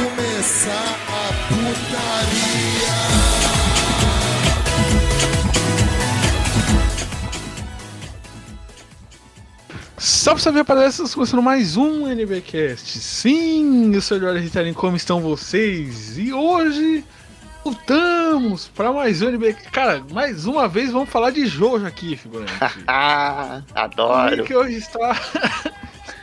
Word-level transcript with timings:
começar 0.00 0.96
a 1.08 1.32
putaria. 1.48 2.90
Salve, 9.98 10.40
salve, 10.40 10.58
rapaziada, 10.60 10.88
estamos 10.88 11.14
começando 11.14 11.42
mais 11.42 11.76
um 11.76 12.06
NBcast. 12.06 12.98
Sim, 12.98 13.94
eu 13.94 14.00
sou 14.00 14.16
o 14.16 14.20
Eduardo 14.20 14.40
Ritalin, 14.40 14.72
como 14.72 14.96
estão 14.96 15.20
vocês? 15.20 16.16
E 16.16 16.32
hoje 16.32 17.04
voltamos 17.62 18.68
para 18.68 18.90
mais 18.92 19.20
um 19.20 19.28
NBcast. 19.28 19.70
Cara, 19.70 20.02
mais 20.10 20.46
uma 20.46 20.66
vez 20.66 20.90
vamos 20.92 21.10
falar 21.10 21.30
de 21.30 21.44
Jojo 21.44 21.84
aqui, 21.84 22.16
figurante. 22.16 22.52
Ah, 22.88 23.62
adoro. 23.74 24.42
E 24.42 24.46
que 24.46 24.56
hoje 24.56 24.76
está 24.76 25.14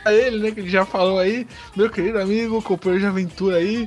está 0.08 0.12
ele, 0.14 0.38
né, 0.38 0.50
que 0.50 0.60
ele 0.60 0.70
já 0.70 0.84
falou 0.84 1.18
aí, 1.18 1.46
meu 1.76 1.90
querido 1.90 2.18
amigo, 2.18 2.62
companheiro 2.62 3.00
de 3.00 3.06
aventura 3.06 3.56
aí, 3.56 3.86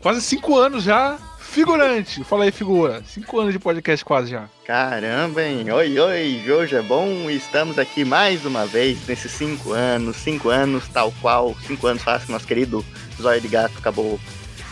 quase 0.00 0.20
cinco 0.20 0.58
anos 0.58 0.84
já, 0.84 1.18
figurante. 1.38 2.22
Fala 2.24 2.44
aí, 2.44 2.52
figura. 2.52 3.02
Cinco 3.06 3.40
anos 3.40 3.52
de 3.52 3.58
podcast 3.58 4.04
quase 4.04 4.30
já. 4.30 4.48
Caramba, 4.64 5.42
hein? 5.42 5.70
Oi, 5.70 5.98
oi, 5.98 6.42
Jojo 6.46 6.76
é 6.76 6.82
bom. 6.82 7.28
Estamos 7.30 7.78
aqui 7.78 8.04
mais 8.04 8.44
uma 8.44 8.66
vez 8.66 8.98
nesses 9.06 9.32
cinco 9.32 9.72
anos. 9.72 10.16
Cinco 10.16 10.48
anos, 10.48 10.88
tal 10.88 11.12
qual. 11.20 11.54
Cinco 11.66 11.86
anos 11.86 12.02
faz 12.02 12.24
que 12.24 12.32
nosso 12.32 12.46
querido 12.46 12.84
Zóio 13.20 13.40
de 13.40 13.48
Gato 13.48 13.78
acabou 13.78 14.18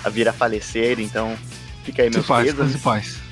a 0.04 0.08
vir 0.08 0.28
a 0.28 0.32
falecer. 0.32 1.00
Então, 1.00 1.36
fica 1.84 2.02
aí 2.02 2.10
meus 2.10 2.26
pesos. 2.26 2.74
em 2.74 2.78
paz. 2.78 3.29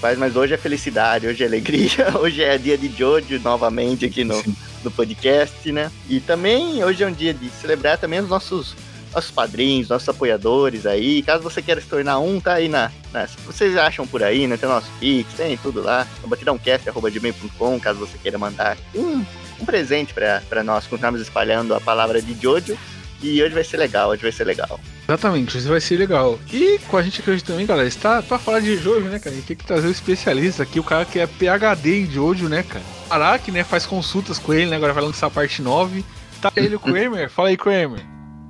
Paz. 0.00 0.18
Mas 0.18 0.36
hoje 0.36 0.54
é 0.54 0.56
felicidade, 0.56 1.26
hoje 1.26 1.42
é 1.42 1.46
alegria. 1.46 1.90
Hoje 2.20 2.42
é 2.42 2.58
dia 2.58 2.76
de 2.76 2.88
Jojo 2.88 3.38
novamente 3.40 4.04
aqui 4.04 4.24
no, 4.24 4.34
Sim. 4.42 4.54
no 4.84 4.90
podcast, 4.90 5.70
né? 5.70 5.90
E 6.08 6.20
também 6.20 6.82
hoje 6.84 7.02
é 7.02 7.06
um 7.06 7.12
dia 7.12 7.32
de 7.32 7.48
celebrar 7.50 7.98
também 7.98 8.20
os 8.20 8.28
nossos 8.28 8.74
nossos 9.14 9.30
padrinhos, 9.30 9.88
nossos 9.88 10.08
apoiadores 10.08 10.86
aí. 10.86 11.22
Caso 11.22 11.42
você 11.42 11.60
queira 11.60 11.80
se 11.80 11.86
tornar 11.86 12.18
um, 12.18 12.40
tá 12.40 12.54
aí 12.54 12.68
na. 12.68 12.90
na 13.12 13.26
vocês 13.46 13.76
acham 13.76 14.06
por 14.06 14.22
aí, 14.22 14.46
né? 14.46 14.56
Tem 14.56 14.68
o 14.68 14.72
nosso 14.72 14.90
Pix, 14.98 15.34
tem 15.34 15.56
tudo 15.56 15.82
lá. 15.82 16.06
batidãocast.gmail.com, 16.24 17.80
caso 17.80 17.98
você 17.98 18.16
queira 18.18 18.38
mandar 18.38 18.76
um, 18.94 19.24
um 19.60 19.64
presente 19.64 20.14
pra 20.14 20.64
nós 20.64 20.86
continuarmos 20.86 21.20
espalhando 21.20 21.74
a 21.74 21.80
palavra 21.80 22.20
de 22.20 22.34
Jojo. 22.40 22.76
E 23.22 23.40
hoje 23.42 23.54
vai 23.54 23.64
ser 23.64 23.76
legal, 23.76 24.10
hoje 24.10 24.22
vai 24.22 24.32
ser 24.32 24.44
legal. 24.44 24.80
Exatamente, 25.08 25.58
isso 25.58 25.68
vai 25.68 25.80
ser 25.80 25.96
legal. 25.96 26.38
E 26.52 26.78
com 26.88 26.96
a 26.96 27.02
gente 27.02 27.20
aqui 27.20 27.30
hoje 27.30 27.44
também, 27.44 27.66
galera, 27.66 27.88
está 27.88 28.22
pra 28.22 28.38
falar 28.38 28.60
de 28.60 28.76
Jojo, 28.76 29.08
né, 29.08 29.18
cara? 29.18 29.30
A 29.30 29.34
gente 29.34 29.46
tem 29.46 29.56
que 29.56 29.64
trazer 29.64 29.88
o 29.88 29.90
especialista 29.90 30.62
aqui, 30.62 30.78
o 30.78 30.84
cara 30.84 31.04
que 31.04 31.18
é 31.18 31.26
PHD 31.26 32.02
em 32.02 32.10
Jojo, 32.10 32.48
né, 32.48 32.62
cara? 32.62 32.84
Araki, 33.10 33.50
né, 33.50 33.64
faz 33.64 33.84
consultas 33.84 34.38
com 34.38 34.54
ele, 34.54 34.70
né? 34.70 34.76
Agora 34.76 34.92
vai 34.92 35.02
lançar 35.02 35.26
a 35.26 35.30
parte 35.30 35.60
9. 35.60 36.04
Tá 36.40 36.52
ele, 36.56 36.76
o 36.76 36.80
Kramer. 36.80 37.28
Fala 37.28 37.48
aí, 37.48 37.56
Kramer. 37.56 38.00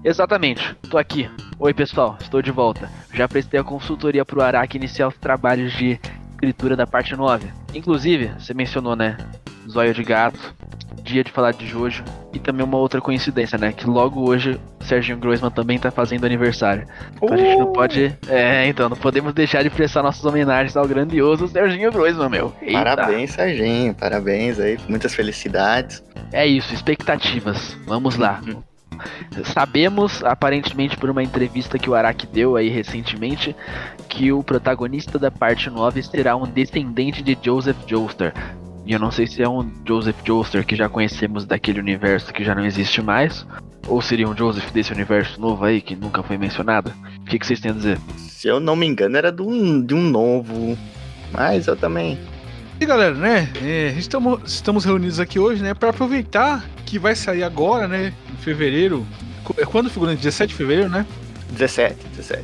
Exatamente, 0.05 0.77
tô 0.91 0.99
aqui. 0.99 1.31
Oi 1.59 1.73
pessoal, 1.73 2.19
estou 2.21 2.43
de 2.43 2.51
volta. 2.51 2.91
Já 3.15 3.29
prestei 3.29 3.61
a 3.61 3.65
consultoria 3.65 4.25
pro 4.25 4.43
Araki 4.43 4.77
iniciar 4.77 5.09
os 5.09 5.17
trabalhos 5.17 5.73
de 5.73 5.99
escritura 6.33 6.75
da 6.75 6.87
parte 6.87 7.15
9. 7.15 7.47
Inclusive, 7.73 8.33
você 8.39 8.53
mencionou, 8.53 8.97
né? 8.97 9.17
Zóio 9.73 9.95
de 9.95 10.03
gato, 10.05 10.55
dia 11.03 11.25
de 11.25 11.31
falar 11.33 11.53
de 11.53 11.67
Jojo 11.67 12.05
e 12.33 12.39
também 12.39 12.65
uma 12.65 12.77
outra 12.79 13.01
coincidência, 13.01 13.59
né? 13.59 13.73
Que 13.73 13.87
logo 13.87 14.29
hoje 14.29 14.59
o 14.81 14.85
Serginho 14.85 15.19
Groisman 15.19 15.51
também 15.51 15.79
tá 15.79 15.91
fazendo 15.91 16.25
aniversário. 16.25 16.87
Então 17.17 17.33
a 17.33 17.37
gente 17.37 17.57
não 17.59 17.67
Oh! 17.69 17.73
pode. 17.73 18.17
É, 18.29 18.67
então, 18.69 18.89
não 18.89 18.97
podemos 18.97 19.33
deixar 19.35 19.63
de 19.63 19.71
prestar 19.71 20.03
nossas 20.03 20.25
homenagens 20.25 20.77
ao 20.77 20.87
grandioso 20.87 21.49
Serginho 21.49 21.91
Groisman, 21.91 22.29
meu. 22.29 22.55
Eita. 22.61 22.79
Parabéns, 22.85 23.31
Serginho. 23.33 23.95
Parabéns 23.95 24.59
aí. 24.61 24.79
Muitas 24.89 25.15
felicidades. 25.15 26.03
É 26.33 26.47
isso, 26.47 26.73
expectativas. 26.73 27.77
Vamos 27.87 28.17
lá. 28.17 28.41
Sabemos, 29.45 30.23
aparentemente 30.23 30.97
por 30.97 31.11
uma 31.11 31.23
entrevista 31.23 31.79
que 31.79 31.89
o 31.91 31.95
Araki 31.95 32.27
deu 32.27 32.57
aí 32.57 32.69
recentemente, 32.69 33.57
que 34.09 34.31
o 34.33 34.43
protagonista 34.43 35.19
da 35.19 35.31
parte 35.31 35.69
9 35.71 36.03
será 36.03 36.37
um 36.37 36.45
descendente 36.47 37.23
de 37.23 37.37
Joseph 37.43 37.77
Joestar. 37.87 38.33
E 38.85 38.93
eu 38.93 38.99
não 38.99 39.11
sei 39.11 39.27
se 39.27 39.43
é 39.43 39.49
um 39.49 39.71
Joseph 39.87 40.17
Joestar 40.25 40.67
que 40.67 40.75
já 40.75 40.89
conhecemos 40.89 41.45
daquele 41.45 41.79
universo 41.79 42.33
que 42.33 42.45
já 42.45 42.55
não 42.55 42.65
existe 42.65 43.01
mais, 43.01 43.47
ou 43.87 44.03
seria 44.03 44.29
um 44.29 44.37
Joseph 44.37 44.71
desse 44.73 44.93
universo 44.93 45.41
novo 45.41 45.65
aí 45.65 45.81
que 45.81 45.95
nunca 45.95 46.23
foi 46.23 46.37
mencionado. 46.37 46.93
O 47.21 47.25
que, 47.25 47.39
que 47.39 47.47
vocês 47.47 47.61
têm 47.61 47.71
a 47.71 47.75
dizer? 47.75 47.99
Se 48.17 48.49
eu 48.49 48.59
não 48.59 48.75
me 48.75 48.87
engano, 48.87 49.17
era 49.17 49.31
de 49.31 49.43
um, 49.43 49.81
de 49.81 49.95
um 49.95 50.03
novo. 50.03 50.77
Mas 51.33 51.67
eu 51.67 51.77
também. 51.77 52.19
E 52.81 52.85
galera, 52.85 53.15
né? 53.15 53.49
é, 53.63 53.95
estamos, 53.97 54.41
estamos 54.45 54.85
reunidos 54.85 55.21
aqui 55.21 55.39
hoje, 55.39 55.63
né? 55.63 55.75
Pra 55.75 55.91
aproveitar 55.91 56.65
que 56.85 56.99
vai 56.99 57.15
sair 57.15 57.45
agora, 57.45 57.87
né? 57.87 58.13
Em 58.33 58.37
fevereiro. 58.37 59.07
É 59.57 59.65
quando, 59.65 59.89
figurante? 59.89 60.19
17 60.19 60.51
de 60.51 60.57
fevereiro, 60.57 60.91
né? 60.91 61.07
17, 61.51 61.97
17. 62.17 62.43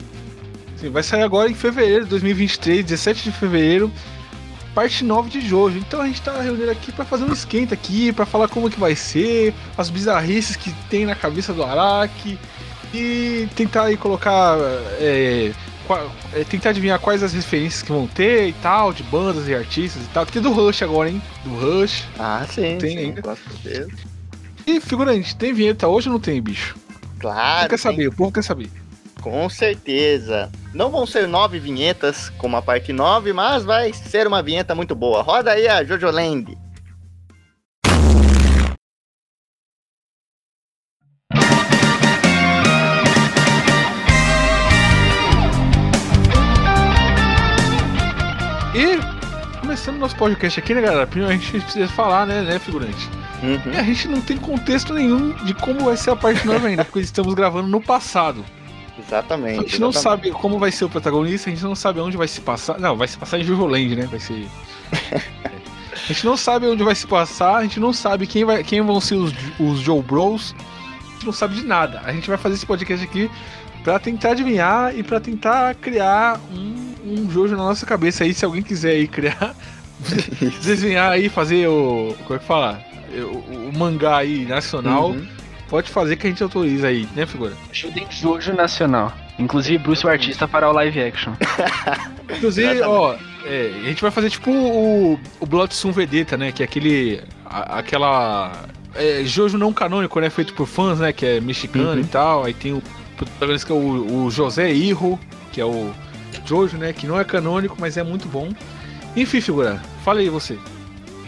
Sim, 0.77 0.91
vai 0.91 1.03
sair 1.03 1.23
agora 1.23 1.51
em 1.51 1.55
fevereiro 1.55 2.05
de 2.05 2.11
2023, 2.11 2.85
17 2.85 3.25
de 3.25 3.33
fevereiro, 3.33 3.91
parte 4.75 5.05
9 5.05 5.29
de 5.31 5.41
Jojo. 5.41 5.79
Então 5.79 6.01
a 6.01 6.07
gente 6.07 6.21
tá 6.23 6.41
reunido 6.41 6.71
aqui 6.71 6.93
pra 6.93 7.05
fazer 7.05 7.25
um 7.25 7.33
esquenta 7.33 7.75
aqui, 7.75 8.13
pra 8.13 8.25
falar 8.27 8.49
como 8.49 8.71
que 8.71 8.79
vai 8.79 8.95
ser, 8.95 9.55
as 9.77 9.91
bizarrices 9.91 10.57
que 10.57 10.73
tem 10.89 11.05
na 11.07 11.15
cabeça 11.15 11.53
do 11.53 11.63
Araki 11.65 12.39
e 12.95 13.49
tentar 13.55 13.85
aí 13.85 13.97
colocar 13.97 14.57
é, 15.01 15.53
é, 16.35 16.45
tentar 16.45 16.71
adivinhar 16.71 16.99
quais 16.99 17.23
as 17.23 17.33
referências 17.33 17.83
que 17.83 17.91
vão 17.93 18.07
ter 18.07 18.49
e 18.49 18.53
tal, 18.55 18.93
de 18.93 19.03
bandas 19.05 19.49
e 19.49 19.55
artistas 19.55 20.03
e 20.03 20.07
tal. 20.09 20.25
Tem 20.27 20.41
do 20.43 20.53
Rush 20.53 20.83
agora, 20.83 21.11
hein? 21.11 21.21
Do 21.45 21.51
Rush. 21.57 22.05
Ah, 22.19 22.47
sim. 22.49 22.77
Tem 22.79 22.91
sim, 22.91 22.99
ainda. 22.99 23.37
E 24.67 24.81
figurante, 24.81 25.35
tem 25.37 25.53
vinheta 25.53 25.89
hoje 25.89 26.09
ou 26.09 26.13
não 26.15 26.21
tem, 26.21 26.41
bicho? 26.43 26.77
Claro. 27.19 27.57
povo 27.57 27.63
quer 27.63 27.69
tem- 27.69 27.79
saber, 27.79 28.09
o 28.09 28.13
povo 28.13 28.33
quer 28.33 28.43
saber. 28.45 28.71
Com 29.23 29.49
certeza. 29.49 30.51
Não 30.73 30.91
vão 30.91 31.07
ser 31.07 31.27
nove 31.27 31.59
vinhetas 31.59 32.31
como 32.39 32.57
a 32.57 32.63
parte 32.63 32.93
9, 32.93 33.33
mas 33.33 33.65
vai 33.65 33.93
ser 33.93 34.27
uma 34.27 34.43
vinheta 34.43 34.75
muito 34.75 34.95
boa. 34.95 35.23
Roda 35.23 35.53
aí 35.53 35.67
a 35.67 35.83
Jojo 35.83 36.11
Land. 36.11 36.57
E 48.75 49.59
começando 49.61 49.99
nosso 49.99 50.17
podcast 50.17 50.61
aqui, 50.61 50.73
né, 50.73 50.81
galera? 50.81 51.07
Primeiro 51.07 51.35
a 51.35 51.37
gente 51.37 51.61
precisa 51.61 51.89
falar, 51.89 52.25
né, 52.27 52.43
né, 52.43 52.59
figurante? 52.61 53.09
Uhum. 53.43 53.73
E 53.73 53.77
a 53.77 53.83
gente 53.83 54.07
não 54.07 54.21
tem 54.21 54.37
contexto 54.37 54.95
nenhum 54.95 55.33
de 55.45 55.55
como 55.55 55.85
vai 55.85 55.97
ser 55.97 56.11
a 56.11 56.17
parte 56.17 56.47
nova 56.47 56.69
ainda, 56.69 56.85
porque 56.85 57.01
estamos 57.01 57.35
gravando 57.35 57.69
no 57.69 57.81
passado. 57.81 58.45
Exatamente. 58.99 59.59
A 59.59 59.63
gente 59.63 59.81
não 59.81 59.91
exatamente. 59.91 60.29
sabe 60.29 60.41
como 60.41 60.59
vai 60.59 60.73
ser 60.73 60.85
o 60.85 60.89
protagonista, 60.89 61.49
a 61.49 61.53
gente 61.53 61.63
não 61.65 61.75
sabe 61.75 62.01
onde 62.01 62.17
vai 62.17 62.29
se 62.29 62.41
passar. 62.41 62.79
Não, 62.79 62.97
vai 62.97 63.07
se 63.09 63.17
passar 63.17 63.39
em 63.39 63.45
Jojoland, 63.45 63.97
né? 63.97 64.07
Vai 64.07 64.19
ser. 64.21 64.47
A 66.09 66.13
gente 66.13 66.25
não 66.25 66.39
sabe 66.39 66.67
onde 66.67 66.83
vai 66.83 66.95
se 66.95 67.07
passar, 67.07 67.57
a 67.57 67.63
gente 67.63 67.79
não 67.79 67.93
sabe 67.93 68.27
quem, 68.27 68.43
vai, 68.43 68.65
quem 68.65 68.81
vão 68.81 68.99
ser 68.99 69.17
os, 69.17 69.31
os 69.61 69.81
Joe 69.81 70.01
Bros. 70.01 70.55
A 70.59 71.13
gente 71.13 71.27
não 71.27 71.33
sabe 71.35 71.57
de 71.57 71.67
nada. 71.67 72.01
A 72.03 72.13
gente 72.15 72.27
vai 72.29 72.39
fazer 72.39 72.55
esse 72.55 72.65
podcast 72.65 73.05
aqui 73.05 73.31
pra 73.85 73.99
tentar 73.99 74.31
adivinhar 74.31 74.97
e 74.97 75.03
pra 75.03 75.21
tentar 75.21 75.75
criar 75.75 76.41
um, 76.51 76.95
um 77.05 77.31
Jojo 77.31 77.57
na 77.57 77.65
nossa 77.65 77.85
cabeça 77.85 78.25
aí. 78.25 78.33
Se 78.33 78.43
alguém 78.43 78.63
quiser 78.63 78.93
aí 78.93 79.07
criar, 79.07 79.55
desenhar 80.63 81.13
aí, 81.13 81.29
fazer 81.29 81.67
o. 81.69 82.15
Como 82.25 82.37
é 82.37 82.39
que 82.39 82.47
fala? 82.47 82.83
O, 83.13 83.69
o 83.69 83.79
mangá 83.79 84.17
aí 84.19 84.47
nacional, 84.47 85.11
Uhum. 85.11 85.29
Pode 85.69 85.91
fazer 85.91 86.17
que 86.17 86.27
a 86.27 86.31
gente 86.31 86.43
autoriza 86.43 86.89
aí, 86.89 87.09
né, 87.15 87.27
figura? 87.27 87.53
Ajudem 87.71 88.07
Jojo 88.11 88.53
Nacional. 88.55 89.13
Inclusive 89.39 89.79
Bruce 89.79 90.05
o 90.05 90.09
artista 90.09 90.49
fará 90.49 90.69
o 90.69 90.73
live 90.73 91.01
action. 91.01 91.33
Inclusive, 92.37 92.81
ó, 92.83 93.15
é, 93.45 93.73
a 93.83 93.85
gente 93.89 94.03
vai 94.03 94.11
fazer 94.11 94.31
tipo 94.31 94.51
o, 94.51 95.19
o 95.41 95.47
Bloodsun 95.47 95.93
Vedetta, 95.93 96.37
né? 96.37 96.53
Que 96.53 96.63
é 96.63 96.65
aquele. 96.65 97.23
a- 97.47 97.79
aquela. 97.79 98.53
É, 98.95 99.23
Jojo 99.25 99.57
não 99.57 99.73
canônico, 99.73 100.19
né? 100.21 100.29
Feito 100.29 100.55
por 100.55 100.67
fãs, 100.67 100.99
né? 100.99 101.13
Que 101.13 101.25
é 101.25 101.41
mexicano 101.41 101.93
Uhum. 101.93 102.01
e 102.01 102.05
tal. 102.05 102.45
Aí 102.45 102.53
tem 102.55 102.73
o 102.73 102.83
protagonista 103.17 103.67
que 103.67 103.73
é 103.73 103.77
o, 103.77 104.25
o 104.27 104.31
José 104.31 104.73
Irro, 104.73 105.19
que 105.53 105.61
é 105.61 105.65
o 105.65 105.93
Jojo, 106.45 106.77
né? 106.77 106.93
Que 106.93 107.07
não 107.07 107.19
é 107.19 107.25
canônico, 107.25 107.77
mas 107.79 107.97
é 107.97 108.03
muito 108.03 108.27
bom. 108.29 108.49
Enfim, 109.17 109.41
figura, 109.41 109.81
fala 110.05 110.21
aí 110.21 110.29
você. 110.29 110.59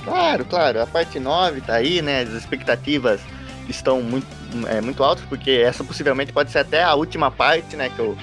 Claro, 0.05 0.45
claro. 0.45 0.83
A 0.83 0.87
parte 0.87 1.19
9 1.21 1.61
tá 1.61 1.75
aí, 1.75 2.03
né? 2.03 2.23
As 2.23 2.31
expectativas 2.31 3.21
estão 3.69 4.03
muito, 4.03 4.27
é, 4.69 4.81
muito 4.81 5.03
altas, 5.03 5.25
porque 5.29 5.51
essa 5.51 5.85
possivelmente 5.85 6.33
pode 6.33 6.51
ser 6.51 6.59
até 6.59 6.83
a 6.83 6.95
última 6.95 7.31
parte, 7.31 7.77
né? 7.77 7.89
Que 7.89 8.03
o 8.03 8.17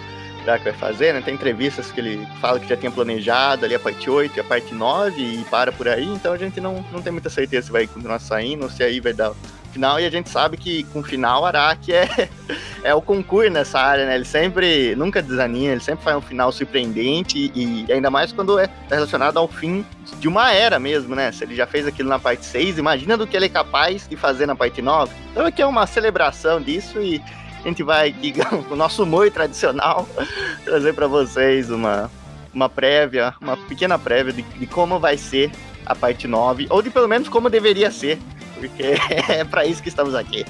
Draco 0.43 0.63
vai 0.63 0.73
fazer, 0.73 1.13
né? 1.13 1.21
Tem 1.21 1.33
entrevistas 1.33 1.91
que 1.91 1.99
ele 1.99 2.27
fala 2.39 2.59
que 2.59 2.67
já 2.67 2.77
tinha 2.77 2.91
planejado 2.91 3.65
ali 3.65 3.75
a 3.75 3.79
parte 3.79 4.09
8 4.09 4.37
e 4.37 4.39
a 4.39 4.43
parte 4.43 4.73
9 4.73 5.21
e 5.21 5.43
para 5.45 5.71
por 5.71 5.87
aí, 5.87 6.05
então 6.05 6.33
a 6.33 6.37
gente 6.37 6.61
não, 6.61 6.85
não 6.91 7.01
tem 7.01 7.11
muita 7.11 7.29
certeza 7.29 7.67
se 7.67 7.71
vai 7.71 7.85
continuar 7.85 8.19
saindo 8.19 8.63
ou 8.63 8.69
se 8.69 8.83
aí 8.83 8.99
vai 8.99 9.13
dar 9.13 9.33
final, 9.77 9.99
e 9.99 10.05
a 10.05 10.09
gente 10.09 10.29
sabe 10.29 10.57
que 10.57 10.83
com 10.85 10.99
o 10.99 11.03
final 11.03 11.45
Araki 11.45 11.93
é, 11.93 12.29
é 12.83 12.95
o 12.95 13.01
concurso 13.01 13.51
nessa 13.51 13.79
área, 13.79 14.05
né? 14.05 14.15
Ele 14.15 14.25
sempre, 14.25 14.95
nunca 14.95 15.21
desanima, 15.21 15.73
ele 15.73 15.81
sempre 15.81 16.03
faz 16.03 16.17
um 16.17 16.21
final 16.21 16.51
surpreendente 16.51 17.51
e, 17.53 17.85
e 17.87 17.93
ainda 17.93 18.09
mais 18.09 18.31
quando 18.31 18.57
é 18.57 18.67
relacionado 18.89 19.37
ao 19.37 19.47
fim 19.47 19.85
de 20.19 20.27
uma 20.27 20.51
era 20.51 20.79
mesmo, 20.79 21.15
né? 21.15 21.31
Se 21.31 21.43
ele 21.43 21.55
já 21.55 21.67
fez 21.67 21.85
aquilo 21.85 22.09
na 22.09 22.17
parte 22.17 22.43
6, 22.45 22.79
imagina 22.79 23.15
do 23.15 23.27
que 23.27 23.37
ele 23.37 23.45
é 23.45 23.49
capaz 23.49 24.07
de 24.07 24.15
fazer 24.15 24.47
na 24.47 24.55
parte 24.55 24.81
9. 24.81 25.13
Então 25.31 25.45
aqui 25.45 25.61
é 25.61 25.65
uma 25.65 25.85
celebração 25.85 26.59
disso 26.59 26.99
e, 26.99 27.21
a 27.63 27.67
gente 27.67 27.83
vai 27.83 28.09
aqui 28.09 28.33
com 28.67 28.73
o 28.73 28.77
nosso 28.77 29.03
humor 29.03 29.29
tradicional 29.29 30.07
trazer 30.63 30.93
para 30.93 31.07
vocês 31.07 31.69
uma, 31.69 32.09
uma 32.53 32.69
prévia, 32.69 33.33
uma 33.41 33.57
pequena 33.57 33.99
prévia 33.99 34.31
de, 34.31 34.41
de, 34.41 34.67
como 34.67 34.99
vai 34.99 35.17
ser 35.17 35.51
a 35.85 35.95
parte 35.95 36.27
9, 36.27 36.67
ou 36.69 36.81
de 36.81 36.89
pelo 36.89 37.07
menos 37.07 37.27
como 37.27 37.49
deveria 37.49 37.91
ser, 37.91 38.19
porque 38.57 38.95
é 39.29 39.43
para 39.43 39.65
isso 39.65 39.81
que 39.81 39.89
estamos 39.89 40.15
aqui. 40.15 40.45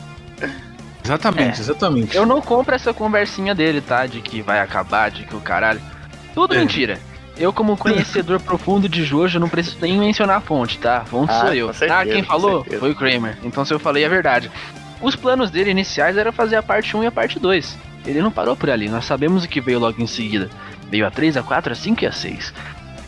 Exatamente, 1.04 1.57
é. 1.57 1.62
exatamente. 1.62 2.15
Eu 2.15 2.25
não 2.25 2.42
compro 2.42 2.75
essa 2.75 2.94
conversinha 2.94 3.56
dele, 3.56 3.81
tá? 3.81 4.06
De 4.06 4.21
que 4.21 4.42
vai 4.42 4.59
acabar, 4.59 5.09
de 5.09 5.24
que 5.24 5.36
o 5.36 5.39
caralho. 5.39 5.81
Tudo 6.33 6.56
é. 6.56 6.59
mentira. 6.59 7.00
Eu, 7.38 7.54
como 7.54 7.75
conhecedor 7.77 8.42
profundo 8.42 8.89
de 8.89 9.04
Jojo, 9.04 9.39
não 9.39 9.48
preciso 9.50 9.77
nem 9.81 9.98
mencionar 9.98 10.38
a 10.38 10.42
fonte, 10.42 10.77
tá? 10.80 11.00
A 11.00 11.06
fonte 11.06 11.31
ah, 11.31 11.42
sou 11.42 11.54
eu. 11.54 11.74
Certeza, 11.74 12.00
ah, 12.00 12.06
quem 12.06 12.24
falou 12.24 12.63
foi 12.63 12.92
o 12.92 12.95
Kramer. 12.95 13.38
Então, 13.44 13.63
se 13.63 13.74
eu 13.74 13.80
falei 13.80 14.04
a 14.06 14.10
verdade. 14.10 14.51
Os 15.00 15.15
planos 15.15 15.51
dele 15.51 15.69
iniciais 15.69 16.18
era 16.18 16.31
fazer 16.31 16.56
a 16.56 16.63
parte 16.63 16.98
1 16.98 17.03
e 17.03 17.07
a 17.07 17.12
parte 17.12 17.39
2. 17.39 17.77
Ele 18.06 18.21
não 18.21 18.31
parou 18.31 18.56
por 18.56 18.69
ali, 18.69 18.89
nós 18.89 19.06
sabemos 19.06 19.44
o 19.44 19.48
que 19.48 19.62
veio 19.62 19.80
logo 19.80 20.01
em 20.01 20.07
seguida. 20.07 20.50
Veio 20.89 21.06
a 21.06 21.12
3, 21.12 21.38
a 21.38 21.44
4, 21.44 21.74
a 21.74 21.75
5 21.75 22.03
e 22.03 22.07
a 22.07 22.12
6. 22.12 22.53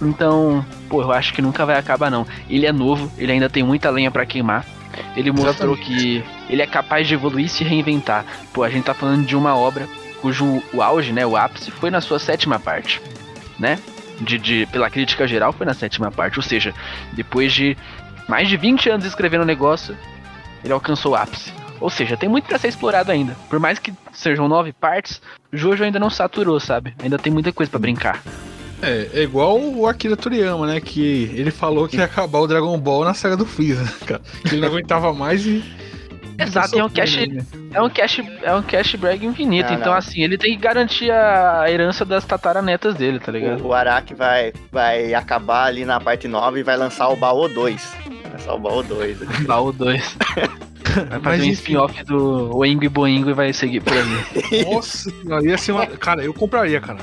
Então, 0.01 0.65
pô, 0.87 1.01
eu 1.01 1.11
acho 1.11 1.33
que 1.33 1.41
nunca 1.41 1.65
vai 1.65 1.77
acabar 1.77 2.11
não. 2.11 2.27
Ele 2.49 2.65
é 2.65 2.71
novo, 2.71 3.11
ele 3.17 3.31
ainda 3.31 3.49
tem 3.49 3.63
muita 3.63 3.89
lenha 3.89 4.11
para 4.11 4.25
queimar. 4.25 4.65
Ele 5.15 5.31
mostrou 5.31 5.75
Exatamente. 5.75 5.85
que 5.85 6.23
ele 6.49 6.61
é 6.61 6.67
capaz 6.67 7.07
de 7.07 7.13
evoluir 7.13 7.45
e 7.45 7.49
se 7.49 7.63
reinventar. 7.63 8.25
Pô, 8.53 8.63
a 8.63 8.69
gente 8.69 8.85
tá 8.85 8.93
falando 8.93 9.25
de 9.25 9.35
uma 9.35 9.55
obra 9.55 9.87
cujo 10.21 10.61
o 10.73 10.81
auge, 10.81 11.11
né, 11.13 11.25
o 11.25 11.37
ápice 11.37 11.71
foi 11.71 11.89
na 11.89 12.01
sua 12.01 12.19
sétima 12.19 12.59
parte, 12.59 13.01
né? 13.57 13.79
De, 14.19 14.37
de, 14.37 14.65
pela 14.65 14.89
crítica 14.89 15.25
geral 15.25 15.53
foi 15.53 15.65
na 15.65 15.73
sétima 15.73 16.11
parte, 16.11 16.37
ou 16.37 16.43
seja, 16.43 16.73
depois 17.13 17.53
de 17.53 17.77
mais 18.27 18.49
de 18.49 18.57
20 18.57 18.89
anos 18.89 19.05
escrevendo 19.05 19.43
o 19.43 19.45
negócio, 19.45 19.97
ele 20.63 20.73
alcançou 20.73 21.13
o 21.13 21.15
ápice. 21.15 21.53
Ou 21.79 21.89
seja, 21.89 22.17
tem 22.17 22.27
muito 22.27 22.45
para 22.45 22.57
ser 22.57 22.67
explorado 22.67 23.11
ainda. 23.11 23.35
Por 23.49 23.59
mais 23.59 23.79
que 23.79 23.93
sejam 24.11 24.49
nove 24.49 24.73
partes, 24.73 25.21
o 25.51 25.57
Jojo 25.57 25.83
ainda 25.83 25.97
não 25.97 26.09
saturou, 26.09 26.59
sabe? 26.59 26.93
Ainda 27.01 27.17
tem 27.17 27.31
muita 27.31 27.53
coisa 27.53 27.69
para 27.69 27.79
brincar. 27.79 28.21
É, 28.81 29.09
é 29.13 29.23
igual 29.23 29.59
o 29.59 29.87
Akira 29.87 30.15
Toriyama, 30.15 30.67
né? 30.67 30.79
Que 30.79 31.31
ele 31.35 31.51
falou 31.51 31.87
que 31.87 31.97
ia 31.97 32.05
acabar 32.05 32.39
o 32.39 32.47
Dragon 32.47 32.77
Ball 32.77 33.03
na 33.03 33.13
saga 33.13 33.35
do 33.35 33.45
Freeza, 33.45 33.85
cara. 34.05 34.21
Que 34.43 34.55
ele 34.55 34.61
não 34.61 34.69
aguentava 34.69 35.13
mais 35.13 35.45
e. 35.45 35.63
Exato, 36.39 36.79
é 36.79 36.83
um 36.85 36.89
cash, 36.89 37.17
é 37.73 37.81
um 37.81 37.89
cash, 37.89 38.21
é 38.43 38.55
um 38.55 38.61
cash 38.61 38.95
brag 38.95 39.25
infinito. 39.25 39.71
Não, 39.71 39.77
então, 39.77 39.91
não. 39.91 39.97
assim, 39.97 40.23
ele 40.23 40.37
tem 40.37 40.55
que 40.55 40.61
garantir 40.61 41.11
a 41.11 41.65
herança 41.69 42.05
das 42.05 42.23
tataranetas 42.23 42.95
dele, 42.95 43.19
tá 43.19 43.29
ligado? 43.29 43.61
O, 43.61 43.67
o 43.67 43.73
Araki 43.73 44.13
vai, 44.13 44.53
vai 44.71 45.13
acabar 45.13 45.65
ali 45.65 45.83
na 45.83 45.99
parte 45.99 46.29
9 46.29 46.61
e 46.61 46.63
vai 46.63 46.77
lançar 46.77 47.09
o 47.09 47.17
Baô 47.17 47.49
2. 47.49 47.97
Vai 48.23 48.31
lançar 48.31 48.53
o 48.53 48.59
Baô 48.59 48.81
2. 48.81 49.17
Baô 49.45 49.73
2. 49.73 50.17
Vai 51.05 51.19
fazer 51.19 51.43
um 51.43 51.51
spin-off 51.51 52.03
do 52.03 52.57
Oingo 52.57 52.83
e 52.83 52.89
Boingo 52.89 53.29
e 53.29 53.33
vai 53.33 53.53
seguir 53.53 53.81
por 53.81 53.93
ali. 53.93 54.65
Nossa, 54.65 55.11
ia 55.43 55.57
ser 55.57 55.71
uma. 55.71 55.85
Cara, 55.85 56.23
eu 56.23 56.33
compraria, 56.33 56.79
cara. 56.79 56.99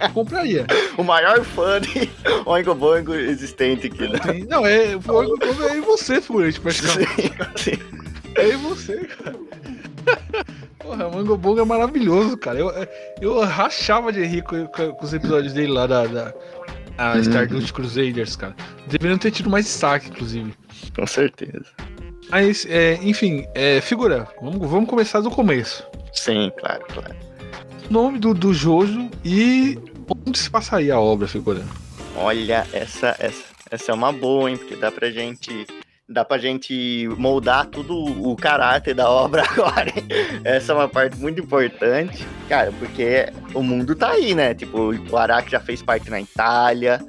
Eu 0.00 0.10
compraria. 0.10 0.66
o 0.96 1.02
maior 1.02 1.42
fã 1.44 1.80
de 1.80 2.10
Oingo 2.46 2.74
Boingo 2.74 3.14
existente 3.14 3.86
aqui, 3.86 4.08
né? 4.08 4.18
Não, 4.48 4.66
é. 4.66 4.96
O 4.96 5.12
Oingo 5.12 5.36
Boingo 5.38 5.62
é 5.64 5.80
você, 5.80 6.20
figurante, 6.20 6.60
praticamente. 6.60 7.22
Sim, 7.56 7.72
sim. 7.76 7.78
É 8.36 8.56
você, 8.56 8.96
cara. 9.04 9.36
Porra, 10.78 11.08
o 11.08 11.16
Oingo 11.16 11.36
Boingo 11.36 11.60
é 11.60 11.64
maravilhoso, 11.64 12.36
cara. 12.36 12.58
Eu, 12.58 12.72
eu 13.20 13.40
rachava 13.40 14.12
de 14.12 14.24
rir 14.24 14.42
com, 14.42 14.66
com 14.66 15.04
os 15.04 15.14
episódios 15.14 15.52
dele 15.52 15.72
lá 15.72 15.86
da. 15.86 16.06
da 16.06 16.34
a 16.96 17.18
Stardust 17.18 17.70
hum. 17.70 17.74
Crusaders, 17.74 18.36
cara. 18.36 18.54
Deveriam 18.86 19.18
ter 19.18 19.30
tido 19.30 19.50
mais 19.50 19.64
destaque, 19.64 20.10
inclusive. 20.10 20.54
Com 20.94 21.06
certeza. 21.06 21.64
Mas, 22.34 22.66
é, 22.68 22.98
enfim, 23.00 23.46
é, 23.54 23.80
figura, 23.80 24.26
vamos, 24.42 24.68
vamos 24.68 24.90
começar 24.90 25.20
do 25.20 25.30
começo. 25.30 25.86
Sim, 26.12 26.50
claro, 26.58 26.84
claro. 26.92 27.14
Nome 27.88 28.18
do, 28.18 28.34
do 28.34 28.52
Jojo 28.52 29.08
e 29.24 29.78
onde 30.26 30.36
se 30.36 30.50
passaria 30.50 30.94
a 30.94 31.00
obra, 31.00 31.28
figura? 31.28 31.62
Olha, 32.16 32.66
essa, 32.72 33.14
essa, 33.20 33.44
essa 33.70 33.92
é 33.92 33.94
uma 33.94 34.12
boa, 34.12 34.50
hein? 34.50 34.56
Porque 34.56 34.74
dá 34.74 34.90
pra 34.90 35.12
gente. 35.12 35.64
Dá 36.08 36.24
pra 36.24 36.36
gente 36.36 37.08
moldar 37.16 37.66
tudo 37.66 37.96
o 37.96 38.34
caráter 38.34 38.96
da 38.96 39.08
obra 39.08 39.44
agora. 39.48 39.90
Hein? 39.90 40.04
Essa 40.42 40.72
é 40.72 40.74
uma 40.74 40.88
parte 40.88 41.16
muito 41.16 41.40
importante, 41.40 42.26
cara, 42.48 42.72
porque 42.80 43.32
o 43.54 43.62
mundo 43.62 43.94
tá 43.94 44.10
aí, 44.10 44.34
né? 44.34 44.56
Tipo, 44.56 44.92
o 44.92 45.16
Araki 45.16 45.52
já 45.52 45.60
fez 45.60 45.80
parte 45.82 46.10
na 46.10 46.20
Itália, 46.20 47.00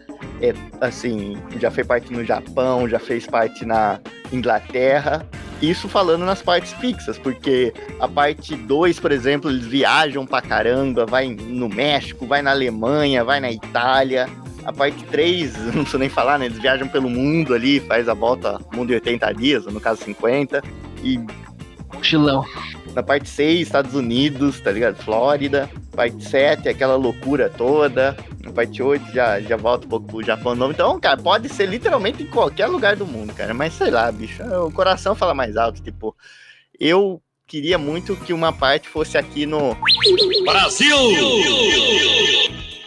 é, 0.42 0.54
assim, 0.82 1.38
já 1.60 1.72
fez 1.72 1.86
parte 1.88 2.12
no 2.12 2.24
Japão, 2.24 2.88
já 2.88 3.00
fez 3.00 3.26
parte 3.26 3.66
na 3.66 4.00
Inglaterra. 4.32 5.26
Isso 5.62 5.88
falando 5.88 6.26
nas 6.26 6.42
partes 6.42 6.74
fixas, 6.74 7.18
porque 7.18 7.74
a 8.00 8.08
parte 8.08 8.56
2, 8.56 9.00
por 9.00 9.12
exemplo, 9.12 9.50
eles 9.50 9.66
viajam 9.66 10.26
pra 10.26 10.42
caramba, 10.42 11.06
vai 11.06 11.28
no 11.30 11.70
México, 11.70 12.26
vai 12.28 12.42
na 12.42 12.52
Alemanha, 12.52 13.24
vai 13.24 13.40
na 13.40 13.50
Itália. 13.52 14.28
A 14.66 14.74
parte 14.74 15.04
3, 15.06 15.58
não 15.74 15.84
preciso 15.84 15.98
nem 15.98 16.10
falar, 16.10 16.38
né? 16.38 16.48
Eles 16.48 16.60
viajam 16.60 16.88
pelo 16.88 17.10
mundo 17.10 17.54
ali, 17.54 17.80
faz 17.80 18.10
a 18.10 18.14
volta 18.14 18.60
mundo 18.74 18.92
em 18.92 18.96
80 18.96 19.34
dias, 19.34 19.66
no 19.66 19.80
caso 19.80 20.04
50. 20.04 20.62
E. 21.04 21.20
Chilão. 22.02 22.46
Na 22.94 23.02
parte 23.02 23.30
6, 23.30 23.62
Estados 23.62 23.96
Unidos, 23.96 24.60
tá 24.60 24.72
ligado? 24.72 24.98
Flórida. 24.98 25.70
Parte 25.96 26.24
7, 26.26 26.68
aquela 26.68 26.96
loucura 26.96 27.50
toda. 27.50 28.16
Na 28.44 28.52
parte 28.52 28.84
8 28.84 29.14
já, 29.14 29.40
já 29.40 29.56
volta 29.56 29.86
um 29.86 29.90
pouco 29.90 30.08
pro 30.08 30.24
Japão 30.24 30.54
novo. 30.54 30.74
Então, 30.74 31.00
cara, 31.00 31.18
pode 31.18 31.50
ser 31.50 31.68
literalmente 31.68 32.22
em 32.22 32.28
qualquer 32.28 32.68
lugar 32.68 32.96
do 32.96 33.06
mundo, 33.06 33.34
cara. 33.34 33.54
Mas 33.54 33.74
sei 33.74 33.90
lá, 33.90 34.12
bicho. 34.12 34.44
O 34.44 34.72
coração 34.72 35.16
fala 35.16 35.34
mais 35.34 35.56
alto. 35.58 35.82
Tipo, 35.82 36.16
eu 36.80 37.22
queria 37.48 37.78
muito 37.78 38.16
que 38.16 38.34
uma 38.34 38.52
parte 38.52 38.90
fosse 38.90 39.18
aqui 39.18 39.46
no. 39.46 39.78
Brasil! 40.46 40.98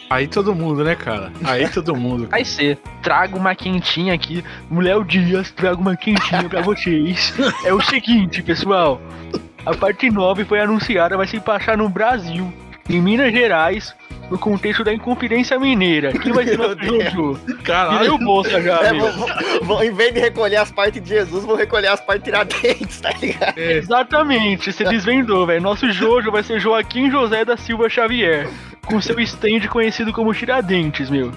Aí 0.09 0.27
todo 0.27 0.55
mundo, 0.55 0.83
né, 0.83 0.95
cara? 0.95 1.31
Aí 1.43 1.69
todo 1.69 1.95
mundo. 1.95 2.27
Vai 2.27 2.43
ser. 2.43 2.79
Trago 3.03 3.37
uma 3.37 3.53
quentinha 3.53 4.13
aqui. 4.13 4.43
Mulher 4.69 5.03
Dias, 5.03 5.51
trago 5.51 5.81
uma 5.81 5.95
quentinha 5.95 6.49
pra 6.49 6.61
vocês. 6.61 7.33
É 7.63 7.73
o 7.73 7.81
seguinte, 7.81 8.41
pessoal. 8.41 8.99
A 9.65 9.75
parte 9.75 10.09
9 10.09 10.45
foi 10.45 10.59
anunciada, 10.59 11.15
vai 11.15 11.27
se 11.27 11.39
passar 11.39 11.77
no 11.77 11.87
Brasil, 11.89 12.51
em 12.89 13.01
Minas 13.01 13.31
Gerais, 13.31 13.95
no 14.29 14.37
contexto 14.37 14.83
da 14.83 14.93
Inconfidência 14.93 15.59
Mineira. 15.59 16.11
Quem 16.11 16.31
vai 16.31 16.45
ser 16.45 16.57
nosso 16.57 16.77
Jojo? 16.83 17.39
Caralho. 17.63 18.15
o 18.15 18.17
bolsa 18.17 18.61
já, 18.61 18.79
é, 18.81 18.93
vou, 18.93 19.11
vou, 19.63 19.83
Em 19.83 19.91
vez 19.91 20.13
de 20.13 20.19
recolher 20.19 20.57
as 20.57 20.71
partes 20.71 21.01
de 21.01 21.09
Jesus, 21.09 21.45
vou 21.45 21.55
recolher 21.55 21.87
as 21.87 22.01
partes 22.01 22.23
tiradentes, 22.23 22.99
tá 23.01 23.11
ligado? 23.21 23.57
É. 23.57 23.77
Exatamente, 23.77 24.71
você 24.71 24.83
desvendou, 24.83 25.45
velho. 25.45 25.61
Nosso 25.61 25.91
Jojo 25.91 26.31
vai 26.31 26.43
ser 26.43 26.59
Joaquim 26.59 27.09
José 27.09 27.45
da 27.45 27.57
Silva 27.57 27.89
Xavier, 27.89 28.49
com 28.85 29.01
seu 29.01 29.19
stand 29.19 29.67
conhecido 29.69 30.11
como 30.11 30.33
Tiradentes, 30.33 31.09
meu. 31.09 31.31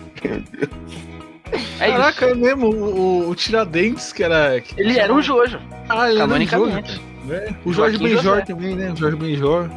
É 1.79 1.91
Caraca, 1.91 2.27
isso. 2.27 2.35
é 2.35 2.35
mesmo, 2.35 2.67
o, 2.69 3.29
o, 3.29 3.35
Tiradentes 3.35 4.13
que 4.13 4.23
era... 4.23 4.61
Que 4.61 4.81
ele 4.81 4.99
era 4.99 5.13
um 5.13 5.21
Jojo. 5.21 5.61
Ah, 5.89 6.11
ele 6.11 6.21
era 6.21 6.33
um 6.33 6.47
Jojo. 6.47 6.83
Né? 7.25 7.55
O 7.65 7.73
Jorge 7.73 7.99
Benjor 7.99 8.43
também, 8.43 8.75
né? 8.75 8.91
O 8.91 8.97
Jorge 8.97 9.17
Benjor. 9.17 9.69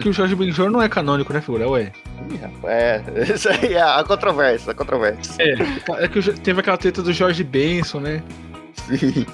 Que 0.00 0.08
o 0.08 0.12
Jorge 0.12 0.34
Benjor 0.34 0.70
não 0.70 0.80
é 0.80 0.88
canônico, 0.88 1.32
né, 1.32 1.40
figura? 1.40 1.68
Ué. 1.68 1.92
É, 2.64 3.02
isso 3.34 3.48
aí 3.48 3.74
é 3.74 3.82
a 3.82 4.02
controvérsia, 4.04 4.72
a 4.72 4.74
controvérsia. 4.74 5.34
É, 5.38 6.04
é 6.04 6.08
que 6.08 6.20
teve 6.40 6.60
aquela 6.60 6.76
treta 6.76 7.02
do 7.02 7.12
Jorge 7.12 7.44
Benson, 7.44 8.00
né? 8.00 8.22
Sim. 8.74 9.26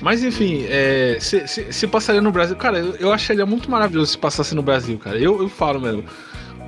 Mas 0.00 0.24
enfim, 0.24 0.66
é, 0.68 1.16
se, 1.20 1.46
se, 1.46 1.72
se, 1.72 1.86
passaria 1.86 2.20
no 2.20 2.32
Brasil. 2.32 2.56
Cara, 2.56 2.78
eu, 2.78 2.96
eu 2.96 3.12
acharia 3.12 3.46
muito 3.46 3.70
maravilhoso 3.70 4.12
se 4.12 4.18
passasse 4.18 4.52
no 4.52 4.62
Brasil, 4.62 4.98
cara. 4.98 5.16
Eu, 5.16 5.40
eu 5.40 5.48
falo 5.48 5.80
mesmo. 5.80 6.04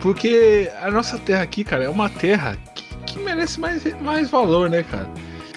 Porque 0.01 0.71
a 0.81 0.91
nossa 0.91 1.19
terra 1.19 1.43
aqui, 1.43 1.65
cara, 1.65 1.85
é 1.85 1.89
uma 1.89 2.09
terra 2.09 2.57
que, 2.75 2.85
que 3.07 3.19
merece 3.19 3.59
mais, 3.59 3.83
mais 4.01 4.31
valor, 4.31 4.71
né, 4.71 4.85
cara? 4.85 5.11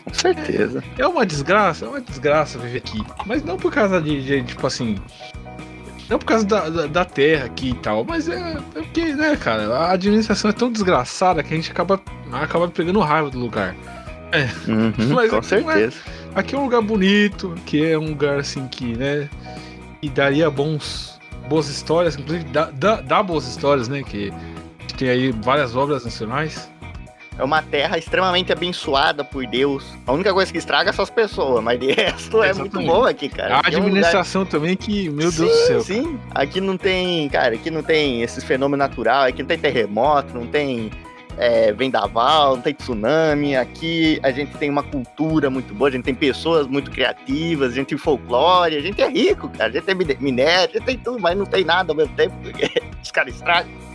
Com 0.04 0.14
certeza. 0.14 0.84
É, 0.98 1.02
é 1.02 1.08
uma 1.08 1.26
desgraça, 1.26 1.86
é 1.86 1.90
uma 1.90 2.02
desgraça 2.02 2.58
viver 2.58 2.78
aqui. 2.78 3.04
Mas 3.26 3.44
não 3.44 3.58
por 3.58 3.72
causa 3.72 4.02
de, 4.02 4.24
de 4.24 4.44
tipo 4.44 4.66
assim. 4.66 4.96
Não 6.10 6.18
por 6.18 6.26
causa 6.26 6.46
da, 6.46 6.70
da, 6.70 6.88
da, 6.88 7.06
terra 7.06 7.46
aqui 7.46 7.72
e 7.72 7.74
tal, 7.74 8.06
mas 8.06 8.30
é, 8.30 8.54
é 8.54 8.82
porque, 8.82 9.14
né, 9.14 9.36
cara, 9.36 9.68
a 9.76 9.92
administração 9.92 10.50
é 10.50 10.54
tão 10.54 10.72
desgraçada 10.72 11.44
que 11.44 11.54
a 11.54 11.58
gente 11.58 11.70
acaba, 11.70 12.00
acaba 12.32 12.68
pegando 12.70 13.00
raiva 13.00 13.30
do 13.30 13.38
lugar. 13.38 13.76
É. 14.32 14.44
Uhum, 14.70 14.94
mas 15.14 15.30
com 15.30 15.38
é- 15.38 15.42
certeza. 15.42 15.98
É, 16.34 16.40
aqui 16.40 16.56
é 16.56 16.58
um 16.58 16.64
lugar 16.64 16.82
bonito, 16.82 17.56
que 17.66 17.86
é 17.86 17.98
um 17.98 18.10
lugar 18.10 18.40
assim 18.40 18.68
que, 18.68 18.96
né, 18.96 19.30
e 20.02 20.10
daria 20.10 20.50
bons, 20.50 21.20
boas 21.50 21.68
histórias, 21.68 22.16
inclusive 22.16 22.46
dá, 22.52 22.70
dá, 22.72 23.02
dá 23.02 23.22
boas 23.22 23.46
histórias, 23.46 23.90
né, 23.90 24.02
que 24.02 24.32
tem 24.98 25.10
aí 25.10 25.32
várias 25.32 25.76
obras 25.76 26.06
nacionais. 26.06 26.70
É 27.38 27.44
uma 27.44 27.62
terra 27.62 27.98
extremamente 27.98 28.52
abençoada 28.52 29.24
por 29.24 29.46
Deus. 29.46 29.86
A 30.08 30.12
única 30.12 30.34
coisa 30.34 30.52
que 30.52 30.58
estraga 30.58 30.92
são 30.92 31.04
as 31.04 31.10
pessoas, 31.10 31.64
mas 31.64 31.80
de 31.80 31.92
resto 31.92 32.42
é 32.42 32.52
muito 32.54 32.82
bom 32.82 33.06
aqui, 33.06 33.30
cara. 33.30 33.58
A 33.58 33.68
administração 33.68 34.42
é 34.42 34.44
um 34.44 34.48
lugar... 34.48 34.60
também 34.60 34.76
que, 34.76 35.10
meu 35.10 35.32
sim, 35.32 35.46
Deus 35.46 35.52
do 35.52 35.68
céu. 35.68 35.82
Sim, 35.82 36.18
cara. 36.34 36.44
aqui 36.44 36.60
não 36.60 36.78
tem, 36.78 37.30
cara, 37.30 37.54
aqui 37.54 37.70
não 37.70 37.84
tem 37.84 38.24
esses 38.24 38.44
fenômenos 38.44 38.88
naturais, 38.88 39.30
aqui 39.30 39.44
não 39.44 39.48
tem 39.48 39.60
terremoto, 39.60 40.34
não 40.34 40.48
tem 40.48 40.90
é, 41.38 41.72
vendaval, 41.72 42.56
não 42.56 42.62
tem 42.62 42.74
tsunami. 42.74 43.56
Aqui 43.56 44.20
a 44.24 44.32
gente 44.32 44.58
tem 44.58 44.70
uma 44.70 44.84
cultura 44.84 45.50
muito 45.50 45.74
boa, 45.76 45.90
a 45.90 45.92
gente 45.92 46.04
tem 46.04 46.16
pessoas 46.16 46.66
muito 46.66 46.90
criativas, 46.90 47.72
a 47.72 47.76
gente 47.76 47.88
tem 47.88 47.98
folclore, 47.98 48.76
a 48.76 48.82
gente 48.82 49.00
é 49.00 49.08
rico, 49.08 49.48
cara. 49.50 49.70
A 49.70 49.72
gente 49.72 49.84
tem 49.84 49.96
minério, 50.20 50.72
a 50.74 50.78
gente 50.78 50.86
tem 50.86 50.98
tudo, 50.98 51.20
mas 51.20 51.38
não 51.38 51.46
tem 51.46 51.64
nada 51.64 51.92
ao 51.92 51.96
mesmo 51.96 52.16
tempo, 52.16 52.36
porque 52.42 52.68
os 53.02 53.12
caras 53.12 53.36
estragam. 53.36 53.87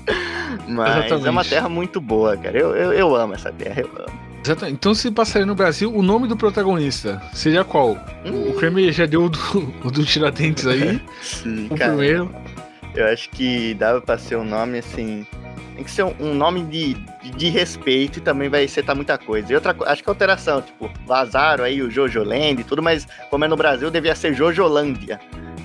Mas 0.69 1.07
Exatamente. 1.07 1.27
é 1.27 1.31
uma 1.31 1.45
terra 1.45 1.69
muito 1.69 2.01
boa, 2.01 2.37
cara. 2.37 2.59
Eu, 2.59 2.75
eu, 2.75 2.93
eu 2.93 3.17
amo 3.17 3.35
essa 3.35 3.53
terra, 3.53 3.81
eu 3.81 3.91
amo. 3.97 4.21
Exatamente. 4.45 4.75
Então, 4.75 4.95
se 4.95 5.11
passaria 5.11 5.47
no 5.47 5.55
Brasil, 5.55 5.95
o 5.95 6.03
nome 6.03 6.27
do 6.27 6.37
protagonista 6.37 7.23
seria 7.33 7.63
qual? 7.65 7.97
Hum. 8.25 8.51
O 8.51 8.55
Kramer 8.55 8.93
já 8.93 9.07
deu 9.07 9.25
o 9.25 9.29
do, 9.29 9.39
o 9.85 9.91
do 9.91 10.05
Tiradentes 10.05 10.67
aí, 10.67 11.01
Sim, 11.23 11.69
o 11.71 11.77
cara. 11.77 11.93
primeiro. 11.93 12.35
Eu 12.95 13.07
acho 13.07 13.31
que 13.31 13.75
dava 13.75 14.01
pra 14.01 14.19
ser 14.19 14.37
um 14.37 14.45
nome 14.45 14.79
assim. 14.79 15.27
Tem 15.75 15.85
que 15.85 15.91
ser 15.91 16.03
um, 16.03 16.15
um 16.21 16.35
nome 16.35 16.65
de, 16.65 16.95
de, 17.23 17.31
de 17.31 17.49
respeito 17.49 18.19
e 18.19 18.21
também 18.21 18.49
vai 18.49 18.69
setar 18.69 18.95
muita 18.95 19.17
coisa. 19.17 19.51
E 19.51 19.55
outra 19.55 19.75
acho 19.87 20.03
que 20.03 20.09
alteração, 20.09 20.61
tipo, 20.61 20.91
vazaram 21.07 21.65
aí 21.65 21.81
o 21.81 21.91
Jojoland 21.91 22.61
e 22.61 22.65
tudo, 22.65 22.83
mas 22.83 23.07
como 23.31 23.45
é 23.45 23.49
no 23.49 23.57
Brasil, 23.57 23.91
devia 23.91 24.15
ser 24.15 24.35
Jojolândia. 24.35 25.19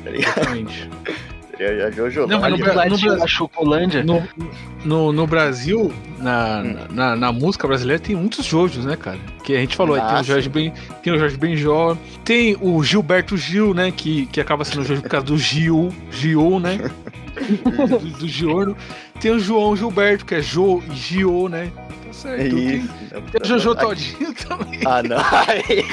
Tá 0.03 0.09
ligado? 0.09 0.37
Exatamente. 0.37 0.89
A 1.65 1.91
Jojolândia. 1.91 2.27
Não, 2.35 2.39
mas 2.41 2.51
no 2.51 2.57
Bra- 2.57 2.73
ladinho 2.73 3.11
Brasil- 3.11 3.27
Chocolândia. 3.27 4.03
No, 4.03 4.27
no, 4.85 5.11
no 5.11 5.25
Brasil, 5.27 5.91
na, 6.19 6.61
Hum. 6.61 6.75
na, 6.91 7.15
na 7.15 7.31
música 7.31 7.67
brasileira, 7.67 8.01
tem 8.01 8.15
muitos 8.15 8.45
Jojos, 8.45 8.85
né, 8.85 8.95
cara? 8.95 9.17
Que 9.43 9.55
a 9.55 9.59
gente 9.59 9.75
falou, 9.75 9.95
aí 9.95 10.01
tem 10.01 10.09
Ah, 10.17 10.21
o 10.21 10.23
Jorge, 10.23 10.49
ben, 10.49 10.73
tem 11.01 11.13
o 11.13 11.17
Jorge 11.19 11.37
Benjó, 11.37 11.97
tem 12.23 12.55
o 12.61 12.83
Gilberto 12.83 13.35
Gil, 13.37 13.73
né? 13.73 13.91
Que, 13.91 14.25
que 14.27 14.39
acaba 14.41 14.63
sendo 14.65 14.83
Jojo 14.83 15.01
por 15.01 15.09
causa 15.09 15.25
do 15.25 15.37
Gil, 15.37 15.93
Gil, 16.11 16.59
né? 16.59 16.77
do, 17.89 17.99
do 17.99 18.27
Giorno. 18.27 18.75
Tem 19.19 19.31
o 19.31 19.39
João 19.39 19.75
Gilberto, 19.75 20.25
que 20.25 20.35
é 20.35 20.41
Jo 20.41 20.81
e 20.91 20.95
Gio, 20.95 21.47
né? 21.49 21.71
Tá 22.05 22.13
certo. 22.13 22.41
É 22.41 22.49
Tem, 22.49 22.75
isso. 22.77 22.89
tem 23.31 23.41
o 23.41 23.45
Jojo 23.45 23.75
Todinho 23.75 24.33
também. 24.33 24.79
Ah, 24.85 25.01
não. 25.03 25.17
Aí, 25.47 25.85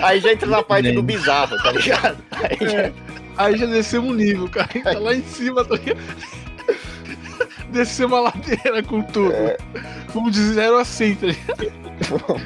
aí 0.00 0.20
já 0.20 0.32
entra 0.32 0.48
na 0.48 0.62
parte 0.62 0.92
do 0.92 1.02
bizarro, 1.02 1.56
tá 1.62 1.72
ligado? 1.72 2.18
Aí 2.30 2.68
já- 2.70 2.78
É. 2.78 2.92
Aí 3.38 3.56
já 3.56 3.66
descemos 3.66 4.10
um 4.10 4.14
nível, 4.14 4.48
cara. 4.48 4.68
Tá 4.82 4.98
lá 4.98 5.14
em 5.14 5.22
cima, 5.22 5.64
tá 5.64 5.76
ligado? 5.76 5.98
Descemos 7.70 8.18
a 8.18 8.20
ladeira 8.22 8.82
com 8.82 9.00
tudo. 9.02 9.32
Vamos 10.12 10.32
de 10.32 10.40
0 10.42 10.78
a 10.78 10.84
100, 10.84 11.14
tá 11.14 11.26
ligado? 11.26 11.68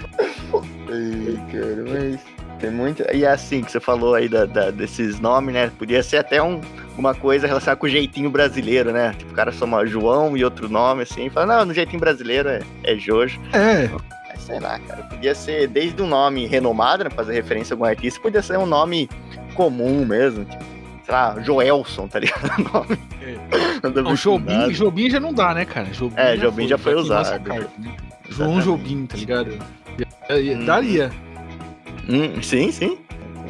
Cara, 1.50 1.84
mas 1.88 2.20
tem 2.60 2.70
muito. 2.70 3.02
E 3.14 3.24
é 3.24 3.28
assim 3.30 3.62
que 3.62 3.72
você 3.72 3.80
falou 3.80 4.14
aí 4.14 4.28
da, 4.28 4.44
da- 4.44 4.70
desses 4.70 5.18
nomes, 5.18 5.54
né? 5.54 5.70
Podia 5.78 6.02
ser 6.02 6.18
até 6.18 6.42
um, 6.42 6.60
uma 6.98 7.14
coisa 7.14 7.46
relacionada 7.46 7.78
com 7.80 7.86
o 7.86 7.90
jeitinho 7.90 8.28
brasileiro, 8.30 8.92
né? 8.92 9.14
Tipo, 9.16 9.32
o 9.32 9.34
cara 9.34 9.50
soma 9.52 9.86
João 9.86 10.36
e 10.36 10.44
outro 10.44 10.68
nome, 10.68 11.02
assim. 11.02 11.30
Fala, 11.30 11.46
não, 11.58 11.66
no 11.66 11.74
jeitinho 11.74 12.00
brasileiro 12.00 12.48
é, 12.48 12.60
é 12.84 12.96
Jojo. 12.96 13.40
É. 13.52 13.88
Mas 14.28 14.42
sei 14.42 14.60
lá, 14.60 14.78
cara. 14.80 15.04
Podia 15.04 15.34
ser 15.34 15.66
desde 15.68 16.02
um 16.02 16.06
nome 16.06 16.46
renomado, 16.46 17.04
né? 17.04 17.10
Fazer 17.10 17.32
referência 17.32 17.72
a 17.72 17.74
algum 17.74 17.84
artista, 17.84 18.20
podia 18.20 18.42
ser 18.42 18.58
um 18.58 18.66
nome 18.66 19.08
comum 19.54 20.04
mesmo. 20.04 20.44
Tipo, 20.44 20.64
sei 21.04 21.14
lá, 21.14 21.40
Joelson, 21.40 22.08
tá 22.08 22.18
ligado? 22.18 22.86
Ver 23.20 24.02
Não, 24.02 24.14
Jobim. 24.14 24.70
Jobim 24.70 25.10
já 25.10 25.20
não 25.20 25.32
dá, 25.32 25.54
né, 25.54 25.64
cara? 25.64 25.86
Jobim 25.88 26.14
É, 26.16 26.36
Jobim 26.36 26.66
já 26.68 26.78
foi 26.78 26.94
tá 26.94 27.00
aqui 27.00 27.06
em 27.08 27.12
nossa 27.12 27.30
usado. 27.30 27.44
carta, 27.44 27.70
né? 27.78 27.96
João. 28.28 28.60
Jobim, 28.60 29.06
tá 29.06 29.16
ligado? 29.16 29.58
É, 30.28 30.34
é, 30.48 30.54
Hum. 30.56 30.64
Daria. 30.64 31.10
Hum, 32.08 32.42
sim, 32.42 32.70
sim. 32.72 32.98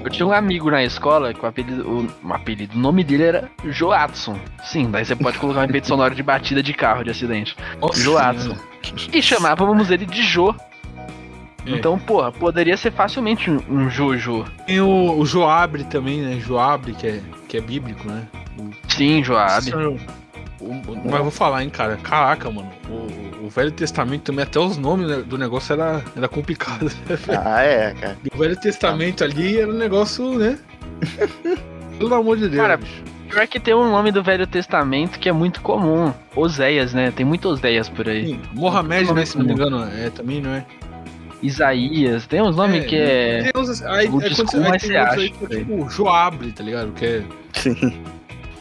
Eu 0.04 0.10
tinha 0.10 0.26
um 0.26 0.32
amigo 0.32 0.68
na 0.70 0.82
escola 0.82 1.32
que 1.32 1.44
o 1.44 1.46
apelido, 1.48 1.88
o, 1.88 2.26
um 2.26 2.34
apelido, 2.34 2.76
o 2.76 2.78
nome 2.80 3.04
dele 3.04 3.22
era 3.22 3.48
Joatson. 3.64 4.36
Sim, 4.64 4.90
daí 4.90 5.04
você 5.04 5.14
pode 5.14 5.38
colocar 5.38 5.60
um 5.60 5.64
efeito 5.64 5.86
sonoro 5.86 6.12
de 6.14 6.22
batida 6.24 6.60
de 6.60 6.74
carro, 6.74 7.04
de 7.04 7.10
acidente. 7.10 7.54
Nossa 7.80 8.00
Joatson. 8.00 8.56
E 9.12 9.22
chamávamos 9.22 9.90
ele 9.92 10.04
de 10.04 10.22
Jo. 10.22 10.54
É. 11.66 11.70
Então, 11.70 11.98
porra, 11.98 12.32
poderia 12.32 12.76
ser 12.76 12.92
facilmente 12.92 13.50
um, 13.50 13.60
um 13.70 13.88
Jojo. 13.90 14.44
Tem 14.66 14.80
o, 14.80 15.18
o 15.18 15.24
Joabre 15.24 15.84
também, 15.84 16.20
né? 16.20 16.38
Joabre, 16.40 16.92
que 16.94 17.06
é, 17.06 17.20
que 17.48 17.56
é 17.56 17.60
bíblico, 17.60 18.06
né? 18.08 18.22
Sim, 18.88 19.22
Joab. 19.22 19.70
Nossa, 19.70 19.88
o- 19.88 19.96
o- 20.64 20.96
Mas 21.04 21.14
eu 21.14 21.22
vou 21.22 21.30
falar, 21.30 21.62
hein, 21.62 21.70
cara. 21.70 21.96
Caraca, 21.96 22.50
mano. 22.50 22.70
O, 22.88 23.46
o 23.46 23.48
Velho 23.48 23.70
Testamento 23.72 24.22
também, 24.22 24.42
até 24.44 24.58
os 24.58 24.76
nomes 24.76 25.08
né, 25.08 25.16
do 25.26 25.36
negócio 25.38 25.72
era, 25.72 26.02
era 26.16 26.28
complicado. 26.28 26.90
Ah, 27.44 27.62
é, 27.62 27.92
cara. 27.94 28.16
O 28.32 28.38
Velho 28.38 28.56
Testamento 28.56 29.24
ali 29.24 29.58
era 29.58 29.70
um 29.70 29.76
negócio, 29.76 30.38
né? 30.38 30.58
Pelo 31.98 32.14
amor 32.14 32.36
de 32.36 32.48
Deus. 32.48 32.60
Cara, 32.62 32.76
bicho. 32.76 33.02
Pior 33.28 33.46
que 33.46 33.58
tem 33.58 33.74
um 33.74 33.90
nome 33.90 34.12
do 34.12 34.22
Velho 34.22 34.46
Testamento 34.46 35.18
que 35.18 35.26
é 35.28 35.32
muito 35.32 35.62
comum. 35.62 36.12
Oséias, 36.36 36.92
né? 36.92 37.10
Tem 37.10 37.24
muito 37.24 37.48
Oséias 37.48 37.88
por 37.88 38.06
aí. 38.08 38.26
Sim, 38.26 38.40
Mohamed, 38.52 39.12
né? 39.14 39.24
Se 39.24 39.38
não 39.38 39.46
me 39.46 39.52
engano, 39.52 39.82
é 39.84 40.10
também, 40.10 40.40
não 40.42 40.50
é? 40.50 40.66
Isaías. 41.42 42.26
Tem 42.26 42.40
uns 42.42 42.56
nomes 42.56 42.84
É, 42.84 42.86
que 42.86 42.96
é. 42.96 43.50
Tem 43.52 43.60
uns, 43.62 43.82
aí, 43.82 43.88
O 43.88 43.92
aí, 43.92 44.08
quando 44.08 44.28
desculpa, 44.28 44.56
aí 44.56 44.70
mas 44.70 44.82
tem 44.82 44.90
você 44.92 44.98
outros 44.98 45.18
aí 45.18 45.26
é 45.26 45.58
tipo 45.58 45.90
Joabre, 45.90 46.52
tá 46.52 46.62
ligado? 46.64 46.92
Que 46.92 47.04
é, 47.06 47.22
Sim. 47.54 48.02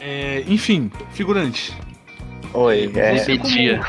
é, 0.00 0.44
enfim, 0.48 0.90
figurante. 1.12 1.72
Oi, 2.54 2.90
é. 2.94 3.16
Você 3.18 3.32
Repetia. 3.32 3.80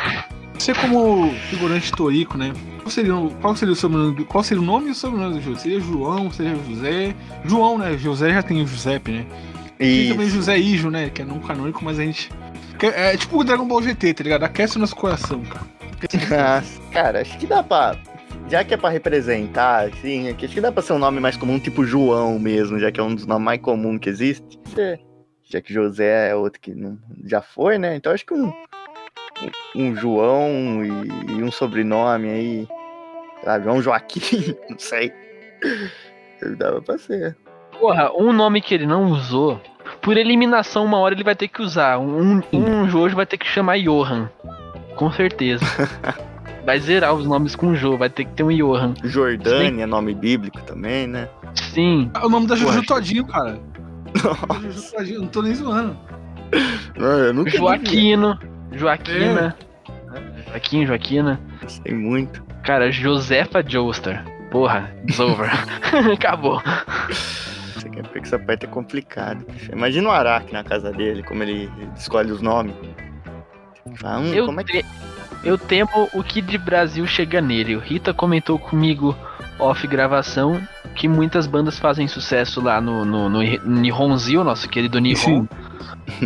Você 0.58 0.74
como 0.74 1.34
figurante 1.50 1.92
torico, 1.92 2.38
né? 2.38 2.54
Qual 2.80 2.90
seria, 2.92 3.16
o- 3.16 3.32
qual 3.42 3.56
seria 3.56 3.74
o 3.74 3.76
sobrenome? 3.76 4.16
do- 4.16 4.26
Qual 4.26 4.44
seria 4.44 4.62
o 4.62 4.66
nome 4.66 4.88
e 4.90 4.92
o 4.92 4.96
sobrenome 4.96 5.36
do 5.36 5.42
José? 5.42 5.60
Seria 5.62 5.80
João, 5.80 6.32
seria 6.32 6.56
José? 6.68 7.16
João, 7.44 7.78
né? 7.78 7.98
José 7.98 8.32
já 8.34 8.44
tem 8.44 8.62
o 8.62 8.68
Giuseppe, 8.68 9.12
né? 9.12 9.26
Tem 9.78 10.10
também. 10.10 10.30
José 10.30 10.58
Ijo, 10.58 10.90
né? 10.90 11.10
Que 11.10 11.24
é 11.24 11.26
não 11.26 11.40
canônico, 11.40 11.84
mas 11.84 11.98
a 12.00 12.04
gente. 12.04 12.30
É, 12.82 13.14
é 13.14 13.18
tipo 13.18 13.40
o 13.40 13.44
Dragon 13.44 13.66
Ball 13.68 13.82
GT, 13.82 14.14
tá 14.14 14.24
ligado? 14.24 14.44
Aquece 14.44 14.78
o 14.78 14.80
nosso 14.80 14.96
coração, 14.96 15.42
cara. 15.42 15.66
Nossa, 16.60 16.82
cara, 16.92 17.22
acho 17.22 17.38
que 17.38 17.48
dá 17.48 17.64
pra. 17.64 17.96
Já 18.50 18.64
que 18.64 18.74
é 18.74 18.78
pra 18.78 18.90
representar, 18.90 19.88
assim, 19.88 20.30
acho 20.30 20.38
que 20.38 20.62
dá 20.62 20.72
pra 20.72 20.84
ser 20.84 20.94
um 20.94 21.00
nome 21.00 21.20
mais 21.20 21.36
comum, 21.36 21.60
tipo 21.60 21.86
João 21.86 22.38
mesmo, 22.38 22.78
já 22.80 22.92
que 22.92 23.00
é 23.00 23.04
um 23.04 23.16
dos 23.16 23.26
nomes 23.26 23.46
mais 23.46 23.62
comuns 23.62 24.00
que 24.00 24.10
existe. 24.10 24.60
É. 24.78 25.00
Já 25.44 25.62
que 25.62 25.74
José 25.74 26.30
é 26.30 26.36
outro 26.36 26.60
que 26.60 26.74
não, 26.74 26.98
já 27.26 27.42
foi, 27.42 27.78
né? 27.78 27.96
Então 27.96 28.12
acho 28.12 28.26
que 28.26 28.34
um, 28.34 28.54
um, 29.76 29.96
João 29.96 30.84
e, 30.84 30.90
e 31.32 31.44
um 31.44 31.52
sobrenome 31.52 32.30
aí. 32.30 32.68
Lá, 33.44 33.60
João 33.60 33.82
Joaquim, 33.82 34.56
não 34.70 34.78
sei. 34.78 35.12
Dava 36.58 36.82
pra 36.82 36.98
ser. 36.98 37.38
Porra, 37.80 38.12
um 38.16 38.32
nome 38.32 38.62
que 38.62 38.74
ele 38.74 38.86
não 38.86 39.06
usou. 39.06 39.60
Por 40.02 40.18
eliminação, 40.18 40.86
uma 40.86 41.00
hora 41.00 41.16
ele 41.16 41.24
vai 41.24 41.36
ter 41.36 41.48
que 41.48 41.62
usar. 41.62 41.98
Um, 42.00 42.42
um 42.52 42.90
Jojo 42.90 43.16
vai 43.16 43.26
ter 43.26 43.38
que 43.38 43.48
chamar 43.48 43.80
Johan. 43.80 44.30
Com 44.96 45.12
certeza. 45.12 45.66
Vai 46.66 46.80
zerar 46.80 47.14
os 47.14 47.26
nomes 47.26 47.56
com 47.56 47.76
Jo, 47.76 47.98
vai 47.98 48.10
ter 48.10 48.24
que 48.26 48.32
ter 48.34 48.44
um 48.44 48.56
Johan. 48.56 48.94
Jordânia, 49.04 49.86
nome 49.86 50.14
bíblico 50.16 50.62
também, 50.62 51.08
né? 51.08 51.28
Sim. 51.56 52.10
Ah, 52.14 52.26
o 52.26 52.30
nome 52.30 52.48
da 52.48 52.56
Juju. 52.56 52.84
Todinho, 52.86 53.26
cara. 53.28 53.60
Juju 54.62 54.92
Todinho, 54.92 55.22
não 55.22 55.28
tô 55.28 55.42
nem 55.42 55.54
zoando. 55.56 55.98
Não, 56.98 57.08
eu 57.20 57.34
nunca 57.34 57.50
Joaquino. 57.52 58.40
Joaquina. 58.72 59.56
Joaquim, 60.48 60.86
Joaquina. 60.86 61.40
Sei 61.68 61.94
muito. 61.94 62.44
Cara, 62.64 62.92
Josefa 62.92 63.64
Joestar. 63.68 64.24
Porra, 64.52 64.90
it's 65.04 65.20
over. 65.20 65.50
Acabou. 66.14 66.62
Você 67.10 67.90
quer 67.90 68.04
ver 68.04 68.22
que 68.22 68.28
essa 68.28 68.40
parte 68.40 68.66
é 68.66 68.70
complicado. 68.70 69.44
bicho. 69.52 69.72
Imagina 69.72 70.08
o 70.10 70.12
Araki 70.12 70.54
na 70.54 70.64
casa 70.64 70.92
dele, 70.92 71.24
como 71.24 71.42
ele 71.44 71.70
escolhe 71.98 72.32
os 72.32 72.42
nomes. 72.42 72.76
Ah, 74.04 74.20
hum, 74.20 74.34
Eu, 74.34 74.46
como 74.46 74.62
é 74.62 74.64
que. 74.64 74.86
Eu 75.44 75.58
temo 75.58 76.10
o 76.14 76.24
que 76.24 76.42
de 76.42 76.58
Brasil 76.58 77.06
chega 77.06 77.42
nele. 77.42 77.76
O 77.76 77.80
Rita 77.80 78.14
comentou 78.14 78.58
comigo 78.58 79.16
off 79.60 79.86
gravação 79.88 80.62
que 80.96 81.08
muitas 81.08 81.48
bandas 81.48 81.80
fazem 81.80 82.08
sucesso 82.08 82.62
lá 82.62 82.80
no, 82.80 83.04
no, 83.04 83.30
no 83.30 83.42
Nihonzio, 83.66 84.44
nosso 84.44 84.70
querido 84.70 85.00
Nihon. 85.00 85.16
Sim. 85.16 85.48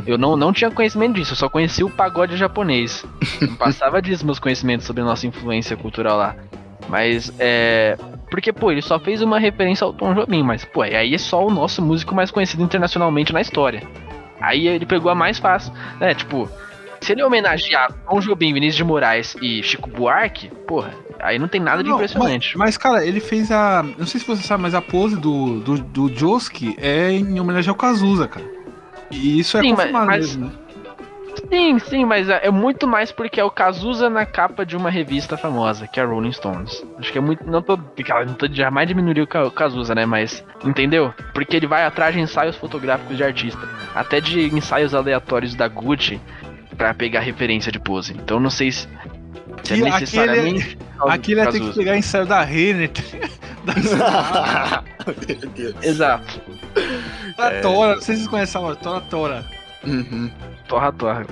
Eu 0.05 0.17
não, 0.17 0.36
não 0.36 0.51
tinha 0.51 0.69
conhecimento 0.71 1.15
disso, 1.15 1.33
eu 1.33 1.38
só 1.38 1.50
conhecia 1.50 1.86
o 1.86 1.89
pagode 1.89 2.36
japonês. 2.36 3.05
Não 3.41 3.55
passava 3.57 4.01
disso 4.01 4.25
meus 4.25 4.39
conhecimentos 4.39 4.86
sobre 4.86 5.01
a 5.01 5.05
nossa 5.05 5.27
influência 5.27 5.77
cultural 5.77 6.17
lá. 6.17 6.36
Mas 6.89 7.33
é. 7.39 7.97
Porque, 8.29 8.51
pô, 8.51 8.71
ele 8.71 8.81
só 8.81 9.00
fez 9.00 9.21
uma 9.21 9.39
referência 9.39 9.86
ao 9.86 9.93
Tom 9.93 10.13
Jobim, 10.13 10.43
mas, 10.43 10.65
pô, 10.65 10.81
aí 10.81 11.13
é 11.13 11.17
só 11.17 11.45
o 11.45 11.50
nosso 11.50 11.81
músico 11.81 12.13
mais 12.13 12.31
conhecido 12.31 12.63
internacionalmente 12.63 13.31
na 13.31 13.41
história. 13.41 13.83
Aí 14.39 14.67
ele 14.67 14.86
pegou 14.86 15.09
a 15.09 15.15
mais 15.15 15.39
fácil, 15.39 15.74
né? 16.00 16.13
Tipo, 16.13 16.50
se 17.01 17.12
ele 17.12 17.24
homenagear 17.24 17.92
Tom 18.10 18.20
Jobim, 18.20 18.54
Vinícius 18.54 18.75
de 18.77 18.84
Moraes 18.84 19.36
e 19.42 19.62
Chico 19.63 19.89
Buarque, 19.89 20.50
porra, 20.68 20.92
aí 21.20 21.38
não 21.39 21.48
tem 21.48 21.62
nada 21.62 21.84
de 21.84 21.89
Não, 21.89 21.96
impressionante. 21.96 22.58
Mas, 22.58 22.77
cara, 22.77 23.06
ele 23.06 23.20
fez 23.20 23.51
a. 23.51 23.84
Não 23.98 24.06
sei 24.06 24.20
se 24.20 24.27
você 24.27 24.44
sabe, 24.44 24.63
mas 24.63 24.74
a 24.75 24.82
pose 24.82 25.16
do, 25.16 25.60
do, 25.60 25.77
do 25.80 26.13
Josuke 26.16 26.75
é 26.80 27.12
em 27.12 27.39
homenagem 27.39 27.70
ao 27.70 27.75
Cazuza, 27.75 28.27
cara. 28.27 28.46
E 29.12 29.39
isso 29.39 29.58
é 29.58 29.62
Sim, 29.62 29.74
mas- 29.74 29.92
mas- 29.92 30.36
mesmo, 30.36 30.46
né? 30.48 30.51
Sim, 31.50 31.80
sim, 31.80 32.04
mas 32.04 32.27
é 32.30 32.48
é 32.48 32.51
muito 32.51 32.88
mais 32.88 33.12
porque 33.12 33.39
é 33.39 33.44
o 33.44 33.50
Cazuza 33.51 34.10
na 34.10 34.25
capa 34.25 34.66
de 34.66 34.75
uma 34.75 34.89
revista 34.89 35.38
famosa, 35.38 35.88
que 35.88 36.00
é 36.00 36.04
a 36.04 36.06
Rolling 36.06 36.32
Stones. 36.34 36.84
Acho 36.98 37.12
que 37.12 37.18
é 37.18 37.22
muito. 37.22 37.46
Não 37.50 37.62
tô. 37.62 37.77
Não 37.77 38.34
tô 38.34 38.48
jamais 38.51 38.88
diminuir 38.88 39.22
o 39.22 39.51
Cazuza, 39.51 39.94
né? 39.96 40.06
Mas. 40.06 40.44
Entendeu? 40.66 41.13
Porque 41.34 41.56
ele 41.56 41.68
vai 41.68 41.86
atrás 41.86 42.13
de 42.13 42.20
ensaios 42.20 42.56
fotográficos 42.58 43.16
de 43.16 43.24
artista. 43.24 43.70
Até 43.96 44.20
de 44.20 44.42
ensaios 44.54 44.94
aleatórios 44.96 45.54
da 45.56 45.68
Gucci 45.68 46.20
pra 46.77 46.93
pegar 46.93 47.22
referência 47.22 47.72
de 47.72 47.79
pose. 47.79 48.13
Então 48.13 48.39
não 48.39 48.50
sei 48.50 48.72
se. 48.72 48.88
Que 49.63 49.74
é 49.74 49.77
necessariamente 49.77 50.77
Aquele 51.00 51.39
ia 51.39 51.46
ter 51.46 51.53
que 51.53 51.60
Cazuza. 51.60 51.79
pegar 51.79 51.98
ensaio 51.98 52.25
da 52.25 52.43
Renner, 52.43 52.91
da, 53.65 54.84
Meu 55.05 55.46
Deus. 55.50 55.75
Exato. 55.84 56.41
da 57.38 57.62
Tora. 57.62 57.96
Não 57.96 58.01
sei 58.01 58.15
se 58.15 58.22
vocês 58.22 58.27
conhecem 58.27 58.62
a 58.63 58.75
Tora 58.75 59.01
Tora. 59.01 59.46
Uhum. 59.86 60.31
Torra, 60.67 60.91
torra. 60.91 61.27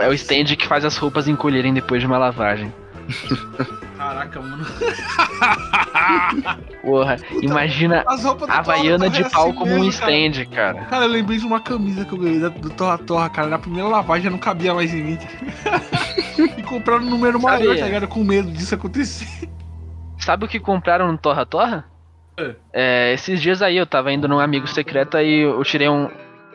É 0.00 0.08
o 0.08 0.12
stand 0.12 0.56
que 0.56 0.66
faz 0.66 0.84
as 0.84 0.96
roupas 0.96 1.26
encolherem 1.28 1.72
depois 1.72 2.00
de 2.00 2.06
uma 2.06 2.18
lavagem. 2.18 2.72
Caraca, 4.14 4.40
mano. 4.40 4.64
Porra, 6.82 7.16
imagina 7.42 8.04
As 8.06 8.24
roupas 8.24 8.48
a 8.48 8.58
Havaiana 8.58 9.08
de 9.10 9.28
pau 9.30 9.44
assim 9.48 9.54
como 9.54 9.72
um 9.72 9.80
mesmo, 9.84 10.00
cara. 10.00 10.12
stand, 10.12 10.44
cara. 10.46 10.84
Cara, 10.84 11.04
eu 11.04 11.08
lembrei 11.10 11.38
de 11.38 11.46
uma 11.46 11.60
camisa 11.60 12.04
que 12.04 12.12
eu 12.12 12.18
ganhei 12.18 12.40
da- 12.40 12.48
do 12.48 12.70
Torra 12.70 12.98
Torra, 12.98 13.28
cara. 13.30 13.48
Na 13.48 13.58
primeira 13.58 13.88
lavagem 13.88 14.24
já 14.24 14.30
não 14.30 14.38
cabia 14.38 14.74
mais 14.74 14.92
em 14.94 15.02
mim. 15.02 15.18
e 16.58 16.62
compraram 16.62 17.02
um 17.02 17.10
número 17.10 17.40
maior, 17.40 17.58
Sabia. 17.66 17.78
tá 17.80 17.86
ligado? 17.86 18.08
Com 18.08 18.22
medo 18.22 18.50
disso 18.50 18.74
acontecer. 18.74 19.48
Sabe 20.18 20.44
o 20.44 20.48
que 20.48 20.60
compraram 20.60 21.10
no 21.10 21.18
Torra 21.18 21.44
Torra? 21.44 21.84
É. 22.38 22.54
É, 22.72 23.12
esses 23.14 23.40
dias 23.40 23.62
aí 23.62 23.76
eu 23.76 23.86
tava 23.86 24.12
indo 24.12 24.28
num 24.28 24.38
amigo 24.40 24.66
secreto 24.66 25.16
aí 25.16 25.40
eu 25.40 25.62
tirei 25.64 25.88
um. 25.88 26.08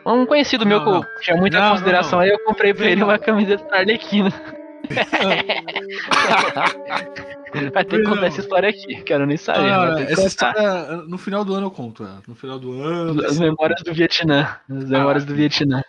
Um 0.06 0.24
conhecido 0.24 0.64
meu 0.64 0.80
Não, 0.80 1.02
que 1.02 1.06
eu 1.08 1.20
tinha 1.20 1.36
muita 1.36 1.60
Não, 1.60 1.72
consideração, 1.72 2.18
não, 2.20 2.26
não. 2.26 2.32
aí 2.32 2.38
eu 2.40 2.44
comprei 2.44 2.72
pra 2.72 2.86
ele 2.86 3.04
uma 3.04 3.18
camiseta 3.18 3.64
da 3.68 3.78
Arlequina. 3.78 4.32
Vai 7.72 7.84
ter 7.84 7.98
que 7.98 8.04
contar 8.04 8.26
essa 8.26 8.40
história 8.40 8.68
aqui, 8.68 9.02
quero 9.02 9.26
nem 9.26 9.36
saber. 9.36 9.72
Ah, 9.72 9.96
essa 10.08 10.26
história, 10.26 10.96
no 11.08 11.18
final 11.18 11.44
do 11.44 11.54
ano 11.54 11.66
eu 11.66 11.70
conto 11.70 12.04
ela. 12.04 12.22
No 12.26 12.34
final 12.34 12.58
do 12.58 12.80
ano. 12.82 13.24
As 13.24 13.38
memórias 13.38 13.82
do 13.82 13.92
Vietnã. 13.92 14.56
As 14.68 14.84
memórias 14.88 15.24
Ah. 15.24 15.26
do 15.26 15.34
Vietnã. 15.34 15.82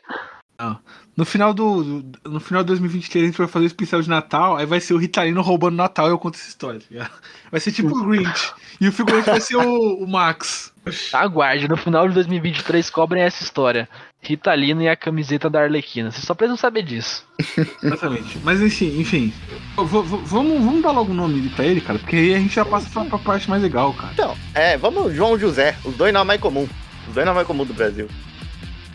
No 1.17 1.25
final 1.25 1.53
do, 1.53 2.01
do- 2.03 2.29
No 2.29 2.39
final 2.39 2.63
de 2.63 2.67
2023 2.67 3.23
a 3.23 3.27
gente 3.27 3.37
vai 3.37 3.47
fazer 3.47 3.65
o 3.65 3.67
especial 3.67 4.01
de 4.01 4.09
Natal, 4.09 4.55
aí 4.57 4.65
vai 4.65 4.79
ser 4.79 4.93
o 4.93 4.97
Ritalino 4.97 5.41
roubando 5.41 5.75
Natal 5.75 6.07
e 6.07 6.11
eu 6.11 6.19
conto 6.19 6.35
essa 6.35 6.47
história, 6.49 6.79
tá? 6.79 7.09
Vai 7.51 7.59
ser 7.59 7.71
tipo 7.71 7.89
o 7.95 8.05
Grinch. 8.05 8.53
E 8.79 8.87
o 8.87 8.91
figurante 8.91 9.25
vai 9.29 9.41
ser 9.41 9.55
o, 9.57 10.03
o 10.03 10.07
Max. 10.07 10.71
Aguarde, 11.13 11.67
no 11.67 11.77
final 11.77 12.07
de 12.07 12.13
2023 12.15 12.89
cobrem 12.89 13.23
essa 13.23 13.43
história. 13.43 13.89
Ritalino 14.21 14.83
e 14.83 14.87
a 14.87 14.95
camiseta 14.95 15.49
da 15.49 15.63
Arlequina. 15.63 16.11
Vocês 16.11 16.23
só 16.23 16.35
precisam 16.35 16.57
saber 16.57 16.83
disso. 16.83 17.25
Exatamente. 17.81 18.37
Mas 18.43 18.61
enfim, 18.61 18.99
enfim. 18.99 19.33
Vamos, 19.75 20.29
vamos 20.29 20.83
dar 20.83 20.91
logo 20.91 21.11
o 21.11 21.15
nome 21.15 21.49
pra 21.49 21.65
ele, 21.65 21.81
cara, 21.81 21.97
porque 21.97 22.15
aí 22.15 22.35
a 22.35 22.39
gente 22.39 22.53
já 22.53 22.63
passa 22.63 22.89
pra, 22.89 23.03
pra 23.05 23.17
parte 23.17 23.49
mais 23.49 23.63
legal, 23.63 23.91
cara. 23.93 24.13
Então, 24.13 24.37
é, 24.53 24.77
vamos 24.77 25.13
João 25.15 25.39
José. 25.39 25.75
Os 25.83 25.95
dois 25.95 26.13
nomes 26.13 26.27
mais 26.27 26.41
comuns. 26.41 26.69
Os 27.07 27.13
dois 27.15 27.25
nomes 27.25 27.35
mais 27.35 27.47
comuns 27.47 27.67
do 27.67 27.73
Brasil. 27.73 28.07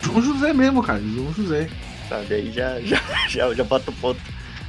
João 0.01 0.23
José 0.23 0.53
mesmo, 0.53 0.83
cara. 0.83 1.01
João 1.01 1.33
José. 1.33 1.69
Sabe? 2.09 2.33
Aí 2.33 2.53
já, 2.53 2.81
já, 2.87 3.01
já, 3.29 3.53
já 3.53 3.65
bota 3.65 3.91
o 3.91 3.95
ponto. 3.95 4.21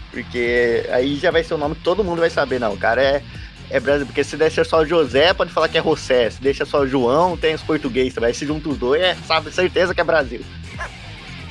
Porque 0.09 0.87
aí 0.91 1.17
já 1.17 1.29
vai 1.29 1.43
ser 1.43 1.53
o 1.53 1.57
nome 1.59 1.75
que 1.75 1.83
todo 1.83 2.03
mundo 2.03 2.19
vai 2.19 2.31
saber, 2.31 2.59
não. 2.59 2.73
O 2.73 2.77
cara 2.77 3.01
é, 3.01 3.23
é 3.69 3.79
brasileiro. 3.79 4.05
Porque 4.07 4.23
se 4.23 4.37
deixa 4.37 4.63
só 4.63 4.85
José, 4.85 5.33
pode 5.33 5.51
falar 5.51 5.67
que 5.69 5.77
é 5.77 5.83
José. 5.83 6.29
Se 6.29 6.41
deixa 6.41 6.65
só 6.65 6.85
João, 6.85 7.35
tem 7.37 7.53
os 7.55 7.63
portugueses 7.63 8.13
também. 8.13 8.33
Se 8.33 8.45
junta 8.45 8.69
os 8.69 8.77
dois, 8.77 9.01
é, 9.01 9.15
sabe, 9.27 9.51
certeza 9.51 9.93
que 9.93 10.01
é 10.01 10.03
Brasil. 10.03 10.41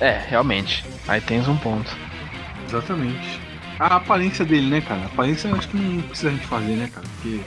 É, 0.00 0.20
realmente. 0.28 0.84
Aí 1.08 1.20
tens 1.20 1.48
um 1.48 1.56
ponto. 1.56 1.90
Exatamente. 2.68 3.40
A 3.78 3.96
aparência 3.96 4.44
dele, 4.44 4.68
né, 4.68 4.80
cara? 4.80 5.02
A 5.02 5.06
aparência 5.06 5.48
eu 5.48 5.54
acho 5.56 5.68
que 5.68 5.76
não 5.76 6.02
precisa 6.02 6.28
a 6.28 6.32
gente 6.32 6.46
fazer, 6.46 6.72
né, 6.76 6.90
cara? 6.92 7.06
Porque. 7.20 7.40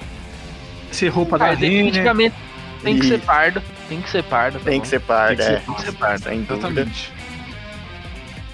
Ser 0.92 1.10
roupa 1.10 1.38
da 1.38 1.46
Ah, 1.46 1.50
Renner. 1.54 1.70
definitivamente 1.70 2.36
tem 2.84 2.98
que 3.00 3.08
ser 3.08 3.20
pardo. 3.20 3.62
Tem 3.88 4.02
que 4.02 4.10
ser 4.10 4.24
pardo. 4.24 4.60
tá 4.60 4.66
Tem 4.66 4.80
que 4.82 4.88
ser 4.88 5.00
pardo, 5.02 5.38
Tem 5.38 5.46
que 5.46 5.52
é. 5.54 5.60
ser 5.60 5.66
Tem 5.66 5.76
que 5.76 5.82
ser 5.82 5.92
pardo. 5.94 6.24
Sem 6.24 6.42
dúvida. 6.44 6.54
Exatamente. 6.68 7.12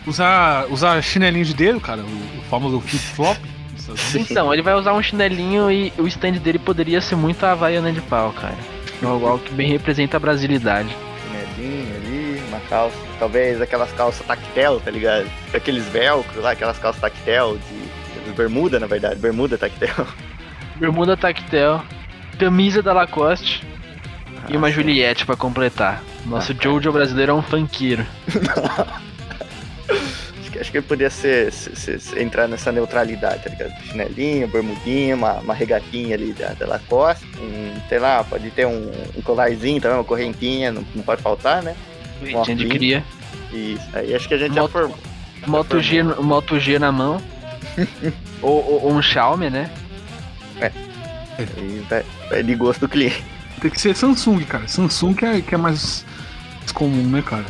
Usar, 0.08 0.66
usar 0.70 1.02
chinelinho 1.02 1.46
de 1.46 1.54
dedo, 1.54 1.80
cara, 1.80 2.02
o, 2.02 2.06
o 2.40 2.42
famoso 2.50 2.80
flip-flop. 2.80 3.38
Então, 4.16 4.54
ele 4.54 4.62
vai 4.62 4.74
usar 4.76 4.94
um 4.94 5.02
chinelinho 5.04 5.72
e 5.72 5.92
o 5.98 6.08
stand 6.08 6.34
dele 6.34 6.60
poderia 6.60 7.02
ser 7.02 7.16
muito 7.16 7.44
a 7.46 7.52
Havaiana 7.52 7.92
de 7.92 8.02
pau, 8.02 8.32
cara. 8.34 8.56
Algo 9.04 9.28
algo 9.28 9.44
que 9.44 9.54
bem 9.54 9.70
representa 9.70 10.18
a 10.18 10.20
brasilidade. 10.20 10.96
Chinelinho 11.28 11.96
ali, 11.96 12.44
uma 12.48 12.60
calça. 12.62 12.96
Talvez 13.20 13.62
aquelas 13.62 13.92
calças 13.94 14.26
tactel, 14.26 14.80
tá 14.80 14.90
ligado? 14.92 15.28
Aqueles 15.54 15.86
velcro 15.88 16.42
lá, 16.42 16.52
aquelas 16.52 16.78
calças 16.80 17.02
tactel 17.02 17.58
de. 17.58 18.24
de 18.26 18.32
bermuda, 18.36 18.80
na 18.80 18.88
verdade. 18.88 19.20
Bermuda 19.20 19.58
tactel. 19.58 20.08
Bermuda 20.78 21.16
tactel, 21.16 21.82
camisa 22.38 22.82
da 22.84 22.92
Lacoste 22.94 23.66
e 24.50 24.58
uma 24.58 24.68
Ah, 24.68 24.70
sim. 24.70 24.76
Juliette 24.76 25.26
pra 25.26 25.36
completar. 25.38 26.04
Nosso 26.26 26.52
Ah, 26.52 26.56
Jojo 26.62 26.92
brasileiro 26.92 27.32
é 27.32 27.36
um 27.36 27.42
funkeiro. 27.42 28.06
Acho 30.56 30.58
que, 30.58 30.60
acho 30.60 30.72
que 30.72 30.78
ele 30.78 30.86
podia 30.86 31.10
ser, 31.10 31.52
ser- 31.52 31.76
ser- 31.76 32.00
ser- 32.00 32.22
entrar 32.22 32.48
nessa 32.48 32.72
neutralidade, 32.72 33.44
tá 33.44 33.50
ligado? 33.50 33.72
Chinelinho, 33.84 34.48
bermudinha, 34.48 35.16
uma, 35.16 35.34
uma 35.40 35.54
regatinha 35.54 36.16
ali 36.16 36.34
da, 36.34 36.50
da 36.54 36.66
Lacoste. 36.68 37.26
Um, 37.40 37.74
sei 37.90 38.00
lá, 38.00 38.24
pode 38.24 38.50
ter 38.52 38.66
um, 38.66 38.92
um 39.16 39.22
colarzinho 39.22 39.82
também, 39.82 39.98
uma 39.98 40.04
correntinha, 40.04 40.72
não, 40.72 40.84
não 40.96 41.04
pode 41.04 41.22
faltar, 41.22 41.62
né? 41.64 41.76
Tinha 42.44 42.56
de 42.56 42.68
cria. 42.68 43.04
Isso. 43.52 43.84
Aí 43.94 44.14
acho 44.16 44.28
que 44.28 44.34
a 44.34 44.38
gente 44.38 44.54
já 44.56 44.62
Moto- 44.62 44.72
formou. 44.72 44.98
Moto 45.48 45.80
G, 45.82 46.02
Moto 46.04 46.60
G 46.60 46.80
na 46.80 46.92
mão. 46.92 47.22
ou, 48.42 48.52
ou- 48.66 48.84
ou 48.86 48.92
um 48.94 49.02
Xiaomi, 49.02 49.50
né? 49.50 49.70
Aí 51.38 51.84
vai, 51.90 52.04
vai 52.30 52.44
de 52.44 52.56
gosto 52.56 52.82
do 52.82 52.90
cliente. 52.90 53.24
Tem 53.62 53.70
que 53.72 53.80
ser 53.82 53.96
Samsung, 53.96 54.44
cara. 54.46 54.68
Samsung 54.68 55.14
que 55.14 55.26
é, 55.26 55.42
que 55.42 55.54
é 55.56 55.58
mais, 55.58 56.06
mais 56.60 56.72
comum, 56.72 57.04
né, 57.04 57.22
cara? 57.22 57.46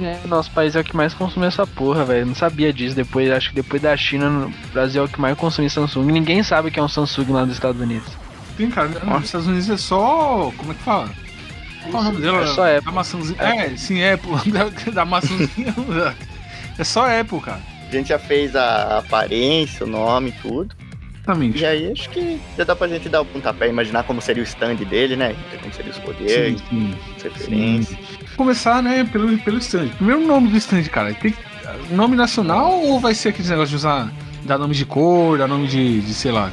É, 0.00 0.26
nosso 0.26 0.50
país 0.50 0.74
é 0.76 0.80
o 0.80 0.84
que 0.84 0.96
mais 0.96 1.14
consome 1.14 1.46
essa 1.46 1.66
porra, 1.66 2.04
velho. 2.04 2.26
Não 2.26 2.34
sabia 2.34 2.72
disso. 2.72 2.94
Depois, 2.96 3.30
acho 3.30 3.50
que 3.50 3.54
depois 3.56 3.80
da 3.82 3.96
China, 3.96 4.28
no 4.28 4.48
Brasil 4.72 5.02
é 5.02 5.04
o 5.04 5.08
que 5.08 5.20
mais 5.20 5.36
consome 5.36 5.68
Samsung. 5.70 6.10
Ninguém 6.10 6.42
sabe 6.42 6.68
o 6.68 6.72
que 6.72 6.78
é 6.78 6.82
um 6.82 6.88
Samsung 6.88 7.32
lá 7.32 7.44
nos 7.46 7.54
Estados 7.54 7.80
Unidos. 7.80 8.08
Tem, 8.56 8.70
cara. 8.70 8.88
Nos 8.88 9.24
Estados 9.24 9.46
Unidos 9.46 9.68
é 9.70 9.76
só. 9.76 10.52
Como 10.56 10.72
é 10.72 10.74
que 10.74 10.82
fala? 10.82 11.10
Qual 11.90 12.02
é 12.02 12.06
o 12.08 12.10
nome 12.12 12.20
dela? 12.22 12.42
É 12.42 12.46
só 12.46 12.66
Apple. 12.68 12.84
Da 12.86 12.92
maçãzinha. 12.92 13.42
É, 13.42 13.76
sim, 13.76 14.02
Apple. 14.04 14.30
Da, 14.52 14.64
da 14.92 15.04
maçãzinha. 15.04 15.74
é 16.78 16.84
só 16.84 17.20
Apple, 17.20 17.40
cara. 17.40 17.60
A 17.88 17.92
gente 17.96 18.08
já 18.08 18.18
fez 18.18 18.56
a 18.56 18.98
aparência, 18.98 19.84
o 19.84 19.88
nome, 19.88 20.32
tudo. 20.42 20.74
Exatamente. 21.24 21.58
E 21.58 21.64
aí 21.66 21.92
acho 21.92 22.10
que 22.10 22.40
já 22.56 22.64
dá 22.64 22.76
pra 22.76 22.86
gente 22.88 23.08
dar 23.08 23.22
um 23.22 23.24
pontapé, 23.24 23.68
imaginar 23.68 24.02
como 24.04 24.20
seria 24.20 24.42
o 24.42 24.46
stand 24.46 24.76
dele, 24.76 25.16
né? 25.16 25.34
Como 25.60 25.72
seria 25.72 25.90
os 25.90 25.98
poderes, 25.98 26.60
Sim, 26.60 26.66
sim. 26.70 26.94
as 27.16 27.22
referências. 27.22 27.98
Começar, 28.36 28.82
né, 28.82 29.04
pelo, 29.10 29.36
pelo 29.38 29.58
stand. 29.58 29.88
Primeiro 29.96 30.22
o 30.22 30.26
nome 30.26 30.48
do 30.48 30.56
stand, 30.56 30.84
cara. 30.84 31.14
Tem 31.14 31.32
que- 31.32 31.38
nome 31.90 32.16
nacional 32.16 32.72
ou 32.82 32.98
vai 33.00 33.14
ser 33.14 33.30
aquele 33.30 33.48
negócio 33.48 33.70
de 33.70 33.76
usar. 33.76 34.10
Dar 34.42 34.58
nome 34.58 34.74
de 34.74 34.84
cor, 34.84 35.38
dar 35.38 35.46
nome 35.48 35.66
de, 35.66 36.00
de 36.00 36.12
sei 36.14 36.30
lá. 36.32 36.50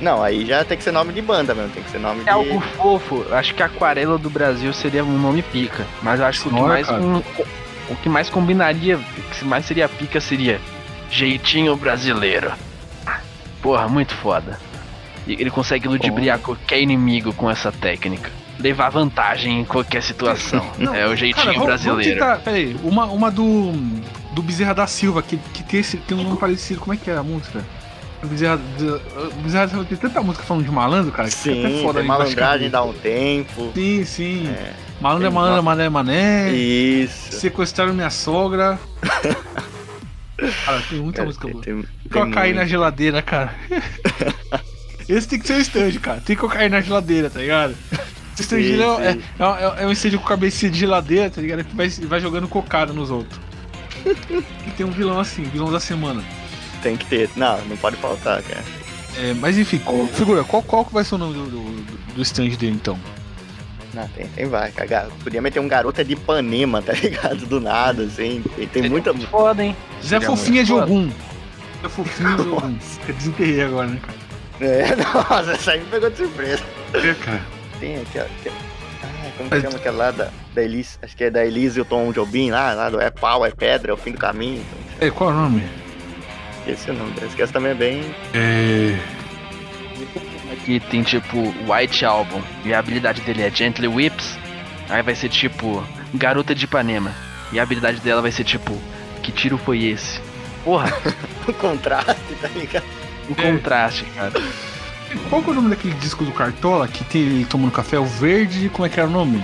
Não, 0.00 0.22
aí 0.22 0.46
já 0.46 0.64
tem 0.64 0.76
que 0.78 0.84
ser 0.84 0.92
nome 0.92 1.12
de 1.12 1.20
banda 1.22 1.54
mesmo, 1.54 1.70
tem 1.70 1.82
que 1.82 1.90
ser 1.90 1.98
nome 1.98 2.20
É 2.20 2.24
de. 2.24 2.30
algo 2.30 2.60
fofo. 2.60 3.24
Acho 3.32 3.54
que 3.54 3.62
Aquarela 3.62 4.18
do 4.18 4.28
Brasil 4.30 4.72
seria 4.72 5.04
um 5.04 5.18
nome 5.18 5.42
pica. 5.42 5.86
Mas 6.02 6.20
eu 6.20 6.26
acho 6.26 6.42
que 6.42 6.48
o 6.48 6.52
que 6.54 6.60
mais. 6.60 6.88
um- 6.88 7.22
o 7.88 7.96
que 8.02 8.08
mais 8.08 8.28
combinaria, 8.30 8.96
o 8.96 9.22
que 9.38 9.44
mais 9.44 9.64
seria 9.66 9.88
pica 9.88 10.20
seria 10.20 10.60
Jeitinho 11.10 11.76
Brasileiro. 11.76 12.52
Porra, 13.62 13.88
muito 13.88 14.14
foda. 14.14 14.58
E 15.26 15.32
Ele 15.34 15.50
consegue 15.50 15.86
ludibriar 15.88 16.38
qualquer 16.38 16.80
inimigo 16.80 17.32
com 17.34 17.50
essa 17.50 17.70
técnica. 17.70 18.30
Levar 18.60 18.90
vantagem 18.90 19.60
em 19.60 19.64
qualquer 19.64 20.02
situação. 20.02 20.64
Não, 20.78 20.94
é 20.94 21.06
o 21.06 21.16
jeitinho 21.16 21.36
Cara, 21.44 21.52
vamos- 21.52 21.66
brasileiro. 21.66 22.18
Vamos 22.20 22.34
tentar, 22.36 22.44
peraí, 22.44 22.76
uma, 22.82 23.06
uma 23.06 23.30
do. 23.30 23.72
Do 24.32 24.42
Bezerra 24.42 24.72
da 24.74 24.86
Silva, 24.86 25.22
que, 25.22 25.36
que 25.52 25.62
tem, 25.64 25.80
esse, 25.80 25.96
tem 25.96 26.16
um 26.16 26.22
nome 26.22 26.36
parecido. 26.38 26.78
Como 26.80 26.94
é 26.94 26.96
que 26.96 27.10
é 27.10 27.16
a 27.16 27.22
música? 27.22 27.64
O 28.22 28.26
Bezerra, 28.28 28.58
da 28.58 29.68
Silva 29.68 29.84
tem 29.84 29.98
tanta 29.98 30.22
música 30.22 30.44
falando 30.44 30.64
de 30.64 30.70
malandro, 30.70 31.10
cara, 31.10 31.28
que 31.28 31.34
fica 31.34 31.58
até 31.58 31.68
Sim, 31.68 31.82
foda 31.82 32.02
malandragem, 32.04 32.70
dá 32.70 32.84
um 32.84 32.92
tempo. 32.92 33.72
Sim, 33.74 34.04
sim. 34.04 34.46
É. 34.48 34.72
Malandro 35.00 35.26
é 35.26 35.30
malandro, 35.30 35.62
mané 35.64 35.84
é 35.86 35.88
mané. 35.88 36.52
Isso. 36.52 37.32
Sequestraram 37.40 37.92
minha 37.94 38.10
sogra. 38.10 38.78
Cara, 40.64 40.82
tem 40.88 40.98
muita 41.00 41.16
Cara, 41.16 41.26
música 41.26 41.48
boa. 41.48 41.62
tem, 41.62 41.82
Tem 41.82 42.22
cocaína 42.24 42.60
na 42.60 42.66
geladeira, 42.66 43.20
cara. 43.20 43.54
Esse 45.08 45.28
tem 45.28 45.38
que 45.38 45.46
ser 45.46 45.54
o 45.54 45.60
stand, 45.60 45.92
cara. 46.00 46.20
Tem 46.20 46.36
cocaína 46.36 46.76
na 46.76 46.82
geladeira, 46.82 47.28
tá 47.28 47.40
ligado? 47.40 47.74
Sim, 48.34 48.80
é, 48.80 49.10
é, 49.10 49.10
é, 49.10 49.82
é 49.82 49.86
um 49.86 49.92
stand 49.92 50.16
com 50.18 50.24
cabecinha 50.24 50.70
de 50.70 50.78
geladeira, 50.78 51.30
tá 51.30 51.40
ligado? 51.40 51.64
Que 51.64 51.74
vai, 51.76 51.88
vai 51.88 52.20
jogando 52.20 52.48
cocada 52.48 52.92
nos 52.92 53.10
outros. 53.10 53.38
e 54.06 54.70
tem 54.76 54.86
um 54.86 54.90
vilão 54.90 55.18
assim, 55.18 55.42
vilão 55.42 55.70
da 55.70 55.80
semana. 55.80 56.22
Tem 56.82 56.96
que 56.96 57.04
ter. 57.06 57.28
Não, 57.36 57.60
não 57.66 57.76
pode 57.76 57.96
faltar, 57.96 58.42
cara. 58.42 58.64
É, 59.18 59.34
mas 59.34 59.58
enfim, 59.58 59.78
qual- 59.78 60.06
figura, 60.06 60.44
qual, 60.44 60.62
qual 60.62 60.84
que 60.84 60.94
vai 60.94 61.04
ser 61.04 61.16
o 61.16 61.18
nome 61.18 61.34
do, 61.34 61.46
do, 61.46 62.14
do 62.14 62.22
stand 62.22 62.48
dele 62.50 62.72
então? 62.72 62.98
Não, 63.92 64.06
tem, 64.08 64.26
tem 64.28 64.46
vai, 64.46 64.70
cara. 64.70 65.08
Podia 65.22 65.42
meter 65.42 65.60
um 65.60 65.68
garota 65.68 66.04
de 66.04 66.12
Ipanema, 66.12 66.80
tá 66.80 66.92
ligado? 66.92 67.44
Do 67.46 67.60
nada, 67.60 68.04
assim. 68.04 68.42
Tem, 68.56 68.66
tem 68.68 68.88
muita. 68.88 69.12
muito 69.12 69.28
foda, 69.28 69.64
hein? 69.64 69.76
Zé 70.02 70.20
Fofinha 70.20 70.62
de. 70.64 70.72
Ogum. 70.72 71.10
Zé 71.82 71.88
Fofinha 71.88 72.36
de. 72.36 72.42
Eu 73.08 73.14
Desenterrei 73.14 73.62
agora, 73.62 73.88
né, 73.88 74.00
cara? 74.00 74.18
É, 74.60 74.94
nossa, 74.96 75.52
essa 75.52 75.72
aí 75.72 75.80
me 75.80 75.86
pegou 75.86 76.10
de 76.10 76.16
surpresa. 76.18 76.62
É, 76.94 77.14
cara. 77.14 77.42
Tem 77.80 77.96
aquela. 78.00 78.26
aquela- 78.40 78.56
Ai, 79.02 79.32
como 79.38 79.48
que 79.50 79.60
chama 79.62 79.76
aquela 79.76 79.96
lá 79.96 80.10
da, 80.10 80.28
da 80.54 80.62
Elise? 80.62 80.98
Acho 81.02 81.16
que 81.16 81.24
é 81.24 81.30
da 81.30 81.44
Elise 81.44 81.78
e 81.78 81.82
o 81.82 81.84
Tom 81.84 82.12
Jobim 82.12 82.50
lá, 82.50 82.74
lá 82.74 82.90
do 82.90 83.00
É 83.00 83.10
Pau, 83.10 83.44
é 83.46 83.50
Pedra, 83.50 83.90
é 83.90 83.94
o 83.94 83.96
fim 83.96 84.12
do 84.12 84.18
caminho. 84.18 84.62
É, 85.00 85.10
qual 85.10 85.30
é 85.30 85.32
o 85.32 85.36
nome? 85.36 85.62
esqueci 86.66 86.90
o 86.90 86.94
nome. 86.94 87.12
Que 87.34 87.42
essa 87.42 87.52
também 87.54 87.72
é 87.72 87.74
bem. 87.74 88.14
É. 88.34 88.98
Aqui 90.52 90.80
tem 90.90 91.02
tipo 91.02 91.38
White 91.66 92.04
Album 92.04 92.42
e 92.64 92.74
a 92.74 92.78
habilidade 92.78 93.20
dele 93.22 93.42
é 93.42 93.50
Gently 93.50 93.88
Whips. 93.88 94.38
Aí 94.88 95.02
vai 95.02 95.14
ser 95.14 95.28
tipo 95.30 95.82
Garota 96.14 96.54
de 96.54 96.64
Ipanema. 96.66 97.12
E 97.52 97.58
a 97.58 97.62
habilidade 97.62 98.00
dela 98.00 98.20
vai 98.20 98.30
ser 98.32 98.44
tipo 98.44 98.76
Que 99.22 99.32
tiro 99.32 99.56
foi 99.58 99.84
esse? 99.84 100.20
Porra, 100.64 100.92
o 101.48 101.52
contraste, 101.54 102.16
tá 102.40 102.48
ligado? 102.48 102.84
um 103.28 103.32
É. 103.32 103.52
contraste, 103.52 104.04
cara. 104.14 104.32
Qual 105.28 105.42
que 105.42 105.48
é 105.48 105.52
o 105.52 105.54
nome 105.54 105.70
daquele 105.70 105.94
disco 105.94 106.24
do 106.24 106.32
Cartola 106.32 106.86
que 106.86 107.04
tem 107.04 107.22
ele 107.22 107.44
tomando 107.44 107.72
café? 107.72 107.98
O 107.98 108.04
verde, 108.04 108.68
como 108.68 108.86
é 108.86 108.88
que 108.88 108.98
era 109.00 109.08
o 109.08 109.12
nome? 109.12 109.42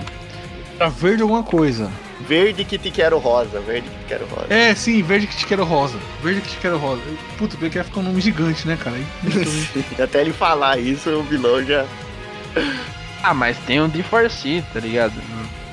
Era 0.78 0.88
verde 0.88 1.22
alguma 1.22 1.42
coisa. 1.42 1.90
Verde 2.28 2.64
que 2.64 2.78
te 2.78 2.90
quero 2.90 3.18
rosa. 3.18 3.60
Verde 3.60 3.88
que 3.88 3.98
te 3.98 4.04
quero 4.08 4.26
rosa. 4.26 4.46
É, 4.52 4.74
sim, 4.74 5.02
verde 5.02 5.26
que 5.26 5.36
te 5.36 5.46
quero 5.46 5.64
rosa. 5.64 5.98
Verde 6.22 6.40
que 6.40 6.48
te 6.48 6.56
quero 6.56 6.78
rosa. 6.78 7.02
Puta, 7.38 7.56
porque 7.56 7.78
ia 7.78 7.84
ficar 7.84 8.00
um 8.00 8.04
nome 8.04 8.20
gigante, 8.20 8.66
né, 8.66 8.76
cara? 8.76 8.96
Aí, 8.96 9.06
Até 10.02 10.20
ele 10.20 10.32
falar 10.32 10.78
isso, 10.78 11.10
o 11.10 11.22
vilão 11.22 11.62
já. 11.64 11.84
Ah, 13.22 13.34
mas 13.34 13.58
tem 13.66 13.80
um 13.80 13.90
D4C, 13.90 14.64
tá 14.72 14.80
ligado? 14.80 15.14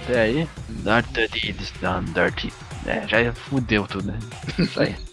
Até 0.03 0.21
aí. 0.21 0.47
Dirty 1.13 1.55
is 1.59 1.71
done 1.81 2.05
dirty. 2.13 2.51
É, 2.85 3.07
já 3.07 3.31
fudeu 3.33 3.87
tudo, 3.87 4.07
né? 4.07 4.19
Isso 4.57 4.81
aí. 4.81 4.95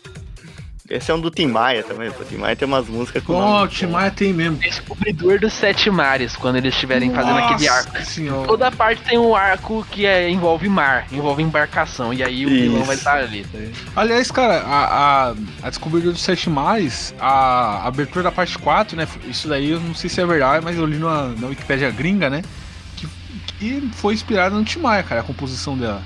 Esse 0.90 1.12
é 1.12 1.14
um 1.14 1.20
do 1.20 1.30
Tim 1.30 1.46
Maia 1.46 1.84
também. 1.84 2.08
O 2.08 2.24
Tim 2.24 2.36
Maia 2.36 2.56
tem 2.56 2.66
umas 2.66 2.88
músicas 2.88 3.22
com. 3.22 3.34
Ó, 3.34 3.40
nome 3.40 3.64
o 3.66 3.68
Timaya 3.68 4.10
tem 4.10 4.32
mesmo. 4.32 4.56
Descobridor 4.56 5.38
dos 5.38 5.52
Sete 5.52 5.88
Mares, 5.88 6.34
quando 6.34 6.56
eles 6.56 6.74
estiverem 6.74 7.14
fazendo 7.14 7.38
aquele 7.38 7.68
arco. 7.68 7.92
Nossa 7.92 8.04
senhora. 8.04 8.48
Toda 8.48 8.72
parte 8.72 9.00
tem 9.04 9.16
um 9.16 9.36
arco 9.36 9.86
que 9.88 10.04
é, 10.04 10.28
envolve 10.28 10.68
mar, 10.68 11.06
envolve 11.12 11.44
embarcação, 11.44 12.12
e 12.12 12.24
aí 12.24 12.44
o 12.44 12.48
vilão 12.48 12.78
Isso. 12.78 12.86
vai 12.86 12.96
estar 12.96 13.18
ali, 13.18 13.44
tá? 13.44 13.58
Aliás, 13.94 14.32
cara, 14.32 14.62
a, 14.62 15.28
a, 15.28 15.34
a 15.62 15.68
descoberta 15.68 16.10
dos 16.10 16.22
Sete 16.22 16.50
Mares, 16.50 17.14
a 17.20 17.86
abertura 17.86 18.24
da 18.24 18.32
parte 18.32 18.58
4, 18.58 18.96
né? 18.96 19.06
Isso 19.28 19.46
daí 19.46 19.70
eu 19.70 19.78
não 19.78 19.94
sei 19.94 20.10
se 20.10 20.20
é 20.20 20.26
verdade, 20.26 20.64
mas 20.64 20.76
eu 20.76 20.86
li 20.86 20.98
na, 20.98 21.28
na 21.28 21.46
Wikipédia 21.46 21.88
gringa, 21.92 22.28
né? 22.28 22.42
Que, 22.96 23.08
que 23.60 23.90
foi 23.92 24.14
inspirada 24.14 24.56
no 24.56 24.64
Timaya, 24.64 25.04
cara, 25.04 25.20
a 25.20 25.24
composição 25.24 25.78
dela. 25.78 26.02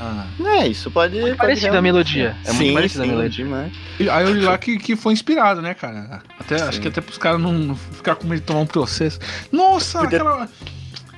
Ah, 0.00 0.26
É, 0.58 0.66
isso 0.66 0.90
pode. 0.90 1.14
Muito 1.20 1.36
pode 1.36 1.48
parecida 1.48 1.78
a 1.78 1.82
melodia. 1.82 2.34
É 2.46 2.52
muito 2.52 2.72
parecida 2.74 3.04
sim, 3.04 3.10
a 3.10 3.12
melodia. 3.14 3.70
E 3.98 4.08
aí 4.08 4.24
eu 4.24 4.32
li 4.34 4.40
lá 4.40 4.56
que, 4.56 4.78
que 4.78 4.96
foi 4.96 5.12
inspirado, 5.12 5.60
né, 5.60 5.74
cara? 5.74 6.22
Até, 6.38 6.56
acho 6.62 6.80
que 6.80 6.88
até 6.88 7.00
pros 7.02 7.18
caras 7.18 7.40
não, 7.40 7.52
não 7.52 7.76
ficar 7.76 8.14
com 8.16 8.26
medo 8.26 8.40
de 8.40 8.46
tomar 8.46 8.60
um 8.60 8.66
processo. 8.66 9.18
Nossa, 9.52 9.98
Podia- 10.00 10.18
aquela, 10.18 10.48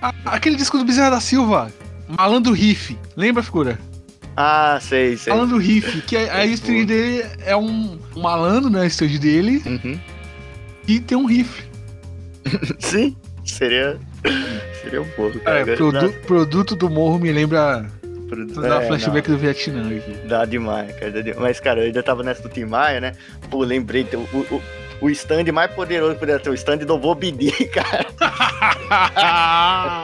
a- 0.03 0.14
aquele 0.27 0.57
disco 0.57 0.77
do 0.79 0.85
Bezerra 0.85 1.11
da 1.11 1.21
Silva, 1.21 1.73
Malandro 2.09 2.53
Riff, 2.53 2.99
lembra, 3.16 3.42
figura? 3.42 3.79
Ah, 4.37 4.79
sei, 4.81 5.16
sei. 5.16 5.33
Malandro 5.33 5.59
Riff, 5.59 6.01
que 6.03 6.16
a, 6.16 6.38
a 6.38 6.47
estreia 6.47 6.85
dele 6.85 7.25
é 7.45 7.55
um, 7.57 7.99
um 8.16 8.21
malandro, 8.21 8.68
né, 8.68 8.81
a 8.83 8.87
estreia 8.87 9.18
dele, 9.18 9.62
Uhum. 9.64 10.01
e 10.88 10.99
tem 10.99 11.16
um 11.16 11.27
riff. 11.27 11.62
Sim, 12.81 13.14
seria. 13.45 13.99
Seria 14.83 15.03
um 15.03 15.09
pouco, 15.11 15.38
cara. 15.40 15.61
É, 15.61 15.77
produ- 15.77 16.12
produto 16.27 16.75
do 16.75 16.90
morro 16.90 17.18
me 17.18 17.31
lembra. 17.31 17.87
Dá- 18.37 18.55
Vou 18.55 18.62
dar 18.62 18.83
é, 18.83 18.87
flashback 18.87 19.31
do 19.31 19.38
Vietnã 19.38 19.87
aqui. 19.88 20.16
não, 20.23 20.29
Dá 20.29 20.45
demais, 20.45 20.95
cara. 20.97 21.12
dá 21.12 21.21
demais. 21.21 21.40
Mas, 21.40 21.61
cara, 21.61 21.81
eu 21.81 21.87
ainda 21.87 22.03
tava 22.03 22.23
nessa 22.23 22.42
do 22.42 22.49
Tim 22.49 22.64
Maia, 22.64 23.01
né? 23.01 23.12
Pô, 23.51 23.62
lembrei, 23.62 24.07
o, 24.14 24.55
o, 24.55 24.62
o 25.03 25.11
stand 25.11 25.45
mais 25.53 25.71
poderoso 25.73 26.14
que 26.14 26.21
poderia 26.21 26.40
ter, 26.40 26.51
o 26.51 26.55
stand 26.55 26.79
do 26.79 26.97
Bobidi, 26.99 27.53
cara. 27.68 28.07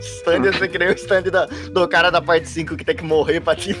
stand, 0.00 0.52
você 0.52 0.68
que 0.68 0.78
nem 0.78 0.88
o 0.88 0.92
stand 0.92 1.22
da- 1.24 1.46
do 1.46 1.88
cara 1.88 2.10
da 2.10 2.20
parte 2.22 2.48
5 2.48 2.76
que 2.76 2.84
tem 2.84 2.96
que 2.96 3.04
morrer 3.04 3.40
pra 3.40 3.54
te 3.56 3.74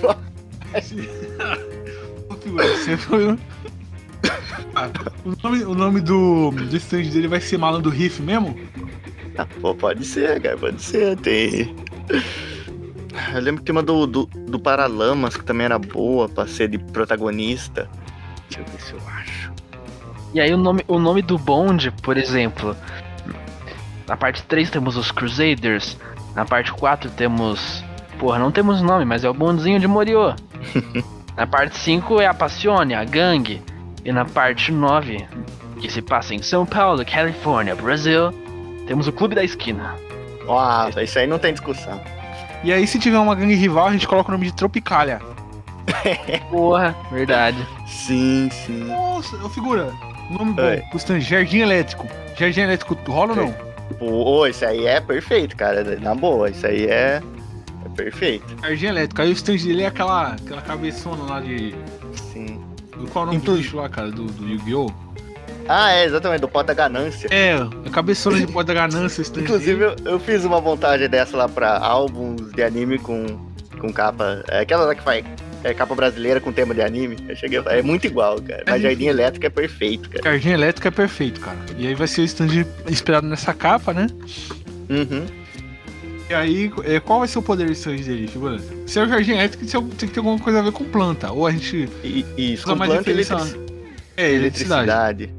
Você 2.44 2.96
foi. 2.96 3.38
Ah, 4.74 4.90
o, 5.24 5.34
nome, 5.42 5.64
o 5.64 5.74
nome 5.74 6.00
do, 6.00 6.50
do 6.50 6.76
stand 6.76 7.02
dele 7.04 7.28
vai 7.28 7.40
ser 7.40 7.58
Malandro 7.58 7.90
Riff 7.90 8.20
mesmo? 8.22 8.58
Ah, 9.38 9.46
pô, 9.60 9.74
pode 9.74 10.04
ser, 10.04 10.40
cara, 10.40 10.56
pode 10.56 10.82
ser. 10.82 11.16
Tem. 11.18 11.74
Eu 13.34 13.40
lembro 13.40 13.60
que 13.60 13.66
tem 13.66 13.72
uma 13.72 13.82
do, 13.82 14.06
do, 14.06 14.26
do 14.26 14.58
Paralamas 14.58 15.36
que 15.36 15.44
também 15.44 15.64
era 15.64 15.78
boa 15.78 16.28
pra 16.28 16.46
ser 16.46 16.68
de 16.68 16.78
protagonista. 16.78 17.88
Deixa 18.48 18.60
eu 18.60 18.64
ver 18.64 18.80
se 18.80 18.92
eu 18.92 19.00
acho. 19.08 19.52
E 20.34 20.40
aí 20.40 20.52
o 20.52 20.56
nome, 20.56 20.84
o 20.86 20.98
nome 20.98 21.22
do 21.22 21.38
bonde, 21.38 21.90
por 21.90 22.16
exemplo. 22.16 22.76
Na 24.06 24.16
parte 24.16 24.42
3 24.42 24.70
temos 24.70 24.96
os 24.96 25.10
Crusaders. 25.10 25.96
Na 26.34 26.44
parte 26.44 26.72
4 26.72 27.10
temos. 27.10 27.84
Porra, 28.18 28.38
não 28.38 28.50
temos 28.50 28.80
nome, 28.80 29.04
mas 29.04 29.24
é 29.24 29.28
o 29.28 29.34
bondezinho 29.34 29.80
de 29.80 29.86
Moriô. 29.86 30.34
na 31.36 31.46
parte 31.46 31.76
5 31.78 32.20
é 32.20 32.26
a 32.26 32.34
Passione, 32.34 32.94
a 32.94 33.04
gangue. 33.04 33.62
E 34.04 34.12
na 34.12 34.24
parte 34.24 34.70
9, 34.70 35.26
que 35.80 35.90
se 35.90 36.00
passa 36.00 36.34
em 36.34 36.42
São 36.42 36.64
Paulo, 36.64 37.04
Califórnia, 37.04 37.74
Brasil, 37.74 38.30
temos 38.86 39.08
o 39.08 39.12
Clube 39.12 39.34
da 39.34 39.42
Esquina. 39.42 39.96
Ó, 40.46 40.88
isso 41.00 41.18
aí 41.18 41.26
não 41.26 41.38
tem 41.38 41.52
discussão. 41.52 42.00
E 42.64 42.72
aí, 42.72 42.86
se 42.86 42.98
tiver 42.98 43.18
uma 43.18 43.34
gangue 43.34 43.54
rival, 43.54 43.88
a 43.88 43.92
gente 43.92 44.08
coloca 44.08 44.30
o 44.30 44.32
nome 44.32 44.46
de 44.46 44.54
Tropicália. 44.54 45.20
Porra, 46.50 46.96
verdade. 47.10 47.58
Sim, 47.86 48.48
sim. 48.50 48.84
Nossa, 48.84 49.36
ô 49.36 49.48
figura. 49.48 49.92
Nome 50.30 50.52
bom. 50.52 50.62
Oi. 50.62 50.82
Stand 50.94 51.20
Jardim 51.20 51.58
Elétrico. 51.58 52.06
Jardim 52.36 52.60
Elétrico 52.60 52.96
rola 53.10 53.32
ou 53.32 53.36
não? 53.36 53.54
Pô, 53.98 54.46
isso 54.46 54.64
aí 54.64 54.86
é 54.86 55.00
perfeito, 55.00 55.56
cara. 55.56 55.98
Na 56.00 56.14
boa, 56.14 56.50
isso 56.50 56.66
aí 56.66 56.86
é, 56.86 57.22
é 57.84 57.88
perfeito. 57.94 58.44
Jardim 58.60 58.86
Elétrico. 58.86 59.22
Aí 59.22 59.28
o 59.28 59.32
stand 59.32 59.58
dele 59.58 59.82
é 59.82 59.86
aquela, 59.86 60.32
aquela 60.32 60.62
cabeçona 60.62 61.22
lá 61.24 61.40
de. 61.40 61.74
Sim. 62.32 62.60
Qual 63.12 63.26
é 63.26 63.28
o 63.28 63.32
nome 63.32 63.44
do 63.44 63.56
bicho 63.56 63.76
lá, 63.76 63.88
cara? 63.88 64.10
Do, 64.10 64.24
do 64.24 64.48
Yu-Gi-Oh! 64.48 64.90
Ah, 65.68 65.92
é, 65.92 66.04
exatamente, 66.04 66.40
do 66.40 66.48
pó 66.48 66.62
da 66.62 66.72
ganância. 66.74 67.28
É, 67.30 67.54
a 67.54 67.90
cabeçona 67.90 68.38
de 68.38 68.46
pó 68.46 68.62
da 68.62 68.72
ganância, 68.72 69.22
Inclusive, 69.36 69.82
eu, 69.82 69.96
eu 70.04 70.20
fiz 70.20 70.44
uma 70.44 70.60
montagem 70.60 71.08
dessa 71.08 71.36
lá 71.36 71.48
pra 71.48 71.76
álbuns 71.78 72.52
de 72.52 72.62
anime 72.62 72.98
com, 72.98 73.26
com 73.80 73.92
capa. 73.92 74.44
É 74.48 74.60
aquela 74.60 74.84
lá 74.84 74.94
que 74.94 75.02
faz 75.02 75.24
é, 75.64 75.74
capa 75.74 75.94
brasileira 75.94 76.40
com 76.40 76.52
tema 76.52 76.72
de 76.72 76.82
anime. 76.82 77.16
Eu 77.28 77.34
cheguei 77.34 77.60
é 77.66 77.82
muito 77.82 78.06
igual, 78.06 78.40
cara. 78.40 78.62
Mas 78.66 78.76
É. 78.76 78.88
Jardim 78.88 79.06
Elétrico 79.06 79.46
é 79.46 79.50
perfeito, 79.50 80.08
cara. 80.08 80.22
Jardim 80.24 80.50
Elétrico 80.50 80.86
é 80.86 80.90
perfeito, 80.92 81.40
cara. 81.40 81.58
E 81.76 81.88
aí 81.88 81.94
vai 81.94 82.06
ser 82.06 82.20
o 82.20 82.24
stand 82.24 82.64
inspirado 82.88 83.26
nessa 83.26 83.52
capa, 83.52 83.92
né? 83.92 84.06
Uhum. 84.88 85.26
E 86.30 86.34
aí, 86.34 86.72
é, 86.84 86.98
qual 87.00 87.20
vai 87.20 87.28
ser 87.28 87.38
o 87.38 87.42
poder 87.42 87.66
do 87.66 87.72
stand 87.72 87.96
dele, 87.96 88.26
figura? 88.28 88.58
Se 88.86 88.98
é 89.00 89.02
o 89.02 89.08
Jardim 89.08 89.32
Elétrico, 89.32 89.64
tem 89.96 90.08
que 90.08 90.14
ter 90.14 90.18
alguma 90.20 90.38
coisa 90.38 90.60
a 90.60 90.62
ver 90.62 90.72
com 90.72 90.84
planta. 90.84 91.32
Ou 91.32 91.44
a 91.46 91.50
gente 91.50 91.88
E, 92.04 92.24
isso, 92.36 92.64
usa 92.64 92.72
com 92.72 92.76
mais 92.78 92.92
planta 92.92 93.10
e 93.10 93.14
referência. 93.14 93.34
eletrici- 93.34 93.66
É, 94.16 94.32
eletricidade. 94.32 95.30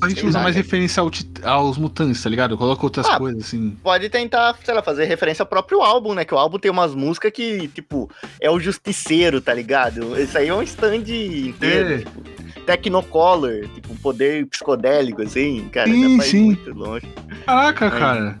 A 0.00 0.08
gente 0.08 0.20
Sei 0.20 0.28
usa 0.28 0.38
lá, 0.38 0.44
mais 0.44 0.54
cara. 0.54 0.64
referência 0.64 1.00
ao 1.00 1.10
aos 1.44 1.76
mutantes, 1.78 2.22
tá 2.22 2.30
ligado? 2.30 2.56
Coloca 2.56 2.84
outras 2.84 3.06
Ah, 3.06 3.18
coisas, 3.18 3.44
assim. 3.46 3.76
Pode 3.82 4.08
tentar, 4.08 4.56
sei 4.64 4.72
lá, 4.74 4.82
fazer 4.82 5.04
referência 5.06 5.42
ao 5.42 5.46
próprio 5.46 5.82
álbum, 5.82 6.14
né? 6.14 6.24
Que 6.24 6.34
o 6.34 6.38
álbum 6.38 6.58
tem 6.58 6.70
umas 6.70 6.94
músicas 6.94 7.32
que, 7.32 7.68
tipo, 7.68 8.08
é 8.40 8.50
o 8.50 8.60
Justiceiro, 8.60 9.40
tá 9.40 9.52
ligado? 9.52 10.18
Isso 10.20 10.38
aí 10.38 10.48
é 10.48 10.54
um 10.54 10.62
stand 10.62 10.96
inteiro. 11.08 11.94
É. 11.94 11.98
Tipo, 11.98 12.22
Technocolor, 12.66 13.66
tipo, 13.74 13.92
um 13.92 13.96
poder 13.96 14.46
psicodélico, 14.46 15.22
assim, 15.22 15.68
cara, 15.72 15.88
Sim, 15.90 16.02
dá 16.02 16.16
pra 16.16 16.26
ir 16.26 16.30
sim. 16.30 16.42
muito 16.44 16.70
longe. 16.74 17.06
Caraca, 17.46 17.86
É. 17.86 17.90
cara. 17.90 18.40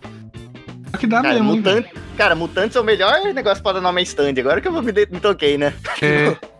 Só 0.90 0.96
que 0.98 1.06
dá 1.06 1.20
Cara, 1.22 1.34
mesmo. 1.34 1.56
mutante, 1.56 1.90
cara, 2.16 2.34
mutantes 2.34 2.76
é 2.76 2.80
o 2.80 2.84
melhor 2.84 3.20
negócio 3.34 3.62
pra 3.62 3.72
dar 3.72 3.80
nome 3.80 4.00
a 4.00 4.04
stand. 4.04 4.34
Agora 4.38 4.60
que 4.60 4.68
eu 4.68 4.72
me, 4.72 4.80
me 4.92 5.20
toquei, 5.20 5.58
né? 5.58 5.74
É, 6.02 6.36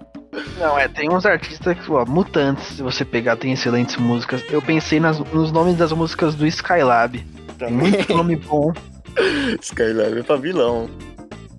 Não, 0.59 0.79
é, 0.79 0.89
tem 0.89 1.11
uns 1.11 1.25
artistas 1.27 1.79
que, 1.79 1.91
ó, 1.91 2.05
mutantes, 2.07 2.65
se 2.77 2.83
você 2.83 3.05
pegar, 3.05 3.37
tem 3.37 3.53
excelentes 3.53 3.97
músicas. 3.97 4.43
Eu 4.51 4.61
pensei 4.63 4.99
nas- 5.01 5.19
nos 5.19 5.51
nomes 5.53 5.77
das 5.77 5.93
músicas 5.93 6.35
do 6.35 6.47
Skylab. 6.47 7.25
Também. 7.59 7.75
muito 7.77 8.13
nome 8.15 8.37
bom. 8.37 8.73
Skylab 9.63 10.19
é 10.19 10.23
pra 10.23 10.37
vilão. 10.37 10.89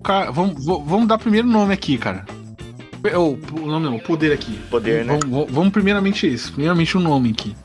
cara, 0.02 0.30
vamos, 0.30 0.64
vamos 0.64 1.06
dar 1.08 1.18
primeiro 1.18 1.46
nome 1.46 1.74
aqui, 1.74 1.98
cara. 1.98 2.24
É, 3.04 3.16
O, 3.16 3.36
nome 3.66 3.86
não, 3.86 3.96
o 3.96 4.00
poder 4.00 4.32
aqui. 4.32 4.58
Poder, 4.70 5.04
né? 5.04 5.18
Vamos, 5.22 5.50
vamos- 5.50 5.72
primeiramente 5.72 6.26
isso. 6.32 6.52
Primeiramente 6.52 6.96
o 6.96 7.00
nome 7.00 7.30
aqui. 7.30 7.56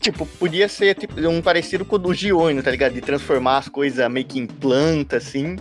Tipo, 0.00 0.24
podia 0.24 0.66
ser 0.68 0.94
tipo, 0.94 1.20
um 1.28 1.42
parecido 1.42 1.84
com 1.84 1.96
o 1.96 1.98
do 1.98 2.14
Gioino, 2.14 2.62
tá 2.62 2.70
ligado? 2.70 2.94
De 2.94 3.02
transformar 3.02 3.58
as 3.58 3.68
coisas 3.68 4.10
meio 4.10 4.24
que 4.24 4.38
em 4.38 4.46
planta, 4.46 5.18
assim. 5.18 5.56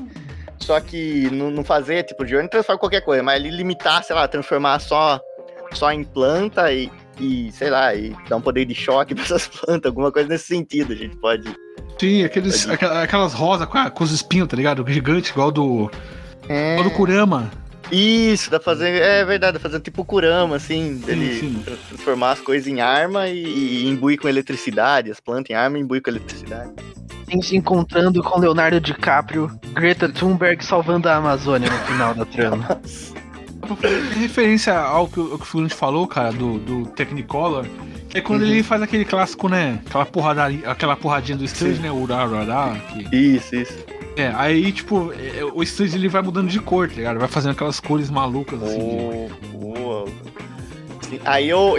Só 0.60 0.80
que 0.80 1.30
não, 1.32 1.50
não 1.50 1.64
fazer, 1.64 2.04
tipo, 2.04 2.24
o 2.24 2.28
Gioino 2.28 2.50
transforma 2.50 2.80
qualquer 2.80 3.02
coisa, 3.02 3.24
mas 3.24 3.40
ele 3.40 3.50
limitar, 3.56 4.04
sei 4.04 4.16
lá, 4.16 4.28
transformar 4.28 4.80
só, 4.80 5.20
só 5.74 5.92
em 5.92 6.04
planta 6.04 6.72
e, 6.72 6.92
e, 7.20 7.52
sei 7.54 7.70
lá, 7.70 7.96
e 7.96 8.14
dar 8.28 8.36
um 8.38 8.42
poder 8.42 8.66
de 8.66 8.76
choque 8.76 9.14
pra 9.16 9.24
essas 9.24 9.48
plantas, 9.48 9.90
alguma 9.90 10.12
coisa 10.12 10.28
nesse 10.30 10.46
sentido. 10.48 10.94
A 10.94 10.96
gente 10.96 11.16
pode. 11.18 11.50
Sim, 12.00 12.24
aqueles, 12.24 12.66
Pode 12.66 12.86
aquelas 12.86 13.34
rosas 13.34 13.68
com, 13.68 13.78
a- 13.78 13.90
com 13.90 14.04
os 14.04 14.12
espinhos, 14.12 14.48
tá 14.48 14.56
ligado? 14.56 14.86
Gigante, 14.88 15.32
igual 15.32 15.52
do, 15.52 15.90
É. 16.48 16.74
igual 16.78 16.90
do 16.90 16.96
Kurama. 16.96 17.50
Isso, 17.92 18.52
dá 18.52 18.60
fazer. 18.60 19.02
É 19.02 19.26
verdade, 19.26 19.54
dá 19.54 19.60
fazer 19.60 19.80
tipo 19.80 20.06
Kurama, 20.06 20.58
assim, 20.58 20.98
dele 20.98 21.40
sim. 21.40 21.62
tra- 21.66 21.76
transformar 21.88 22.34
as 22.34 22.40
coisas 22.40 22.68
em 22.68 22.80
arma 22.82 23.28
e, 23.28 23.44
e 23.44 23.88
imbuir 23.90 24.20
com 24.20 24.30
eletricidade, 24.30 25.10
as 25.10 25.20
plantas 25.20 25.50
em 25.50 25.54
arma 25.56 25.78
e 25.80 25.82
imbuir 25.82 26.02
com 26.02 26.10
eletricidade. 26.12 26.72
Se 27.44 27.56
encontrando 27.56 28.22
com 28.24 28.40
Leonardo 28.40 28.80
DiCaprio, 28.82 29.52
Greta 29.74 30.10
Thunberg 30.10 30.64
salvando 30.66 31.08
a 31.08 31.16
Amazônia 31.16 31.70
no 31.70 31.78
final 31.80 32.14
da 32.14 32.26
trama. 32.26 32.80
Em 34.16 34.20
referência 34.22 34.76
ao 34.78 35.08
que, 35.08 35.20
o- 35.20 35.32
ao 35.34 35.38
que 35.38 35.44
o 35.44 35.46
Fluminense 35.46 35.76
falou, 35.76 36.08
cara, 36.08 36.32
do, 36.32 36.58
do 36.58 36.86
Technicolor, 36.88 37.66
que 38.10 38.18
é 38.18 38.22
quando 38.22 38.44
ele 38.44 38.64
faz 38.64 38.82
aquele 38.82 39.06
clássico, 39.06 39.48
né? 39.48 39.80
Aquela 39.86 40.06
porradaria, 40.06 40.70
aquela 40.70 40.96
porradinha 40.96 41.38
do 41.38 41.48
Sim. 41.48 41.74
né? 41.74 41.92
Urarará, 41.92 42.76
que 42.92 43.16
Isso, 43.16 43.56
isso. 43.56 43.78
É, 44.18 44.34
aí, 44.36 44.72
tipo, 44.72 45.14
é, 45.14 45.44
o 45.54 45.62
stand 45.64 45.94
ele 45.96 46.10
vai 46.10 46.22
mudando 46.22 46.50
de 46.50 46.60
cor, 46.60 46.90
tá 46.90 46.96
ligado? 46.96 47.20
Vai 47.20 47.28
fazendo 47.28 47.52
aquelas 47.52 47.80
cores 47.80 48.10
malucas, 48.10 48.62
assim. 48.64 48.80
Oh, 48.82 49.58
boa. 49.58 50.06
Sim, 51.08 51.20
Aí 51.24 51.48
eu. 51.50 51.76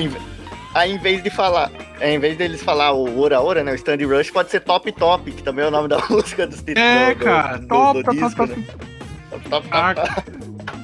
Aí 0.74 0.92
em 0.92 0.98
vez 0.98 1.22
de 1.22 1.30
falar. 1.30 1.70
Em 2.00 2.18
vez 2.18 2.36
deles 2.36 2.62
falar 2.62 2.92
o 2.92 3.20
Ora 3.20 3.40
Ora, 3.40 3.62
né? 3.64 3.72
O 3.72 3.74
Stand 3.74 3.98
Rush 4.06 4.30
pode 4.30 4.50
ser 4.50 4.60
Top 4.60 4.90
Top, 4.92 5.30
que 5.30 5.42
também 5.42 5.64
é 5.64 5.68
o 5.68 5.70
nome 5.70 5.88
da 5.88 5.98
música 6.08 6.46
dos 6.46 6.58
títulos. 6.58 6.78
É, 6.78 7.14
do- 7.14 7.24
cara, 7.24 7.58
do- 7.58 7.66
top, 7.66 7.98
do 7.98 8.04
top, 8.04 8.16
disco, 8.18 8.46
top, 8.46 8.60
né? 8.60 8.66
Top, 9.30 9.48
top, 9.50 9.68
Ah, 9.70 9.94
top. 9.94 10.10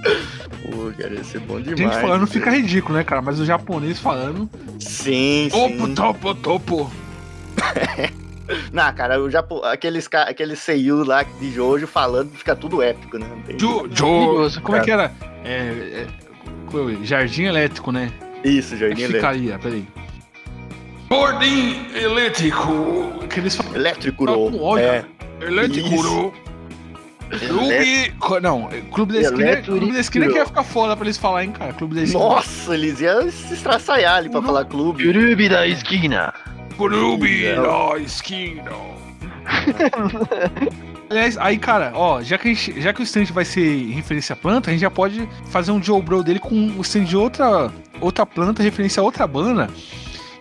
Pô, 0.67 0.93
cara, 0.99 1.15
ia 1.15 1.25
ser 1.25 1.39
bom 1.41 1.61
demais. 1.61 1.79
Gente 1.79 2.01
falando 2.01 2.27
fica 2.27 2.51
velho. 2.51 2.63
ridículo, 2.63 2.99
né, 2.99 3.05
cara? 3.05 3.23
Mas 3.23 3.39
o 3.39 3.45
japonês 3.45 4.01
falando. 4.01 4.51
Sim, 4.81 5.49
Topo, 5.51 5.87
sim. 5.87 5.95
topo, 5.95 6.35
topo. 6.35 6.91
Não, 8.73 8.95
cara, 8.95 9.21
o 9.21 9.29
Japo... 9.29 9.65
aqueles, 9.65 10.07
ca- 10.07 10.23
aqueles 10.25 10.61
Seiyu 10.61 11.03
lá 11.05 11.23
de 11.25 11.51
Jojo 11.53 11.87
falando 11.87 12.31
fica 12.31 12.55
tudo 12.55 12.81
épico, 12.81 13.19
né? 13.19 13.27
Tem- 13.45 13.59
Jo, 13.59 13.89
jo, 13.91 14.49
como 14.63 14.77
é 14.77 14.81
cara. 14.81 14.85
que 14.85 14.91
era? 14.91 15.13
É, 15.45 15.51
é, 15.51 16.07
é? 16.07 17.05
Jardim 17.05 17.45
Elétrico, 17.45 17.91
né? 17.91 18.13
Isso, 18.49 18.75
é 18.75 18.79
Jardim 18.79 19.03
Elétrico. 19.03 19.15
ficaria? 19.15 19.59
Peraí. 19.59 19.85
Jardim 21.11 21.87
Elétrico. 21.95 23.27
Que 23.29 23.41
eles 23.41 23.57
falam. 23.57 23.75
Elétrico, 23.75 24.25
olha. 24.61 24.81
é. 24.83 25.05
Elétrico. 25.41 26.33
Clube. 27.49 28.15
Não, 28.41 28.69
Clube 28.93 29.13
da 29.15 29.21
Esquina. 29.21 29.43
Elétrico. 29.43 29.79
Clube 29.79 29.93
da 29.93 30.01
Esquina 30.01 30.29
que 30.29 30.35
ia 30.35 30.47
ficar 30.47 30.63
foda 30.63 30.97
pra 30.97 31.05
eles 31.07 31.19
falarem, 31.19 31.51
cara. 31.51 31.73
Clube 31.73 31.95
da 31.97 32.03
Esquina. 32.03 32.23
Nossa, 32.23 32.75
eles 32.75 33.01
iam 33.01 33.31
se 33.31 33.55
estraçalhar 33.55 34.17
ali 34.19 34.29
pra 34.29 34.41
falar 34.43 34.65
clube. 34.65 35.13
Clube 35.13 35.49
da 35.49 35.67
esquina. 35.67 36.33
Clube 36.77 37.55
da 37.57 37.99
Esquina. 37.99 38.71
Aliás, 41.09 41.39
aí, 41.39 41.57
cara, 41.59 41.93
ó, 41.95 42.21
já 42.23 42.37
que, 42.37 42.49
a 42.49 42.55
gente- 42.55 42.81
já 42.81 42.93
que 42.93 43.01
o 43.01 43.05
stand 43.05 43.27
vai 43.27 43.45
ser 43.45 43.91
referência 43.93 44.33
à 44.33 44.37
planta, 44.37 44.71
a 44.71 44.73
gente 44.73 44.81
já 44.81 44.91
pode 44.91 45.29
fazer 45.51 45.71
um 45.71 45.83
Joe 45.83 46.03
Bro 46.03 46.23
dele 46.25 46.39
com 46.41 46.55
o 46.77 46.81
stand 46.83 47.05
de 47.05 47.17
outra, 47.17 47.71
outra 48.01 48.27
planta, 48.27 48.63
referência 48.63 49.01
a 49.01 49.05
outra 49.05 49.27
banda, 49.27 49.69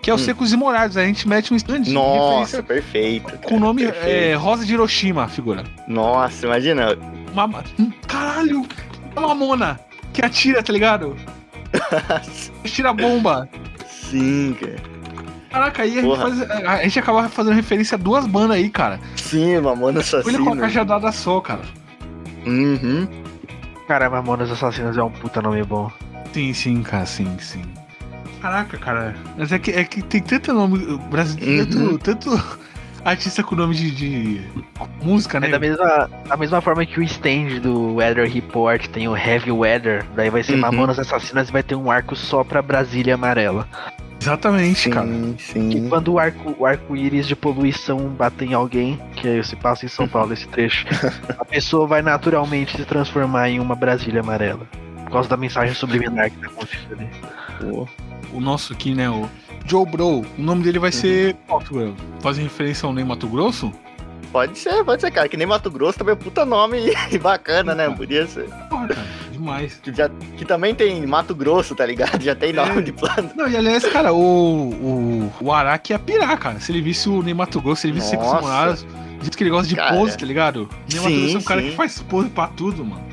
que 0.02 0.10
é 0.10 0.14
o 0.14 0.16
Hum. 0.16 0.20
Secos 0.20 0.52
e 0.52 0.58
Molhados. 0.58 0.98
A 0.98 1.06
gente 1.06 1.28
mete 1.28 1.54
um 1.54 1.56
stand 1.56 1.84
Nossa, 1.88 2.64
perfeito. 2.64 3.38
com 3.44 3.56
o 3.56 3.60
nome 3.60 3.84
é, 3.84 4.34
Rosa 4.36 4.66
de 4.66 4.74
Hiroshima, 4.74 5.24
a 5.26 5.28
figura. 5.28 5.64
Nossa, 5.88 6.46
imagina. 6.48 6.98
Uma, 7.32 7.64
caralho, 8.08 8.66
uma 9.16 9.28
mamona 9.28 9.80
que 10.14 10.26
atira, 10.26 10.64
tá 10.64 10.72
ligado? 10.74 11.16
Atira 12.64 12.94
bomba. 12.94 13.50
Sim, 13.88 14.56
cara. 14.60 14.95
Caraca, 15.56 15.84
aí 15.84 15.98
a 15.98 16.02
gente, 16.02 16.18
faz, 16.18 16.42
a, 16.52 16.84
gente 16.84 17.00
acaba 17.00 17.30
fazendo 17.30 17.56
referência 17.56 17.96
a 17.96 17.98
duas 17.98 18.28
bandas 18.28 18.58
aí, 18.58 18.70
cara. 18.70 19.00
Sim, 19.16 19.58
Mamona 19.62 20.02
Olha 20.26 20.38
com 20.38 20.54
a 20.54 20.58
cajadada 20.58 21.10
só, 21.14 21.40
cara. 21.40 21.62
Uhum. 22.46 23.08
Cara, 23.88 24.10
Mamonas 24.10 24.52
Assassinas 24.52 24.98
é 24.98 25.02
um 25.02 25.10
puta 25.10 25.42
nome 25.42 25.64
bom. 25.64 25.90
Sim, 26.34 26.54
sim, 26.54 26.84
cara, 26.84 27.06
sim, 27.06 27.38
sim. 27.40 27.62
Caraca, 28.42 28.78
cara. 28.78 29.16
Mas 29.38 29.54
é 29.54 29.58
que, 29.58 29.72
é 29.72 29.86
que 29.86 30.02
tem 30.02 30.22
tanto 30.22 30.52
nome 30.54 30.98
brasileiro, 31.10 31.64
Uhum. 31.74 31.98
tanto, 31.98 32.28
tanto 32.28 32.58
artista 33.06 33.42
com 33.42 33.56
nome 33.56 33.76
de, 33.76 33.92
de 33.92 34.42
música, 35.02 35.40
né? 35.40 35.48
É 35.48 35.52
da 35.52 35.60
mesma, 35.60 36.10
da 36.28 36.36
mesma 36.36 36.60
forma 36.60 36.86
que 36.86 37.00
o 37.00 37.04
stand 37.04 37.62
do 37.62 37.96
Weather 37.96 38.30
Report 38.30 38.88
tem 38.88 39.08
o 39.08 39.16
Heavy 39.16 39.54
Weather, 39.54 40.06
daí 40.18 40.30
vai 40.30 40.44
ser 40.44 40.56
Uhum. 40.56 40.60
Mamonas 40.60 41.00
Assassinas 41.00 41.48
e 41.48 41.52
vai 41.54 41.64
ter 41.64 41.76
um 41.76 41.90
arco 41.90 42.14
só 42.14 42.44
pra 42.44 42.62
Brasília 42.62 43.14
Amarela. 43.16 43.66
Exatamente, 44.26 44.90
cara. 44.90 45.06
Sim, 45.06 45.36
sim. 45.38 45.70
Que 45.70 45.88
quando 45.88 46.14
o 46.14 46.20
arco, 46.20 46.56
o 46.58 46.66
arco-íris 46.66 47.28
de 47.28 47.36
poluição 47.36 48.10
bate 48.10 48.44
em 48.44 48.56
alguém, 48.56 49.00
que 49.16 49.44
se 49.44 49.56
passa 49.56 49.86
em 49.86 49.88
São 49.88 50.08
Paulo 50.08 50.34
esse 50.34 50.48
trecho, 50.48 50.86
a 51.38 51.46
pessoa 51.46 51.86
vai 51.86 52.02
naturalmente 52.02 52.76
se 52.76 52.84
transformar 52.86 53.50
em 53.50 53.60
uma 53.60 53.76
Brasília 53.76 54.22
amarela. 54.22 54.68
Por 55.04 55.12
causa 55.12 55.30
da 55.30 55.38
mensagem 55.38 55.76
subliminar 55.76 56.32
que 56.32 56.38
tá 56.38 56.50
contida 56.50 56.96
ali. 56.96 57.08
Pô. 57.60 57.88
O 58.34 58.42
nosso 58.42 58.74
aqui, 58.74 58.96
né? 58.96 59.08
O 59.08 59.30
Joe 59.66 59.86
Bro. 59.86 60.26
O 60.38 60.42
nome 60.42 60.64
dele 60.64 60.80
vai 60.80 60.92
ser. 60.92 61.36
qual 61.48 61.60
que 61.60 61.78
é? 61.78 61.94
Faz 62.20 62.38
referência 62.38 62.88
ao 62.88 62.94
Ney 62.94 63.06
Mato 63.06 63.28
Grosso? 63.28 63.72
Pode 64.36 64.60
ser, 64.60 64.84
pode 64.84 65.00
ser, 65.00 65.12
cara. 65.12 65.30
Que 65.30 65.38
nem 65.38 65.48
Mato 65.48 65.72
Grosso 65.72 65.98
também 65.98 66.12
é 66.12 66.16
puta 66.18 66.44
nome 66.44 66.92
bacana, 67.24 67.74
né? 67.74 67.90
Podia 67.90 68.28
ser. 68.28 68.50
Porra, 68.70 68.90
cara, 68.90 69.08
demais. 69.32 69.80
Que, 69.82 69.94
já, 69.94 70.10
que 70.10 70.44
também 70.44 70.76
tem 70.76 71.06
Mato 71.08 71.34
Grosso, 71.34 71.74
tá 71.74 71.86
ligado? 71.86 72.22
Já 72.22 72.36
tem 72.36 72.52
nome 72.52 72.80
É. 72.80 72.82
de 72.82 72.92
planta. 72.92 73.32
Não, 73.34 73.48
e 73.48 73.56
aliás, 73.56 73.86
cara, 73.86 74.12
o, 74.12 74.18
o, 74.20 75.34
o 75.40 75.54
Araki 75.54 75.94
ia 75.94 76.00
pirar, 76.00 76.38
cara. 76.38 76.60
Se 76.60 76.70
ele 76.70 76.82
visse 76.82 77.08
o 77.08 77.24
Ney 77.24 77.34
Mato 77.34 77.62
Grosso, 77.62 77.84
se 77.84 77.88
ele 77.88 77.94
visse 77.94 78.10
Secos 78.10 78.26
Nossa. 78.26 78.40
Simulados, 78.40 78.88
diz 79.22 79.30
que 79.30 79.42
ele 79.42 79.52
gosta 79.52 79.70
de 79.70 79.76
Cara. 79.78 79.96
pose, 79.96 80.18
tá 80.18 80.26
ligado? 80.26 80.68
Sim, 80.90 81.00
Grosso 81.00 81.38
é 81.38 81.40
um 81.40 81.44
cara 81.44 81.62
sim. 81.62 81.70
que 81.70 81.76
faz 81.78 82.02
pose 82.02 82.28
pra 82.28 82.48
tudo, 82.48 82.84
mano. 82.84 83.05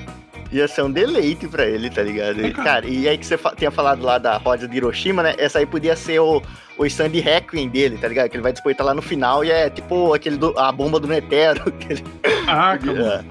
Ia 0.53 0.69
ser 0.69 0.83
um 0.83 0.91
deleite 0.91 1.49
pra 1.49 1.65
ele, 1.67 1.89
tá 1.89 2.03
ligado? 2.03 2.45
E, 2.45 2.53
cara. 2.53 2.87
e 2.87 3.09
aí 3.09 3.17
que 3.17 3.25
você 3.27 3.39
fa- 3.39 3.55
tinha 3.57 3.71
falado 3.71 4.03
lá 4.03 4.19
da 4.19 4.37
roda 4.37 4.69
de 4.69 4.77
Hiroshima, 4.77 5.23
né? 5.23 5.35
Essa 5.39 5.59
aí 5.61 5.65
podia 5.67 5.97
ser 5.97 6.21
o, 6.21 6.43
o 6.77 6.85
stand 6.85 7.09
Requiem 7.09 7.69
dele, 7.71 7.97
tá 7.97 8.07
ligado? 8.07 8.29
Que 8.29 8.37
ele 8.37 8.43
vai 8.43 8.53
despertar 8.53 8.85
lá 8.87 8.93
no 8.93 9.01
final 9.01 9.43
e 9.43 9.51
é 9.51 9.71
tipo 9.71 10.13
aquele 10.13 10.37
do- 10.37 10.59
a 10.59 10.71
bomba 10.71 11.01
do 11.01 11.09
Netero. 11.09 11.73
Que 11.81 11.93
ele 11.95 12.03
mano. 12.47 12.79
podia, 12.79 13.25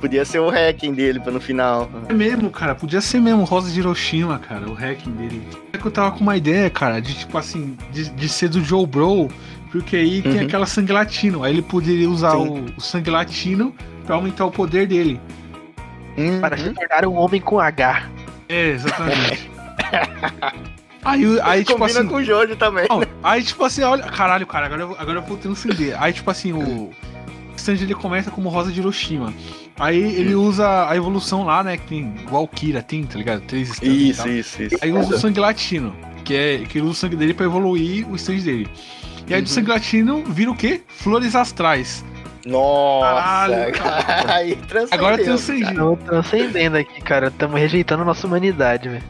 podia 0.00 0.24
ser 0.26 0.38
o 0.40 0.50
Requiem 0.50 0.92
dele 0.92 1.18
pra 1.18 1.32
no 1.32 1.40
final. 1.40 1.88
É 2.08 2.12
mesmo, 2.12 2.50
cara. 2.50 2.74
Podia 2.74 3.00
ser 3.00 3.20
mesmo 3.22 3.44
Rosa 3.44 3.70
de 3.72 3.80
Hiroshima, 3.80 4.38
cara. 4.38 4.68
O 4.68 4.74
hacking 4.74 5.12
dele. 5.12 5.42
É 5.72 5.78
que 5.78 5.86
eu 5.86 5.90
tava 5.90 6.10
com 6.10 6.20
uma 6.20 6.36
ideia, 6.36 6.68
cara, 6.68 7.00
de 7.00 7.14
tipo 7.14 7.38
assim, 7.38 7.74
de, 7.90 8.10
de 8.10 8.28
ser 8.28 8.50
do 8.50 8.62
Joe 8.62 8.86
Bro. 8.86 9.28
Porque 9.72 9.96
aí 9.96 10.20
tem 10.22 10.32
Uhum. 10.40 10.42
aquela 10.46 10.66
sangue 10.66 10.92
latino. 10.92 11.42
Aí 11.42 11.52
ele 11.54 11.62
poderia 11.62 12.08
usar 12.08 12.32
Sim. 12.32 12.48
o, 12.48 12.64
o 12.76 12.80
sangue 12.82 13.08
latino 13.10 13.74
pra 14.04 14.14
aumentar 14.16 14.44
o 14.44 14.50
poder 14.50 14.86
dele. 14.86 15.18
Uhum. 16.16 16.40
Para 16.40 16.56
se 16.56 16.70
tornar 16.70 17.06
um 17.06 17.14
homem 17.16 17.40
com 17.40 17.58
H. 17.60 18.08
É, 18.48 18.68
exatamente. 18.70 19.50
aí, 21.04 21.40
aí 21.42 21.64
tipo 21.64 21.78
Combina 21.78 22.00
assim. 22.00 22.08
com 22.08 22.16
o 22.16 22.24
Jorge 22.24 22.56
também. 22.56 22.86
Não, 22.88 23.02
aí, 23.22 23.42
tipo 23.42 23.64
assim, 23.64 23.82
olha. 23.82 24.04
Caralho, 24.04 24.46
cara, 24.46 24.66
agora 24.66 24.82
eu, 24.82 24.96
agora 24.98 25.18
eu 25.18 25.22
vou 25.22 25.36
transcender. 25.36 26.00
Aí, 26.00 26.12
tipo 26.12 26.30
assim, 26.30 26.52
o 26.52 26.90
stand 27.56 27.74
ele 27.74 27.94
começa 27.94 28.30
como 28.30 28.48
Rosa 28.48 28.70
de 28.72 28.80
Hiroshima. 28.80 29.32
Aí 29.78 29.98
ele 29.98 30.34
usa 30.34 30.88
a 30.88 30.96
evolução 30.96 31.44
lá, 31.44 31.62
né? 31.62 31.76
Que 31.76 31.86
tem 31.86 32.14
igual 32.22 32.46
Kira, 32.48 32.82
tem, 32.82 33.04
tá 33.04 33.18
ligado? 33.18 33.42
Três 33.42 33.68
stands 33.70 33.94
e 33.94 34.08
Isso, 34.10 34.28
isso, 34.28 34.62
isso. 34.62 34.76
Aí 34.80 34.92
usa 34.92 35.16
o 35.16 35.18
sangue 35.18 35.38
latino, 35.40 35.94
que 36.24 36.34
é 36.34 36.58
que 36.66 36.78
ele 36.78 36.86
usa 36.86 36.92
o 36.92 36.94
sangue 36.94 37.16
dele 37.16 37.34
pra 37.34 37.44
evoluir 37.44 38.08
o 38.10 38.16
stand 38.16 38.38
dele. 38.38 38.68
E 39.28 39.34
aí 39.34 39.42
do 39.42 39.48
Uhum. 39.48 39.52
sangue 39.54 39.68
latino 39.70 40.24
vira 40.24 40.50
o 40.50 40.56
quê? 40.56 40.80
Flores 40.88 41.34
astrais. 41.34 42.04
Nossa, 42.46 43.14
Caralho, 43.50 43.72
cara. 43.74 44.34
Aí 44.34 44.56
transcendeu. 44.56 44.98
Agora 44.98 45.16
tem 45.16 45.24
o 45.24 45.28
cara. 45.28 45.38
sangue. 45.38 45.62
Estamos 45.62 45.98
transcendendo 46.04 46.76
aqui, 46.76 47.00
cara. 47.02 47.26
Estamos 47.28 47.60
rejeitando 47.60 48.02
a 48.02 48.06
nossa 48.06 48.26
humanidade, 48.26 48.88
velho. 48.88 49.02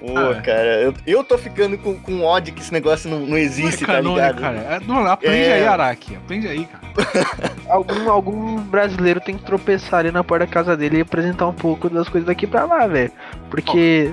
Pô, 0.00 0.16
Ah. 0.16 0.40
cara, 0.40 0.80
eu, 0.80 0.94
eu 1.04 1.24
tô 1.24 1.36
ficando 1.36 1.76
com, 1.76 1.92
com 1.96 2.22
ódio 2.22 2.54
que 2.54 2.60
esse 2.62 2.72
negócio 2.72 3.10
não, 3.10 3.18
não 3.26 3.36
existe, 3.36 3.82
é 3.82 3.86
tá 3.86 3.94
canônico, 3.94 4.14
ligado? 4.14 4.40
cara. 4.40 4.56
É, 4.76 4.80
não, 4.86 5.04
aprende 5.06 5.36
É. 5.36 5.54
aí, 5.54 5.66
Araki. 5.66 6.14
Aprende 6.14 6.46
aí, 6.46 6.66
cara. 6.66 7.52
Algum, 7.68 8.08
algum 8.10 8.56
brasileiro 8.62 9.20
tem 9.20 9.36
que 9.36 9.42
tropeçar 9.44 10.00
ali 10.00 10.10
na 10.10 10.24
porta 10.24 10.46
da 10.46 10.50
casa 10.50 10.74
dele 10.76 10.98
e 10.98 11.00
apresentar 11.02 11.46
um 11.48 11.52
pouco 11.52 11.90
das 11.90 12.08
coisas 12.08 12.26
daqui 12.26 12.46
pra 12.46 12.64
lá, 12.64 12.86
velho. 12.86 13.10
Porque 13.50 14.10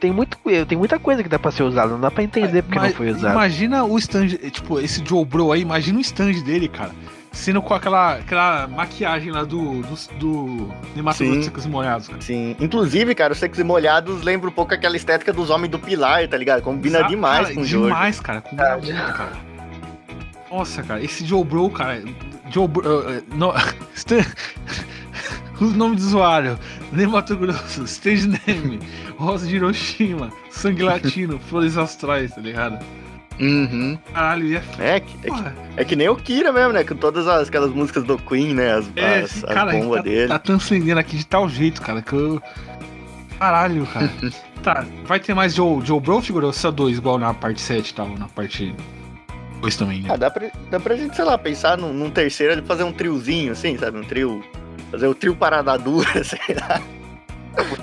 tem, 0.00 0.10
muito, 0.12 0.38
tem 0.66 0.78
muita 0.78 0.98
coisa 0.98 1.22
que 1.22 1.28
dá 1.28 1.38
pra 1.38 1.50
ser 1.50 1.64
usada, 1.64 1.88
não 1.92 2.00
dá 2.00 2.10
pra 2.10 2.22
entender 2.22 2.62
porque 2.62 2.78
Mas 2.78 2.88
não 2.90 2.96
foi 2.96 3.10
usado. 3.10 3.32
Imagina 3.32 3.84
o 3.84 3.98
stand, 3.98 4.28
tipo, 4.50 4.80
esse 4.80 5.02
Joe 5.04 5.24
Bro 5.26 5.52
aí, 5.52 5.60
imagina 5.60 5.98
o 5.98 6.00
stand 6.00 6.32
dele, 6.42 6.68
cara. 6.68 6.92
Sendo 7.36 7.60
com 7.60 7.74
aquela, 7.74 8.14
aquela 8.14 8.66
maquiagem 8.66 9.30
lá 9.30 9.44
do. 9.44 9.82
do, 9.82 9.96
do 10.18 10.74
Nemato 10.96 11.18
Sim. 11.18 11.42
Secos 11.42 11.66
e 11.66 11.68
Molhados, 11.68 12.08
cara. 12.08 12.20
Sim. 12.22 12.56
Inclusive, 12.58 13.14
cara, 13.14 13.34
os 13.34 13.38
secos 13.38 13.58
e 13.58 13.62
molhados 13.64 14.22
lembra 14.22 14.48
um 14.48 14.52
pouco 14.52 14.72
aquela 14.72 14.96
estética 14.96 15.32
dos 15.34 15.50
homens 15.50 15.70
do 15.70 15.78
Pilar, 15.78 16.26
tá 16.28 16.36
ligado? 16.36 16.62
Combina 16.62 16.98
Exato, 16.98 17.10
demais 17.10 17.42
cara, 17.42 17.54
com 17.54 17.60
o 17.60 17.64
Jorge. 17.64 17.86
Demais, 17.88 18.20
cara. 18.20 18.40
Combina 18.40 18.76
muito, 18.78 19.12
cara. 19.12 19.32
Nossa, 20.50 20.82
cara, 20.82 21.04
esse 21.04 21.24
Joe 21.26 21.44
Bro, 21.44 21.70
cara. 21.70 22.02
Joe 22.50 22.66
Bro. 22.66 23.10
eh, 23.10 23.22
no- 23.34 23.52
Stan- 23.94 24.24
o 25.60 25.64
nome 25.66 25.96
do 25.96 26.02
usuário: 26.02 26.58
Nemato 26.90 27.36
Grosso, 27.36 27.84
Stage 27.84 28.26
Name, 28.28 28.80
Rosa 29.18 29.46
de 29.46 29.56
Hiroshima, 29.56 30.32
Sangue 30.50 30.82
Latino, 30.82 31.38
Flores 31.38 31.76
Astrais, 31.76 32.34
tá 32.34 32.40
ligado? 32.40 32.78
Uhum. 33.38 33.98
Caralho, 34.12 34.46
ia. 34.46 34.62
É, 34.78 35.00
que, 35.00 35.16
é, 35.16 35.20
que, 35.20 35.26
Porra, 35.28 35.54
é 35.76 35.84
que 35.84 35.96
nem 35.96 36.08
o 36.08 36.16
Kira 36.16 36.52
mesmo, 36.52 36.72
né? 36.72 36.84
Com 36.84 36.96
todas 36.96 37.26
as, 37.28 37.48
aquelas 37.48 37.70
músicas 37.70 38.04
do 38.04 38.16
Queen, 38.18 38.54
né? 38.54 38.74
As, 38.74 38.90
é, 38.96 39.18
as, 39.20 39.44
as 39.44 39.54
cara 39.54 39.72
aí 39.72 39.80
bombas 39.80 39.98
tá, 39.98 40.02
dele. 40.02 40.28
tá 40.28 40.38
transcendendo 40.38 41.00
aqui 41.00 41.16
de 41.16 41.26
tal 41.26 41.48
jeito, 41.48 41.82
cara, 41.82 42.00
que 42.02 42.12
eu. 42.12 42.42
Caralho, 43.38 43.86
cara. 43.86 44.10
tá, 44.62 44.86
vai 45.04 45.20
ter 45.20 45.34
mais 45.34 45.54
Joe, 45.54 45.84
Joe 45.84 46.00
Bro 46.00 46.22
figurou 46.22 46.52
só 46.52 46.70
dois, 46.70 46.98
igual 46.98 47.18
na 47.18 47.34
parte 47.34 47.60
7 47.60 47.90
e 47.90 47.94
tal, 47.94 48.08
na 48.16 48.26
parte 48.26 48.74
2 49.60 49.76
também, 49.76 50.02
né? 50.02 50.08
Ah, 50.12 50.16
dá 50.16 50.30
pra, 50.30 50.50
dá 50.70 50.80
pra 50.80 50.96
gente, 50.96 51.14
sei 51.14 51.24
lá, 51.24 51.36
pensar 51.36 51.76
num, 51.76 51.92
num 51.92 52.10
terceiro, 52.10 52.62
fazer 52.64 52.84
um 52.84 52.92
triozinho, 52.92 53.52
assim, 53.52 53.76
sabe? 53.76 53.98
Um 53.98 54.04
trio. 54.04 54.42
Fazer 54.90 55.08
o 55.08 55.14
trio 55.14 55.34
parada 55.34 55.76
dura, 55.76 56.08
sei 56.24 56.56
lá. 56.58 56.80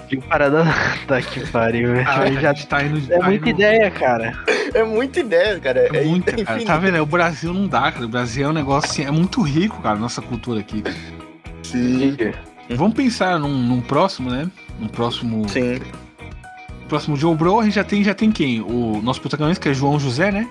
Que 0.10 0.18
parada. 0.18 0.64
Tá 1.08 1.22
que 1.22 1.46
pariu, 1.48 1.94
velho. 1.94 2.08
Ah, 2.08 2.32
Já 2.32 2.52
a 2.52 2.54
gente 2.54 2.68
tá 2.68 2.84
indo. 2.84 3.12
é 3.14 3.18
tá 3.18 3.26
muita 3.26 3.50
indo- 3.50 3.60
ideia, 3.60 3.92
cara. 3.92 4.34
É 4.74 4.84
muita 4.84 5.20
ideia, 5.20 5.60
cara. 5.60 5.80
É 5.94 5.98
É, 5.98 6.06
muita, 6.06 6.32
é 6.32 6.44
cara. 6.44 6.64
Tá 6.66 6.78
vendo? 6.78 7.02
O 7.02 7.06
Brasil 7.06 7.54
não 7.54 7.68
dá, 7.68 7.92
cara. 7.92 8.06
O 8.06 8.10
Brasil 8.10 8.46
é 8.46 8.50
um 8.50 8.54
negócio 8.54 8.90
assim, 8.90 9.04
é 9.06 9.12
muito 9.12 9.42
rico, 9.42 9.82
cara, 9.82 9.96
nossa 9.98 10.22
cultura 10.22 10.60
aqui. 10.62 10.84
Sim. 11.64 12.16
Vamos 12.70 12.94
pensar 12.94 13.38
num, 13.40 13.50
num 13.54 13.82
próximo, 13.82 14.30
né? 14.30 14.50
Num 14.80 14.88
próximo. 14.88 15.48
Sim. 15.50 15.80
Próximo 16.88 17.16
Joe 17.18 17.36
Bro, 17.36 17.60
a 17.60 17.64
gente 17.64 17.74
já 17.76 17.84
tem, 17.84 18.04
já 18.04 18.14
tem 18.14 18.32
quem? 18.32 18.62
O 18.62 19.02
nosso 19.04 19.20
protagonista, 19.22 19.62
que 19.62 19.70
é 19.70 19.74
João 19.74 20.00
José, 20.00 20.32
né? 20.32 20.48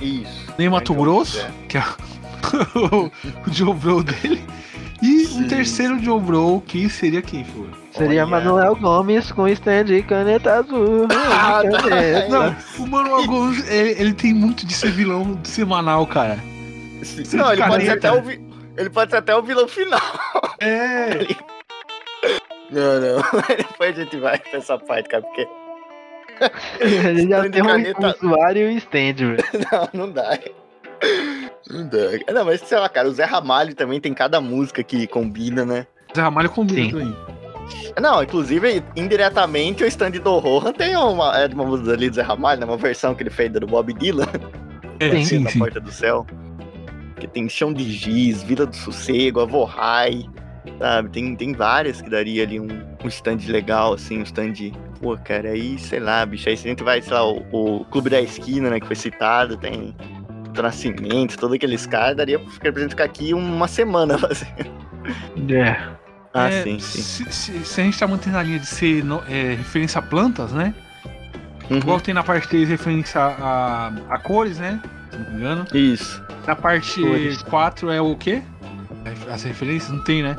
Isso. 0.00 0.46
Nem 0.58 0.68
Mato 0.68 0.92
João 0.92 1.04
Grosso, 1.04 1.36
José. 1.38 1.50
que 1.68 1.78
é 1.78 1.82
o, 2.94 3.06
o 3.06 3.52
Joe 3.52 3.74
Bro 3.74 4.02
dele. 4.04 4.44
E 5.02 5.24
Sim. 5.26 5.44
um 5.44 5.48
terceiro 5.48 5.98
Joe 6.02 6.20
Bro, 6.20 6.62
que 6.66 6.88
seria 6.90 7.22
quem, 7.22 7.44
for? 7.44 7.66
Seria 7.98 8.22
Olha. 8.22 8.30
Manuel 8.30 8.76
Gomes 8.76 9.32
com 9.32 9.48
stand 9.48 9.86
e 9.90 10.02
caneta 10.02 10.54
azul. 10.54 11.06
Ah, 11.40 11.62
tá. 11.62 11.82
Caneta. 11.88 12.28
Não, 12.28 12.84
o 12.84 12.88
Manuel 12.88 13.26
Gomes, 13.26 13.68
ele, 13.70 13.90
ele 14.00 14.12
tem 14.14 14.32
muito 14.32 14.64
de 14.66 14.72
ser 14.74 14.90
vilão 14.90 15.38
semanal, 15.44 16.06
cara. 16.06 16.38
Sim. 17.02 17.36
Não, 17.36 17.52
ele 17.52 17.62
pode, 17.62 17.90
até 17.90 18.12
o 18.12 18.22
vi... 18.22 18.40
ele 18.76 18.90
pode 18.90 19.10
ser 19.10 19.16
até 19.18 19.34
o 19.36 19.42
vilão 19.42 19.66
final. 19.68 20.00
É. 20.60 21.10
Não, 22.70 23.00
não. 23.00 23.22
Depois 23.56 23.98
a 23.98 24.02
gente 24.02 24.16
vai 24.18 24.38
pra 24.38 24.58
essa 24.58 24.78
parte, 24.78 25.08
cara, 25.08 25.22
porque 25.22 25.48
Ele 26.80 27.28
já 27.28 27.48
tem 27.48 27.62
um 27.62 27.66
caneta- 27.66 28.16
usuário 28.20 28.70
e 28.70 28.76
stand, 28.76 29.14
velho. 29.14 29.44
não, 29.72 30.06
não 30.06 30.12
dá. 30.12 30.38
Não 31.70 31.88
dá. 31.88 32.32
Não, 32.32 32.44
mas 32.44 32.60
sei 32.60 32.78
lá, 32.78 32.88
cara, 32.88 33.08
o 33.08 33.12
Zé 33.12 33.24
Ramalho 33.24 33.74
também 33.74 34.00
tem 34.00 34.12
cada 34.12 34.40
música 34.40 34.82
que 34.82 35.06
combina, 35.06 35.64
né? 35.64 35.86
Zé 36.14 36.20
Ramalho 36.22 36.50
combina 36.50 36.82
Sim. 36.82 36.90
também. 36.90 37.16
Não, 38.00 38.22
inclusive, 38.22 38.82
indiretamente, 38.96 39.82
o 39.82 39.86
stand 39.86 40.12
do 40.12 40.38
Rohan 40.38 40.72
tem 40.72 40.96
uma, 40.96 41.36
é 41.38 41.48
de 41.48 41.54
uma 41.54 41.64
música 41.64 41.92
ali 41.92 42.08
do 42.08 42.16
Zé 42.16 42.22
Ramalho, 42.22 42.60
né? 42.60 42.66
Uma 42.66 42.76
versão 42.76 43.14
que 43.14 43.22
ele 43.22 43.30
fez 43.30 43.50
do 43.52 43.66
Bob 43.66 43.92
Dylan, 43.92 44.26
É, 45.00 45.10
Sim. 45.10 45.24
sim, 45.24 45.38
na 45.40 45.50
sim. 45.50 45.58
Porta 45.58 45.80
do 45.80 45.92
Céu. 45.92 46.26
Que 47.20 47.26
tem 47.26 47.48
Chão 47.48 47.72
de 47.72 47.84
Giz, 47.90 48.42
Vila 48.42 48.66
do 48.66 48.74
Sossego, 48.76 49.40
Avorrai, 49.40 50.24
sabe? 50.78 51.08
Tem, 51.10 51.34
tem 51.36 51.52
várias 51.52 52.00
que 52.00 52.08
daria 52.08 52.44
ali 52.44 52.60
um, 52.60 52.68
um 53.04 53.08
stand 53.08 53.38
legal, 53.48 53.94
assim, 53.94 54.18
um 54.18 54.22
stand. 54.22 54.72
Pô, 55.00 55.16
cara, 55.16 55.50
aí, 55.50 55.78
sei 55.78 56.00
lá, 56.00 56.24
bicho, 56.26 56.48
aí 56.48 56.56
se 56.56 56.66
a 56.66 56.70
gente 56.70 56.82
vai, 56.82 57.00
sei 57.02 57.12
lá, 57.12 57.24
o, 57.28 57.44
o 57.52 57.84
Clube 57.86 58.10
da 58.10 58.20
Esquina, 58.20 58.70
né, 58.70 58.80
que 58.80 58.86
foi 58.86 58.96
citado, 58.96 59.56
tem 59.56 59.94
Nascimento, 60.62 61.38
todos 61.38 61.54
aqueles 61.54 61.86
caras, 61.86 62.16
daria 62.16 62.38
pra 62.38 62.80
gente 62.80 62.90
ficar 62.90 63.04
aqui 63.04 63.32
uma 63.32 63.68
semana 63.68 64.18
fazendo. 64.18 64.70
É. 65.52 65.97
Ah, 66.38 66.50
É, 66.50 66.62
sim, 66.62 66.78
sim. 66.78 67.02
Se, 67.02 67.32
se- 67.32 67.64
se 67.64 67.80
a 67.80 67.84
gente 67.84 67.98
tá 67.98 68.06
mantendo 68.06 68.36
a 68.38 68.42
linha 68.42 68.58
de 68.58 68.66
ser 68.66 69.04
no- 69.04 69.22
é, 69.28 69.54
referência 69.54 69.98
a 69.98 70.02
plantas, 70.02 70.52
né? 70.52 70.74
Uhum. 71.70 71.76
Igual 71.78 72.00
tem 72.00 72.14
na 72.14 72.22
parte 72.24 72.48
3 72.48 72.68
referência 72.68 73.20
a, 73.20 73.92
a 74.08 74.18
cores, 74.18 74.58
né? 74.58 74.80
Se 75.10 75.18
não 75.18 75.30
me 75.30 75.36
engano. 75.36 75.64
Isso. 75.74 76.22
Na 76.46 76.56
parte 76.56 77.00
Cores. 77.02 77.42
4 77.42 77.90
é 77.90 78.00
o 78.00 78.16
quê? 78.16 78.42
As 79.30 79.42
referências? 79.42 79.90
Não 79.92 80.02
tem, 80.02 80.22
né? 80.22 80.36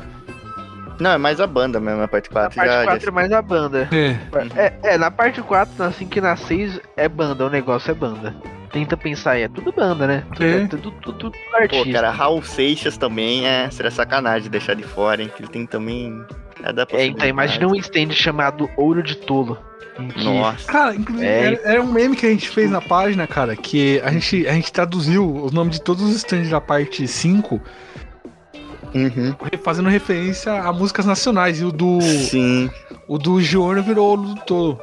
Não, 0.98 1.12
é 1.12 1.18
mais 1.18 1.40
a 1.40 1.46
banda 1.46 1.78
mesmo, 1.80 2.02
a 2.02 2.08
parte 2.08 2.28
Na 2.34 2.40
4 2.42 2.56
parte 2.56 2.68
já, 2.70 2.82
4 2.84 2.96
é 2.96 3.06
já... 3.06 3.10
mais 3.12 3.32
a 3.32 3.40
banda. 3.40 3.88
É. 3.92 4.16
É, 4.56 4.94
é, 4.94 4.98
na 4.98 5.10
parte 5.10 5.40
4, 5.40 5.82
assim 5.84 6.06
que 6.06 6.20
na 6.20 6.36
6 6.36 6.78
é 6.96 7.08
banda, 7.08 7.46
o 7.46 7.50
negócio 7.50 7.90
é 7.90 7.94
banda. 7.94 8.34
Tenta 8.72 8.96
pensar 8.96 9.32
aí, 9.32 9.42
é 9.42 9.48
tudo 9.48 9.72
banda, 9.72 10.06
né? 10.06 10.24
Tudo, 10.32 10.44
É. 10.44 10.66
tudo, 10.68 10.90
tudo, 10.92 11.12
tudo 11.18 11.32
Pô, 11.50 11.56
artista. 11.56 11.92
cara, 11.92 12.10
Raul 12.10 12.42
Seixas 12.42 12.96
também 12.96 13.46
é. 13.46 13.68
Seria 13.70 13.90
sacanagem 13.90 14.48
deixar 14.48 14.74
de 14.74 14.84
fora, 14.84 15.20
hein? 15.22 15.30
Que 15.34 15.42
ele 15.42 15.48
tem 15.50 15.66
também. 15.66 16.24
É, 16.62 16.72
da 16.72 16.86
é, 16.92 17.06
então 17.06 17.26
imagina 17.26 17.66
um 17.66 17.74
stand 17.74 18.12
chamado 18.12 18.70
Ouro 18.76 19.02
de 19.02 19.16
Tolo. 19.16 19.58
que- 20.14 20.24
Nossa. 20.24 20.70
Cara, 20.70 20.94
inclusive, 20.94 21.26
É. 21.26 21.44
era, 21.46 21.60
era 21.64 21.82
um 21.82 21.92
meme 21.92 22.14
que 22.16 22.24
a 22.24 22.30
gente 22.30 22.48
fez 22.48 22.70
na 22.70 22.80
página, 22.80 23.26
cara, 23.26 23.54
que 23.56 24.00
a 24.02 24.10
gente, 24.12 24.46
a 24.46 24.52
gente 24.52 24.72
traduziu 24.72 25.26
os 25.44 25.52
nomes 25.52 25.74
de 25.76 25.82
todos 25.82 26.02
os 26.04 26.14
stands 26.16 26.48
da 26.48 26.60
parte 26.60 27.06
5, 27.08 27.60
Uhum. 28.94 29.34
fazendo 29.62 29.88
referência 29.88 30.52
a 30.52 30.72
músicas 30.72 31.04
nacionais. 31.06 31.60
E 31.60 31.64
o 31.64 31.72
do, 31.72 32.00
Sim, 32.00 32.70
o 33.08 33.18
do 33.18 33.40
Giorno 33.42 33.82
virou 33.82 34.14
o 34.14 34.16
do 34.16 34.34
Tolo. 34.42 34.80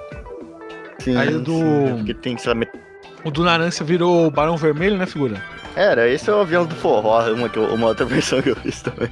sim. 1.00 1.16
Aí 1.18 1.34
o 1.34 1.40
do- 1.42 1.52
sim, 1.54 1.88
é 1.88 1.94
Porque 1.96 2.14
tem, 2.14 2.38
sei 2.38 2.54
lá, 2.54 2.60
O 3.28 3.32
do 3.32 3.44
Narância 3.44 3.84
virou 3.86 4.26
o 4.26 4.32
Barão 4.32 4.56
Vermelho, 4.56 4.98
né, 4.98 5.06
figura? 5.06 5.44
Era, 5.76 6.08
esse 6.08 6.30
é 6.30 6.34
o 6.34 6.40
avião 6.40 6.66
do 6.66 6.74
forró, 6.76 7.30
uma, 7.34 7.50
que 7.50 7.58
eu- 7.58 7.74
uma 7.74 7.88
outra 7.88 8.06
versão 8.08 8.42
que 8.42 8.50
eu 8.50 8.56
fiz 8.56 8.82
também. 8.82 9.10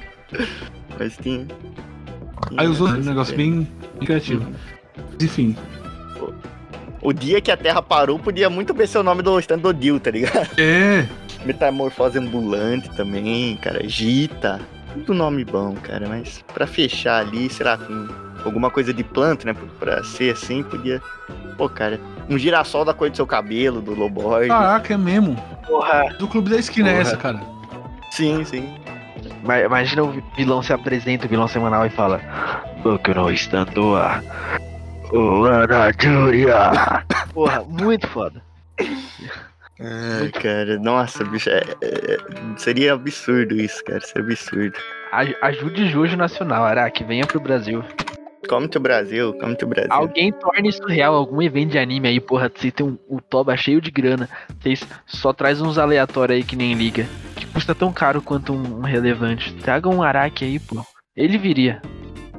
Mas 0.98 1.16
tinha 1.18 1.46
Aí 2.56 2.66
usou 2.66 2.88
um 2.88 2.92
negócio 2.92 3.36
bem, 3.36 3.68
bem 3.98 4.06
criativo. 4.06 4.46
Mas, 4.96 5.22
Enfim. 5.22 5.54
O 7.02 7.12
dia 7.12 7.40
que 7.42 7.50
a 7.50 7.56
Terra 7.58 7.82
parou 7.82 8.18
podia 8.18 8.48
muito 8.48 8.72
bem 8.72 8.86
ser 8.86 8.98
o 8.98 9.02
nome 9.02 9.22
do 9.22 9.38
stand 9.38 9.58
do 9.58 9.72
Dil, 9.74 10.00
tá 10.00 10.10
ligado? 10.10 10.48
É. 10.58 11.06
Metamorfose 11.44 12.18
ambulante 12.18 12.88
também, 12.96 13.56
cara. 13.58 13.86
Gita. 13.86 14.60
Tudo 14.94 15.12
nome 15.12 15.44
bom, 15.44 15.74
cara. 15.74 16.08
Mas 16.08 16.42
pra 16.54 16.66
fechar 16.66 17.20
ali, 17.20 17.50
sei 17.50 17.66
lá, 17.66 17.76
com 17.76 18.08
alguma 18.44 18.70
coisa 18.70 18.94
de 18.94 19.04
planta, 19.04 19.44
né? 19.46 19.54
Pra 19.78 20.02
ser 20.02 20.32
assim, 20.32 20.62
podia. 20.62 21.02
Pô, 21.58 21.68
cara, 21.68 22.00
um 22.28 22.38
girassol 22.38 22.84
da 22.84 22.92
cor 22.94 23.10
do 23.10 23.16
seu 23.16 23.26
cabelo, 23.26 23.80
do 23.80 23.94
Loborg. 23.94 24.48
Caraca, 24.48 24.94
é 24.94 24.96
mesmo. 24.96 25.36
Porra, 25.66 26.04
Do 26.18 26.26
Clube 26.28 26.50
da 26.50 26.56
Esquina 26.56 26.88
é 26.88 26.92
Porra. 26.92 27.02
essa, 27.02 27.16
cara. 27.16 27.40
Sim, 28.12 28.44
sim. 28.44 28.74
ma- 29.44 29.58
imagina 29.60 30.02
o 30.04 30.22
vilão 30.36 30.62
se 30.62 30.72
apresenta, 30.72 31.26
o 31.26 31.28
vilão 31.28 31.46
semanal 31.48 31.84
e 31.86 31.90
fala 31.90 32.20
Boku 32.82 33.12
no 33.14 33.30
Standoa 33.32 34.22
Uana 35.12 35.92
Juria 36.00 36.70
Porra, 37.34 37.62
muito 37.68 38.06
foda. 38.08 38.42
Ai, 39.78 40.30
cara, 40.30 40.78
nossa, 40.78 41.22
bicho, 41.24 41.50
é- 41.50 41.62
é- 41.82 42.18
seria 42.56 42.94
absurdo 42.94 43.54
isso, 43.60 43.84
cara, 43.84 44.00
seria 44.00 44.22
absurdo. 44.26 44.74
Aj- 45.12 45.36
Ajude 45.42 45.88
Jojo 45.90 46.16
Nacional, 46.16 46.64
Araki, 46.64 47.04
venha 47.04 47.26
pro 47.26 47.38
Brasil. 47.40 47.84
Come 48.46 48.68
to 48.68 48.80
Brasil, 48.80 49.34
come 49.34 49.56
to 49.56 49.66
Brasil. 49.66 49.92
Alguém 49.92 50.32
torne 50.32 50.68
isso 50.68 50.84
real, 50.86 51.14
algum 51.14 51.42
evento 51.42 51.72
de 51.72 51.78
anime 51.78 52.08
aí, 52.08 52.20
porra. 52.20 52.50
Você 52.54 52.70
tem 52.70 52.86
um, 52.86 52.98
um 53.08 53.18
toba 53.18 53.56
cheio 53.56 53.80
de 53.80 53.90
grana. 53.90 54.28
Vocês 54.60 54.86
só 55.06 55.32
traz 55.32 55.60
uns 55.60 55.78
aleatórios 55.78 56.36
aí 56.38 56.44
que 56.44 56.56
nem 56.56 56.74
liga. 56.74 57.06
Que 57.34 57.46
custa 57.46 57.74
tão 57.74 57.92
caro 57.92 58.22
quanto 58.22 58.52
um, 58.52 58.78
um 58.78 58.82
relevante. 58.82 59.54
Traga 59.54 59.88
um 59.88 60.02
Araki 60.02 60.44
aí, 60.44 60.58
pô. 60.58 60.84
Ele 61.16 61.38
viria. 61.38 61.80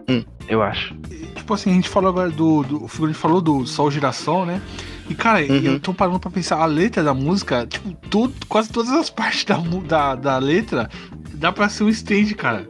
Hum. 0.10 0.24
Eu 0.48 0.62
acho. 0.62 0.96
Tipo 1.36 1.54
assim, 1.54 1.72
a 1.72 1.74
gente 1.74 1.90
falou 1.90 2.10
agora 2.10 2.30
do. 2.30 2.64
do 2.64 2.84
o 2.86 2.88
figurante 2.88 3.18
falou 3.18 3.42
do 3.42 3.66
Sol 3.66 3.92
Girassol, 3.92 4.46
né? 4.46 4.62
E, 5.10 5.16
cara, 5.16 5.40
Uhum. 5.42 5.56
eu 5.64 5.80
tô 5.80 5.94
parando 5.94 6.20
pra 6.20 6.30
pensar, 6.30 6.58
a 6.58 6.66
letra 6.66 7.02
da 7.02 7.14
música, 7.14 7.66
tipo, 7.66 7.94
todo, 8.10 8.34
quase 8.48 8.70
todas 8.70 8.92
as 8.92 9.10
partes 9.12 9.46
da, 9.46 9.58
da, 9.58 10.16
da 10.16 10.38
letra 10.38 10.90
dá 11.34 11.52
pra 11.52 11.70
ser 11.70 11.84
um 11.84 11.90
stand, 11.90 12.34
cara. 12.36 12.68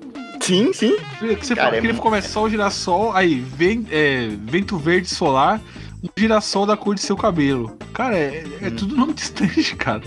Sim, 0.47 0.71
sim. 0.71 0.95
Que 1.19 1.45
você 1.45 1.53
Cara, 1.55 1.67
fala, 1.67 1.77
é 1.77 1.81
que 1.81 1.87
ele 1.87 1.97
começa 1.97 2.29
Sol 2.29 2.49
Girassol, 2.49 3.11
aí 3.13 3.35
vem, 3.35 3.85
é, 3.91 4.29
vento 4.43 4.77
verde 4.77 5.09
solar, 5.09 5.59
um 6.01 6.07
girassol 6.17 6.65
da 6.65 6.77
cor 6.77 6.95
de 6.95 7.01
seu 7.01 7.17
cabelo. 7.17 7.77
Cara, 7.93 8.17
é, 8.17 8.43
é 8.61 8.67
Hum. 8.67 8.75
tudo 8.77 8.95
nome 8.95 9.13
de 9.13 9.21
stand, 9.23 9.49
cara. 9.77 10.01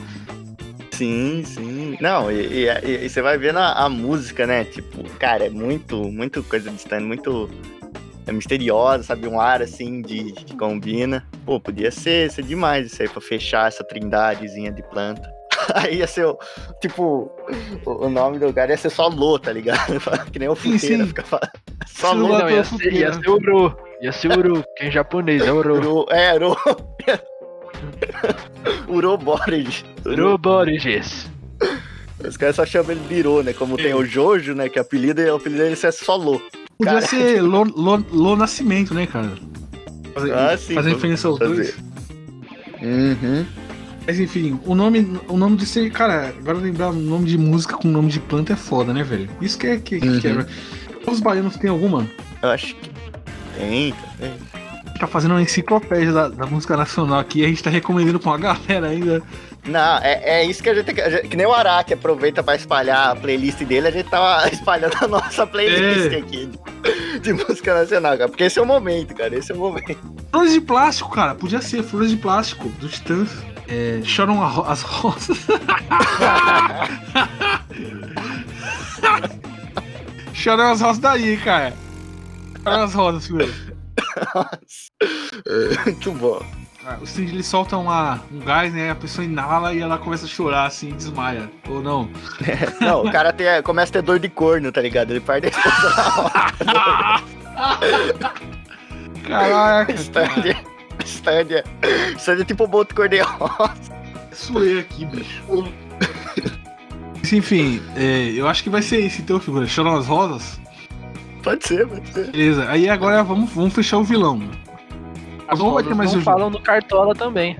Sim, 0.93 1.43
sim. 1.45 1.97
Não, 2.01 2.31
e, 2.33 2.65
e- 2.65 3.05
e- 3.05 3.09
você 3.09 3.21
vai 3.21 3.37
vendo 3.37 3.59
a, 3.59 3.73
a 3.85 3.89
música, 3.89 4.47
né? 4.47 4.65
Tipo, 4.65 5.03
cara, 5.19 5.45
é 5.47 5.51
muito, 5.51 5.97
muito 6.11 6.43
coisa 6.43 6.71
de 6.71 6.77
stand, 6.77 7.01
muito 7.01 7.49
é 8.27 8.33
misteriosa, 8.33 9.03
sabe? 9.03 9.27
Um 9.29 9.39
ar 9.41 9.61
assim 9.63 10.01
de 10.03 10.33
que 10.33 10.57
combina. 10.57 11.27
Pô, 11.45 11.59
podia 11.61 11.91
ser, 11.91 12.31
ser 12.31 12.45
demais 12.45 12.87
isso 12.93 13.03
aí 13.03 13.09
pra 13.09 13.21
fechar 13.21 13.69
essa 13.69 13.83
trindadezinha 13.85 14.73
de 14.73 14.83
planta. 14.85 15.31
Aí 15.75 15.99
ia 15.99 16.07
ser 16.07 16.27
o, 16.27 16.39
tipo, 16.81 17.31
o, 17.85 18.09
nome 18.09 18.39
do 18.39 18.47
lugar 18.47 18.71
ia 18.71 18.77
ser 18.77 18.91
só 18.91 19.09
Lô, 19.09 19.39
tá 19.39 19.53
ligado? 19.53 20.01
que 20.33 20.39
nem 20.39 20.49
o 20.49 20.57
Sim, 20.57 20.79
Futeira 20.79 21.03
sim. 21.05 21.09
fica 21.09 21.23
falando. 21.23 21.51
Só 21.87 22.13
Lô. 22.13 22.39
Não, 22.39 22.51
ia 22.51 22.65
ser, 22.65 22.93
ia 22.93 23.13
ser 23.13 23.29
Uru. 23.29 23.77
Ia 24.01 24.13
ser 24.13 24.39
Uru, 24.39 24.65
que 24.77 24.87
em 24.87 24.91
japonês 24.91 25.43
é 25.43 25.51
Uru. 25.53 25.75
Uro, 25.75 26.07
é. 26.11 26.33
Uru 28.89 29.19
Borges. 29.19 29.85
Os 32.27 32.37
caras 32.37 32.57
só 32.57 32.67
chamam 32.67 32.93
ele 32.93 33.01
de 33.09 33.15
Iro, 33.15 33.43
né? 33.43 33.53
Como 33.53 33.77
tem 33.77 33.95
o 33.95 34.05
Jojo, 34.05 34.55
né? 34.55 34.69
Que 34.69 34.79
é 34.79 34.83
apelido, 34.83 35.23
o 35.23 35.37
apelido 35.37 35.63
dele 35.63 35.77
é 35.83 35.91
só 35.91 36.17
Lô. 36.17 36.41
Podia 36.77 36.95
Cara. 36.95 37.07
ser 37.07 37.43
Lô, 37.43 37.65
Lô, 37.65 38.03
Lô 38.11 38.37
Nascimento, 38.37 38.95
né, 38.95 39.07
cara? 39.07 39.31
Fazer, 40.15 40.35
Ah, 40.35 40.57
sim, 40.57 40.75
fazer 40.75 40.91
referência 40.91 41.29
aos 41.29 41.39
fazer. 41.39 41.55
dois. 41.55 41.77
Uhum. 42.83 43.47
Mas 44.11 44.19
enfim, 44.19 44.59
o 44.67 44.75
nome, 44.75 45.21
o 45.29 45.37
nome 45.37 45.57
de 45.57 45.65
ser. 45.65 45.89
Cara, 45.93 46.35
agora 46.37 46.59
lembrar 46.59 46.89
o 46.89 46.93
nome 46.93 47.27
de 47.27 47.39
música 47.39 47.77
com 47.77 47.87
nome 47.87 48.09
de 48.11 48.19
planta 48.19 48.55
é 48.55 48.57
foda, 48.57 48.93
né, 48.93 49.05
velho? 49.05 49.31
Isso 49.41 49.57
que 49.57 49.69
é 49.69 49.77
que, 49.77 50.01
que 50.01 50.09
Uhum. 50.09 50.21
quebra. 50.21 50.49
Os 51.07 51.21
baianos 51.21 51.57
têm 51.57 51.71
alguma? 51.71 52.05
Eu 52.43 52.49
acho 52.51 52.75
que 52.75 52.91
tem, 53.57 53.95
tem. 54.19 54.33
Tá 54.99 55.07
fazendo 55.07 55.31
uma 55.31 55.41
enciclopédia 55.43 56.13
da, 56.13 56.27
da 56.29 56.45
música 56.45 56.77
nacional 56.77 57.21
aqui 57.21 57.39
e 57.43 57.45
a 57.45 57.49
gente 57.49 57.63
tá 57.63 57.71
recomendando 57.71 58.19
pra 58.19 58.33
uma 58.33 58.39
galera 58.39 58.89
ainda. 58.89 59.23
Não, 59.65 59.99
é, 59.99 60.41
é 60.41 60.45
isso 60.45 60.61
que 60.61 60.69
a 60.71 60.75
gente 60.75 60.87
tem 60.87 60.95
que. 60.97 61.29
Que 61.29 61.37
nem 61.37 61.47
o 61.47 61.53
Araki 61.53 61.95
aproveita 61.95 62.43
pra 62.43 62.57
espalhar 62.57 63.11
a 63.13 63.15
playlist 63.15 63.63
dele, 63.63 63.87
a 63.87 63.91
gente 63.93 64.11
tá 64.11 64.45
espalhando 64.53 64.97
a 65.01 65.07
nossa 65.07 65.47
playlist 65.47 66.13
É. 66.13 66.17
aqui. 66.17 66.49
de 67.23 67.33
música 67.33 67.75
nacional, 67.75 68.19
cara. 68.19 68.29
Porque 68.29 68.43
esse 68.43 68.59
é 68.59 68.63
o 68.63 68.67
momento, 68.67 69.15
cara. 69.15 69.37
Esse 69.39 69.53
é 69.53 69.55
o 69.55 69.59
momento. 69.59 69.97
Flores 70.33 70.53
de 70.53 70.61
plástico, 70.61 71.11
cara. 71.13 71.37
Podia 71.37 71.61
ser 71.63 71.85
Flores 71.85 72.11
de 72.11 72.17
plástico 72.17 72.69
do 72.81 72.89
Titãs. 72.89 73.29
É, 73.71 74.01
choram 74.05 74.43
a 74.43 74.47
ro- 74.49 74.65
as 74.69 74.83
rosas. 74.83 75.39
choram 80.35 80.73
as 80.73 80.81
rosas 80.81 80.99
daí, 80.99 81.37
cara. 81.39 81.73
Choram 82.63 82.83
as 82.83 82.95
rosas, 82.95 83.27
figura. 83.27 83.49
Muito 85.85 86.13
bom. 86.13 86.43
Ah, 86.87 86.97
O 87.01 87.07
Cindy 87.07 87.33
ele 87.33 87.43
solta 87.43 87.77
uma, 87.77 88.21
um 88.33 88.39
gás, 88.41 88.73
né? 88.73 88.91
A 88.91 88.95
pessoa 88.95 89.25
inala 89.25 89.75
e 89.75 89.81
ela 89.81 89.99
começa 89.99 90.25
a 90.25 90.29
chorar 90.29 90.65
assim, 90.67 90.91
desmaia. 90.95 91.51
Ou 91.69 91.83
não? 91.83 92.09
Não, 92.81 93.05
o 93.05 93.13
cara 93.13 93.33
tem, 93.33 93.63
começa 93.63 93.91
a 93.91 93.95
ter 93.95 94.03
dor 94.03 94.19
de 94.19 94.29
corno, 94.31 94.73
tá 94.73 94.81
ligado? 94.81 95.11
Ele 95.11 95.21
perde 95.21 95.49
a 95.49 95.51
esposa 95.51 95.95
na 95.95 96.19
hora. 96.23 97.23
Caraca, 99.29 99.95
cara. 100.13 100.57
Stand, 101.11 101.63
stand 102.17 102.41
é 102.41 102.45
tipo 102.45 102.65
o 102.65 102.67
boto 102.67 102.95
cordeiro. 102.95 103.27
Suei 104.33 104.81
aqui, 104.81 105.05
bicho. 105.05 105.43
Mas, 107.17 107.33
Enfim, 107.33 107.83
é, 107.97 108.33
eu 108.35 108.49
acho 108.49 108.63
que 108.63 108.71
vai 108.71 108.83
ser 108.83 109.05
esse 109.05 109.23
então, 109.23 109.39
figura. 109.39 109.67
Choram 109.67 109.97
as 109.97 110.07
rosas. 110.07 110.61
Pode 111.43 111.67
ser, 111.67 111.87
pode 111.87 112.09
ser. 112.09 112.31
Beleza, 112.31 112.69
aí 112.69 112.89
agora 112.89 113.23
vamos, 113.23 113.51
vamos 113.53 113.75
fechar 113.75 113.99
o 113.99 114.05
vilão. 114.05 114.41
As 115.49 115.59
Não 115.59 115.75
vai 115.75 115.83
ter 115.83 115.95
mais 115.95 116.13
não 116.13 116.21
o 116.21 116.23
falam 116.23 116.51
do 116.51 116.61
Cartola 116.61 117.15
também. 117.15 117.57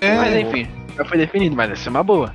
É, 0.00 0.16
Mas 0.16 0.36
enfim, 0.36 0.68
já 0.96 1.04
foi 1.04 1.18
definido, 1.18 1.56
mas 1.56 1.68
vai 1.68 1.76
ser 1.76 1.88
uma 1.88 2.02
boa. 2.02 2.34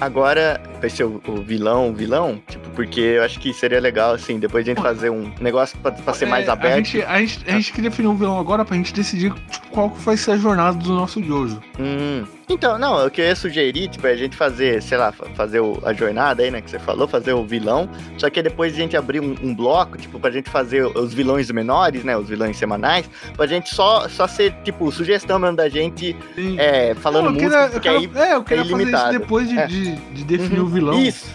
Agora 0.00 0.60
vai 0.80 0.90
ser 0.90 1.04
o, 1.04 1.22
o 1.26 1.42
vilão, 1.42 1.90
o 1.90 1.94
vilão, 1.94 2.42
porque 2.76 3.00
eu 3.00 3.24
acho 3.24 3.40
que 3.40 3.52
seria 3.52 3.80
legal, 3.80 4.12
assim, 4.14 4.38
depois 4.38 4.64
de 4.64 4.70
a 4.70 4.74
gente 4.74 4.82
fazer 4.84 5.10
um 5.10 5.32
negócio 5.40 5.76
pra, 5.78 5.90
pra 5.90 6.14
ser 6.14 6.26
mais 6.26 6.46
é, 6.46 6.50
aberto. 6.50 6.74
A 6.74 6.76
gente, 6.76 7.02
a, 7.02 7.18
gente, 7.18 7.44
a 7.48 7.52
gente 7.52 7.72
queria 7.72 7.90
definir 7.90 8.08
um 8.08 8.14
vilão 8.16 8.38
agora 8.38 8.64
pra 8.64 8.76
gente 8.76 8.92
decidir 8.92 9.32
qual 9.70 9.90
que 9.90 10.00
vai 10.02 10.16
ser 10.16 10.32
a 10.32 10.36
jornada 10.36 10.76
do 10.76 10.92
nosso 10.92 11.20
Jojo. 11.22 11.60
Hum. 11.80 12.24
Então, 12.48 12.78
não, 12.78 13.04
o 13.04 13.10
que 13.10 13.20
eu 13.20 13.24
ia 13.24 13.34
sugerir, 13.34 13.88
tipo, 13.88 14.06
é 14.06 14.12
a 14.12 14.16
gente 14.16 14.36
fazer, 14.36 14.80
sei 14.80 14.96
lá, 14.96 15.10
fa- 15.10 15.26
fazer 15.34 15.58
o- 15.58 15.82
a 15.84 15.92
jornada 15.92 16.44
aí, 16.44 16.50
né, 16.50 16.60
que 16.60 16.70
você 16.70 16.78
falou, 16.78 17.08
fazer 17.08 17.32
o 17.32 17.44
vilão, 17.44 17.88
só 18.16 18.30
que 18.30 18.40
depois 18.40 18.72
a 18.72 18.76
gente 18.76 18.96
abrir 18.96 19.18
um, 19.20 19.34
um 19.42 19.52
bloco, 19.52 19.98
tipo, 19.98 20.20
pra 20.20 20.30
gente 20.30 20.48
fazer 20.48 20.84
os 20.86 21.12
vilões 21.12 21.50
menores, 21.50 22.04
né, 22.04 22.16
os 22.16 22.28
vilões 22.28 22.56
semanais, 22.56 23.10
pra 23.36 23.48
gente 23.48 23.74
só, 23.74 24.08
só 24.08 24.28
ser, 24.28 24.52
tipo, 24.62 24.92
sugestão 24.92 25.40
mesmo 25.40 25.56
da 25.56 25.68
gente, 25.68 26.14
é, 26.56 26.94
falando 26.94 27.24
Não, 27.24 27.30
eu 27.32 27.42
música, 27.50 27.50
queria, 27.50 27.64
eu 27.66 27.70
porque 27.70 27.88
quero- 27.88 27.98
aí... 28.22 28.30
é, 28.30 28.34
eu 28.36 28.44
queria 28.44 28.64
fazer 28.64 28.94
isso 28.94 29.08
depois 29.18 29.48
de, 29.48 29.58
É. 29.58 29.66
de, 29.66 29.96
de 29.96 30.24
definir 30.24 30.60
Uhum. 30.60 30.66
o 30.66 30.68
vilão. 30.68 31.00
Isso, 31.02 31.26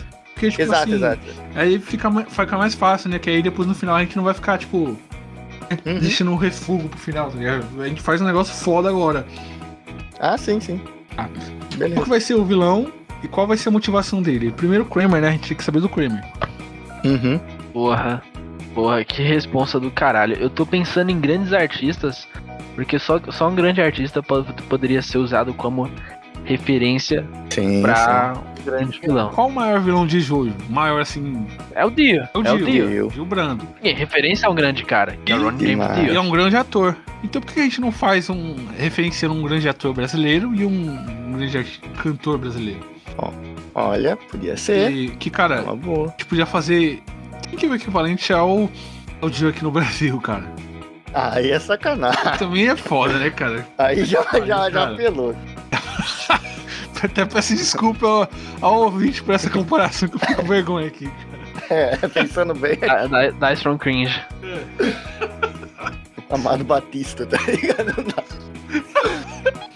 Porque, 0.50 0.50
tipo 0.50 0.62
exato, 0.64 0.84
assim, 0.84 0.94
exato. 0.94 1.22
aí 1.56 1.80
fica, 1.80 2.10
fica 2.26 2.58
mais 2.58 2.74
fácil, 2.74 3.10
né? 3.10 3.20
Que 3.20 3.30
aí 3.30 3.42
depois 3.44 3.68
no 3.68 3.76
final 3.76 3.96
a 3.96 4.00
gente 4.02 4.16
não 4.16 4.24
vai 4.24 4.34
ficar, 4.34 4.58
tipo, 4.58 4.98
Uhum. 5.86 6.00
deixando 6.00 6.32
um 6.32 6.36
refúgio 6.36 6.90
pro 6.90 7.00
final, 7.00 7.30
tá 7.32 7.38
ligado? 7.38 7.66
A 7.82 7.88
gente 7.88 8.02
faz 8.02 8.20
um 8.22 8.26
negócio 8.26 8.54
foda 8.54 8.90
agora. 8.90 9.26
Ah, 10.20 10.38
sim, 10.38 10.60
sim. 10.60 10.82
Ah. 11.18 11.28
Qual 11.28 11.78
Beleza. 11.78 12.02
que 12.04 12.10
vai 12.10 12.20
ser 12.20 12.34
o 12.36 12.44
vilão 12.44 12.92
e 13.24 13.28
qual 13.28 13.48
vai 13.48 13.56
ser 13.56 13.70
a 13.70 13.72
motivação 13.72 14.22
dele? 14.22 14.52
Primeiro 14.52 14.84
o 14.84 14.88
Kramer, 14.88 15.22
né? 15.22 15.30
A 15.30 15.32
gente 15.32 15.48
tem 15.48 15.56
que 15.58 15.64
saber 15.64 15.80
do 15.80 15.88
Kramer. 15.88 16.24
Uhum. 17.06 17.40
Porra. 17.72 18.22
Porra, 18.74 19.04
que 19.04 19.22
responsa 19.22 19.80
do 19.80 19.90
caralho. 19.92 20.36
Eu 20.40 20.50
tô 20.50 20.66
pensando 20.66 21.10
em 21.10 21.20
grandes 21.20 21.52
artistas, 21.54 22.28
porque 22.76 22.98
só, 23.00 23.20
só 23.30 23.48
um 23.50 23.56
grande 23.56 23.82
artista 23.82 24.22
po- 24.22 24.44
poderia 24.70 25.02
ser 25.02 25.18
usado 25.18 25.54
como 25.54 25.90
referência 26.46 27.26
Sim, 27.50 27.82
pra 27.82 28.34
um 28.60 28.64
grande 28.64 29.00
vilão. 29.00 29.30
Qual 29.30 29.48
o 29.48 29.52
maior 29.52 29.80
vilão 29.80 30.06
de 30.06 30.20
Jojo? 30.20 30.54
Maior 30.70 31.02
assim. 31.02 31.46
É 31.74 31.86
o 31.86 31.90
Dio. 31.90 32.22
É 32.34 32.38
o 32.38 32.46
É 32.46 32.52
o 32.54 32.58
Dio. 32.58 32.66
Dio. 32.66 32.88
Dio. 32.90 33.08
Dio 33.10 33.26
Brando. 33.26 33.68
E 33.84 33.92
referência 33.94 34.48
a 34.48 34.52
um 34.52 34.56
grande 34.56 34.84
cara, 34.84 35.18
que 35.26 35.32
é 35.32 35.36
o 35.36 35.40
Ron 35.40 35.50
James 35.52 35.68
Demais. 35.68 35.98
Ele 36.00 36.10
é 36.10 36.12
Dio. 36.12 36.22
um 36.22 36.30
grande 36.30 36.56
ator. 36.56 36.96
Então 37.24 37.42
por 37.42 37.54
que 37.54 37.60
a 37.60 37.64
gente 37.64 37.80
não 37.82 37.92
faz 37.92 38.30
um. 38.30 38.56
referenciando 38.78 39.36
um 39.36 39.44
grande 39.44 39.68
ator 39.70 39.94
brasileiro 39.94 40.54
e 40.56 40.66
um, 40.66 40.98
um 41.28 41.34
grande 41.34 41.64
cantor 42.02 42.38
brasileiro? 42.38 42.80
Olha, 43.74 44.18
podia 44.18 44.58
ser. 44.58 44.92
E, 44.92 45.10
que, 45.12 45.30
cara, 45.30 45.62
Uma 45.64 45.76
boa. 45.76 46.08
a 46.08 46.12
gente 46.12 46.26
podia 46.26 46.46
fazer. 46.46 47.02
Tem 47.50 47.58
que 47.60 47.68
ver 47.68 47.74
o 47.74 47.76
equivalente 47.76 48.34
ao, 48.34 48.70
ao 49.22 49.30
Dio 49.30 49.50
aqui 49.50 49.64
no 49.64 49.70
Brasil, 49.72 50.20
cara. 50.20 50.46
Aí 51.14 51.52
é 51.52 51.60
sacanagem. 51.60 52.38
Também 52.40 52.70
é 52.70 52.76
foda, 52.76 53.18
né, 53.20 53.30
cara? 53.30 53.68
Aí 53.78 54.06
já, 54.06 54.24
já, 54.46 54.70
já 54.70 54.84
apelou. 54.92 55.36
Até 57.04 57.26
peço 57.26 57.56
desculpa 57.56 58.06
ao, 58.06 58.30
ao 58.62 58.80
ouvinte 58.82 59.24
por 59.24 59.34
essa 59.34 59.50
comparação 59.50 60.08
que 60.08 60.16
eu 60.16 60.20
fico 60.20 60.42
com 60.42 60.48
vergonha 60.48 60.88
aqui. 60.88 61.12
É, 61.70 61.96
pensando 62.10 62.54
bem, 62.54 62.78
da 63.40 63.54
Strong 63.54 63.80
Cringe. 63.80 64.22
Amado 66.30 66.64
Batista, 66.64 67.26
tá 67.26 67.38
ligado? 67.48 67.94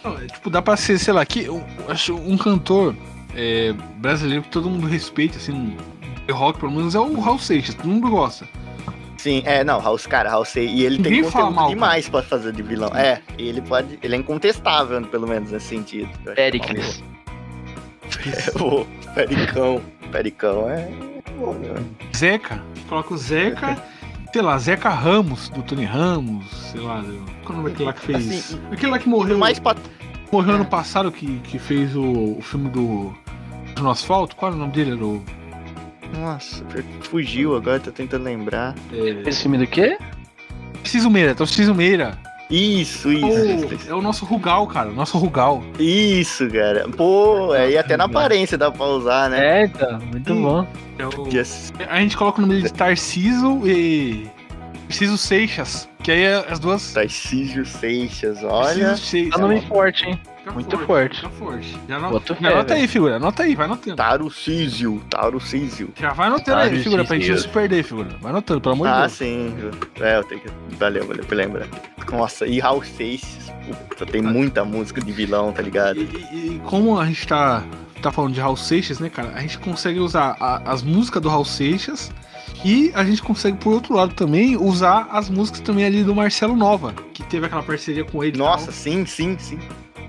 Não 0.03 0.17
é, 0.17 0.27
tipo, 0.27 0.49
dá 0.49 0.61
pra 0.61 0.77
ser, 0.77 0.99
sei 0.99 1.13
lá, 1.13 1.25
que, 1.25 1.45
eu 1.45 1.65
acho 1.89 2.15
um 2.15 2.37
cantor 2.37 2.95
é, 3.35 3.73
brasileiro 3.97 4.43
que 4.43 4.49
todo 4.49 4.69
mundo 4.69 4.87
respeita, 4.87 5.37
assim, 5.37 5.75
de 6.27 6.33
rock, 6.33 6.59
pelo 6.59 6.71
menos, 6.71 6.95
é 6.95 6.99
o 6.99 7.19
Raul 7.19 7.39
Seixas, 7.39 7.75
todo 7.75 7.87
mundo 7.87 8.09
gosta. 8.09 8.47
Sim, 9.25 9.41
é, 9.43 9.63
não, 9.63 9.81
House, 9.81 10.05
cara, 10.05 10.29
House, 10.29 10.55
e 10.55 10.83
ele 10.83 11.01
tem 11.01 11.23
fala 11.23 11.45
conteúdo 11.45 11.55
mal, 11.55 11.69
demais 11.69 12.07
pra 12.07 12.21
fazer 12.21 12.51
de 12.51 12.61
vilão. 12.61 12.95
É, 12.95 13.23
ele 13.39 13.59
pode, 13.59 13.97
ele 14.03 14.13
é 14.13 14.19
incontestável, 14.19 15.01
pelo 15.07 15.27
menos 15.27 15.49
nesse 15.49 15.65
sentido. 15.65 16.11
Pericles. 16.35 17.03
é 18.21 18.63
o 18.63 18.85
Pericão, 19.15 19.81
Pericão 20.11 20.69
é... 20.69 20.75
né? 20.75 21.83
Zeca, 22.15 22.61
coloca 22.87 23.15
o 23.15 23.17
Zeca, 23.17 23.75
sei 24.31 24.43
lá, 24.43 24.59
Zeca 24.59 24.89
Ramos, 24.89 25.49
do 25.49 25.63
Tony 25.63 25.85
Ramos, 25.85 26.45
sei 26.71 26.81
lá, 26.81 27.01
do- 27.01 27.25
qual 27.43 27.49
é 27.49 27.61
o 27.61 27.63
nome 27.63 27.69
daquele 27.71 27.85
lá 27.85 27.93
que 27.93 28.01
fez? 28.01 28.29
Assim, 28.29 28.61
aquele 28.71 28.91
lá 28.91 28.99
que 28.99 29.09
morreu, 29.09 29.39
Mais 29.39 29.57
pra... 29.57 29.75
morreu 30.31 30.53
ano 30.53 30.65
passado, 30.65 31.11
que, 31.11 31.39
que 31.39 31.57
fez 31.57 31.95
o, 31.95 32.37
o 32.37 32.41
filme 32.43 32.69
do, 32.69 33.11
do 33.73 33.89
Asfalto, 33.89 34.35
qual 34.35 34.51
é 34.51 34.55
o 34.55 34.57
nome 34.59 34.71
dele? 34.71 34.91
Era 34.91 35.03
o, 35.03 35.25
Nossa, 36.19 36.63
fugiu 37.01 37.55
agora, 37.55 37.79
tô 37.79 37.91
tentando 37.91 38.23
lembrar. 38.23 38.73
é, 38.93 39.27
Esse 39.29 39.41
filme 39.43 39.57
do 39.57 39.67
quê? 39.67 39.97
Ciso 40.83 41.09
Meira, 41.09 41.31
então 41.31 41.45
Ciso 41.45 41.73
Meira. 41.73 42.17
Isso, 42.49 43.11
isso, 43.11 43.87
O- 43.87 43.91
é 43.91 43.93
o 43.95 44.01
nosso 44.03 44.23
Rugal, 44.23 44.67
cara, 44.67 44.89
o 44.89 44.93
nosso 44.93 45.17
Rugal. 45.17 45.63
isso, 45.79 46.47
cara. 46.51 46.87
Pô, 46.95 47.51
aí 47.53 47.75
até 47.75 47.97
na 47.97 48.03
aparência 48.03 48.55
dá 48.55 48.69
pra 48.69 48.85
usar, 48.85 49.29
né? 49.31 49.61
É, 49.63 49.65
então, 49.65 49.99
muito 49.99 50.31
Ih. 50.33 50.41
bom. 50.41 50.67
É 50.99 51.07
o- 51.07 51.27
Yes. 51.33 51.73
A 51.89 51.99
gente 51.99 52.15
coloca 52.15 52.39
o 52.39 52.45
nome 52.45 52.61
de 52.61 52.71
Tarciso 52.71 53.61
e. 53.67 54.27
Tarciso 54.87 55.17
Seixas. 55.17 55.89
Que 56.03 56.11
aí 56.11 56.21
é 56.21 56.45
as 56.47 56.59
duas. 56.59 56.93
Tarcísio 56.93 57.65
Seixas, 57.65 58.43
olha. 58.43 58.89
Tarciso 58.89 59.07
Seixas. 59.09 59.33
É 59.33 59.37
um 59.43 59.47
nome 59.47 59.61
forte, 59.61 60.05
hein? 60.05 60.19
Fica 60.45 60.53
muito 60.53 60.77
forte. 60.79 61.15
Fica 61.17 61.29
forte. 61.29 61.77
Já, 61.89 61.99
no... 61.99 62.09
Boto 62.11 62.33
já 62.35 62.39
fé, 62.39 62.47
anota 62.47 62.67
velho. 62.69 62.81
aí, 62.81 62.87
figura. 62.87 63.15
Anota 63.15 63.43
aí, 63.43 63.55
vai 63.55 63.65
anotando. 63.65 63.95
Tarucísio, 63.95 65.01
Tarucísio. 65.09 65.89
Já 65.99 66.13
vai 66.13 66.27
anotando 66.27 66.59
aí, 66.59 66.83
figura, 66.83 67.03
pra 67.03 67.17
gente 67.17 67.31
não 67.31 67.37
se 67.37 67.47
perder, 67.47 67.83
figura. 67.83 68.09
Vai 68.21 68.31
anotando, 68.31 68.61
pelo 68.61 68.75
amor 68.75 68.87
de 68.87 68.93
Ah, 68.93 68.99
Deus. 69.01 69.11
sim. 69.13 69.55
É, 69.99 70.17
eu 70.17 70.23
tenho 70.23 70.41
que. 70.41 70.49
Valeu, 70.75 71.07
valeu 71.07 71.25
por 71.25 71.35
lembrar. 71.35 71.67
Nossa, 72.11 72.45
e 72.45 72.59
Raul 72.59 72.83
Seixas. 72.83 73.51
Puta, 73.89 74.05
tem 74.05 74.21
muita 74.21 74.63
música 74.63 75.01
de 75.01 75.11
vilão, 75.11 75.51
tá 75.51 75.61
E, 75.61 75.65
ligado? 75.65 75.99
e- 75.99 76.03
e 76.03 76.61
como 76.65 76.99
a 76.99 77.05
gente 77.07 77.27
tá, 77.27 77.63
tá 78.01 78.11
falando 78.11 78.33
de 78.33 78.39
Raul 78.39 78.55
Seixas, 78.55 78.99
né, 78.99 79.09
cara? 79.09 79.31
A 79.33 79.41
gente 79.41 79.57
consegue 79.57 79.99
usar 79.99 80.37
a- 80.39 80.61
as 80.71 80.83
músicas 80.83 81.21
do 81.23 81.29
Raul 81.29 81.45
Seixas. 81.45 82.11
E 82.63 82.91
a 82.95 83.03
gente 83.03 83.21
consegue, 83.21 83.57
por 83.57 83.73
outro 83.73 83.95
lado, 83.95 84.13
também 84.13 84.55
usar 84.55 85.07
as 85.11 85.29
músicas 85.29 85.59
também 85.61 85.83
ali 85.85 86.03
do 86.03 86.15
Marcelo 86.15 86.55
Nova, 86.55 86.93
que 87.13 87.21
teve 87.23 87.45
aquela 87.47 87.61
parceria 87.63 88.03
com 88.05 88.23
ele. 88.23 88.35
e 88.35 88.39
tal. 88.39 88.47
Nossa, 88.47 88.71
sim, 88.71 89.05
sim, 89.05 89.35
sim. 89.37 89.59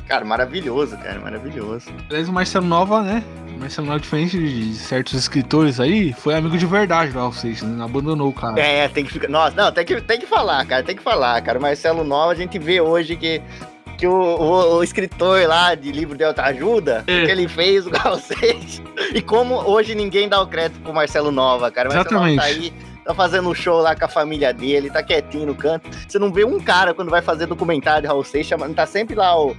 Cara, 0.07 0.25
maravilhoso, 0.25 0.97
cara, 0.99 1.19
maravilhoso. 1.21 1.91
Aliás, 2.09 2.29
o 2.29 2.33
Marcelo 2.33 2.65
Nova, 2.67 3.03
né? 3.03 3.25
O 3.57 3.59
Marcelo 3.61 3.87
Nova, 3.89 3.99
diferente 3.99 4.39
de 4.39 4.75
certos 4.75 5.15
escritores 5.15 5.81
aí, 5.81 6.13
foi 6.13 6.35
amigo 6.35 6.57
de 6.57 6.65
verdade 6.67 7.11
do 7.13 7.19
Raul 7.19 7.33
Seixas, 7.33 7.69
né? 7.69 7.85
Abandonou 7.85 8.29
o 8.29 8.33
cara. 8.33 8.61
É, 8.61 8.87
tem 8.89 9.05
que 9.05 9.13
ficar. 9.13 9.29
Nossa, 9.29 9.57
não, 9.57 9.73
tem 9.73 9.85
que, 9.85 10.01
tem 10.01 10.21
que 10.21 10.27
falar, 10.27 10.65
cara, 10.65 10.83
tem 10.85 10.95
que 10.95 11.03
falar, 11.03 11.41
cara. 11.43 11.59
O 11.59 11.63
Marcelo 11.63 12.05
Nova, 12.05 12.33
a 12.33 12.35
gente 12.37 12.57
vê 12.59 12.81
hoje 12.81 13.17
que, 13.17 13.43
que 13.99 14.07
o, 14.07 14.13
o- 14.15 14.77
o 14.77 14.83
escritor 14.85 15.45
lá 15.49 15.75
de 15.75 15.91
livro 15.91 16.17
de 16.17 16.23
autoajuda, 16.23 17.03
É. 17.07 17.23
o 17.23 17.27
que 17.27 17.31
ele 17.33 17.49
fez, 17.49 17.85
o 17.87 17.91
Raul 17.91 18.19
Seixas. 18.19 18.81
E 19.13 19.21
como 19.21 19.55
hoje 19.57 19.95
ninguém 19.97 20.29
dá 20.29 20.41
o 20.41 20.47
crédito 20.47 20.81
pro 20.83 20.95
Marcelo 20.95 21.33
Nova, 21.33 21.69
cara. 21.71 21.89
Marcelo 21.89 22.15
Nova 22.15 22.27
tá 22.27 22.49
Exatamente. 22.51 22.65
aí. 22.67 22.97
Tá 23.07 23.15
fazendo 23.15 23.49
um 23.49 23.55
show 23.55 23.81
lá 23.81 23.95
com 23.95 24.05
a 24.05 24.09
família 24.09 24.53
dele, 24.53 24.91
tá 24.91 25.01
quietinho 25.01 25.47
no 25.47 25.55
canto. 25.55 25.89
Você 26.09 26.19
não 26.19 26.33
vê 26.33 26.45
um 26.45 26.59
cara 26.59 26.93
quando 26.93 27.09
vai 27.09 27.23
fazer 27.23 27.47
documentário 27.47 28.03
de 28.03 28.09
Raul 28.09 28.25
Seixas, 28.25 28.61
tá 28.75 28.85
sempre 28.85 29.15
lá 29.15 29.41
o, 29.41 29.55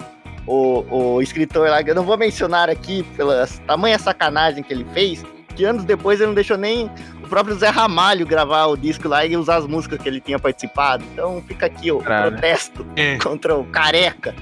o, 0.48 0.86
o 1.16 1.22
escritor 1.22 1.70
lá, 1.70 1.82
eu 1.82 1.93
não 1.93 2.04
vou 2.04 2.18
mencionar 2.18 2.70
aqui 2.70 3.04
pela 3.16 3.45
tamanha 3.68 4.00
sacanagem 4.00 4.64
que 4.64 4.74
ele 4.74 4.86
fez, 4.93 5.24
que 5.56 5.66
anos 5.66 5.84
depois 5.84 6.20
ele 6.20 6.28
não 6.28 6.34
deixou 6.36 6.58
nem 6.58 6.89
o 7.24 7.28
próprio 7.28 7.56
Zé 7.56 7.68
Ramalho 7.70 8.26
gravar 8.26 8.66
o 8.68 8.78
disco 8.78 9.08
lá 9.08 9.26
e 9.26 9.36
usar 9.36 9.58
as 9.58 9.68
músicas 9.68 10.00
que 10.00 10.08
ele 10.08 10.22
tinha 10.22 10.39
participado. 10.39 11.04
Então 11.14 11.43
fica 11.48 11.66
aqui 11.66 11.91
o 11.91 12.00
Caralho. 12.00 12.32
protesto 12.32 12.86
É, 12.95 13.18
contra 13.18 13.56
o 13.56 13.66
careca. 13.66 14.34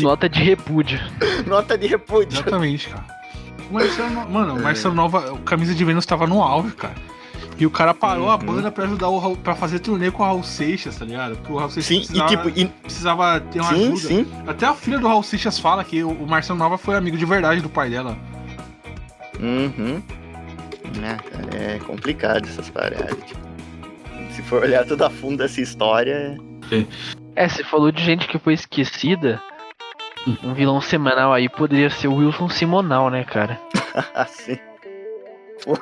Nota 0.00 0.28
de 0.28 0.42
repúdio. 0.42 1.00
Nota 1.46 1.76
de 1.78 1.86
repúdio. 1.86 2.40
exatamente, 2.40 2.88
cara. 2.88 3.04
Marcelo, 3.70 4.10
No- 4.10 4.28
mano, 4.30 4.54
o 4.56 4.62
Marcelo 4.62 4.94
Nova, 4.94 5.32
o 5.32 5.38
camisa 5.38 5.74
de 5.74 5.84
Vênus 5.84 6.06
tava 6.06 6.26
no 6.26 6.42
auge, 6.42 6.74
cara. 6.74 6.94
E 7.58 7.66
o 7.66 7.70
cara 7.70 7.92
parou 7.92 8.30
a 8.30 8.34
Uhum. 8.36 8.38
banda 8.46 8.70
pra 8.70 8.84
ajudar 8.84 9.08
o 9.08 9.18
Raul, 9.18 9.36
pra 9.36 9.54
fazer 9.56 9.80
turnê 9.80 10.10
com 10.12 10.22
o 10.22 10.26
Raul 10.26 10.44
Seixas, 10.44 10.96
tá 10.96 11.04
ligado? 11.04 11.36
Porque 11.36 11.52
o 11.52 11.56
Raul 11.56 11.70
Seixas 11.70 11.88
Sim, 11.88 11.94
e 11.96 12.06
precisava, 12.06 12.28
tipo, 12.28 12.60
e- 12.60 12.66
precisava 12.82 13.40
ter 13.40 13.60
uma 13.60 13.68
sim, 13.70 13.82
ajuda. 13.92 13.96
sim. 14.08 14.26
Até 14.46 14.66
a 14.66 14.74
filha 14.74 14.98
do 14.98 15.08
Raul 15.08 15.22
Seixas 15.24 15.58
fala 15.58 15.82
que 15.82 16.04
o 16.04 16.26
Marcelo 16.26 16.58
Nova 16.58 16.78
foi 16.78 16.94
amigo 16.96 17.16
de 17.16 17.24
verdade 17.24 17.60
do 17.60 17.68
pai 17.68 17.90
dela. 17.90 18.16
Uhum. 19.40 20.02
É, 21.02 21.14
cara, 21.16 21.56
é 21.74 21.78
complicado 21.80 22.46
essas 22.46 22.70
paradas. 22.70 23.16
Tipo, 23.26 23.40
se 24.32 24.42
for 24.42 24.62
olhar 24.62 24.84
tudo 24.86 25.04
a 25.04 25.10
fundo 25.10 25.42
essa 25.42 25.60
história, 25.60 26.36
É, 27.34 27.48
você 27.48 27.62
falou 27.64 27.90
de 27.90 28.02
gente 28.02 28.26
que 28.28 28.38
foi 28.38 28.54
esquecida. 28.54 29.40
Um 30.44 30.52
vilão 30.54 30.80
semanal 30.80 31.32
aí 31.32 31.48
poderia 31.48 31.88
ser 31.90 32.08
o 32.08 32.14
Wilson 32.16 32.48
Simonal, 32.48 33.10
né, 33.10 33.24
cara? 33.24 33.60
assim. 34.14 34.58
Pô, 35.68 35.78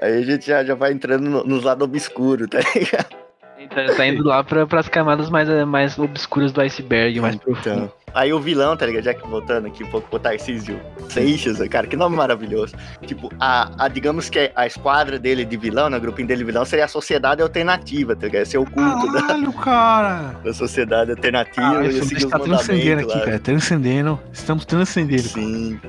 aí 0.00 0.18
a 0.18 0.22
gente 0.22 0.46
já, 0.46 0.62
já 0.64 0.74
vai 0.76 0.92
entrando 0.92 1.28
no- 1.28 1.42
nos 1.44 1.64
lados 1.64 1.82
obscuros, 1.84 2.46
tá 2.48 2.58
ligado? 2.74 3.16
Então, 3.58 3.96
tá 3.96 4.06
indo 4.06 4.22
lá 4.22 4.44
pra, 4.44 4.64
pras 4.66 4.88
camadas 4.88 5.28
mais, 5.28 5.48
mais 5.66 5.98
obscuras 5.98 6.52
do 6.52 6.60
iceberg, 6.60 7.20
mais 7.20 7.34
profundo. 7.34 7.60
Então, 7.86 7.92
aí 8.14 8.32
o 8.32 8.38
vilão, 8.38 8.76
tá 8.76 8.86
ligado? 8.86 9.02
Já 9.02 9.14
que 9.14 9.26
voltando 9.26 9.66
aqui 9.66 9.82
um 9.82 9.88
pouco 9.90 10.08
pro 10.08 10.18
Tarcísio 10.20 10.78
Seixas, 11.08 11.58
cara, 11.68 11.86
que 11.88 11.96
nome 11.96 12.14
maravilhoso. 12.14 12.76
Tipo, 13.06 13.28
a, 13.40 13.84
a- 13.86 13.88
digamos 13.88 14.28
que 14.30 14.52
a 14.54 14.66
esquadra 14.66 15.18
dele 15.18 15.44
de 15.44 15.56
vilão, 15.56 15.90
né, 15.90 15.96
o 15.96 16.00
grupinho 16.00 16.28
dele 16.28 16.40
de 16.40 16.44
vilão, 16.44 16.64
seria 16.64 16.84
a 16.84 16.88
sociedade 16.88 17.42
alternativa, 17.42 18.14
tá 18.14 18.26
ligado? 18.26 18.42
Esse 18.42 18.56
é 18.56 18.60
o 18.60 18.66
culto 18.66 19.10
da, 19.12 19.22
Caralho, 19.22 19.52
cara! 19.54 20.40
da 20.44 20.54
sociedade 20.54 21.10
alternativa 21.10 21.66
Caralho, 21.68 21.88
a 21.88 21.92
seguir 21.92 22.08
gente 22.08 22.24
os 22.26 22.30
tá 22.30 22.38
transcendendo 22.38 23.00
aqui, 23.00 23.18
lá. 23.18 23.24
cara. 23.24 23.38
Transcendendo. 23.40 24.20
Estamos 24.32 24.64
transcendendo. 24.64 25.22
Sim. 25.22 25.80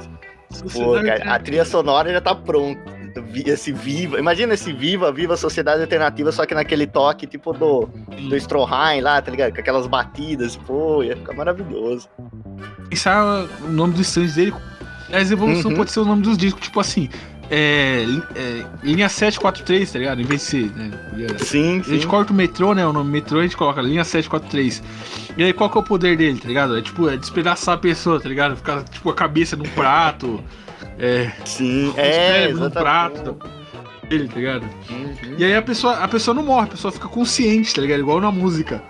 Pô, 0.73 0.93
cara, 1.03 1.35
a 1.35 1.37
trilha 1.39 1.65
sonora 1.65 2.11
já 2.11 2.21
tá 2.21 2.33
pronta. 2.33 2.96
Esse 3.45 3.71
viva, 3.71 4.17
imagina 4.19 4.53
esse 4.53 4.71
viva, 4.73 5.11
viva 5.11 5.35
sociedade 5.37 5.81
alternativa, 5.81 6.31
só 6.31 6.45
que 6.45 6.53
naquele 6.55 6.87
toque 6.87 7.27
tipo 7.27 7.53
do, 7.53 7.87
do 8.29 8.35
Stroheim 8.37 9.01
lá, 9.01 9.21
tá 9.21 9.29
ligado? 9.31 9.53
Com 9.53 9.59
aquelas 9.59 9.87
batidas, 9.87 10.55
pô, 10.55 11.03
ia 11.03 11.15
ficar 11.15 11.33
maravilhoso. 11.33 12.07
Pensar 12.89 13.45
o 13.63 13.69
nome 13.71 13.93
dos 13.93 14.07
stands 14.07 14.35
dele. 14.35 14.53
As 15.11 15.31
evoluções 15.31 15.65
Uhum. 15.65 15.75
pode 15.75 15.91
ser 15.91 15.99
o 16.01 16.05
nome 16.05 16.21
dos 16.21 16.37
discos, 16.37 16.61
tipo 16.63 16.79
assim. 16.79 17.09
É, 17.49 18.03
é, 18.35 18.65
linha 18.83 19.07
743, 19.07 19.89
tá 19.93 19.99
ligado? 19.99 20.19
Em 20.21 20.25
vez 20.25 20.41
de 20.41 20.47
ser, 20.47 20.71
né? 20.75 20.91
Sim, 21.39 21.79
A 21.79 21.83
sim. 21.83 21.91
gente 21.93 22.05
corta 22.07 22.33
o 22.33 22.35
metrô, 22.35 22.73
né? 22.73 22.85
O 22.85 22.91
nome 22.91 23.09
metrô, 23.09 23.39
a 23.39 23.43
gente 23.43 23.55
coloca 23.55 23.81
linha 23.81 24.03
743. 24.03 24.83
E 25.37 25.43
aí, 25.43 25.53
qual 25.53 25.69
que 25.69 25.77
é 25.77 25.81
o 25.81 25.83
poder 25.83 26.17
dele, 26.17 26.37
tá 26.39 26.47
ligado? 26.47 26.77
É 26.77 26.81
tipo, 26.81 27.07
é 27.09 27.15
despedaçar 27.15 27.75
a 27.75 27.77
pessoa, 27.77 28.19
tá 28.19 28.27
ligado? 28.27 28.57
Ficar, 28.57 28.83
tipo, 28.83 29.09
a 29.09 29.13
cabeça 29.13 29.55
num 29.55 29.63
prato. 29.69 30.43
É. 30.99 31.31
Sim, 31.45 31.89
os 31.89 31.97
é, 31.97 32.49
exatamente. 32.49 32.73
prato. 32.73 33.37
Dele, 34.09 34.27
tá 34.29 34.35
ligado? 34.35 34.63
Uhum. 34.89 35.15
E 35.37 35.43
aí 35.43 35.53
a 35.55 35.61
pessoa, 35.61 35.95
a 35.95 36.07
pessoa 36.07 36.33
não 36.33 36.41
morre, 36.43 36.67
a 36.67 36.71
pessoa 36.71 36.91
fica 36.93 37.07
consciente, 37.09 37.75
tá 37.75 37.81
ligado? 37.81 37.99
Igual 37.99 38.21
na 38.21 38.31
música. 38.31 38.81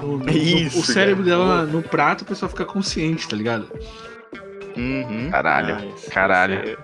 No- 0.00 0.18
no- 0.18 0.30
Isso, 0.30 0.78
o 0.80 0.82
cérebro 0.84 1.24
cara. 1.24 1.36
dela 1.36 1.62
no 1.64 1.82
prato, 1.82 2.22
a 2.22 2.26
pessoa 2.28 2.48
fica 2.48 2.64
consciente, 2.64 3.26
tá 3.28 3.34
ligado? 3.34 3.66
Uhum. 4.76 5.30
Caralho, 5.30 5.88
esse- 5.96 6.10
caralho. 6.10 6.54
é 6.54 6.76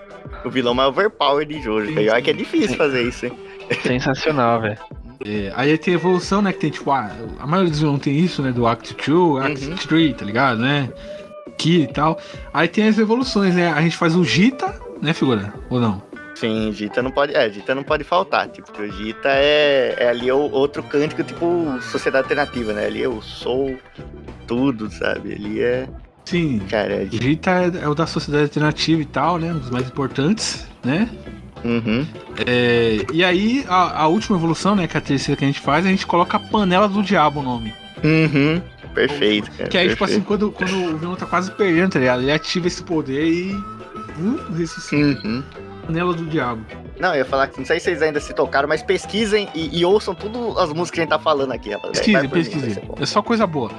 O 0.44 0.50
vilão 0.50 0.74
mais 0.74 0.88
overpower 0.88 1.46
de 1.46 1.60
Jojo. 1.62 1.88
Sim, 1.88 1.94
Pior 1.94 2.16
sim. 2.16 2.22
que 2.22 2.30
é 2.30 2.32
difícil 2.32 2.76
fazer 2.76 3.02
isso, 3.02 3.26
hein? 3.26 3.32
Sensacional, 3.82 4.60
velho. 4.60 4.78
É, 5.24 5.52
aí 5.54 5.78
tem 5.78 5.94
a 5.94 5.96
evolução, 5.96 6.42
né? 6.42 6.52
Que 6.52 6.58
tem 6.58 6.70
tipo, 6.70 6.90
a, 6.90 7.10
a 7.38 7.46
maioria 7.46 7.70
dos 7.70 7.78
vilões 7.80 8.00
tem 8.00 8.16
isso, 8.18 8.42
né? 8.42 8.50
Do 8.50 8.66
Act 8.66 8.96
2, 9.08 9.44
Act 9.44 9.66
Uhum. 9.68 9.76
3, 9.76 10.16
tá 10.16 10.24
ligado, 10.24 10.58
né? 10.58 10.88
Ki 11.62 11.82
e 11.82 11.86
tal. 11.86 12.18
Aí 12.52 12.66
tem 12.66 12.88
as 12.88 12.98
evoluções, 12.98 13.54
né? 13.54 13.70
A 13.70 13.80
gente 13.80 13.96
faz 13.96 14.16
o 14.16 14.24
Gita, 14.24 14.74
né, 15.00 15.12
figura? 15.12 15.54
Ou 15.70 15.80
não? 15.80 16.02
Sim, 16.34 16.72
Gita 16.72 17.00
não 17.00 17.12
pode. 17.12 17.34
É, 17.34 17.48
Gita 17.48 17.72
não 17.72 17.84
pode 17.84 18.02
faltar. 18.02 18.48
Tipo, 18.48 18.72
porque 18.72 18.82
o 18.82 18.92
Gita 18.92 19.28
é, 19.28 19.94
é 19.96 20.08
ali 20.08 20.32
o, 20.32 20.50
outro 20.50 20.82
cântico, 20.82 21.22
tipo, 21.22 21.46
sociedade 21.80 22.24
alternativa, 22.24 22.72
né? 22.72 22.86
Ali 22.86 23.00
eu 23.02 23.22
sou 23.22 23.78
tudo, 24.46 24.90
sabe? 24.90 25.34
Ali 25.34 25.62
é. 25.62 25.88
Sim. 26.24 26.60
Cara, 26.68 27.04
é. 27.04 27.06
Gita 27.06 27.50
é, 27.50 27.84
é 27.84 27.88
o 27.88 27.94
da 27.94 28.06
sociedade 28.06 28.44
alternativa 28.44 29.00
e 29.00 29.06
tal, 29.06 29.38
né? 29.38 29.52
Um 29.52 29.58
dos 29.58 29.70
mais 29.70 29.86
importantes, 29.86 30.66
né? 30.82 31.08
Uhum. 31.64 32.04
É, 32.44 33.06
e 33.12 33.22
aí, 33.22 33.64
a, 33.68 34.02
a 34.02 34.06
última 34.08 34.36
evolução, 34.36 34.74
né? 34.74 34.88
Que 34.88 34.96
é 34.96 34.98
a 34.98 35.02
terceira 35.02 35.38
que 35.38 35.44
a 35.44 35.46
gente 35.46 35.60
faz, 35.60 35.86
a 35.86 35.88
gente 35.88 36.06
coloca 36.08 36.36
a 36.36 36.40
panela 36.40 36.88
do 36.88 37.04
diabo 37.04 37.38
o 37.38 37.42
nome. 37.44 37.72
Uhum. 38.02 38.60
Perfeito, 38.94 39.50
cara. 39.52 39.68
Que 39.68 39.78
aí, 39.78 39.88
tipo 39.88 40.04
assim, 40.04 40.20
perfeito. 40.20 40.50
quando, 40.50 40.52
quando 40.52 40.94
o 40.94 40.98
vilão 40.98 41.16
tá 41.16 41.26
quase 41.26 41.50
perdendo, 41.52 41.92
tá 41.92 41.98
ligado? 41.98 42.22
Ele 42.22 42.32
ativa 42.32 42.66
esse 42.66 42.82
poder 42.82 43.26
e. 43.26 43.52
Uh, 43.54 44.52
ressuscita. 44.54 45.26
Uhum. 45.26 45.42
Panela 45.86 46.12
do 46.14 46.24
diabo. 46.26 46.64
Não, 47.00 47.10
eu 47.10 47.16
ia 47.18 47.24
falar 47.24 47.48
que 47.48 47.58
não 47.58 47.66
sei 47.66 47.80
se 47.80 47.86
vocês 47.86 48.02
ainda 48.02 48.20
se 48.20 48.32
tocaram, 48.34 48.68
mas 48.68 48.82
pesquisem 48.82 49.48
e, 49.54 49.80
e 49.80 49.84
ouçam 49.84 50.14
todas 50.14 50.56
as 50.58 50.68
músicas 50.72 50.90
que 50.90 51.00
a 51.00 51.02
gente 51.04 51.10
tá 51.10 51.18
falando 51.18 51.50
aqui, 51.52 51.70
rapaz. 51.70 51.98
Vai- 51.98 52.02
Pesquisem, 52.04 52.28
por 52.28 52.34
pesquisem. 52.38 52.82
É 53.00 53.06
só 53.06 53.22
coisa 53.22 53.46
boa. 53.46 53.70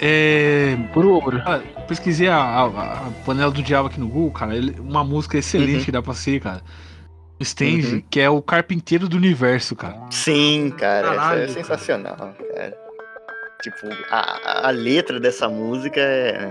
É, 0.00 0.76
Puro 0.92 1.10
ouro. 1.14 1.42
cara, 1.42 1.62
pesquisei 1.88 2.28
a, 2.28 2.36
a- 2.36 2.64
a 2.66 3.10
panela 3.26 3.50
do 3.50 3.62
diabo 3.62 3.88
aqui 3.88 3.98
no 4.00 4.08
Google, 4.08 4.30
cara. 4.30 4.52
uma 4.80 5.02
música 5.04 5.36
excelente 5.38 5.78
Uhum. 5.78 5.84
que 5.84 5.92
dá 5.92 6.00
pra 6.02 6.14
ser, 6.14 6.40
cara. 6.40 6.62
Stand, 7.40 7.66
Uhum. 7.66 8.02
que 8.08 8.20
é 8.20 8.30
o 8.30 8.40
Carpinteiro 8.40 9.08
do 9.08 9.16
Universo, 9.16 9.76
cara. 9.76 10.00
Sim, 10.10 10.72
cara, 10.76 11.08
Caralho, 11.14 11.44
isso 11.44 11.58
é 11.58 11.62
sensacional, 11.62 12.16
cara. 12.16 12.87
Tipo, 13.62 13.88
a, 14.10 14.68
a- 14.68 14.70
letra 14.70 15.18
dessa 15.18 15.48
música 15.48 16.00
é, 16.00 16.48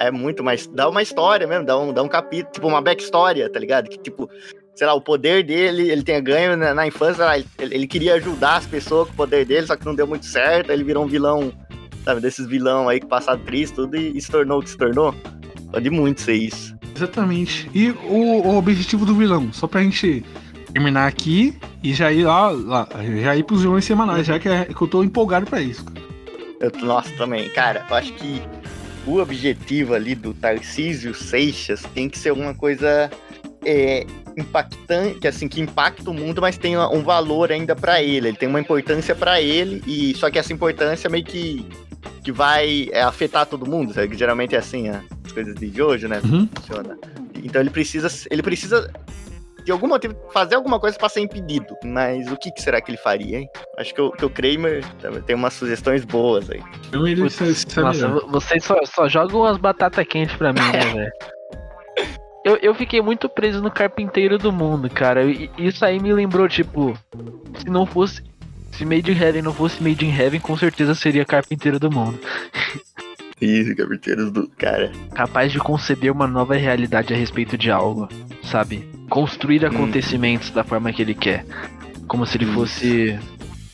é 0.00 0.10
muito 0.10 0.42
mais. 0.42 0.66
Dá 0.66 0.88
uma 0.88 1.00
história 1.02 1.46
mesmo, 1.46 1.64
dá 1.64 1.78
um, 1.78 1.92
dá 1.92 2.02
um 2.02 2.08
capítulo, 2.08 2.52
tipo, 2.52 2.66
uma 2.66 2.82
backstory, 2.82 3.48
tá 3.48 3.60
ligado? 3.60 3.88
Que, 3.88 3.98
tipo, 3.98 4.28
sei 4.74 4.86
lá, 4.86 4.94
o 4.94 5.00
poder 5.00 5.44
dele, 5.44 5.88
ele 5.90 6.02
tenha 6.02 6.20
ganho 6.20 6.56
na, 6.56 6.74
na 6.74 6.86
infância, 6.86 7.22
ele, 7.58 7.74
ele 7.74 7.86
queria 7.86 8.14
ajudar 8.14 8.56
as 8.56 8.66
pessoas 8.66 9.06
com 9.08 9.14
o 9.14 9.16
poder 9.16 9.44
dele, 9.44 9.66
só 9.66 9.76
que 9.76 9.86
não 9.86 9.94
deu 9.94 10.06
muito 10.08 10.26
certo, 10.26 10.70
ele 10.72 10.82
virou 10.82 11.04
um 11.04 11.08
vilão, 11.08 11.52
sabe, 12.04 12.20
desses 12.20 12.46
vilão 12.48 12.88
aí 12.88 12.98
que 12.98 13.06
passaram 13.06 13.40
triste, 13.44 13.74
tudo, 13.74 13.96
e, 13.96 14.16
e 14.16 14.20
se 14.20 14.28
tornou 14.30 14.58
o 14.58 14.62
que 14.62 14.70
se 14.70 14.76
tornou. 14.76 15.14
Pode 15.70 15.88
muito 15.90 16.20
ser 16.20 16.34
isso. 16.34 16.74
Exatamente. 16.96 17.70
E 17.72 17.90
o, 17.90 18.42
o 18.48 18.56
objetivo 18.56 19.06
do 19.06 19.14
vilão, 19.14 19.52
só 19.52 19.68
pra 19.68 19.82
gente 19.82 20.24
terminar 20.72 21.06
aqui 21.06 21.56
e 21.82 21.94
já 21.94 22.10
ir 22.12 22.24
lá, 22.24 22.48
lá 22.50 22.88
já 23.22 23.36
ir 23.36 23.44
pros 23.44 23.62
vilões 23.62 23.84
semanais, 23.84 24.26
já 24.26 24.38
que, 24.40 24.48
é, 24.48 24.64
que 24.64 24.80
eu 24.82 24.88
tô 24.88 25.04
empolgado 25.04 25.46
pra 25.46 25.60
isso. 25.60 25.84
cara. 25.84 26.03
Eu, 26.60 26.70
nossa, 26.86 27.10
também. 27.16 27.48
Cara, 27.50 27.84
eu 27.88 27.96
acho 27.96 28.12
que 28.14 28.42
o 29.06 29.18
objetivo 29.18 29.94
ali 29.94 30.14
do 30.14 30.32
Tarcísio 30.32 31.14
Seixas 31.14 31.82
tem 31.94 32.08
que 32.08 32.18
ser 32.18 32.32
uma 32.32 32.54
coisa 32.54 33.10
é, 33.64 34.06
impactante, 34.36 35.20
que 35.20 35.28
assim, 35.28 35.48
que 35.48 35.60
impacta 35.60 36.10
o 36.10 36.14
mundo, 36.14 36.40
mas 36.40 36.56
tem 36.56 36.76
um 36.76 37.02
valor 37.02 37.52
ainda 37.52 37.74
pra 37.74 38.02
ele. 38.02 38.28
Ele 38.28 38.36
tem 38.36 38.48
uma 38.48 38.60
importância 38.60 39.14
pra 39.14 39.40
ele, 39.40 39.82
e 39.86 40.14
só 40.14 40.30
que 40.30 40.38
essa 40.38 40.52
importância 40.52 41.08
meio 41.10 41.24
que, 41.24 41.66
que 42.22 42.32
vai 42.32 42.88
é, 42.92 43.02
afetar 43.02 43.46
todo 43.46 43.66
mundo, 43.66 43.92
sabe? 43.92 44.08
Que 44.08 44.16
geralmente 44.16 44.54
é 44.54 44.58
assim, 44.58 44.90
ó, 44.90 44.96
as 45.24 45.32
coisas 45.32 45.54
de 45.54 45.70
Jojo, 45.74 46.08
né? 46.08 46.20
Uhum. 46.24 46.48
Funciona. 46.54 46.98
Então 47.42 47.60
ele 47.60 47.70
precisa. 47.70 48.08
Ele 48.30 48.42
precisa. 48.42 48.90
De 49.64 49.72
algum 49.72 49.88
motivo, 49.88 50.14
fazer 50.32 50.56
alguma 50.56 50.78
coisa 50.78 50.98
pra 50.98 51.08
ser 51.08 51.20
impedido. 51.20 51.74
Mas 51.84 52.30
o 52.30 52.36
que, 52.36 52.52
que 52.52 52.60
será 52.60 52.80
que 52.80 52.90
ele 52.90 52.98
faria, 52.98 53.38
hein? 53.38 53.48
Acho 53.78 53.94
que 53.94 54.00
o, 54.00 54.12
que 54.12 54.24
o 54.24 54.30
Kramer 54.30 54.84
também 55.00 55.22
tem 55.22 55.34
umas 55.34 55.54
sugestões 55.54 56.04
boas 56.04 56.50
aí. 56.50 56.62
Então 56.88 57.06
ele 57.06 57.22
Putz, 57.22 57.76
Nossa, 57.76 58.08
vocês 58.08 58.62
só, 58.62 58.76
só 58.84 59.08
jogam 59.08 59.40
umas 59.40 59.56
batatas 59.56 60.06
quentes 60.06 60.36
pra 60.36 60.52
mim, 60.52 60.60
né, 60.60 60.80
velho? 60.92 61.12
Eu, 62.44 62.58
eu 62.60 62.74
fiquei 62.74 63.00
muito 63.00 63.26
preso 63.26 63.62
no 63.62 63.70
carpinteiro 63.70 64.36
do 64.36 64.52
mundo, 64.52 64.90
cara. 64.90 65.24
E 65.24 65.50
isso 65.56 65.82
aí 65.82 65.98
me 65.98 66.12
lembrou, 66.12 66.46
tipo, 66.46 66.96
se 67.58 67.70
não 67.70 67.86
fosse. 67.86 68.22
Se 68.72 68.84
Made 68.84 69.10
in 69.10 69.18
Heaven 69.18 69.40
não 69.40 69.54
fosse 69.54 69.82
Made 69.82 70.04
in 70.04 70.14
Heaven, 70.14 70.40
com 70.40 70.56
certeza 70.56 70.94
seria 70.94 71.24
carpinteiro 71.24 71.78
do 71.78 71.90
mundo. 71.90 72.20
Do. 74.32 74.48
Cara. 74.58 74.90
Capaz 75.14 75.52
de 75.52 75.58
conceber 75.58 76.10
uma 76.12 76.26
nova 76.26 76.54
realidade 76.54 77.12
a 77.12 77.16
respeito 77.16 77.56
de 77.58 77.70
algo, 77.70 78.08
sabe? 78.42 78.88
Construir 79.08 79.64
acontecimentos 79.66 80.50
da 80.50 80.64
forma 80.64 80.92
que 80.92 81.02
ele 81.02 81.14
quer. 81.14 81.44
Como 82.06 82.24
se 82.26 82.36
ele 82.36 82.44
Isso. 82.44 82.54
fosse 82.54 83.18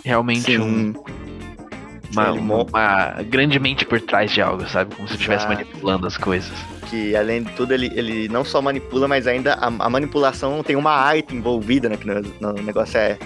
realmente 0.05 0.59
um, 0.59 0.93
Sim. 0.93 0.95
uma, 2.13 2.29
ele 2.31 2.39
uma, 2.39 2.57
mo- 2.57 2.67
uma 2.69 3.23
grande 3.29 3.59
mente 3.59 3.85
por 3.85 4.01
trás 4.01 4.31
de 4.33 4.41
algo, 4.41 4.67
sabe? 4.69 4.95
Como 4.95 5.07
se 5.09 5.15
estivesse 5.15 5.47
manipulando 5.47 6.07
as 6.07 6.17
coisas. 6.17 6.53
Que 6.89 7.15
além 7.15 7.43
de 7.45 7.53
tudo, 7.53 7.73
ele, 7.73 7.87
ele 7.95 8.29
não 8.29 8.45
só 8.45 8.61
manipula, 8.61 9.07
mas 9.07 9.27
ainda 9.27 9.55
a, 9.55 9.67
a 9.67 9.91
manipulação 9.91 10.63
tem 10.63 10.75
uma 10.77 10.93
arte 10.93 11.35
envolvida, 11.35 11.89
né? 11.89 11.97
Que 11.97 12.07
no, 12.07 12.21
no 12.41 12.53
negócio 12.63 12.99
é 12.99 13.17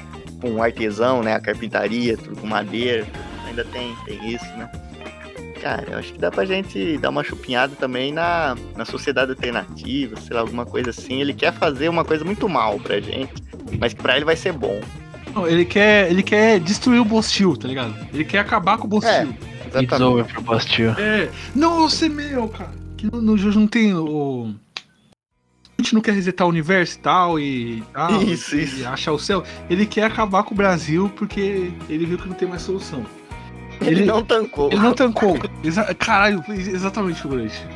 com 0.41 0.63
artesão, 0.63 1.23
né? 1.23 1.35
A 1.35 1.41
carpintaria, 1.41 2.17
tudo 2.17 2.37
com 2.37 2.47
madeira. 2.47 3.07
Ainda 3.47 3.65
tem, 3.65 3.95
tem 4.05 4.35
isso, 4.35 4.45
né? 4.57 4.69
Cara, 5.61 5.87
eu 5.91 5.99
acho 5.99 6.13
que 6.13 6.19
dá 6.19 6.31
pra 6.31 6.45
gente 6.45 6.99
dar 6.99 7.11
uma 7.11 7.25
chupinhada 7.25 7.75
também 7.77 8.13
na, 8.13 8.57
na 8.77 8.85
sociedade 8.85 9.31
alternativa, 9.31 10.21
sei 10.21 10.35
lá, 10.35 10.41
alguma 10.43 10.67
coisa 10.67 10.91
assim. 10.91 11.21
Ele 11.21 11.33
quer 11.33 11.53
fazer 11.53 11.89
uma 11.89 12.05
coisa 12.05 12.25
muito 12.25 12.49
mal 12.49 12.79
pra 12.79 13.01
gente, 13.01 13.33
mas 13.79 13.95
que 13.95 14.03
pra 14.03 14.17
ele 14.17 14.25
vai 14.25 14.37
ser 14.37 14.53
bom. 14.53 14.81
Não, 15.35 15.49
ele 15.49 15.65
quer, 15.65 16.11
ele 16.11 16.23
quer 16.23 16.61
destruir 16.61 17.01
o 17.01 17.05
Bostil, 17.05 17.57
tá 17.57 17.67
ligado? 17.67 17.95
Ele 18.13 18.25
quer 18.25 18.39
acabar 18.39 18.79
com 18.79 18.87
o 18.87 18.91
Bostil. 18.91 19.31
It's 19.31 19.75
Exatamente. 19.75 20.03
over 20.05 20.25
pro 20.27 20.43
Bostil. 20.43 20.91
É. 20.91 21.29
Não, 21.55 21.89
você 21.89 22.09
meu, 22.09 22.49
cara. 22.49 22.73
Que 22.97 23.11
no, 23.11 23.21
no 23.21 23.37
Jojo 23.37 23.59
não 23.59 23.67
tem 23.67 23.93
o. 23.95 24.55
gente 25.79 25.95
não 25.95 26.01
quer 26.01 26.13
resetar 26.13 26.47
o 26.47 26.51
universo 26.51 26.97
e 26.97 27.01
tal, 27.01 27.41
e 27.41 27.83
tal, 27.93 28.23
Isso, 28.23 28.55
e 28.55 28.63
isso. 28.63 28.87
achar 28.87 29.13
o 29.13 29.19
céu. 29.19 29.43
Ele 29.69 29.85
quer 29.87 30.05
acabar 30.05 30.45
com 30.45 30.55
o 30.55 30.57
Brasil 30.57 31.11
porque 31.17 31.73
ele 31.89 32.07
viu 32.07 32.19
que 32.19 32.29
não 32.29 32.35
tem 32.37 32.47
mais 32.49 32.63
solução. 32.63 33.05
Ele, 33.81 33.91
Ele- 34.01 34.05
não 34.05 34.23
tancou. 34.23 34.69
Ele 34.71 34.81
não 34.81 34.93
tancou. 34.95 35.39
Exa 35.63 35.95
caralho, 35.95 36.43
exatamente, 36.49 37.21
figurante. 37.23 37.67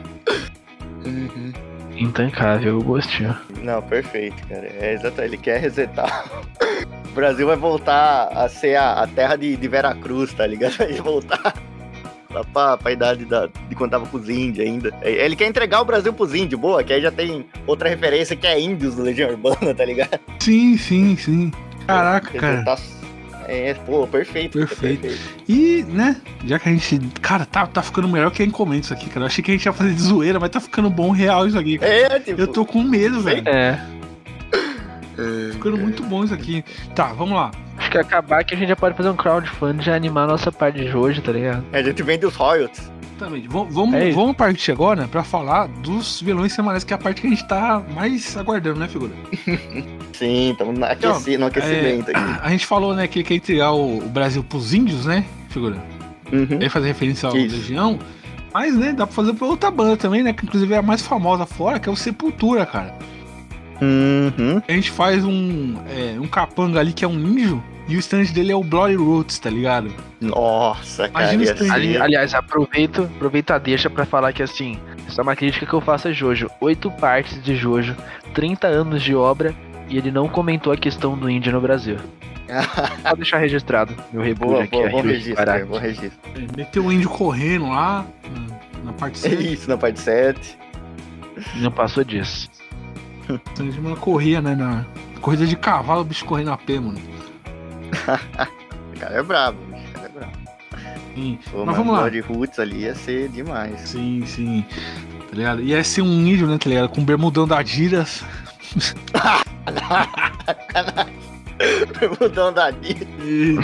Intancável 1.96 2.78
o 2.78 2.82
gostinho. 2.82 3.36
Não, 3.62 3.82
perfeito, 3.82 4.36
cara. 4.48 4.68
É 4.80 4.94
exato, 4.94 5.20
ele 5.20 5.36
quer 5.36 5.60
resetar. 5.60 6.24
O 7.10 7.14
Brasil 7.14 7.46
vai 7.46 7.56
voltar 7.56 8.28
a 8.28 8.48
ser 8.48 8.76
a, 8.76 9.02
a 9.02 9.06
terra 9.06 9.34
de, 9.36 9.56
de 9.56 9.68
Veracruz, 9.68 10.32
tá 10.32 10.46
ligado? 10.46 10.76
Vai 10.78 10.92
voltar 10.94 11.54
lá 12.30 12.44
pra, 12.44 12.76
pra 12.76 12.92
idade 12.92 13.24
da, 13.24 13.46
de 13.68 13.74
quando 13.74 13.90
tava 13.90 14.06
com 14.06 14.16
os 14.18 14.28
índios 14.28 14.64
ainda. 14.66 14.94
É, 15.00 15.24
Ele 15.24 15.34
quer 15.34 15.48
entregar 15.48 15.80
o 15.80 15.84
Brasil 15.84 16.12
pros 16.12 16.34
índios, 16.34 16.60
boa, 16.60 16.84
que 16.84 16.92
aí 16.92 17.00
já 17.02 17.10
tem 17.10 17.46
outra 17.66 17.88
referência 17.88 18.36
que 18.36 18.46
é 18.46 18.60
índios 18.60 18.94
do 18.94 19.02
Legião 19.02 19.30
Urbana, 19.30 19.74
tá 19.74 19.84
ligado? 19.84 20.20
Sim, 20.38 20.76
sim, 20.78 21.16
sim. 21.16 21.50
Caraca, 21.86 22.38
cara. 22.38 22.52
Resetar- 22.52 22.78
É, 23.48 23.72
pô, 23.72 24.06
perfeito. 24.06 24.58
cara, 24.58 24.66
Perfeito. 24.66 25.08
E, 25.48 25.82
né, 25.88 26.16
já 26.44 26.58
que 26.58 26.68
a 26.68 26.72
gente. 26.72 26.98
Cara, 27.22 27.46
tá, 27.46 27.66
tá 27.66 27.80
ficando 27.80 28.06
melhor 28.06 28.30
que 28.30 28.42
a 28.42 28.46
encomenda 28.46 28.82
isso 28.82 28.92
aqui, 28.92 29.08
cara. 29.08 29.22
Eu 29.22 29.26
achei 29.26 29.42
que 29.42 29.50
a 29.50 29.54
gente 29.54 29.64
ia 29.64 29.72
fazer 29.72 29.94
de 29.94 30.02
zoeira, 30.02 30.38
mas 30.38 30.50
tá 30.50 30.60
ficando 30.60 30.90
bom 30.90 31.10
real 31.10 31.48
isso 31.48 31.58
aqui. 31.58 31.78
cara. 31.78 31.90
É, 31.90 32.20
tipo. 32.20 32.38
Eu 32.38 32.46
tô 32.46 32.66
com 32.66 32.82
medo, 32.82 33.22
velho. 33.22 33.42
É. 33.48 33.80
é, 35.18 35.52
Ficando 35.52 35.78
muito 35.78 36.02
bom 36.02 36.22
isso 36.24 36.34
aqui. 36.34 36.62
Tá, 36.94 37.06
vamos 37.14 37.34
lá. 37.34 37.50
Acho 37.78 37.90
que 37.90 37.98
acabar 37.98 38.44
que 38.44 38.54
a 38.54 38.58
gente 38.58 38.68
já 38.68 38.76
pode 38.76 38.94
fazer 38.96 39.08
um 39.08 39.16
crowdfunding 39.16 39.88
e 39.88 39.92
animar 39.92 40.24
a 40.24 40.26
nossa 40.26 40.52
parte 40.52 40.84
de 40.84 40.94
hoje, 40.94 41.22
tá 41.22 41.32
ligado? 41.32 41.64
A 41.72 41.82
gente 41.82 42.02
vende 42.02 42.26
os 42.26 42.34
royalties. 42.34 42.90
Exatamente. 43.18 43.48
Vamos, 43.48 43.74
vamos, 43.74 43.94
É 43.94 44.12
vamos 44.12 44.36
partir 44.36 44.70
agora 44.70 45.08
pra 45.08 45.24
falar 45.24 45.66
dos 45.66 46.20
vilões 46.22 46.52
semanais, 46.52 46.84
que 46.84 46.92
é 46.92 46.96
a 46.96 46.98
parte 46.98 47.20
que 47.20 47.26
a 47.26 47.30
gente 47.30 47.46
tá 47.46 47.82
mais 47.92 48.36
aguardando, 48.36 48.78
né, 48.78 48.86
figura? 48.86 49.12
Sim, 50.14 50.52
estamos 50.52 50.78
no 50.78 50.84
aquecimento 50.84 52.10
aqui. 52.10 52.40
A 52.42 52.50
gente 52.50 52.64
falou, 52.64 52.94
né, 52.94 53.08
que 53.08 53.18
ele 53.18 53.24
quer 53.24 53.34
entregar 53.34 53.72
o, 53.72 53.98
o 53.98 54.08
Brasil 54.08 54.42
pros 54.44 54.72
índios, 54.72 55.04
né, 55.04 55.24
figura? 55.48 55.76
Uhum. 56.32 56.58
Aí 56.60 56.68
fazer 56.68 56.88
referência 56.88 57.28
ao 57.28 57.36
Isso. 57.36 57.56
Legião. 57.56 57.98
Mas, 58.54 58.76
né, 58.76 58.92
dá 58.92 59.06
pra 59.06 59.14
fazer 59.14 59.34
pra 59.34 59.46
outra 59.46 59.70
banda 59.70 59.96
também, 59.96 60.22
né? 60.22 60.32
Que 60.32 60.44
inclusive 60.44 60.72
é 60.72 60.78
a 60.78 60.82
mais 60.82 61.02
famosa 61.02 61.44
fora, 61.44 61.78
que 61.78 61.88
é 61.88 61.92
o 61.92 61.96
Sepultura, 61.96 62.64
cara. 62.64 62.94
Uhum. 63.80 64.60
A 64.66 64.72
gente 64.72 64.90
faz 64.90 65.24
um, 65.24 65.76
é, 65.88 66.18
um 66.18 66.26
capanga 66.26 66.80
ali 66.80 66.92
que 66.92 67.04
é 67.04 67.08
um 67.08 67.18
índio, 67.18 67.62
e 67.88 67.96
o 67.96 67.98
stand 67.98 68.24
dele 68.34 68.52
é 68.52 68.56
o 68.56 68.62
Bloody 68.62 68.94
Roots, 68.96 69.38
tá 69.38 69.48
ligado? 69.50 69.90
Nossa, 70.20 71.08
cara. 71.08 71.32
Imagina 71.34 71.42
isso 71.54 71.62
aí. 71.64 71.70
Ali- 71.70 71.96
aliás, 71.96 72.34
aproveito, 72.34 73.02
aproveito 73.16 73.50
a 73.52 73.58
deixa 73.58 73.88
pra 73.88 74.04
falar 74.04 74.32
que 74.32 74.42
assim, 74.42 74.78
essa 75.08 75.20
é 75.20 75.22
uma 75.22 75.34
crítica 75.34 75.64
que 75.66 75.72
eu 75.72 75.80
faço 75.80 76.08
a 76.08 76.12
Jojo. 76.12 76.50
Oito 76.60 76.90
partes 76.90 77.42
de 77.42 77.56
Jojo, 77.56 77.96
30 78.34 78.66
anos 78.66 79.02
de 79.02 79.14
obra, 79.14 79.54
e 79.88 79.96
ele 79.96 80.10
não 80.10 80.28
comentou 80.28 80.72
a 80.72 80.76
questão 80.76 81.16
do 81.16 81.30
índio 81.30 81.50
no 81.52 81.60
Brasil. 81.60 81.96
Pode 83.02 83.16
deixar 83.16 83.38
registrado, 83.38 83.94
meu 84.12 84.22
repúdio 84.22 84.60
aqui. 84.60 84.70
boa, 84.70 84.90
bom 84.90 85.00
registro, 85.02 85.66
bom 85.66 85.78
registro. 85.78 86.18
É, 86.34 86.56
meteu 86.56 86.84
o 86.84 86.92
índio 86.92 87.10
correndo 87.10 87.68
lá, 87.68 88.06
na, 88.30 88.84
na 88.84 88.92
parte 88.92 89.18
É 89.26 89.30
7. 89.30 89.52
isso, 89.52 89.68
na 89.68 89.76
parte 89.76 90.00
7. 90.00 90.58
Não 91.56 91.70
passou 91.70 92.02
disso. 92.04 92.50
O 93.58 93.62
índio 93.62 93.96
corria, 93.96 94.40
né, 94.40 94.54
na 94.54 94.84
corrida 95.20 95.46
de 95.46 95.56
cavalo, 95.56 96.00
o 96.00 96.04
bicho 96.04 96.24
correndo 96.24 96.50
a 96.50 96.56
pé, 96.56 96.80
mano. 96.80 96.98
O 98.94 99.00
cara 99.00 99.14
é 99.14 99.22
brabo, 99.22 99.58
o 99.62 99.92
cara 99.92 100.06
é 100.06 100.08
brabo. 100.08 100.32
Sim. 101.14 101.38
Pô, 101.50 101.64
Mas 101.64 101.76
vamos 101.76 101.92
lá. 101.94 102.10
Roots 102.26 102.58
ali 102.58 102.82
ia 102.82 102.94
ser 102.94 103.28
demais. 103.28 103.80
Sim, 103.80 104.24
sim. 104.26 104.64
Tá 105.30 105.36
ligado? 105.36 105.62
Ia 105.62 105.84
ser 105.84 106.02
um 106.02 106.26
índio, 106.26 106.48
né, 106.48 106.58
tá 106.58 106.68
ligado? 106.68 106.88
Com 106.88 107.04
bermudão 107.04 107.46
da 107.46 107.62
Diras. 107.62 108.24
Mudão 112.20 112.52
da 112.52 112.70
Dita. 112.70 113.04
E, 113.20 113.56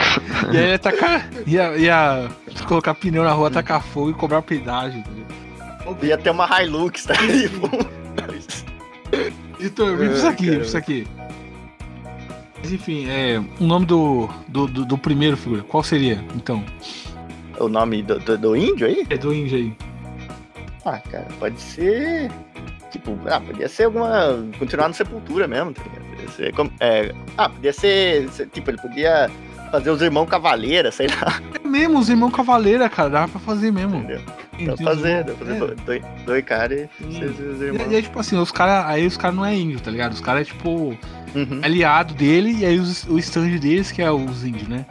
e 0.52 0.56
aí 0.56 0.70
ia 0.70 0.78
tacar. 0.78 1.28
Ia, 1.46 1.76
ia 1.76 2.28
colocar 2.66 2.94
pneu 2.94 3.22
na 3.24 3.32
rua, 3.32 3.50
tacar 3.50 3.82
fogo 3.82 4.10
e 4.10 4.14
cobrar 4.14 4.42
pedágio, 4.42 5.02
tá 5.02 5.10
ligado? 5.10 6.04
Ia 6.04 6.18
ter 6.18 6.30
uma 6.30 6.62
Hilux, 6.62 7.04
tá. 7.04 7.14
Então, 9.60 9.96
vem 9.96 10.08
pra 10.08 10.16
isso 10.16 10.26
aqui, 10.26 10.50
pra 10.50 10.64
isso 10.64 10.76
aqui. 10.76 11.06
Mas 12.64 12.72
enfim, 12.72 13.06
é. 13.10 13.38
O 13.60 13.64
nome 13.66 13.84
do, 13.84 14.26
do, 14.48 14.66
do, 14.66 14.84
do 14.86 14.96
primeiro 14.98 15.36
figura, 15.36 15.62
qual 15.62 15.82
seria? 15.82 16.24
Então. 16.34 16.64
o 17.60 17.68
nome 17.68 18.02
do, 18.02 18.18
do, 18.18 18.38
do 18.38 18.56
índio 18.56 18.86
aí? 18.86 19.06
É 19.10 19.18
do 19.18 19.34
índio 19.34 19.58
aí. 19.58 19.76
Ah, 20.86 20.98
cara, 20.98 21.26
pode 21.38 21.60
ser. 21.60 22.30
Tipo, 22.90 23.18
ah, 23.26 23.38
podia 23.40 23.68
ser 23.68 23.84
alguma. 23.84 24.42
Continuar 24.58 24.88
no 24.88 24.94
Sepultura 24.94 25.46
mesmo, 25.46 25.72
tá 25.74 25.82
ligado? 25.82 26.04
Podia 26.10 26.28
ser. 26.30 26.54
como- 26.54 26.72
é, 26.80 27.14
ah, 27.36 27.50
podia 27.50 27.72
ser, 27.72 28.28
Tipo, 28.52 28.70
ele 28.70 28.78
podia 28.78 29.30
fazer 29.70 29.90
os 29.90 30.00
irmãos 30.00 30.26
Cavaleira, 30.26 30.90
sei 30.90 31.08
lá. 31.08 31.38
É 31.62 31.68
mesmo, 31.68 31.98
os 31.98 32.08
irmãos 32.08 32.30
Cavaleira, 32.32 32.88
cara, 32.88 33.10
dava 33.10 33.28
pra 33.28 33.40
fazer 33.40 33.70
mesmo. 33.72 33.96
Entendeu? 33.96 34.20
Dá 34.66 34.74
pra 34.76 34.84
fazer, 34.86 35.24
dá 35.24 35.34
pra 35.34 35.46
fazer 35.46 35.56
é. 35.56 35.74
dois, 35.84 36.02
dois, 36.24 36.44
caras 36.44 36.88
e 37.00 37.04
os 37.04 37.60
E, 37.60 37.64
irmãos. 37.64 37.92
e 37.92 37.96
aí, 37.96 38.02
tipo 38.02 38.18
assim, 38.20 38.38
os 38.38 38.50
caras. 38.50 38.86
Aí 38.88 39.06
os 39.06 39.16
caras 39.18 39.36
não 39.36 39.44
é 39.44 39.54
índio, 39.54 39.80
tá 39.80 39.90
ligado? 39.90 40.12
Os 40.12 40.20
caras 40.20 40.42
é 40.42 40.44
tipo 40.44 40.96
Uhum. 41.34 41.60
aliado 41.62 42.14
dele 42.14 42.58
e 42.58 42.64
aí 42.64 42.78
os, 42.78 43.04
o 43.04 43.18
stand 43.18 43.58
deles, 43.58 43.90
que 43.90 44.00
é 44.00 44.10
os 44.10 44.44
índios, 44.44 44.68
né? 44.68 44.86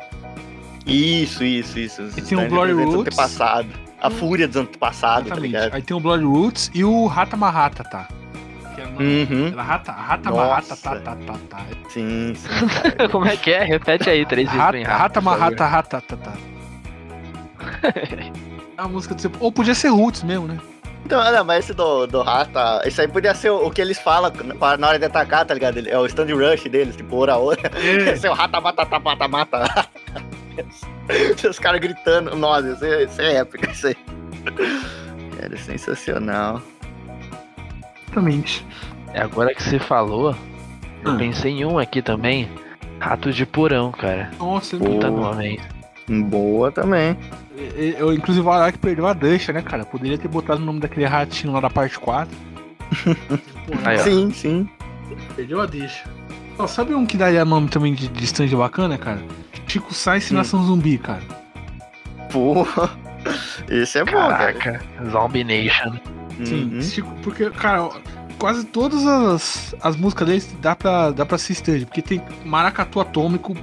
Isso, 0.86 1.44
isso, 1.44 1.80
isso. 1.80 2.02
E 2.18 2.22
tem 2.22 2.38
o 2.38 2.50
Glory 2.50 2.74
dos 2.74 2.94
Roots. 2.94 3.18
A 4.02 4.10
fúria 4.10 4.48
dos 4.48 4.58
antepassados, 4.58 5.30
tá 5.30 5.36
ligado? 5.36 5.74
Aí 5.74 5.82
tem 5.82 5.96
o 5.96 6.00
Blood 6.00 6.26
Roots 6.26 6.70
e 6.74 6.84
o 6.84 7.06
Rata 7.06 7.38
Marrata, 7.38 7.84
tá? 7.86 8.08
Que 8.76 8.82
é, 8.82 8.86
Uhum. 8.86 9.48
Era 9.54 9.64
Rata, 9.64 9.92
Rata. 9.94 10.30
Marrata, 10.30 10.76
tá, 10.76 10.96
tá, 11.00 11.16
tá, 11.16 11.36
tá. 11.50 11.66
Sim, 11.88 12.34
sim. 12.36 12.50
Como 13.12 13.26
é 13.26 13.38
que 13.38 13.52
é? 13.52 13.64
Repete 13.64 14.10
aí 14.10 14.26
três 14.26 14.48
vezes 14.50 14.62
Rata. 14.62 14.84
Rata. 14.84 15.22
Marrata, 15.22 15.66
Rata, 15.66 16.02
tá, 16.02 16.18
tá. 16.18 16.34
É 18.76 18.82
a 18.82 18.88
música 18.88 19.14
do 19.14 19.32
Ou 19.40 19.52
podia 19.52 19.76
ser 19.76 19.90
Roots 19.90 20.24
mesmo, 20.24 20.48
né? 20.48 20.58
Então, 21.06 21.32
não, 21.32 21.44
mas 21.44 21.66
esse 21.66 21.74
do, 21.74 22.08
do 22.08 22.22
Rata, 22.22 22.82
isso 22.88 23.02
aí 23.02 23.08
podia 23.08 23.36
ser 23.36 23.50
o, 23.50 23.68
o 23.68 23.72
que 23.72 23.82
eles 23.82 24.00
falam 24.00 24.32
pra- 24.32 24.78
na 24.78 24.88
hora 24.88 24.98
de 25.00 25.06
atacar, 25.06 25.46
tá 25.46 25.54
ligado? 25.54 25.80
É 25.88 25.98
o 26.00 26.06
stand 26.06 26.28
rush 26.34 26.64
deles, 26.70 26.96
tipo, 26.96 27.16
hora 27.18 27.34
a 27.34 27.38
hora. 27.38 27.60
Esse 28.14 28.26
é 28.26 28.32
o 28.32 28.34
Rata 28.34 28.62
mata, 28.62 28.86
mata, 28.86 29.28
mata, 29.28 29.28
mata. 29.28 29.90
Os 31.50 31.60
caras 31.60 31.82
gritando. 31.82 32.36
Nossa, 32.36 32.70
isso 32.72 32.86
é, 32.86 33.04
isso 33.04 33.22
é 33.22 33.36
épico, 33.38 33.70
isso 33.70 33.88
aí. 33.88 33.98
Era 35.42 35.58
sensacional. 35.58 36.62
Exatamente. 38.06 38.66
É, 39.14 39.22
Agora 39.22 39.54
que 39.54 39.62
você 39.62 39.80
falou, 39.80 40.36
eu 41.04 41.12
Ah. 41.12 41.16
pensei 41.18 41.52
em 41.52 41.66
um 41.66 41.78
aqui 41.78 42.02
também. 42.02 42.50
Ratos 43.00 43.36
de 43.36 43.46
porão, 43.46 43.92
cara. 43.92 44.32
Nossa, 44.40 44.78
Puta 44.78 45.10
nome, 45.12 45.46
hein? 45.48 45.60
Boa 46.08 46.72
também. 46.72 47.18
eu, 47.58 47.82
eu, 48.08 48.14
inclusive 48.14 48.46
o 48.46 48.52
Araki 48.52 48.78
perdeu 48.78 49.08
a 49.08 49.14
deixa, 49.14 49.54
né, 49.54 49.62
cara? 49.62 49.86
Poderia 49.86 50.18
ter 50.18 50.28
botado 50.28 50.62
o 50.62 50.66
nome 50.66 50.80
daquele 50.80 51.06
ratinho 51.06 51.54
lá 51.54 51.60
da 51.60 51.70
parte 51.70 51.98
4. 52.00 52.36
Pô, 52.36 53.74
Aí. 53.86 54.00
Sim, 54.00 54.32
sim. 54.32 54.70
Perdeu 55.36 55.62
a 55.62 55.66
deixa. 55.66 56.04
Ó, 56.58 56.68
sabe 56.68 56.94
um 56.94 57.06
que 57.06 57.18
daria 57.18 57.44
nome 57.46 57.68
também 57.70 57.94
de, 57.94 58.08
de 58.08 58.24
stand 58.26 58.48
bacana, 58.50 58.98
cara? 58.98 59.22
Chico 59.68 59.94
Sainz 59.94 60.30
e 60.30 60.34
Hum. 60.34 60.38
Nação 60.38 60.64
Zumbi, 60.66 60.98
cara. 60.98 61.22
Pô. 62.32 62.68
Esse 63.70 64.00
é 64.00 64.04
bom, 64.06 64.12
cara. 64.12 64.54
Caraca, 64.54 64.82
Zombie 65.10 65.44
Nation. 65.44 65.94
Sim, 66.44 66.72
Uhum. 66.74 66.82
Chico, 66.82 67.12
porque, 67.24 67.50
cara, 67.52 67.90
quase 68.38 68.66
todas 68.66 69.06
as, 69.06 69.76
as 69.82 69.96
músicas 69.96 70.28
deles 70.28 70.56
dá 70.62 70.76
pra, 70.76 71.12
dá 71.12 71.26
pra 71.26 71.38
ser 71.38 71.54
stand, 71.54 71.86
porque 71.86 72.02
tem 72.02 72.22
Maracatu 72.44 73.00
Atômico, 73.00 73.56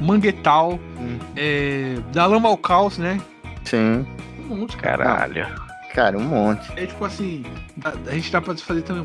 Manguetal, 0.00 0.78
Hum. 0.98 1.18
é, 1.36 1.96
Da 2.12 2.26
Lama 2.26 2.48
ao 2.48 2.56
Caos, 2.56 2.98
né? 2.98 3.20
Sim. 3.64 4.06
Um 4.50 4.56
monte, 4.56 4.76
cara. 4.76 5.04
Caralho. 5.04 5.46
Cara, 5.94 6.18
um 6.18 6.24
monte. 6.24 6.70
É 6.76 6.86
tipo 6.86 7.04
assim, 7.04 7.44
a, 7.84 7.92
a 8.10 8.14
gente 8.14 8.30
dá 8.32 8.40
pra 8.40 8.56
fazer 8.56 8.82
também 8.82 9.04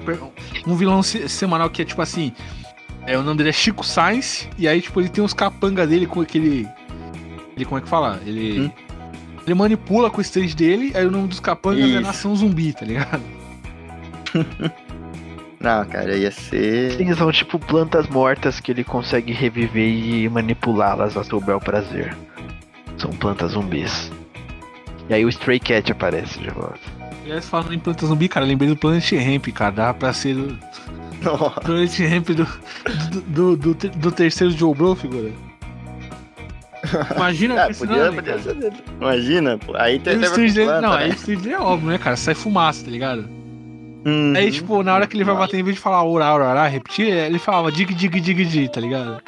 um 0.66 0.72
um 0.72 0.76
vilão 0.76 1.04
se- 1.04 1.30
semanal 1.30 1.70
que 1.70 1.82
é 1.82 1.86
tipo 1.86 2.02
assim. 2.02 2.34
É, 3.06 3.18
o 3.18 3.22
nome 3.24 3.38
dele 3.38 3.50
é 3.50 3.54
Chico 3.54 3.84
Sainz, 3.86 4.48
e 4.58 4.68
aí, 4.68 4.82
tipo, 4.82 5.00
ele 5.00 5.10
tem 5.10 5.24
os 5.24 5.34
capanga 5.34 5.86
dele 5.88 6.06
com 6.08 6.20
aquele. 6.22 6.68
Ele, 7.56 7.66
como 7.66 7.78
é 7.78 7.82
que 7.82 7.88
fala? 7.88 8.20
Ele. 8.26 8.62
Hum. 8.62 8.72
Ele 9.46 9.54
manipula 9.56 10.10
com 10.12 10.18
o 10.18 10.22
stand 10.22 10.48
dele, 10.56 10.92
aí 10.96 11.06
o 11.06 11.12
nome 11.12 11.28
dos 11.28 11.40
capangas 11.40 11.84
é 11.84 11.88
Isso. 11.88 12.02
Nação 12.02 12.36
Zumbi, 12.36 12.74
tá 12.74 12.86
ligado? 12.86 13.22
Não, 15.60 15.86
cara, 15.86 16.16
ia 16.16 16.32
ser. 16.32 16.94
Sim, 16.94 17.14
são 17.14 17.32
tipo 17.32 17.60
plantas 17.60 18.08
mortas 18.08 18.60
que 18.60 18.72
ele 18.72 18.84
consegue 18.84 19.34
reviver 19.34 19.90
e 19.90 20.30
manipulá-las 20.30 21.18
a 21.18 21.24
seu 21.24 21.42
bel 21.42 21.60
prazer. 21.60 22.16
São 22.98 23.12
plantas 23.12 23.52
zumbis. 23.52 24.12
E 25.10 25.14
aí 25.14 25.26
o 25.26 25.30
Stray 25.30 25.60
Cat 25.60 25.92
aparece 25.92 26.40
de 26.40 26.50
volta. 26.50 26.80
E 27.26 27.32
aí, 27.32 27.42
falando 27.42 27.74
em 27.74 27.80
planta 27.80 28.06
zumbi, 28.06 28.28
cara, 28.30 28.46
lembrei 28.46 28.70
do 28.70 28.78
Planet 28.78 29.12
Ramp, 29.12 29.48
cara. 29.48 29.72
Dá 29.72 29.94
pra 29.94 30.14
ser 30.14 30.36
do. 30.36 30.58
Planet 31.62 32.00
Ramp 32.00 32.30
do, 32.30 32.48
do, 33.28 33.58
do, 33.58 33.74
do, 33.74 33.90
do 33.90 34.12
terceiro 34.12 34.54
Joe 34.54 34.74
Bro, 34.74 34.96
figura. 34.96 35.32
Imagina 37.16 37.66
Ah, 37.66 37.70
esse 37.70 37.86
podia, 37.86 38.06
nome, 38.06 38.16
podia 38.18 38.40
ser 38.40 38.54
dele. 38.56 38.78
Imagina, 39.00 39.58
pô. 39.58 39.76
Aí 39.76 40.00
tem 40.00 40.16
não, 40.16 40.92
né? 40.92 40.98
aí 40.98 41.36
o 41.36 41.50
é 41.50 41.60
óbvio, 41.60 41.90
né, 41.90 41.98
cara? 41.98 42.16
Sai 42.16 42.34
fumaça, 42.34 42.86
tá 42.86 42.92
ligado? 42.92 43.39
Uhum. 44.06 44.34
Aí, 44.36 44.52
tipo, 44.52 44.82
na 44.84 44.94
hora 44.96 45.06
que 45.08 45.16
ele 45.18 45.24
vai 45.24 45.36
bater, 45.36 45.60
em 45.60 45.64
vez 45.64 45.76
de 45.76 45.82
falar 45.82 46.04
ora, 46.04 46.34
ora, 46.34 46.46
ora, 46.46 46.68
repetir, 46.68 47.08
ele 47.08 47.38
falava 47.40 47.72
dig, 47.72 47.94
dig, 47.94 48.10
dig, 48.20 48.46
dig, 48.46 48.70
tá 48.70 48.80
ligado? 48.80 49.22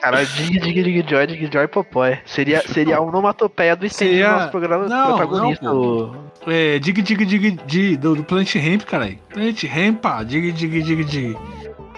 Cara, 0.00 0.24
dig, 0.24 0.60
dig, 0.60 0.82
dig, 0.82 1.04
joy, 1.08 1.26
dig, 1.26 1.50
joy, 1.52 1.66
popói. 1.68 2.18
Seria, 2.24 2.62
seria 2.62 2.98
a 2.98 3.00
onomatopeia 3.00 3.74
do 3.74 3.86
stand 3.86 4.08
Seria- 4.08 4.28
do 4.28 4.36
nosso 4.38 4.50
programa 4.50 4.88
Não, 4.88 5.06
protagonista. 5.16 5.64
não, 5.64 6.26
É, 6.46 6.78
dig, 6.78 7.02
dig, 7.02 7.24
dig, 7.24 7.50
dig, 7.66 7.96
do, 7.96 8.14
do 8.16 8.22
Planet 8.24 8.54
Ramp, 8.54 8.82
caralho. 8.82 9.18
Planet 9.30 9.64
Ramp, 9.64 10.00
pá, 10.00 10.22
dig, 10.22 10.52
dig, 10.52 10.82
dig, 10.82 11.04
dig. 11.04 11.36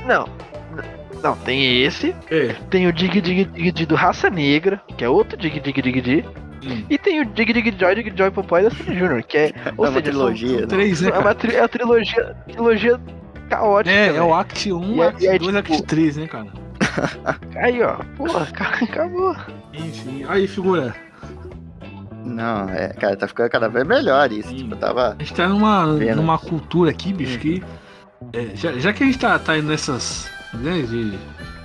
Não. 0.07 0.27
Não, 1.23 1.37
tem 1.39 1.83
esse. 1.83 2.15
É. 2.31 2.55
Tem 2.71 2.87
o 2.87 2.93
Dig 2.93 3.21
Dig 3.21 3.45
Dig 3.45 3.73
Dig 3.73 3.87
do 3.87 3.97
Raça 3.97 4.31
Negra, 4.31 4.81
que 4.97 5.05
é 5.05 5.09
outro 5.09 5.37
Dig 5.37 5.59
Dig 5.61 5.83
Dig 5.83 6.01
Dig. 6.01 6.25
Hum. 6.67 6.85
E 6.91 6.99
tem 6.99 7.21
o 7.21 7.25
Dig 7.27 7.53
Dig 7.53 7.77
Joy 7.79 7.95
Dig 7.95 8.13
Joy 8.17 8.31
Popói 8.31 8.63
da 8.65 8.71
Sandy 8.71 8.95
Jr., 8.97 9.23
que 9.27 9.37
é. 9.39 9.53
Ou 9.77 9.87
É 9.87 9.89
uma 9.89 9.99
seja, 9.99 10.03
trilogia, 10.03 10.61
né? 10.63 10.67
Três, 10.67 11.01
né, 11.01 11.09
São, 11.09 11.17
é 11.17 11.19
uma 11.21 11.23
cara? 11.23 11.35
tri- 11.35 11.55
é 11.57 11.61
a 11.63 11.69
trilogia, 11.69 12.37
trilogia 12.47 13.01
caótica. 13.49 13.95
É, 13.95 14.17
é 14.17 14.23
o 14.23 14.35
Act 14.35 14.73
1, 14.73 14.95
E 14.97 15.01
é- 15.01 15.07
Act 15.09 15.25
e 15.25 15.27
é 15.29 15.39
2, 15.39 15.55
Act 15.57 15.73
tipo- 15.73 15.87
3, 15.87 16.17
né, 16.17 16.27
cara? 16.27 16.47
Aí, 17.57 17.83
ó. 17.83 17.97
Porra, 18.17 18.47
ca- 18.47 18.79
acabou. 18.83 19.37
Enfim. 19.73 20.25
Aí, 20.29 20.47
figura. 20.49 20.95
Não, 22.25 22.69
é, 22.69 22.89
cara, 22.89 23.17
tá 23.17 23.27
ficando 23.27 23.49
cada 23.51 23.69
vez 23.69 23.87
melhor 23.87 24.31
isso. 24.33 24.49
Sim. 24.49 24.57
Tipo, 24.57 24.77
tava. 24.77 25.17
A 25.19 25.23
gente 25.23 25.35
tá 25.35 25.49
numa, 25.49 25.87
numa 25.87 26.39
cultura 26.39 26.91
aqui, 26.91 27.13
bicho, 27.13 27.39
que. 27.39 27.63
é, 28.33 28.49
já, 28.55 28.73
já 28.73 28.93
que 28.93 29.03
a 29.03 29.07
gente 29.07 29.19
tá, 29.19 29.39
tá 29.39 29.57
indo 29.57 29.69
nessas. 29.69 30.29
Né, 30.55 30.83
de. 30.83 31.19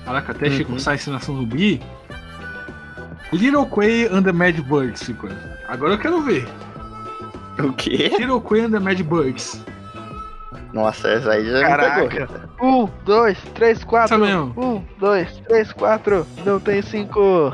Caraca, 0.06 0.32
até 0.34 0.48
Uhum. 0.50 0.64
começar 0.66 0.92
a 0.92 0.96
ensinação 0.96 1.36
do 1.36 1.46
Bri. 1.46 1.82
Little 3.34 3.66
Quay 3.66 4.06
and 4.08 4.24
the 4.24 4.32
Mad 4.32 4.62
Birds, 4.68 5.04
figura. 5.04 5.36
Agora 5.68 5.94
eu 5.94 5.98
quero 5.98 6.22
ver. 6.22 6.48
O 7.60 7.74
quê? 7.74 8.10
Little 8.20 8.42
Quay 8.42 8.62
and 8.66 8.72
the 8.72 8.80
Mad 8.80 9.02
Birds. 9.04 9.64
Nossa, 10.72 11.08
essa 11.08 11.32
aí 11.32 11.46
já 11.46 11.58
me 11.60 11.62
Caraca. 11.64 12.08
pegou. 12.08 12.28
Um, 12.62 12.90
dois, 13.06 13.38
três, 13.54 13.84
quatro. 13.84 14.24
Um, 14.26 14.84
dois, 15.00 15.32
três, 15.48 15.72
quatro. 15.72 16.26
Não 16.46 16.60
tem 16.60 16.82
cinco. 16.82 17.54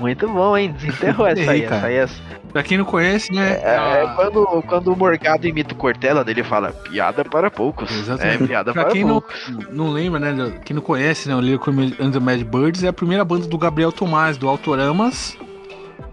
Muito 0.00 0.26
bom, 0.28 0.56
hein? 0.56 0.72
Desenterrou 0.72 1.26
essa 1.26 1.50
aí. 1.50 1.62
Essa 1.64 1.86
aí 1.86 1.94
é, 1.96 2.08
Pra 2.52 2.62
quem 2.64 2.78
não 2.78 2.84
conhece, 2.84 3.32
né? 3.32 3.60
é, 3.62 3.74
é 3.74 3.76
a- 3.76 4.12
quando, 4.16 4.62
quando 4.66 4.92
o 4.92 4.96
Morgado 4.96 5.46
imita 5.46 5.72
o 5.72 5.76
Cortella, 5.76 6.24
dele 6.24 6.42
fala 6.42 6.70
piada 6.72 7.24
para 7.24 7.50
poucos. 7.50 7.90
Exatamente. 7.92 8.42
É 8.42 8.46
piada 8.46 8.72
Pra 8.72 8.82
para 8.84 8.92
quem 8.92 9.04
não, 9.04 9.20
poucos. 9.20 9.52
não 9.70 9.90
lembra, 9.90 10.18
né? 10.18 10.60
Quem 10.64 10.74
não 10.74 10.82
conhece, 10.82 11.28
né? 11.28 11.36
O 11.36 11.58
Quay 11.58 11.94
and 12.00 12.10
the 12.10 12.18
Mad 12.18 12.42
Birds 12.42 12.82
é 12.82 12.88
a 12.88 12.92
primeira 12.92 13.24
banda 13.24 13.46
do 13.46 13.58
Gabriel 13.58 13.92
Tomás, 13.92 14.36
do 14.36 14.48
Autoramas. 14.48 15.36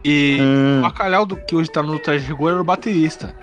E 0.05 0.37
Hum, 0.39 0.79
O 0.79 0.81
Bacalhau, 0.83 1.25
do, 1.25 1.35
que 1.35 1.55
hoje 1.55 1.71
tá 1.71 1.81
no 1.81 1.97
Traje 1.97 2.25
de 2.25 2.31
Rigor, 2.31 2.51
era 2.51 2.61
o 2.61 2.63
baterista. 2.63 3.33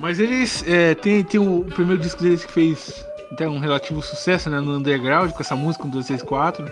Mas 0.00 0.18
eles 0.18 0.64
é, 0.66 0.94
tem, 0.94 1.22
tem 1.22 1.38
o, 1.38 1.60
o 1.60 1.64
primeiro 1.64 2.00
disco 2.00 2.22
deles 2.22 2.44
que 2.44 2.52
fez 2.52 3.04
tem 3.36 3.46
um 3.46 3.58
relativo 3.60 4.02
sucesso 4.02 4.50
né, 4.50 4.58
no 4.60 4.76
underground 4.76 5.30
com 5.30 5.40
essa 5.40 5.54
música, 5.54 5.86
um 5.86 5.90
264. 5.90 6.64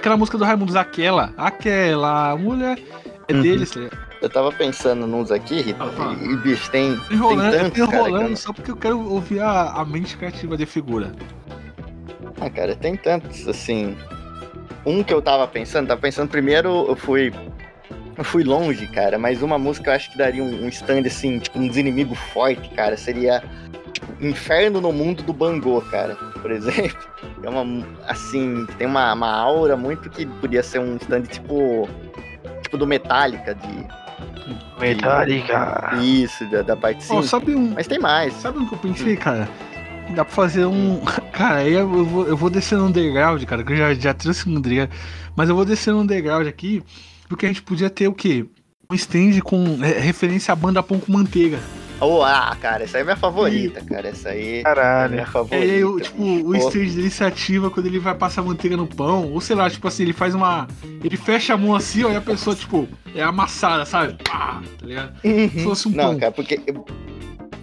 Aquela 0.00 0.16
música 0.16 0.38
do 0.38 0.44
Raimundo 0.44 0.76
Aquela, 0.78 1.30
aquela 1.36 2.34
mulher 2.34 2.78
é 3.28 3.34
Uhum. 3.34 3.42
deles. 3.42 3.70
ligado? 3.74 3.98
eu 4.22 4.28
tava 4.30 4.50
pensando 4.50 5.06
nos 5.06 5.30
aqui, 5.30 5.60
Rita, 5.60 5.84
Ah, 5.84 6.16
e, 6.22 6.24
e, 6.32 6.36
bicho, 6.38 6.70
tem. 6.70 6.98
Enrolando, 7.10 7.50
tem 7.50 7.60
tantos, 7.70 7.86
cara, 7.86 8.08
enrolando 8.08 8.28
não- 8.30 8.36
só 8.36 8.50
porque 8.52 8.70
eu 8.70 8.76
quero 8.76 8.98
ouvir 8.98 9.40
a, 9.40 9.72
a 9.72 9.84
mente 9.84 10.16
criativa 10.16 10.56
de 10.56 10.64
figura. 10.64 11.12
Ah, 12.40 12.48
cara, 12.48 12.74
tem 12.74 12.96
tantos, 12.96 13.46
assim. 13.46 13.94
Um 14.86 15.02
que 15.04 15.12
eu 15.12 15.20
tava 15.20 15.46
pensando, 15.46 15.88
tava 15.88 16.00
pensando 16.00 16.30
primeiro, 16.30 16.86
eu 16.88 16.96
fui. 16.96 17.30
Eu 18.16 18.24
fui 18.24 18.42
longe, 18.42 18.86
cara, 18.88 19.18
mas 19.18 19.42
uma 19.42 19.58
música 19.58 19.90
eu 19.90 19.94
acho 19.94 20.10
que 20.12 20.16
daria 20.18 20.42
um, 20.42 20.64
um 20.64 20.68
stand, 20.68 21.02
assim, 21.06 21.38
tipo, 21.38 21.58
uns 21.58 21.76
inimigos 21.76 22.18
fortes, 22.32 22.70
cara. 22.74 22.96
Seria. 22.96 23.42
Tipo, 23.92 24.06
Inferno 24.24 24.80
no 24.80 24.92
Mundo 24.92 25.22
do 25.22 25.32
Bangô, 25.34 25.80
cara, 25.90 26.16
por 26.40 26.50
exemplo. 26.50 26.98
É 27.42 27.48
uma. 27.48 27.86
Assim, 28.06 28.66
tem 28.76 28.86
uma, 28.86 29.14
uma 29.14 29.30
aura 29.32 29.74
muito 29.76 30.10
que 30.10 30.26
podia 30.26 30.62
ser 30.62 30.78
um 30.78 30.96
stand 30.96 31.22
tipo. 31.22 31.88
Tipo 32.62 32.76
do 32.76 32.86
Metallica, 32.86 33.54
de. 33.54 33.86
Metallica. 34.78 35.90
Isso, 36.02 36.44
da, 36.50 36.62
da 36.62 36.76
parte 36.76 37.04
Ó, 37.10 37.22
5. 37.22 37.22
sabe 37.24 37.54
um, 37.54 37.72
Mas 37.74 37.86
tem 37.86 37.98
mais. 37.98 38.34
sabe 38.34 38.58
um 38.58 38.66
que 38.66 38.74
eu 38.74 38.78
pensei, 38.78 39.16
cara? 39.16 39.48
Dá 40.14 40.24
pra 40.24 40.34
fazer 40.34 40.66
um. 40.66 41.00
Cara, 41.32 41.56
aí 41.56 41.72
eu 41.72 41.88
vou, 41.88 42.26
eu 42.26 42.36
vou 42.36 42.50
descer 42.50 42.76
no 42.76 42.86
underground, 42.86 43.42
cara, 43.44 43.64
que 43.64 43.72
eu 43.72 43.76
já, 43.76 43.94
já 43.94 44.12
trouxe 44.12 44.46
um 44.48 44.56
underground. 44.56 44.90
Mas 45.34 45.48
eu 45.48 45.54
vou 45.54 45.64
descer 45.64 45.94
no 45.94 46.00
underground 46.00 46.46
aqui, 46.46 46.82
porque 47.28 47.46
a 47.46 47.48
gente 47.48 47.62
podia 47.62 47.88
ter 47.88 48.08
o 48.08 48.12
quê? 48.12 48.44
Um 48.90 48.94
stand 48.94 49.40
com 49.42 49.76
referência 49.76 50.52
à 50.52 50.56
banda 50.56 50.82
Pão 50.82 50.98
com 51.00 51.12
Manteiga. 51.12 51.58
Oh, 52.00 52.22
ah, 52.22 52.56
cara, 52.60 52.84
essa 52.84 52.96
aí 52.96 53.02
é 53.02 53.04
minha 53.04 53.16
favorita, 53.16 53.82
cara. 53.84 54.08
Essa 54.08 54.30
aí 54.30 54.58
é 54.58 54.62
Caralho. 54.62 55.10
minha 55.12 55.22
É, 55.22 55.26
favorita. 55.26 55.56
aí, 55.72 55.84
o, 55.84 56.00
tipo, 56.00 56.22
o 56.22 56.56
stage 56.56 56.96
dele 56.96 57.10
se 57.10 57.22
ativa 57.22 57.70
quando 57.70 57.86
ele 57.86 57.98
vai 57.98 58.14
passar 58.14 58.42
manteiga 58.42 58.76
no 58.76 58.86
pão. 58.86 59.30
Ou 59.32 59.40
sei 59.40 59.54
lá, 59.54 59.68
tipo 59.68 59.86
assim, 59.86 60.04
ele 60.04 60.12
faz 60.12 60.34
uma. 60.34 60.66
Ele 61.04 61.16
fecha 61.16 61.54
a 61.54 61.56
mão 61.56 61.74
assim, 61.74 62.02
ó, 62.04 62.10
e 62.10 62.16
a 62.16 62.20
pessoa, 62.20 62.56
tipo, 62.56 62.88
é 63.14 63.22
amassada, 63.22 63.84
sabe? 63.84 64.16
Pá, 64.24 64.62
tá 64.78 64.86
ligado? 64.86 65.12
Se 65.20 65.62
fosse 65.62 65.88
um 65.88 65.92
Não, 65.92 66.04
pão. 66.12 66.18
cara, 66.18 66.32
porque. 66.32 66.58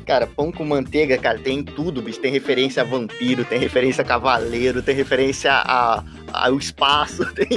Cara, 0.08 0.26
pão 0.26 0.52
com 0.54 0.64
manteiga, 0.64 1.18
cara, 1.18 1.38
tem 1.38 1.62
tudo, 1.62 2.02
bicho. 2.02 2.20
Tem 2.22 2.32
referência 2.32 2.82
a 2.82 2.86
vampiro, 2.86 3.44
tem 3.44 3.60
referência 3.60 4.02
a 4.02 4.06
cavaleiro, 4.06 4.82
tem 4.82 4.96
referência 4.96 5.52
a, 5.52 6.00
a- 6.00 6.04
ao 6.48 6.58
espaço. 6.58 7.26
Tem, 7.36 7.48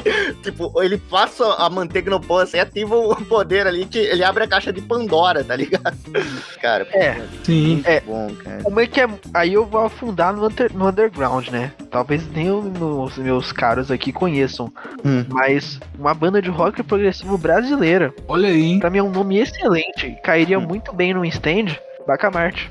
tipo, 0.42 0.72
ele 0.82 0.96
passa 0.98 1.44
a 1.55 1.68
manteiga 1.70 2.11
no 2.11 2.20
pão 2.20 2.38
assim, 2.38 2.59
ativa 2.59 2.96
o 2.96 3.14
poder 3.24 3.66
ali 3.66 3.84
que 3.86 3.98
ele 3.98 4.22
abre 4.24 4.44
a 4.44 4.48
caixa 4.48 4.72
de 4.72 4.80
Pandora, 4.80 5.42
tá 5.44 5.55
ligado? 5.57 5.96
Cara, 6.61 6.86
É. 6.92 7.20
Sim. 7.44 7.74
muito 7.74 7.88
É. 7.88 8.01
bom, 8.01 8.32
cara. 8.44 8.62
Como 8.62 8.80
é 8.80 8.86
que 8.86 9.01
é? 9.01 9.09
Aí 9.34 9.55
eu 9.55 9.64
vou 9.66 9.84
afundar 9.86 10.32
no, 10.34 10.46
under- 10.46 10.72
no 10.74 10.88
underground, 10.88 11.48
né? 11.48 11.72
Talvez 11.90 12.26
nem 12.32 12.51
os 12.51 13.16
meus 13.18 13.53
caros 13.53 13.90
aqui 13.90 14.12
conheçam. 14.12 14.72
Hum. 15.05 15.24
Mas 15.28 15.78
uma 15.98 16.14
banda 16.14 16.40
de 16.42 16.51
rock 16.51 16.82
progressivo 16.82 17.36
brasileira. 17.38 18.12
Olha 18.28 18.48
aí? 18.48 18.78
Pra 18.80 18.90
mim 18.90 18.98
é 18.98 19.03
um 19.03 19.11
nome 19.11 19.38
excelente. 19.38 20.16
Cairia 20.24 20.59
Hum. 20.59 20.66
muito 20.66 20.92
bem 20.92 21.14
num 21.14 21.24
stand. 21.24 21.76
Bacamarte. 22.07 22.70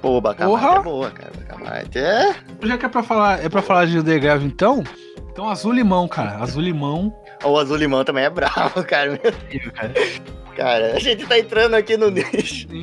Pô, 0.00 0.20
Bacamarte 0.20 0.64
Porra! 0.64 0.78
é 0.78 0.82
boa, 0.82 1.10
cara. 1.10 1.32
Bacamarte 1.36 1.98
é. 1.98 2.34
Já 2.62 2.78
que 2.78 2.86
é 2.86 2.88
pra 2.88 3.02
falar, 3.02 3.44
é 3.44 3.48
pra 3.48 3.62
falar 3.62 3.86
de 3.86 3.98
underground, 3.98 4.42
então. 4.44 4.84
Então, 5.30 5.48
Azul 5.48 5.72
Limão, 5.72 6.08
cara. 6.08 6.36
Azul 6.42 6.62
Limão. 6.62 7.14
O 7.44 7.56
Azul 7.58 7.76
Limão 7.76 8.04
também 8.04 8.24
é 8.24 8.30
bravo, 8.30 8.82
cara. 8.84 9.14
Incrível, 9.24 9.72
cara. 9.72 9.92
Cara, 10.56 10.96
a 10.96 10.98
gente 10.98 11.24
tá 11.24 11.38
entrando 11.38 11.74
aqui 11.74 11.96
no 11.96 12.10
nicho. 12.10 12.68
Sim. 12.68 12.82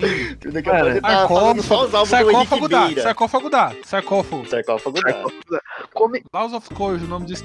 Daqui 0.53 0.69
a 0.69 0.71
Cara, 0.71 0.91
pouco 0.93 1.01
tá 1.01 1.27
falando 1.27 1.61
só 1.61 1.83
os 1.83 1.93
álbuns 1.93 2.09
do 2.09 2.15
Sarcófago 2.15 2.73
Henrique 2.73 2.95
dá. 2.95 3.01
Sarcófago 3.01 3.49
dá. 3.49 3.71
Sarcófago. 3.83 4.45
Sarcófago 4.49 5.01
dá. 5.01 5.23
Come- 5.93 6.23
Laws 6.33 6.53
of 6.53 6.73
Courage, 6.73 7.03
o 7.03 7.07
nome 7.09 7.25
disso. 7.25 7.43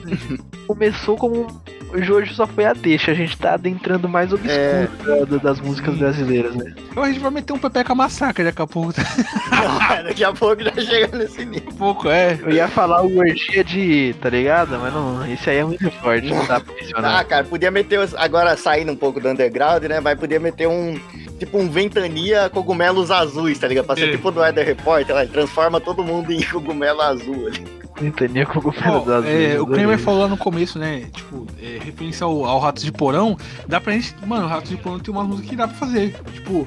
começou 0.68 1.16
como 1.16 1.48
Jojo 1.94 2.32
só 2.34 2.46
foi 2.46 2.64
a 2.64 2.72
deixa. 2.72 3.10
A 3.10 3.14
gente 3.14 3.36
tá 3.36 3.54
adentrando 3.54 4.08
mais 4.08 4.32
obscuro 4.32 4.52
É. 4.54 4.88
da- 5.04 5.24
da- 5.24 5.36
das 5.38 5.60
músicas 5.60 5.96
brasileiras, 5.96 6.54
né? 6.54 6.72
Então 6.90 7.02
a 7.02 7.08
gente 7.08 7.20
vai 7.20 7.30
meter 7.30 7.52
um 7.52 7.58
Pepeca 7.58 7.94
Massacre 7.94 8.44
daqui 8.44 8.62
a 8.62 8.66
pouco. 8.66 8.92
Daqui 9.50 10.04
Daqui 10.04 10.24
a 10.24 10.32
pouco 10.32 10.62
já 10.62 10.72
chega 10.80 11.16
nesse 11.16 11.44
nível. 11.44 11.68
a 11.70 11.74
pouco, 11.74 12.08
é. 12.08 12.38
Eu 12.42 12.50
ia 12.50 12.68
falar 12.68 13.02
o 13.02 13.18
orgia 13.18 13.62
de. 13.64 14.14
tá 14.20 14.28
ligado? 14.30 14.78
Mas 14.78 14.92
não, 14.92 15.26
esse 15.32 15.50
aí 15.50 15.58
é 15.58 15.64
muito 15.64 15.90
forte, 15.92 16.28
não 16.28 16.46
dá 16.46 16.60
pra 16.60 16.72
Ah, 16.72 16.80
mencionar. 16.80 17.24
cara, 17.24 17.44
podia 17.44 17.70
meter. 17.70 18.00
Agora 18.16 18.56
saindo 18.56 18.92
um 18.92 18.96
pouco 18.96 19.20
do 19.20 19.28
underground, 19.28 19.82
né? 19.84 20.00
Vai 20.00 20.16
poder 20.16 20.40
meter 20.40 20.66
um. 20.68 20.98
Tipo 21.38 21.58
um 21.58 21.68
ventania 21.70 22.50
cogumelos 22.50 23.10
azuis, 23.10 23.58
tá 23.58 23.66
ligado? 23.66 23.86
Pra 23.86 23.96
ser 23.96 24.08
É. 24.08 24.12
tipo 24.12 24.30
do 24.30 24.40
Weather 24.40 24.66
Report, 24.66 25.08
ele 25.08 25.26
transforma 25.28 25.80
todo 25.80 26.02
mundo 26.04 26.30
em 26.32 26.40
cogumelo 26.44 27.00
azul 27.00 27.46
ali. 27.46 27.79
Entendeu 28.00 28.46
com 28.46 28.58
o 28.60 28.74
Ó, 28.86 29.22
é, 29.24 29.60
o 29.60 29.66
Kramer 29.66 29.98
falou 29.98 30.20
lá 30.22 30.28
no 30.28 30.36
começo, 30.36 30.78
né? 30.78 31.06
Tipo, 31.12 31.46
é, 31.60 31.78
referência 31.84 32.24
ao, 32.24 32.44
ao 32.44 32.58
Ratos 32.58 32.82
de 32.84 32.90
Porão. 32.92 33.36
Dá 33.68 33.80
pra 33.80 33.92
gente. 33.92 34.14
Mano, 34.26 34.46
Ratos 34.46 34.70
de 34.70 34.76
Porão 34.76 34.98
tem 34.98 35.12
umas 35.14 35.26
músicas 35.26 35.50
que 35.50 35.56
dá 35.56 35.68
pra 35.68 35.76
fazer. 35.76 36.14
Tipo, 36.32 36.66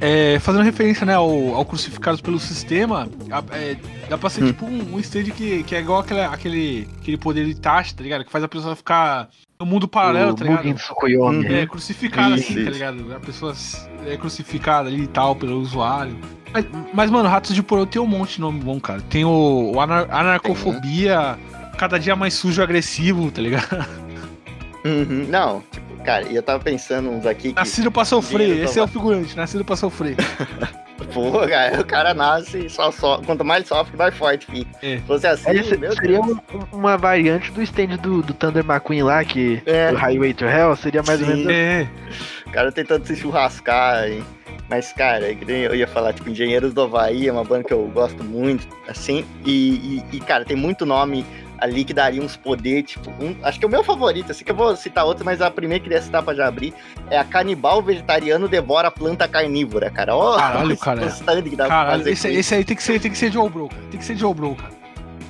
é, 0.00 0.38
fazendo 0.40 0.62
referência, 0.62 1.04
né, 1.04 1.14
ao, 1.14 1.54
ao 1.56 1.64
Crucificados 1.64 2.20
pelo 2.20 2.38
Sistema, 2.38 3.08
a- 3.30 3.56
é, 3.56 3.76
dá 4.08 4.16
pra 4.16 4.30
ser 4.30 4.44
Hum. 4.44 4.46
tipo 4.48 4.66
um, 4.66 4.94
um 4.94 5.00
stage 5.00 5.32
que, 5.32 5.64
que 5.64 5.74
é 5.74 5.80
igual 5.80 6.00
aquele, 6.00 6.20
aquele, 6.20 6.88
aquele 7.00 7.16
poder 7.16 7.44
de 7.46 7.54
Tashi, 7.56 7.94
tá 7.94 8.02
ligado? 8.04 8.24
Que 8.24 8.30
faz 8.30 8.44
a 8.44 8.48
pessoa 8.48 8.76
ficar 8.76 9.28
no 9.58 9.66
mundo 9.66 9.88
paralelo, 9.88 10.34
tá 10.34 10.44
ligado? 10.44 10.74
Tsukuyomi. 10.74 11.46
Uhum. 11.46 11.54
É, 11.56 11.66
crucificada 11.66 12.36
Isso, 12.36 12.44
assim, 12.44 12.54
tá 12.54 12.60
isso. 12.62 12.70
ligado? 12.70 13.12
A 13.14 13.20
pessoa 13.20 13.52
é 14.06 14.16
crucificada 14.16 14.88
ali 14.88 15.02
e 15.02 15.06
tal 15.06 15.34
pelo 15.34 15.58
usuário. 15.60 16.16
Mas, 16.52 16.64
mas, 16.94 17.10
mano, 17.10 17.28
Ratos 17.28 17.54
de 17.54 17.62
Porão 17.62 17.84
tem 17.84 18.00
um 18.00 18.06
monte 18.06 18.36
de 18.36 18.40
nome 18.40 18.60
bom, 18.60 18.78
cara. 18.80 19.00
Tem 19.02 19.24
o, 19.24 19.72
o 19.74 19.80
anar- 19.80 20.06
Anarcofobia, 20.10 21.36
Cada 21.76 21.98
Dia 21.98 22.14
Mais 22.16 22.34
Sujo 22.34 22.60
e 22.60 22.64
Agressivo, 22.64 23.30
tá 23.30 23.42
ligado? 23.42 23.86
Uhum. 24.84 25.26
Não, 25.28 25.62
tipo, 25.72 26.02
cara, 26.04 26.26
e 26.28 26.36
eu 26.36 26.42
tava 26.42 26.62
pensando 26.62 27.10
uns 27.10 27.26
aqui 27.26 27.48
que. 27.50 27.54
Nascido 27.56 27.90
pra 27.90 28.04
sofrer, 28.04 28.62
esse 28.64 28.78
é 28.78 28.82
o 28.82 28.86
figurante, 28.86 29.36
nascido 29.36 29.64
pra 29.64 29.76
sofrer. 29.76 30.16
Pô, 31.12 31.46
cara, 31.48 31.80
o 31.80 31.84
cara 31.84 32.12
nasce 32.14 32.66
e 32.66 32.70
só 32.70 32.90
sofre. 32.90 33.24
Quanto 33.26 33.44
mais 33.44 33.60
ele 33.60 33.68
sofre, 33.68 33.96
mais 33.96 34.14
forte 34.14 34.46
fica. 34.46 34.70
É. 34.82 34.96
Se 34.96 35.02
fosse 35.04 35.26
assim, 35.26 35.50
Esse 35.52 35.76
meu 35.76 35.92
seria 35.92 36.20
Deus. 36.20 36.26
um- 36.52 36.56
um- 36.58 36.78
uma 36.78 36.96
variante 36.98 37.50
do 37.52 37.62
stand 37.62 37.96
do, 38.02 38.22
do 38.22 38.34
Thunder 38.34 38.64
McQueen 38.64 39.02
lá, 39.02 39.24
que 39.24 39.62
É. 39.66 39.90
o 39.92 39.96
Highway 39.96 40.34
to 40.34 40.44
Hell 40.44 40.74
seria 40.76 41.02
mais 41.06 41.20
ou 41.20 41.26
Sim. 41.28 41.44
menos. 41.46 41.52
É, 41.52 41.88
O 42.46 42.50
cara 42.50 42.72
tentando 42.72 43.06
se 43.06 43.14
churrascar. 43.16 44.08
hein? 44.08 44.24
Mas, 44.70 44.92
cara, 44.92 45.20
nem 45.46 45.62
eu 45.62 45.74
ia 45.74 45.86
falar, 45.86 46.12
tipo, 46.12 46.28
Engenheiros 46.28 46.74
do 46.74 46.82
Havaí 46.82 47.26
é 47.26 47.32
uma 47.32 47.42
banda 47.44 47.64
que 47.64 47.72
eu 47.72 47.86
gosto 47.88 48.22
muito, 48.22 48.66
assim, 48.86 49.24
e, 49.44 50.02
e, 50.12 50.16
e, 50.16 50.20
cara, 50.20 50.44
tem 50.44 50.56
muito 50.56 50.84
nome 50.84 51.24
ali 51.58 51.84
que 51.84 51.92
daria 51.92 52.22
uns 52.22 52.36
poderes, 52.36 52.90
tipo, 52.92 53.10
um- 53.22 53.36
acho 53.42 53.58
que 53.58 53.66
o 53.66 53.68
meu 53.68 53.82
favorito, 53.84 54.30
assim, 54.32 54.44
que 54.44 54.50
eu 54.50 54.56
vou 54.56 54.76
citar 54.76 55.04
outro, 55.04 55.24
mas 55.24 55.42
a 55.42 55.50
primeira 55.50 55.80
que 55.82 55.88
queria 55.88 56.02
citar 56.02 56.22
pra 56.22 56.34
já 56.34 56.46
abrir, 56.46 56.72
é 57.10 57.18
a 57.18 57.24
Canibal 57.24 57.82
Vegetariano 57.82 58.48
Devora 58.48 58.90
Planta 58.90 59.26
Carnívora, 59.28 59.90
cara. 59.90 60.14
Ó, 60.16 60.36
Caralho, 60.36 60.72
esse 60.72 60.80
cara. 60.84 61.06
stand 61.06 61.42
que 61.42 61.56
dá 61.56 61.66
pra 61.66 61.74
Caralho, 61.74 62.08
esse, 62.08 62.28
esse 62.28 62.54
aí 62.54 62.64
tem 62.64 62.76
que 62.76 62.82
ser, 62.82 63.00
tem 63.00 63.10
que 63.10 63.18
ser 63.18 63.32
Joe 63.32 63.48
Bro, 63.50 63.68
cara. 63.68 63.82
Tem 63.90 63.98
que 64.00 64.06
ser 64.06 64.16
Joe 64.16 64.32
Bro, 64.34 64.54
cara. 64.54 64.77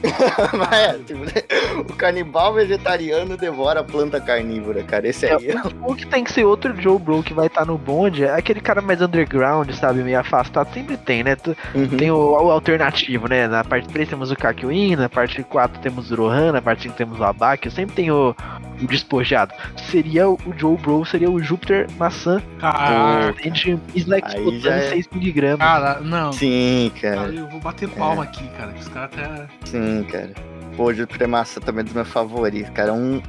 Mas 0.56 0.72
é, 0.72 0.98
tipo, 0.98 1.24
né? 1.24 1.32
o 1.80 1.92
canibal 1.94 2.54
vegetariano 2.54 3.36
devora 3.36 3.80
a 3.80 3.84
planta 3.84 4.20
carnívora, 4.20 4.82
cara. 4.82 5.08
Esse 5.08 5.26
aí 5.26 5.48
é. 5.50 5.54
O 5.82 5.94
que 5.94 6.06
tem 6.06 6.22
que 6.24 6.32
ser 6.32 6.44
outro 6.44 6.74
Joe 6.80 6.98
Bro 6.98 7.22
que 7.22 7.34
vai 7.34 7.46
estar 7.46 7.64
no 7.64 7.76
bonde 7.76 8.24
é 8.24 8.32
aquele 8.34 8.60
cara 8.60 8.80
mais 8.80 9.00
underground, 9.02 9.70
sabe? 9.72 10.02
Meio 10.02 10.18
afastado. 10.20 10.72
Sempre 10.72 10.96
tem, 10.96 11.22
né? 11.24 11.34
Tu- 11.36 11.56
Uhum. 11.74 11.88
Tem 11.88 12.10
o, 12.10 12.16
o 12.16 12.50
alternativo, 12.50 13.28
né? 13.28 13.46
Na 13.48 13.62
parte 13.64 13.88
3 13.88 14.08
temos 14.08 14.30
o 14.30 14.36
Kakyoin, 14.36 14.96
na 14.96 15.08
parte 15.08 15.42
4 15.42 15.80
temos 15.80 16.10
o 16.10 16.14
Rohan, 16.16 16.52
na 16.52 16.62
parte 16.62 16.82
5 16.84 16.94
temos 16.94 17.18
o 17.20 17.24
Abaki. 17.24 17.70
Sempre 17.70 17.94
tem 17.96 18.10
o, 18.10 18.34
o 18.82 18.86
despojado. 18.86 19.52
Seria 19.90 20.28
o, 20.28 20.38
Joe 20.56 20.76
Bro, 20.76 21.04
seria 21.04 21.30
o 21.30 21.40
Júpiter 21.42 21.86
Maçã. 21.98 22.40
Caralho. 22.60 23.34
Gente, 23.42 23.78
Slack 23.94 24.36
Aí 24.36 24.44
botando 24.44 24.60
já 24.60 24.74
é- 24.76 24.90
6mg. 24.94 25.58
Cara, 25.58 26.00
não. 26.00 26.32
Sim, 26.32 26.92
Cara, 27.00 27.16
cara. 27.16 27.32
eu 27.32 27.46
vou 27.48 27.60
bater 27.60 27.88
palma 27.88 28.22
aqui, 28.24 28.46
cara. 28.56 28.72
que 28.72 28.80
Os 28.80 28.88
caras 28.88 29.10
tá. 29.10 29.46
Sim, 29.64 29.87
cara. 30.04 30.30
Pô, 30.76 30.92
Júpiter 30.92 31.28
Massa 31.28 31.60
também 31.60 31.80
é 31.80 31.84
dos 31.84 31.92
meus 31.92 32.08
favoritos, 32.08 32.70
cara. 32.70 32.92
Um. 32.92 33.20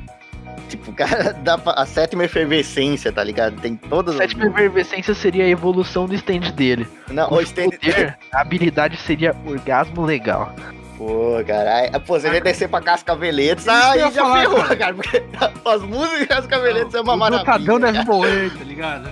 Tipo, 0.67 0.91
cara, 0.93 1.33
dá 1.33 1.57
pra... 1.57 1.73
a 1.73 1.85
sétima 1.85 2.23
efervescência, 2.25 3.11
tá 3.11 3.23
ligado? 3.23 3.59
Tem 3.59 3.75
todas 3.75 4.15
as. 4.15 4.21
Sétima 4.21 4.45
efervescência 4.47 5.13
seria 5.13 5.45
a 5.45 5.47
evolução 5.47 6.05
do 6.05 6.13
stand 6.15 6.51
dele. 6.55 6.87
Não, 7.09 7.29
O 7.29 7.35
o 7.35 7.41
stand. 7.41 7.69
poder, 7.71 8.17
a 8.31 8.41
habilidade 8.41 8.97
seria 8.97 9.35
orgasmo 9.45 10.05
legal. 10.05 10.53
Pô, 10.97 11.41
cara. 11.47 11.75
Aí, 11.77 11.91
pô, 12.01 12.19
você 12.19 12.29
vai 12.29 12.41
descer 12.41 12.67
pra 12.67 12.81
Cascaveletes. 12.81 13.67
Aí 13.67 13.99
já 13.99 14.11
falar, 14.11 14.41
ferrou, 14.41 14.57
cara. 14.63 14.75
cara. 14.75 14.93
Porque 14.93 15.23
as 15.65 15.81
músicas 15.81 16.19
de 16.19 16.27
Cascaveletes 16.27 16.93
é 16.93 17.01
uma 17.01 17.13
o 17.13 17.17
maravilha. 17.17 17.45
Brocadão 17.45 17.79
deve 17.79 18.03
morrer, 18.05 18.49
tá 18.51 18.63
ligado? 18.65 19.09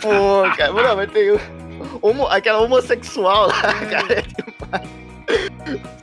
Pô, 0.00 0.56
cara. 0.56 0.72
Não, 0.72 0.96
mas 0.96 1.12
tem 1.12 1.30
o. 1.30 1.40
Homo, 2.02 2.26
aquela 2.26 2.60
homossexual 2.60 3.48
lá, 3.48 3.74
cara. 3.88 4.12
É 4.14 4.22
demais. 4.22 5.07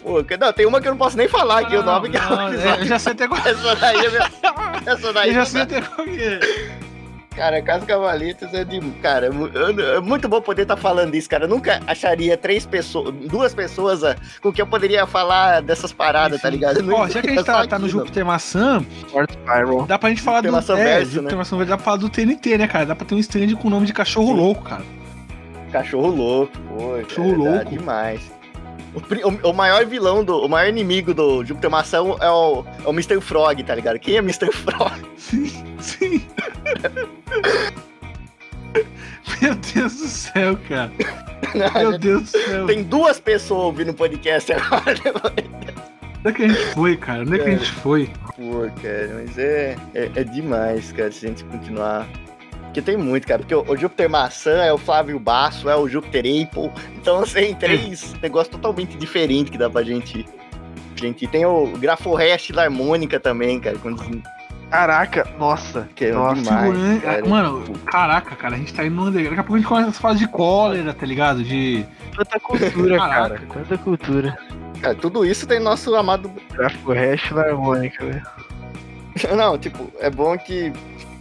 Pô, 0.03 0.23
não, 0.39 0.53
tem 0.53 0.65
uma 0.65 0.80
que 0.80 0.88
eu 0.88 0.91
não 0.91 0.97
posso 0.97 1.17
nem 1.17 1.28
falar 1.28 1.61
aqui 1.61 1.76
o 1.76 1.84
nome 1.84 2.09
que 2.09 2.17
não, 2.17 2.49
ela 2.49 2.55
é, 2.55 2.82
Eu 2.82 2.86
já 2.86 2.99
sei 2.99 3.13
até 3.13 3.28
qual 3.28 3.39
Essa 3.39 3.76
daí 3.76 4.05
é 4.05 4.09
minha... 4.09 4.32
Essa 4.86 5.13
daí 5.13 5.30
Eu 5.30 5.34
já 5.34 5.41
é 5.41 5.45
sei 5.45 5.61
até 5.61 5.82
qual 5.82 6.07
é. 6.07 6.39
Cara, 7.36 7.61
Casa 7.61 7.86
Cavaletes 7.86 8.53
é 8.53 8.63
de. 8.63 8.80
Cara, 9.01 9.28
é 9.28 9.97
é 9.97 9.99
muito 9.99 10.30
bom 10.30 10.41
poder 10.41 10.61
estar 10.61 10.78
falando 10.78 11.13
isso, 11.15 11.30
cara. 11.30 11.43
Eu 11.43 11.49
nunca 11.49 11.82
acharia 11.86 12.38
três 12.38 12.65
pessoas, 12.65 13.13
duas 13.13 13.53
pessoas 13.53 14.05
ah, 14.05 14.15
com 14.41 14.53
que 14.53 14.61
eu 14.61 14.67
poderia 14.67 15.05
falar 15.05 15.61
dessas 15.61 15.91
paradas, 15.91 16.41
tá 16.41 16.49
ligado? 16.49 16.78
Eu 16.78 16.84
não 16.84 16.95
Ó, 16.95 17.07
já 17.09 17.21
que 17.21 17.28
a 17.28 17.34
gente 17.34 17.43
tá, 17.43 17.67
tá 17.67 17.78
no 17.78 17.84
não. 17.84 17.89
Júpiter 17.89 18.26
Maçã, 18.26 18.86
dá 19.86 19.99
pra 19.99 20.09
gente 20.09 20.21
falar 20.21 20.41
do. 20.41 20.47
Júpiter 20.47 20.76
Maçã 20.76 20.80
é, 20.80 20.84
verso, 20.84 21.11
Júpiter 21.11 21.34
né? 21.34 21.38
Maçã 21.38 21.57
dá 21.57 21.65
pra 21.65 21.78
falar 21.78 21.97
do 21.97 22.09
TNT, 22.09 22.57
né, 22.57 22.67
cara? 22.67 22.86
Dá 22.86 22.95
pra 22.95 23.05
ter 23.05 23.15
um 23.15 23.19
stand 23.19 23.53
com 23.55 23.67
o 23.67 23.71
nome 23.71 23.86
de 23.86 23.91
cachorro 23.93 24.28
Sim. 24.28 24.38
louco, 24.38 24.63
cara. 24.63 24.84
Cachorro 25.73 26.07
louco, 26.07 26.57
pô. 26.57 27.03
Cachorro 27.03 27.32
cara, 27.32 27.43
dá 27.43 27.55
louco. 27.57 27.69
demais. 27.69 28.34
O, 28.95 29.29
o- 29.29 29.49
o 29.51 29.53
maior 29.53 29.85
vilão, 29.85 30.23
do, 30.23 30.37
o 30.43 30.47
maior 30.49 30.69
inimigo 30.69 31.13
do 31.13 31.43
Júpiter 31.43 31.69
Maçã 31.69 31.97
é 31.97 32.01
o, 32.29 32.65
é 32.85 32.87
o 32.87 32.91
Mr. 32.91 33.19
Frog, 33.21 33.61
tá 33.63 33.75
ligado? 33.75 33.99
Quem 33.99 34.15
é 34.15 34.19
Mr. 34.19 34.51
Frog? 34.51 34.93
Sim, 35.17 35.51
sim. 35.79 36.25
Meu 39.41 39.55
Deus 39.55 39.93
do 39.97 40.07
céu, 40.07 40.57
cara. 40.67 40.91
Meu 41.79 41.97
Deus 41.97 42.23
do 42.23 42.27
céu. 42.39 42.65
Tem 42.67 42.83
duas 42.83 43.19
pessoas 43.19 43.63
ouvindo 43.65 43.89
o 43.91 43.93
podcast 43.93 44.51
agora. 44.53 44.95
Onde 46.25 46.29
é 46.29 46.31
que 46.31 46.43
a 46.43 46.47
gente 46.47 46.65
foi, 46.73 46.97
cara? 46.97 47.21
Onde 47.21 47.35
é 47.35 47.43
que 47.43 47.49
a 47.49 47.51
gente 47.57 47.71
foi? 47.71 48.09
Pô, 48.35 48.61
cara, 48.81 49.11
mas 49.23 49.37
é, 49.37 49.75
é, 49.93 50.11
é 50.15 50.23
demais, 50.23 50.91
cara, 50.91 51.11
se 51.11 51.25
a 51.25 51.29
gente 51.29 51.43
continuar. 51.43 52.07
Porque 52.76 52.82
tem 52.82 52.97
muito, 52.97 53.26
cara. 53.26 53.39
Porque 53.39 53.55
o, 53.55 53.63
o 53.65 53.78
Júpiter 53.78 54.09
Maçã 54.09 54.61
é 54.61 54.73
o 54.73 54.78
Flávio 54.78 55.17
Basso, 55.17 55.69
é 55.69 55.78
o 55.78 55.88
Júpiter 55.88 56.26
Apple. 56.26 56.69
Então, 56.97 57.21
assim, 57.21 57.53
três 57.55 58.13
negócios 58.21 58.49
totalmente 58.49 58.97
diferentes 58.97 59.49
que 59.49 59.57
dá 59.57 59.69
pra 59.69 59.82
gente. 59.82 60.26
Gente, 60.93 61.26
tem 61.26 61.45
o 61.45 61.67
Graforrest 61.78 62.51
da 62.51 62.63
harmônica 62.63 63.17
também, 63.17 63.61
cara. 63.61 63.78
Quando, 63.78 64.21
Caraca, 64.69 65.26
nossa. 65.38 65.88
que 65.95 66.05
é 66.05 66.11
Nossa, 66.11 66.41
demais. 66.41 67.01
Cara. 67.01 67.26
Mano, 67.26 67.63
caraca, 67.86 68.36
cara, 68.36 68.55
a 68.55 68.57
gente 68.57 68.73
tá 68.73 68.86
indo 68.86 68.95
no 68.95 69.03
underground. 69.03 69.38
Daqui 69.38 69.39
a 69.39 69.43
pouco 69.43 69.55
a 69.55 69.59
gente 69.59 69.67
começa 69.67 69.89
a 69.89 69.93
falar 69.93 70.15
de 70.15 70.28
cólera, 70.28 70.93
tá 70.93 71.05
ligado? 71.05 71.43
De. 71.43 71.86
Quanta 72.13 72.39
cultura, 72.41 72.97
cara. 72.97 73.41
Quanta 73.47 73.78
cultura. 73.78 74.38
Cara, 74.82 74.95
tudo 74.95 75.26
isso 75.26 75.47
tem 75.47 75.61
nosso 75.61 75.95
amado. 75.95 76.30
Grafo 76.51 76.91
hash 76.91 77.32
na 77.32 77.41
harmônica, 77.43 78.05
velho. 78.05 78.23
Não, 79.38 79.57
tipo, 79.57 79.89
é 79.99 80.09
bom 80.09 80.38
que. 80.38 80.73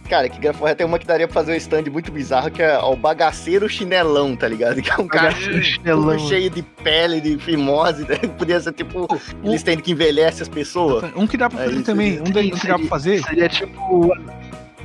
Cara, 0.09 0.29
que 0.29 0.39
Graforrest 0.39 0.77
tem 0.77 0.85
uma 0.85 0.99
que 0.99 1.05
daria 1.07 1.27
pra 1.27 1.33
fazer 1.33 1.53
um 1.53 1.55
stand 1.55 1.83
muito 1.91 2.11
bizarro, 2.11 2.51
que 2.51 2.61
é 2.61 2.77
o 2.77 2.95
bagaceiro 2.95 3.67
chinelão, 3.67 4.35
tá 4.35 4.47
ligado? 4.47 4.79
Que 4.83 4.91
é 4.91 4.97
um 4.97 5.07
cara. 5.07 5.31
Chinelão. 5.31 6.19
cheio 6.19 6.49
de 6.49 6.61
pele, 6.61 7.19
de 7.19 7.37
fimose, 7.39 8.03
né? 8.07 8.17
Podia 8.37 8.59
ser 8.59 8.71
tipo 8.73 9.05
aquele 9.05 9.55
stand 9.55 9.77
que 9.77 9.91
envelhece 9.91 10.43
as 10.43 10.49
pessoas. 10.49 11.05
Um 11.15 11.25
que 11.25 11.35
dá 11.37 11.49
pra 11.49 11.61
É 11.61 11.65
fazer 11.65 11.75
isso, 11.77 11.85
também, 11.85 12.19
um 12.21 12.31
daí 12.31 12.51
que 12.51 12.67
dá 12.67 12.77
pra 12.77 12.87
fazer 12.87 13.23
Seria 13.23 13.49
tipo. 13.49 14.11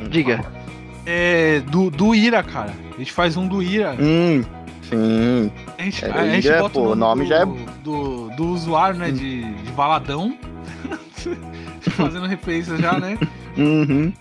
Diga. 0.09 0.43
é 1.05 1.61
do, 1.71 1.91
do 1.91 2.14
Ira, 2.14 2.43
cara. 2.43 2.73
A 2.95 2.99
gente 2.99 3.12
faz 3.12 3.37
um 3.37 3.47
do 3.47 3.62
Ira. 3.62 3.95
Hum, 4.01 4.43
sim. 4.89 5.53
A 5.79 5.83
gente, 5.83 6.05
É, 6.05 6.11
a 6.12 6.27
gente 6.31 6.47
Ira, 6.47 6.59
bota 6.62 6.75
pô, 6.81 6.93
o 6.93 6.97
nome 6.97 7.25
do, 7.25 7.29
já 7.29 7.37
é- 7.43 7.47
do, 7.85 8.31
do 8.31 8.47
usuário, 8.47 8.99
né? 8.99 9.11
De, 9.11 9.43
de 9.45 9.73
Valadão. 9.73 10.35
Fazendo 11.91 12.27
referência 12.27 12.77
já, 12.79 12.99
né? 12.99 13.18
Uhum. 13.57 14.12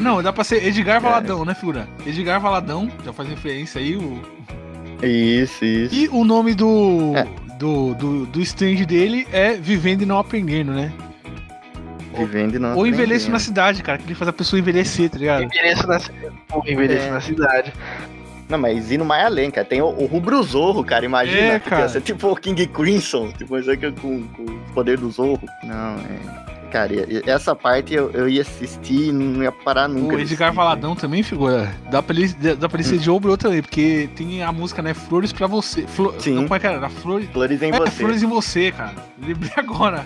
Não, 0.00 0.22
dá 0.22 0.32
pra 0.32 0.44
ser 0.44 0.64
Edgar 0.66 0.96
É. 0.96 1.00
Valadão, 1.00 1.44
né, 1.44 1.54
figura? 1.54 1.88
Edgar 2.06 2.40
Valadão, 2.40 2.90
já 3.04 3.12
faz 3.12 3.28
referência 3.28 3.80
aí. 3.80 3.96
O... 3.96 4.20
Isso, 5.02 5.64
isso. 5.64 5.94
E 5.94 6.08
o 6.08 6.24
nome 6.24 6.54
do, 6.54 7.12
É. 7.16 7.26
do, 7.58 7.94
do, 7.94 8.26
do 8.26 8.40
stand 8.40 8.84
dele 8.86 9.26
é 9.32 9.52
Vivendo 9.54 10.02
e 10.02 10.06
Não 10.06 10.18
Aprendendo, 10.18 10.72
né? 10.72 10.92
Vivendo 12.16 12.54
e 12.54 12.58
não 12.60 12.76
Ou 12.76 12.86
Envelheço 12.86 13.28
na 13.30 13.40
cidade, 13.40 13.82
cara, 13.82 13.98
que 13.98 14.04
ele 14.04 14.14
faz 14.14 14.28
a 14.28 14.32
pessoa 14.32 14.58
envelhecer, 14.60 15.10
tá 15.10 15.18
ligado? 15.18 15.42
Envelheço 15.44 15.86
na 15.86 15.98
cidade. 15.98 16.32
Envelheço 16.66 17.06
É. 17.06 17.10
na 17.10 17.20
cidade. 17.20 17.72
Não, 18.48 18.58
mas 18.58 18.92
indo 18.92 19.04
mais 19.04 19.24
além, 19.24 19.50
cara. 19.50 19.66
Tem 19.66 19.82
o, 19.82 19.86
o 19.86 20.06
Rubro 20.06 20.40
Zorro, 20.42 20.84
cara. 20.84 21.04
Imagina. 21.04 21.54
É, 21.54 21.58
que 21.58 21.68
cara. 21.68 21.88
ser 21.88 22.02
tipo 22.02 22.28
o 22.30 22.36
King 22.36 22.66
Crimson. 22.68 23.32
Tipo, 23.32 23.58
isso 23.58 23.70
aqui 23.70 23.90
com, 23.92 24.22
com 24.28 24.42
o 24.42 24.58
poder 24.74 24.98
do 24.98 25.10
Zorro. 25.10 25.42
Não, 25.64 25.96
é. 25.96 26.53
Cara, 26.74 26.90
essa 27.24 27.54
parte 27.54 27.94
eu, 27.94 28.10
eu 28.10 28.28
ia 28.28 28.42
assistir 28.42 29.10
e 29.10 29.12
não 29.12 29.44
ia 29.44 29.52
parar 29.52 29.86
nunca. 29.86 30.16
O 30.16 30.18
Edgar 30.18 30.48
assistir, 30.48 30.56
Valadão 30.56 30.96
também, 30.96 31.22
figura. 31.22 31.72
Dá 31.88 32.02
pra 32.02 32.16
ele, 32.16 32.26
dá 32.56 32.68
pra 32.68 32.80
ele 32.80 32.88
ser 32.88 32.98
de 32.98 33.08
Obro 33.08 33.36
também, 33.36 33.62
porque 33.62 34.10
tem 34.16 34.42
a 34.42 34.50
música, 34.50 34.82
né? 34.82 34.92
Flores 34.92 35.32
pra 35.32 35.46
você. 35.46 35.86
Flo... 35.86 36.12
Sim. 36.18 36.34
Não, 36.34 36.42
como 36.42 36.56
é 36.56 36.58
que 36.58 36.66
era? 36.66 36.88
Flores. 36.88 37.28
Flores 37.30 37.62
em 37.62 37.70
É, 37.72 37.78
você. 37.78 37.90
Flores 37.92 38.22
em 38.24 38.26
você, 38.26 38.72
cara. 38.72 38.92
Lembrei 39.24 39.52
agora. 39.56 40.04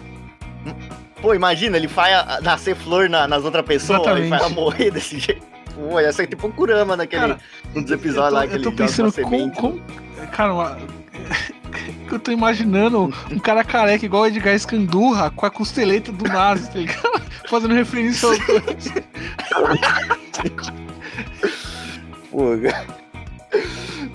Pô, 1.23 1.35
imagina, 1.35 1.79
ele 1.79 1.89
faz 1.89 2.15
a- 2.15 2.41
nascer 2.43 2.77
flor 2.77 3.09
na- 3.09 3.27
nas 3.27 3.45
outras 3.47 3.65
pessoas 3.65 4.01
Exatamente. 4.01 4.29
faz 4.29 4.43
ela 4.43 4.51
morrer 4.51 4.91
desse 4.91 5.19
jeito. 5.19 5.47
Pô, 5.75 5.99
ia 5.99 6.13
ser 6.13 6.27
tipo 6.27 6.49
um 6.49 6.51
Kurama 6.51 6.99
naquele, 6.99 7.23
Cara, 7.23 7.39
um 7.75 7.81
dos 7.83 7.91
episódios 7.91 8.35
lá 8.35 8.47
que 8.47 8.53
eu 8.53 8.57
ele 8.57 8.65
tô 8.65 8.71
joga 8.73 8.85
pensando 8.85 9.11
como, 9.23 9.31
semente. 9.39 9.57
como. 9.57 9.81
Cara, 10.33 10.53
uma- 10.53 10.77
eu 12.11 12.19
tô 12.19 12.31
imaginando 12.31 13.13
um 13.31 13.39
cara 13.39 13.63
careca 13.63 14.05
igual 14.05 14.23
o 14.23 14.27
Edgar 14.27 14.55
Escandurra 14.55 15.31
com 15.31 15.47
a 15.47 15.51
costeleta 15.51 16.11
do 16.11 16.25
Nazi, 16.25 16.71
tá 16.71 16.79
ligado? 16.79 17.23
Fazendo 17.49 17.75
referência 17.75 18.29
aos 18.29 18.39
dois. 18.47 18.93
Pô, 22.31 22.51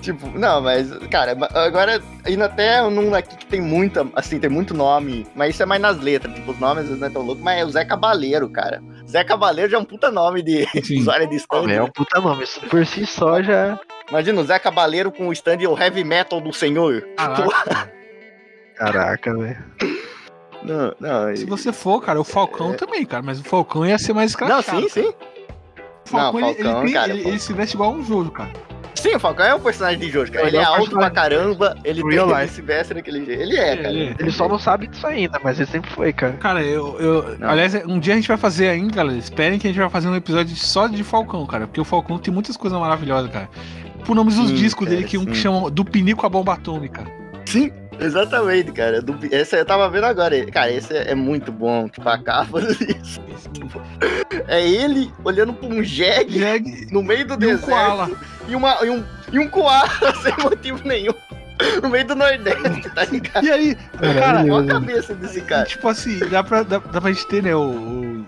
tipo, 0.00 0.38
não, 0.38 0.60
mas, 0.60 0.90
cara, 1.10 1.36
agora 1.54 2.00
indo 2.28 2.44
até 2.44 2.80
num 2.88 3.14
aqui 3.14 3.36
que 3.36 3.46
tem 3.46 3.60
muita, 3.60 4.06
assim, 4.14 4.38
tem 4.38 4.50
muito 4.50 4.72
nome, 4.72 5.26
mas 5.34 5.54
isso 5.54 5.62
é 5.62 5.66
mais 5.66 5.80
nas 5.80 5.98
letras, 5.98 6.32
tipo, 6.34 6.52
os 6.52 6.58
nomes 6.60 6.88
não 6.90 7.06
é 7.06 7.10
tão 7.10 7.22
louco, 7.22 7.42
mas 7.42 7.60
é 7.60 7.64
o 7.64 7.70
Zé 7.70 7.84
Cabaleiro, 7.84 8.48
cara. 8.48 8.82
Zé 9.08 9.24
Cabaleiro 9.24 9.70
já 9.70 9.78
é 9.78 9.80
um 9.80 9.84
puta 9.84 10.10
nome 10.10 10.42
de 10.42 10.66
usuário 10.98 11.28
de 11.28 11.36
stand. 11.36 11.70
É 11.70 11.82
um 11.82 11.90
puta 11.90 12.20
nome. 12.20 12.44
Isso 12.44 12.60
por 12.60 12.86
si 12.86 13.04
só 13.06 13.42
já. 13.42 13.78
Imagina 14.10 14.40
o 14.40 14.44
Zé 14.44 14.58
Cabaleiro 14.58 15.10
com 15.10 15.28
o 15.28 15.32
stand 15.32 15.58
o 15.68 15.78
Heavy 15.78 16.04
Metal 16.04 16.40
do 16.40 16.52
Senhor. 16.52 17.02
Caraca. 17.16 17.92
Caraca, 18.76 19.36
velho. 19.36 19.64
Não, 20.62 20.94
não, 20.98 21.36
Se 21.36 21.44
você 21.44 21.72
for, 21.72 22.00
cara, 22.02 22.20
o 22.20 22.24
Falcão 22.24 22.74
também, 22.74 23.04
cara, 23.04 23.22
mas 23.22 23.38
o 23.40 23.44
Falcão 23.44 23.84
ia 23.86 23.98
ser 23.98 24.12
mais 24.14 24.34
É. 24.34 24.40
não, 24.46 24.58
escrachado. 24.60 24.80
sim, 24.82 24.88
sim. 24.88 25.14
O 26.06 26.08
Falcão, 26.08 26.40
Não, 26.40 26.48
ele- 26.50 26.58
ele, 26.58 26.64
Falcão, 26.64 26.84
tem- 26.84 26.92
cara, 26.94 27.06
ele, 27.08 27.14
Falcão. 27.18 27.30
ele 27.32 27.38
se 27.40 27.52
veste 27.52 27.74
igual 27.76 27.92
um 27.92 28.04
Jojo, 28.04 28.30
cara. 28.30 28.50
Sim, 28.94 29.16
o 29.16 29.20
Falcão 29.20 29.44
é 29.44 29.54
um 29.54 29.60
personagem 29.60 29.98
de 29.98 30.10
Jojo, 30.10 30.32
cara. 30.32 30.46
Ele 30.46 30.56
Ele 30.56 30.64
é 30.64 30.66
é 30.66 30.70
alto 30.70 30.90
pra 30.92 31.10
caramba, 31.10 31.76
ele, 31.84 32.00
tem, 32.02 32.10
Real 32.12 32.30
ele 32.30 32.40
life. 32.40 32.54
se 32.54 32.62
veste 32.62 32.94
daquele 32.94 33.24
jeito. 33.26 33.42
Ele 33.42 33.56
é, 33.58 33.76
cara. 33.76 33.88
Ele- 33.90 34.16
Ele 34.18 34.30
só 34.32 34.48
não 34.48 34.58
sabe 34.58 34.86
disso 34.86 35.06
ainda, 35.06 35.38
mas 35.42 35.58
ele 35.60 35.68
sempre 35.70 35.90
foi, 35.90 36.12
cara. 36.12 36.32
Cara, 36.34 36.62
eu. 36.62 36.98
eu 36.98 37.38
Não. 37.38 37.50
aliás, 37.50 37.74
um 37.86 37.98
dia 37.98 38.14
a 38.14 38.16
gente 38.16 38.28
vai 38.28 38.38
fazer 38.38 38.68
ainda, 38.68 38.94
galera. 38.96 39.18
Esperem 39.18 39.58
que 39.58 39.66
a 39.66 39.70
gente 39.70 39.78
vai 39.80 39.90
fazer 39.90 40.08
um 40.08 40.16
episódio 40.16 40.56
só 40.56 40.86
de 40.86 41.04
Falcão, 41.04 41.44
cara. 41.46 41.66
Porque 41.66 41.80
o 41.80 41.84
Falcão 41.84 42.18
tem 42.18 42.32
muitas 42.32 42.56
coisas 42.56 42.78
maravilhosas, 42.78 43.30
cara. 43.30 43.48
Por 44.04 44.14
nomes 44.14 44.36
dos 44.36 44.48
Sim, 44.48 44.54
discos 44.54 44.86
dele, 44.88 45.02
cara, 45.02 45.10
que 45.10 45.18
um 45.18 45.24
que 45.24 45.34
sim. 45.36 45.42
chama 45.42 45.70
Do 45.70 45.84
Pinico 45.84 46.26
à 46.26 46.28
Bomba 46.28 46.54
Atômica. 46.54 47.04
Sim, 47.46 47.70
exatamente, 47.98 48.70
cara. 48.72 49.00
Do, 49.00 49.16
esse 49.30 49.56
eu 49.58 49.64
tava 49.64 49.88
vendo 49.88 50.04
agora. 50.04 50.44
Cara, 50.46 50.70
esse 50.72 50.92
é, 50.94 51.10
é 51.12 51.14
muito 51.14 51.50
bom. 51.52 51.88
Tipo, 51.88 52.08
a 52.08 52.18
capa 52.18 52.60
disso. 52.60 53.20
É 54.48 54.66
ele 54.66 55.10
olhando 55.24 55.52
pra 55.52 55.68
um 55.68 55.82
jegue 55.82 56.38
Jag 56.38 56.64
no 56.92 57.02
meio 57.02 57.26
do 57.26 57.32
e 57.34 57.36
um 57.36 57.38
deserto. 57.38 57.64
koala. 57.66 58.10
E, 58.48 58.54
uma, 58.54 58.76
e, 58.84 58.90
um, 58.90 59.04
e 59.32 59.38
um 59.38 59.48
koala 59.48 59.88
sem 60.22 60.34
motivo 60.42 60.80
nenhum. 60.86 61.14
No 61.82 61.88
meio 61.88 62.04
do 62.06 62.14
Nordeste, 62.16 62.90
tá 62.94 63.04
ligado? 63.04 63.44
E 63.46 63.50
aí, 63.50 63.74
cara, 64.00 64.40
Olha 64.40 64.64
a 64.64 64.66
cabeça 64.66 65.14
desse 65.14 65.40
cara. 65.42 65.64
tipo 65.64 65.86
assim, 65.88 66.18
dá 66.28 66.42
pra, 66.42 66.62
dá, 66.62 66.78
dá 66.78 67.00
pra 67.00 67.12
gente 67.12 67.26
ter, 67.28 67.42
né, 67.44 67.54
o, 67.54 68.24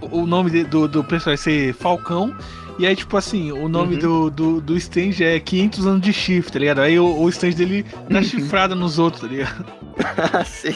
o, 0.00 0.18
o 0.22 0.26
nome 0.26 0.50
de- 0.50 0.64
do, 0.64 0.88
do 0.88 1.04
personagem 1.04 1.42
ser 1.42 1.72
Falcão. 1.74 2.34
E 2.78 2.86
aí, 2.86 2.96
tipo 2.96 3.16
assim, 3.16 3.52
o 3.52 3.68
nome 3.68 3.94
Uhum. 3.94 4.00
do, 4.00 4.30
do, 4.30 4.60
do 4.60 4.76
stand 4.76 5.20
é 5.20 5.38
500 5.38 5.86
anos 5.86 6.00
de 6.02 6.12
chifre, 6.12 6.52
tá 6.52 6.58
ligado? 6.58 6.80
Aí 6.80 6.98
o, 6.98 7.06
o 7.20 7.28
stand 7.28 7.50
dele 7.50 7.84
dá 8.08 8.18
Uhum. 8.18 8.24
chifrada 8.24 8.74
nos 8.74 8.98
outros, 8.98 9.22
tá 9.22 9.28
ligado? 9.28 9.64
Sim. 10.46 10.74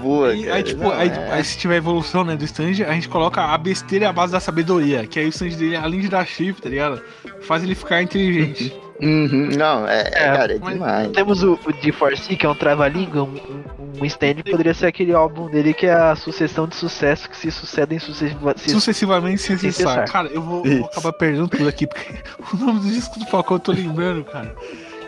Boa, 0.00 0.34
E 0.34 0.44
cara. 0.44 0.54
aí, 0.56 0.62
tipo, 0.62 0.82
Não, 0.82 0.92
aí, 0.92 1.08
é- 1.08 1.32
aí 1.32 1.44
se 1.44 1.58
tiver 1.58 1.76
evolução, 1.76 2.22
né, 2.24 2.36
do 2.36 2.44
stand, 2.44 2.84
a 2.86 2.92
gente 2.92 3.08
coloca 3.08 3.42
a 3.42 3.58
besteira 3.58 4.08
a 4.08 4.12
base 4.12 4.32
da 4.32 4.40
sabedoria. 4.40 5.06
Que 5.06 5.18
aí 5.18 5.26
o 5.26 5.30
stand 5.30 5.48
dele, 5.50 5.76
além 5.76 6.00
de 6.00 6.08
dar 6.08 6.26
chifre, 6.26 6.62
tá 6.62 6.68
ligado? 6.68 7.00
Faz 7.42 7.62
ele 7.62 7.74
ficar 7.74 8.02
inteligente. 8.02 8.72
Uhum, 9.00 9.50
Não, 9.56 9.86
é, 9.86 10.00
é, 10.02 10.08
É, 10.08 10.10
cara, 10.36 10.54
é 10.54 10.58
demais. 10.58 11.08
Temos 11.12 11.42
o, 11.42 11.52
o 11.52 11.72
D4C, 11.72 12.36
que 12.36 12.44
é 12.44 12.48
um 12.48 12.54
trava-língua, 12.54 13.22
um, 13.22 13.36
um, 13.36 14.02
um 14.02 14.04
stand 14.04 14.34
que 14.42 14.50
poderia 14.50 14.74
ser 14.74 14.86
aquele 14.86 15.12
álbum 15.12 15.48
dele 15.48 15.72
que 15.72 15.86
é 15.86 15.92
a 15.92 16.16
sucessão 16.16 16.66
de 16.66 16.74
sucesso 16.74 17.28
que 17.30 17.36
se 17.36 17.50
sucedem 17.50 17.98
sucessiva, 17.98 18.54
se- 18.56 18.70
Sucessivamente 18.70 19.40
sem 19.40 19.56
Sem 19.56 19.70
cessar. 19.70 19.92
cessar. 20.06 20.10
Cara, 20.12 20.28
eu 20.28 20.42
vou, 20.42 20.64
vou 20.64 20.84
acabar 20.86 21.12
perdendo 21.12 21.48
tudo 21.48 21.68
aqui, 21.68 21.86
porque 21.86 22.12
o 22.52 22.56
nome 22.56 22.80
do 22.80 22.88
disco 22.88 23.18
do 23.18 23.26
Falcão 23.26 23.56
eu 23.56 23.60
tô 23.60 23.72
lembrando, 23.72 24.24
cara. 24.24 24.54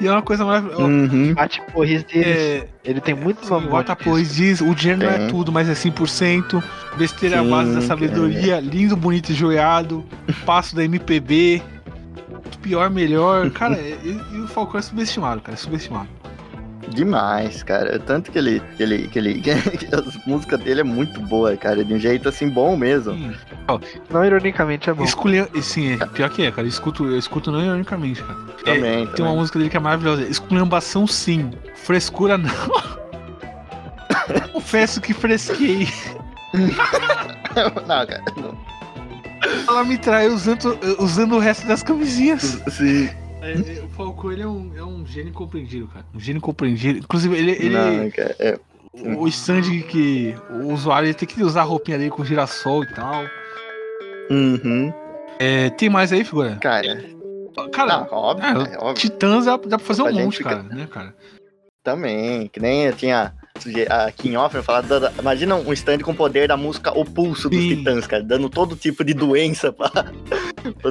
E 0.01 0.07
é 0.07 0.11
uma 0.13 0.23
coisa 0.23 0.47
maravilhosa. 0.47 0.83
Uhum. 0.85 1.35
bate 1.35 1.61
porris 1.75 2.03
dele. 2.05 2.25
É, 2.31 2.67
Ele 2.83 3.03
tem 3.03 3.13
muito 3.15 3.45
sim, 3.45 3.51
nome. 3.51 3.67
o 3.67 3.77
Atapôs 3.77 4.35
diz, 4.35 4.63
o 4.63 4.75
dinheiro 4.75 5.03
não 5.03 5.11
é 5.11 5.19
Tem. 5.19 5.29
tudo, 5.29 5.53
mas 5.53 5.69
é 5.69 5.75
100%. 5.75 6.63
Besteira 6.97 7.37
é 7.37 7.43
Sim, 7.43 7.51
base 7.51 7.75
da 7.75 7.81
sabedoria, 7.83 8.59
lindo, 8.61 8.97
bonito 8.97 9.29
e 9.31 9.35
joiado. 9.35 10.03
Passo 10.47 10.75
da 10.75 10.83
MPB. 10.85 11.63
Pior, 12.59 12.91
melhor. 12.91 13.51
Cara, 13.51 13.81
e, 13.81 14.21
e 14.33 14.39
o 14.39 14.47
Falcão 14.47 14.79
é 14.79 14.83
subestimado, 14.83 15.41
cara, 15.41 15.55
é 15.55 15.57
subestimado. 15.57 16.09
Demais, 16.89 17.63
cara. 17.63 17.99
Tanto 17.99 18.31
que 18.31 18.39
ele. 18.39 18.61
Que 18.77 18.83
ele, 18.83 19.09
que 19.09 19.19
ele 19.19 19.41
que 19.41 19.51
as 19.95 20.27
músicas 20.27 20.61
dele 20.61 20.81
é 20.81 20.85
muito 20.85 21.21
boa, 21.21 21.57
cara. 21.57 21.85
De 21.85 21.95
um 21.95 21.99
jeito 21.99 22.29
assim 22.29 22.49
bom 22.49 22.77
mesmo. 22.77 23.13
Sim. 23.13 23.35
Não 24.11 24.25
ironicamente 24.25 24.91
é 24.91 24.93
bom. 24.93 25.05
Escolher, 25.05 25.49
sim, 25.63 25.95
é, 25.95 26.07
pior 26.07 26.29
que 26.31 26.43
é, 26.43 26.51
cara. 26.51 26.67
Eu 26.67 26.69
escuto, 26.69 27.07
eu 27.07 27.19
escuto 27.19 27.53
não 27.53 27.63
ironicamente, 27.63 28.23
cara. 28.23 28.39
É, 28.67 28.75
Também. 28.75 29.07
Tem 29.09 29.25
uma 29.25 29.35
música 29.35 29.59
dele 29.59 29.71
que 29.71 29.77
é 29.77 29.81
maravilhosa. 29.81 30.23
Esculhambação 30.23 31.07
sim. 31.07 31.51
Frescura 31.75 32.37
não. 32.37 32.51
Confesso 34.53 35.01
que 35.01 35.15
fresquei. 35.15 35.89
não, 36.55 38.07
cara. 38.07 38.23
Não. 38.37 38.80
Ela 39.67 39.85
me 39.85 39.97
trai 39.97 40.29
usando, 40.29 40.79
usando 40.99 41.37
o 41.37 41.39
resto 41.39 41.67
das 41.67 41.83
camisinhas. 41.83 42.61
Sim. 42.69 43.09
É, 43.41 43.53
é, 43.53 43.85
o 43.85 43.89
Falcão, 43.89 44.33
ele 44.33 44.43
é 44.43 44.47
um, 44.47 44.73
é 44.77 44.85
um 44.85 45.07
gênio 45.07 45.33
compreendido, 45.33 45.89
cara. 45.89 46.05
Um 46.15 46.21
gênio 46.21 46.43
compreendido. 46.43 46.99
Inclusive, 46.99 47.37
ele. 47.37 47.53
ele 47.53 47.71
Não, 47.71 48.11
cara. 48.11 48.37
É. 48.39 48.59
o 48.95 49.27
stand 49.29 49.63
que 49.89 50.35
o 50.51 50.73
usuário 50.73 51.07
ele 51.07 51.15
tem 51.15 51.29
que 51.29 51.43
usar 51.43 51.63
a 51.63 51.65
roupinha 51.65 51.99
dele 51.99 52.11
com 52.11 52.25
girassol 52.25 52.85
e 52.85 52.95
tal. 52.95 53.25
Uhum. 54.31 54.93
É, 55.39 55.71
tem 55.71 55.89
mais 55.89 56.13
aí, 56.13 56.23
figura? 56.23 56.57
Cara. 56.57 57.03
Cara, 57.73 58.07
Não, 58.11 58.19
óbvio, 58.19 58.47
é, 58.47 58.75
é, 58.75 58.79
óbvio. 58.79 58.95
Titãs 58.95 59.45
dá, 59.45 59.57
dá 59.57 59.77
pra 59.77 59.87
fazer 59.87 60.03
um 60.03 60.13
monte, 60.13 60.43
cara, 60.43 60.63
né, 60.63 60.87
cara? 60.87 61.15
Também. 61.83 62.49
Que 62.49 62.61
nem 62.61 62.91
tinha. 62.93 63.35
Suge- 63.61 63.87
A 63.91 64.11
Kim 64.13 64.37
Offer 64.37 64.63
falado. 64.63 64.89
da- 64.89 64.99
da- 64.99 65.13
Imagina 65.19 65.55
um 65.57 65.73
stand 65.73 65.99
com 65.99 66.13
o 66.13 66.15
poder 66.15 66.49
da 66.49 66.57
música 66.57 66.97
O 66.99 67.05
Pulso 67.05 67.49
dos 67.49 67.59
Sim. 67.59 67.77
Titãs, 67.77 68.07
cara. 68.07 68.23
Dando 68.23 68.49
todo 68.49 68.75
tipo 68.77 69.05
de 69.05 69.13
doença 69.15 69.73
pra, 69.73 69.91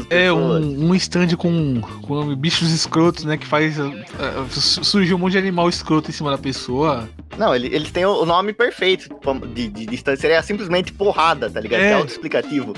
É 0.09 0.29
pessoas. 0.29 0.65
um, 0.65 0.89
um 0.89 0.95
stand 0.95 1.35
com, 1.37 1.81
com 2.01 2.35
bichos 2.35 2.71
escrotos, 2.71 3.25
né? 3.25 3.37
Que 3.37 3.45
faz. 3.45 3.77
uh, 3.79 3.83
uh, 3.87 4.49
su- 4.49 4.83
surge 4.83 5.13
um 5.13 5.17
monte 5.17 5.33
de 5.33 5.37
animal 5.37 5.69
escroto 5.69 6.09
em 6.09 6.13
cima 6.13 6.31
da 6.31 6.37
pessoa. 6.37 7.07
Não, 7.37 7.55
ele- 7.55 7.73
eles 7.73 7.91
têm 7.91 8.05
o 8.05 8.25
nome 8.25 8.51
perfeito 8.53 9.03
tipo, 9.09 9.47
de, 9.47 9.67
de, 9.67 9.85
de 9.85 9.95
stand. 9.95 10.15
Seria 10.17 10.41
simplesmente 10.41 10.91
porrada, 10.93 11.49
tá 11.49 11.59
ligado? 11.59 11.81
É. 11.81 11.91
É 11.91 11.93
autoexplicativo. 11.93 12.73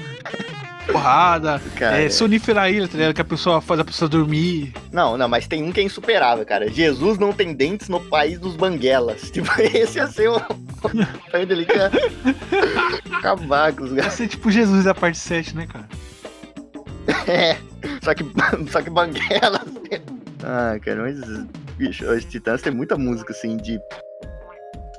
Porrada. 0.88 1.62
Cara. 1.76 2.02
É, 2.02 2.10
sonífera 2.10 2.70
ilha, 2.70 2.88
tá 2.88 2.98
ligado? 2.98 3.14
Que 3.14 3.22
a 3.22 3.26
pessoa 3.26 3.62
faz 3.62 3.80
a 3.80 3.86
pessoa 3.86 4.10
dormir. 4.10 4.74
Não, 4.92 5.18
não, 5.18 5.28
mas 5.28 5.48
tem 5.48 5.64
um 5.64 5.72
que 5.72 5.80
é 5.80 5.84
insuperável, 5.84 6.46
cara. 6.46 6.70
Jesus 6.70 7.18
não 7.18 7.34
tem 7.34 7.54
dentes 7.54 7.90
no 7.90 8.00
país 8.00 8.40
dos 8.40 8.56
banguelas. 8.56 9.30
Tipo, 9.32 9.50
esse 9.62 9.98
ia 9.98 10.08
ser 10.08 10.30
o. 10.30 10.38
stand 11.28 11.52
ali 11.52 11.66
que 11.66 11.76
ia 11.76 11.92
acabar 13.18 13.74
com 13.74 13.84
os 13.84 13.92
Vai 13.92 14.10
ser 14.10 14.28
tipo 14.28 14.50
Jesus 14.50 14.84
da 14.84 14.94
parte 14.94 15.18
7, 15.18 15.56
né, 15.56 15.68
cara? 15.68 15.88
É, 17.28 17.58
só 18.04 18.14
que, 18.14 18.24
só 18.70 18.82
que 18.82 18.90
Banguela. 18.90 19.62
Ah, 20.44 20.78
cara, 20.84 21.02
mas. 21.02 21.20
Bicho, 21.78 22.06
os 22.06 22.26
Titãs 22.26 22.62
tem 22.62 22.72
muita 22.72 22.98
música, 22.98 23.32
assim, 23.32 23.58
de. 23.58 23.80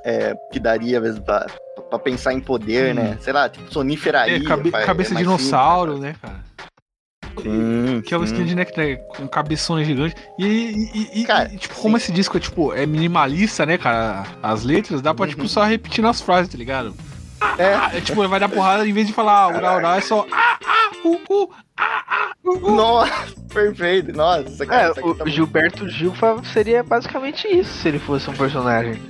É, 0.05 0.35
que 0.51 0.59
daria 0.59 0.99
mesmo 0.99 1.23
pra, 1.23 1.47
pra 1.93 1.99
pensar 1.99 2.33
em 2.33 2.39
poder, 2.39 2.89
Sim. 2.89 2.93
né? 3.01 3.17
Sei 3.21 3.31
lá, 3.33 3.47
tipo, 3.47 3.71
sonífera 3.71 4.27
É, 4.29 4.39
cabe- 4.39 4.71
faz- 4.71 4.85
cabeça 4.85 5.13
é 5.13 5.17
de 5.17 5.23
dinossauro, 5.23 5.97
né, 5.99 6.15
cara? 6.21 6.43
simples, 7.35 7.43
Sim, 7.43 8.01
Que 8.05 8.13
é 8.13 8.17
o 8.17 8.25
sim. 8.27 8.33
stand, 8.35 8.55
né, 8.55 8.65
que 8.65 8.71
tá 8.73 9.03
com 9.17 9.27
cabeções 9.27 9.87
gigantes. 9.87 10.15
E, 10.37 10.45
e- 10.45 11.21
e- 11.21 11.25
Cara, 11.25 11.51
e, 11.51 11.57
tipo, 11.57 11.73
sim. 11.75 11.81
como 11.81 11.97
esse 11.97 12.11
disco 12.11 12.37
é, 12.37 12.39
tipo, 12.39 12.73
é 12.73 12.85
minimalista, 12.85 13.65
né, 13.65 13.77
cara? 13.77 14.23
As 14.41 14.63
letras, 14.63 15.01
dá 15.01 15.13
pra, 15.13 15.23
Uhum. 15.25 15.29
tipo, 15.31 15.47
só 15.47 15.63
repetir 15.63 16.03
nas 16.03 16.21
frases, 16.21 16.51
tá 16.51 16.57
ligado? 16.57 16.93
É, 17.57 17.97
É, 17.97 18.01
tipo, 18.01 18.25
vai 18.27 18.39
dar 18.39 18.49
porrada, 18.49 18.87
em 18.87 18.93
vez 18.93 19.07
de 19.07 19.13
falar 19.13 19.33
ah, 19.43 19.47
urá, 19.49 19.75
urá, 19.77 19.97
é 19.97 20.01
só 20.01 20.25
ah, 20.31 20.57
ah, 20.65 20.91
uh, 21.07 21.19
uh, 21.29 21.49
ah, 21.77 22.03
ah, 22.07 22.31
uh, 22.45 22.51
uh. 22.71 22.75
nossa, 22.75 23.11
perfeito. 23.53 24.13
Nossa, 24.15 24.47
essa 24.47 24.65
cara, 24.65 24.83
É, 24.87 24.91
o 24.91 24.93
tá 24.93 25.01
muito- 25.01 25.29
Gilberto 25.29 25.89
Gil 25.89 26.13
seria 26.53 26.83
basicamente 26.83 27.47
isso 27.47 27.73
se 27.79 27.87
ele 27.87 27.99
fosse 27.99 28.29
um 28.29 28.33
personagem. 28.33 29.01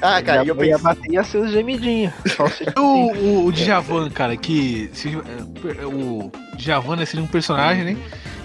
Ah, 0.00 0.22
cara, 0.22 0.44
e 0.44 0.48
eu 0.48 0.54
ia 0.64 0.76
pensei. 0.76 0.78
bater 0.82 1.10
e 1.10 1.14
ia 1.14 1.24
ser 1.24 1.38
os 1.38 1.50
gemidinhos. 1.50 2.12
O, 2.76 3.12
o, 3.12 3.46
o 3.46 3.52
Djavan, 3.52 4.10
cara, 4.10 4.36
que. 4.36 4.90
se- 4.92 5.08
é, 5.16 5.60
per- 5.60 5.86
o 5.88 6.30
Djavan 6.56 6.96
né, 6.96 7.04
seria 7.04 7.24
um 7.24 7.28
personagem, 7.28 7.84
né? 7.84 7.96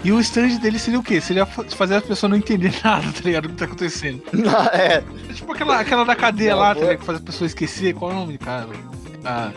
E 0.03 0.11
o 0.11 0.19
stand 0.19 0.57
dele 0.59 0.77
seria 0.79 0.99
o 0.99 1.03
quê? 1.03 1.19
Seria 1.19 1.45
fa- 1.45 1.63
fazer 1.63 1.95
as 1.95 2.03
pessoas 2.03 2.29
não 2.29 2.37
entenderem 2.37 2.77
nada, 2.83 3.03
tá 3.11 3.21
ligado? 3.23 3.45
O 3.45 3.49
que 3.49 3.55
tá 3.55 3.65
acontecendo. 3.65 4.21
é, 4.73 5.01
Tipo 5.33 5.51
aquela, 5.53 5.79
aquela 5.79 6.05
da 6.05 6.15
cadeia 6.15 6.51
Não, 6.51 6.59
lá, 6.59 6.73
tá 6.75 6.81
ligado? 6.81 6.97
Que 6.99 7.05
faz 7.05 7.17
as 7.17 7.23
pessoas 7.23 7.51
esquecer. 7.51 7.93
Qual 7.93 8.11
é 8.11 8.13
o 8.13 8.17
nome, 8.17 8.37
cara? 8.37 8.67
Ah, 9.25 9.51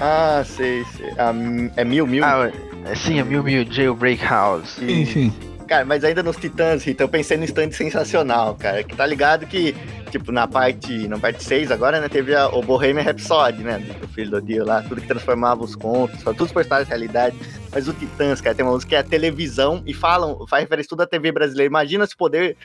ah, 0.00 0.44
sei, 0.44 0.84
sei. 0.96 1.10
Ah, 1.18 1.32
é 1.76 1.84
mil, 1.84 2.06
mil. 2.06 2.24
Ah, 2.24 2.50
é, 2.84 2.94
sim, 2.94 3.18
a 3.20 3.24
Mil 3.24 3.42
Mil 3.42 3.64
Jailbreak 3.70 4.22
House. 4.24 4.78
enfim. 4.82 5.32
Cara, 5.66 5.84
mas 5.84 6.04
ainda 6.04 6.22
nos 6.22 6.36
Titãs, 6.36 6.84
Rita, 6.84 7.02
eu 7.04 7.08
pensei 7.08 7.36
no 7.36 7.44
stand 7.44 7.70
sensacional, 7.72 8.54
cara. 8.54 8.82
Que 8.84 8.94
tá 8.94 9.06
ligado 9.06 9.46
que, 9.46 9.74
tipo, 10.10 10.30
na 10.30 10.46
parte. 10.46 11.08
Na 11.08 11.18
parte 11.18 11.42
6 11.42 11.70
agora, 11.70 12.00
né, 12.00 12.08
teve 12.08 12.34
a, 12.34 12.48
o 12.48 12.62
Bohemian 12.62 13.02
Rhapsody, 13.02 13.62
né? 13.62 13.78
Do 14.00 14.06
filho 14.08 14.30
do 14.30 14.42
Dio 14.42 14.64
lá, 14.64 14.82
tudo 14.82 15.00
que 15.00 15.06
transformava 15.06 15.64
os 15.64 15.74
contos, 15.74 16.22
todos 16.22 16.42
os 16.42 16.52
personagens 16.52 16.86
em 16.88 16.90
realidade. 16.90 17.36
Mas 17.72 17.88
o 17.88 17.92
Titãs, 17.92 18.40
cara, 18.40 18.54
tem 18.54 18.64
uma 18.64 18.72
música 18.72 18.90
que 18.90 18.94
é 18.96 18.98
a 18.98 19.02
televisão 19.02 19.82
e 19.86 19.92
falam, 19.94 20.46
faz 20.46 20.62
referência 20.62 20.88
tudo 20.90 21.02
à 21.02 21.06
TV 21.06 21.32
brasileira. 21.32 21.66
Imagina 21.68 22.06
se 22.06 22.14
o 22.14 22.18
poder 22.18 22.56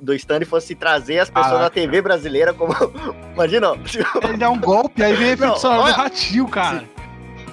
do 0.00 0.14
stand 0.14 0.44
fosse 0.46 0.74
trazer 0.74 1.18
as 1.18 1.28
pessoas 1.28 1.50
da 1.52 1.58
Caraca. 1.58 1.74
TV 1.74 2.00
brasileira 2.00 2.54
como. 2.54 2.72
Imagina, 3.34 3.70
ó, 3.72 3.76
Ele 4.22 4.36
dá 4.38 4.48
um 4.50 4.58
golpe, 4.60 5.02
aí 5.02 5.14
vem 5.14 5.30
efeito 5.32 5.50
Não, 5.50 5.56
sonoro 5.58 5.80
do 5.82 5.84
olha- 5.86 5.94
ratinho, 5.96 6.48
cara. 6.48 6.84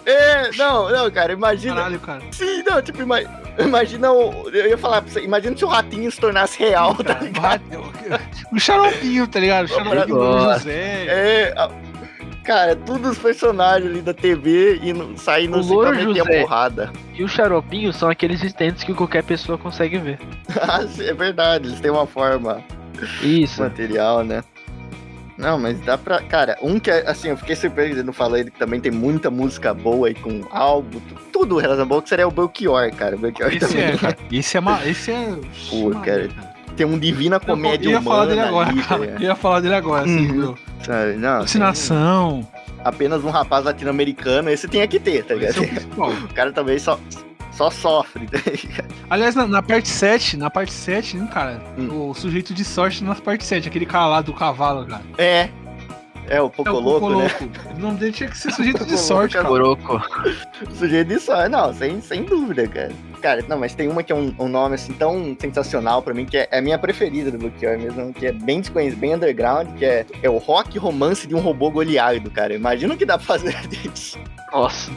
É, 0.06 0.52
não, 0.58 0.90
não, 0.92 1.10
cara, 1.12 1.34
imagina. 1.34 1.76
Caralho, 1.76 2.00
cara. 2.00 2.22
Sim, 2.32 2.64
não, 2.64 2.82
tipo, 2.82 3.02
ima- 3.02 3.22
imagina 3.58 4.12
o. 4.12 4.50
Eu 4.50 4.68
ia 4.70 4.78
falar 4.78 5.02
pra 5.02 5.12
você, 5.12 5.22
imagina 5.24 5.56
se 5.58 5.64
o 5.64 5.68
ratinho 5.68 6.12
se 6.12 6.20
tornasse 6.20 6.60
real, 6.60 6.94
tá 6.96 7.18
O, 7.22 7.24
ligado? 7.24 7.62
o 8.52 8.60
xaropinho, 8.60 9.28
tá 9.28 9.40
ligado? 9.40 9.66
O 9.66 9.68
xaropinho 9.70 10.18
do. 10.18 10.40
José. 10.54 11.06
É. 11.08 11.54
a- 11.58 11.70
Cara, 12.44 12.76
todos 12.76 13.12
os 13.12 13.18
personagens 13.18 13.90
ali 13.90 14.02
da 14.02 14.14
TV 14.14 14.78
indo, 14.84 15.14
saindo 15.18 15.56
O 15.56 15.60
assim 15.62 15.70
Louro 15.74 15.92
meter 15.96 16.10
a 16.20 16.26
José. 16.26 16.42
porrada. 16.42 16.92
E 17.14 17.24
o 17.24 17.28
xaropinho 17.30 17.94
são 17.94 18.10
aqueles 18.10 18.44
stands 18.44 18.84
que 18.84 18.94
qualquer 18.94 19.24
pessoa 19.24 19.58
consegue 19.58 19.98
ver. 19.98 20.20
Ah, 20.62 20.82
sim, 20.92 21.06
é 21.06 21.14
verdade, 21.14 21.70
eles 21.70 21.80
têm 21.80 21.90
uma 21.90 22.06
forma 22.06 22.62
Isso. 23.22 23.62
material, 23.62 24.26
né? 24.26 24.44
Não, 25.38 25.58
mas 25.60 25.80
dá 25.82 25.98
pra. 25.98 26.22
Cara, 26.22 26.58
um 26.62 26.80
que 26.80 26.92
é, 26.92 27.10
assim, 27.10 27.30
eu 27.30 27.38
fiquei 27.38 27.56
surpreso, 27.56 28.00
eu 28.00 28.04
não 28.04 28.14
falei 28.14 28.44
que 28.46 28.52
também 28.52 28.80
tem 28.80 28.92
muita 28.92 29.32
música 29.32 29.74
boa 29.74 30.08
aí 30.08 30.14
com 30.14 30.42
álbum, 30.52 31.00
tu- 31.00 31.16
tudo 31.32 31.58
relação 31.58 31.88
boa, 31.88 32.02
que 32.02 32.10
seria 32.10 32.28
o 32.28 32.32
Belchior, 32.32 32.92
cara. 32.96 33.16
O 33.16 33.20
Belchior 33.20 33.50
Esse 33.52 33.60
também 33.68 33.84
é, 33.84 33.98
cara. 33.98 34.18
Esse 34.32 34.58
é, 34.58 34.62
ma... 34.62 34.86
Esse 34.86 35.12
é. 35.12 35.36
Pô, 35.70 35.90
cara, 36.02 36.30
tem 36.76 36.86
um 36.86 37.00
Divina 37.00 37.40
Comédia 37.40 37.88
eu 37.88 37.92
ia 37.94 38.00
Humana. 38.00 38.16
falar 38.16 38.26
dele 38.28 38.40
agora, 38.42 38.70
ali, 38.70 38.82
cara. 38.84 38.88
tá 38.90 38.96
Eu 38.98 39.04
ligado? 39.06 39.22
ia 39.24 39.36
falar 39.36 39.60
dele 39.62 39.76
agora, 39.76 40.04
assim, 40.04 40.32
Uhum. 40.32 40.56
Sabe? 40.84 41.14
Não, 41.14 41.32
tem 41.32 41.40
Vacinação. 41.42 42.48
apenas 42.84 43.24
um 43.24 43.30
rapaz 43.30 43.66
latino-americano, 43.66 44.50
esse 44.50 44.68
tinha 44.68 44.88
que 44.88 45.00
ter, 45.00 45.24
tá 45.24 45.34
Esse 45.36 45.58
é 45.58 45.62
o 45.62 45.66
ligado? 45.66 45.88
O 46.30 46.34
cara 46.34 46.52
também 46.52 46.78
só, 46.78 47.00
só 47.56 47.70
sofre, 47.70 48.28
tá 48.28 48.40
ligado? 48.50 48.94
Aliás, 49.10 49.36
na, 49.36 49.48
na 49.48 49.62
parte 49.62 49.90
7, 49.90 50.38
na 50.38 50.50
parte 50.50 50.74
7, 50.74 51.18
né, 51.18 51.30
cara? 51.32 51.62
Hum. 51.78 52.10
O 52.10 52.14
sujeito 52.14 52.54
de 52.54 52.66
sorte 52.66 53.04
na 53.04 53.16
parte 53.16 53.44
7, 53.44 53.68
aquele 53.68 53.86
cara 53.86 54.08
lá 54.08 54.22
do 54.22 54.34
cavalo, 54.34 54.86
cara. 54.86 55.04
É. 55.18 55.50
É 56.28 56.42
o 56.42 56.50
Poco 56.50 56.70
é 56.70 56.72
o 56.72 56.80
Louco, 56.80 57.10
né? 57.10 57.28
O 57.76 57.80
nome 57.80 57.98
dele 57.98 58.14
tinha 58.14 58.30
que 58.30 58.38
ser 58.38 58.52
sujeito 58.52 58.86
de 58.86 58.98
sorte, 58.98 59.34
cara. 59.34 59.46
Coroco. 59.46 60.02
Sujeito 60.74 61.10
de 61.10 61.20
sorte. 61.20 61.50
Não, 61.50 61.74
sem, 61.74 62.00
sem 62.00 62.24
dúvida, 62.24 62.66
cara. 62.66 62.94
Cara, 63.22 63.44
não, 63.48 63.60
mas 63.60 63.76
tem 63.76 63.90
uma 63.90 64.02
que 64.02 64.12
é 64.12 64.16
um, 64.16 64.34
um 64.40 64.48
nome 64.48 64.76
assim 64.76 64.94
tão 64.94 65.36
sensacional 65.38 66.02
pra 66.02 66.14
mim, 66.14 66.26
que 66.26 66.38
é, 66.38 66.48
é 66.50 66.60
a 66.60 66.62
minha 66.62 66.80
preferida 66.80 67.30
do 67.30 67.38
Belchior 67.38 67.78
mesmo, 67.78 68.14
que 68.14 68.26
é 68.26 68.32
bem 68.32 68.62
desconhecido, 68.62 69.00
bem 69.00 69.16
underground, 69.16 69.68
que 69.78 69.86
é, 69.86 70.06
é 70.22 70.30
o 70.30 70.38
rock 70.38 70.78
romance 70.78 71.28
de 71.28 71.36
um 71.36 71.40
robô 71.40 71.70
goleado, 71.70 72.32
cara. 72.32 72.54
Imagina 72.54 72.94
o 72.94 72.98
que 72.98 73.06
dá 73.06 73.18
pra 73.18 73.28
fazer 73.28 73.56
disso. 73.68 74.18
Nossa. 74.52 74.92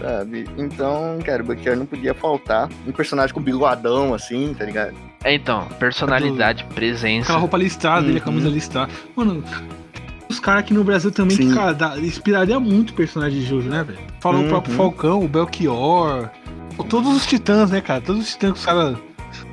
Sabe? 0.00 0.46
Então, 0.56 1.18
cara, 1.24 1.42
o 1.42 1.46
Belchior 1.46 1.76
não 1.76 1.86
podia 1.86 2.14
faltar. 2.14 2.68
Um 2.86 2.92
personagem 2.92 3.34
com 3.34 3.40
bigodão, 3.40 4.14
assim, 4.14 4.54
tá 4.58 4.64
ligado? 4.64 4.94
É, 5.24 5.34
então, 5.34 5.66
personalidade, 5.78 6.64
presença. 6.74 7.24
Aquela 7.26 7.38
roupa 7.38 7.56
listrada 7.58 8.02
dele, 8.02 8.18
a 8.18 8.20
Uhum. 8.20 8.24
camisa 8.26 8.48
listrada. 8.48 8.90
Mano, 9.14 9.42
os 10.28 10.38
caras 10.40 10.60
aqui 10.60 10.74
no 10.74 10.84
Brasil 10.84 11.10
também, 11.10 11.36
que, 11.36 11.44
Sim. 11.48 11.54
cara, 11.54 11.72
dá- 11.72 11.98
inspiraria 11.98 12.58
muito 12.60 12.90
o 12.90 12.94
personagem 12.94 13.40
de 13.40 13.46
Jojo, 13.46 13.68
né, 13.68 13.82
velho? 13.84 13.98
Falou 14.20 14.40
o 14.40 14.42
Uhum. 14.44 14.48
próprio 14.50 14.74
Falcão, 14.74 15.24
o 15.24 15.28
Belchior. 15.28 16.28
Todos 16.88 17.16
os 17.16 17.26
titãs, 17.26 17.70
né, 17.70 17.80
cara? 17.80 18.00
Todos 18.00 18.22
os 18.22 18.28
titãs 18.32 18.52
que 18.52 18.58
os 18.58 18.64
caras. 18.66 18.98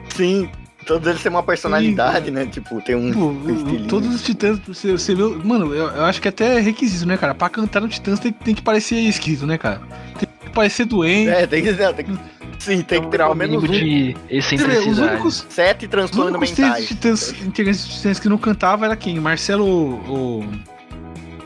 Sim, 0.09 0.49
todos 0.85 1.07
eles 1.07 1.23
têm 1.23 1.31
uma 1.31 1.41
personalidade, 1.41 2.29
né? 2.29 2.45
Tipo, 2.45 2.81
tem 2.81 2.95
um. 2.95 3.11
Pô, 3.13 3.31
estilinho. 3.49 3.87
todos 3.87 4.13
os 4.13 4.21
titãs, 4.21 4.59
você, 4.67 4.91
você 4.91 5.15
vê. 5.15 5.23
Mano, 5.43 5.73
eu, 5.73 5.87
eu 5.87 6.03
acho 6.05 6.21
que 6.21 6.27
até 6.27 6.57
é 6.57 6.59
requisito, 6.59 7.07
né, 7.07 7.15
cara? 7.17 7.33
Pra 7.33 7.49
cantar 7.49 7.79
no 7.81 7.87
Titãs 7.87 8.19
tem, 8.19 8.31
tem 8.33 8.53
que 8.53 8.61
parecer 8.61 8.97
esquisito, 8.99 9.47
né, 9.47 9.57
cara? 9.57 9.81
Tem 10.19 10.27
que 10.53 10.55
parecer 10.55 10.85
doente. 10.85 11.29
É, 11.29 11.47
tem 11.47 11.63
que, 11.63 11.71
não, 11.71 11.93
tem 11.93 12.05
que 12.05 12.11
Sim, 12.59 12.81
tem 12.81 13.01
que 13.01 13.07
ter 13.09 13.17
pelo 13.17 13.35
menos 13.35 13.63
um, 13.63 13.67
de 13.67 14.13
vê, 14.29 14.37
os 14.37 14.45
excentricidade. 14.45 15.11
únicos, 15.13 15.45
sete 15.49 15.85
os 15.85 15.91
transtornos 15.91 16.39
mentais. 16.39 16.87
titãs, 16.87 17.33
integrantes 17.41 18.03
dos 18.03 18.19
que 18.19 18.29
não 18.29 18.37
cantavam 18.37 18.85
era 18.85 18.95
quem? 18.95 19.19
Marcelo. 19.19 19.65
O, 19.65 20.45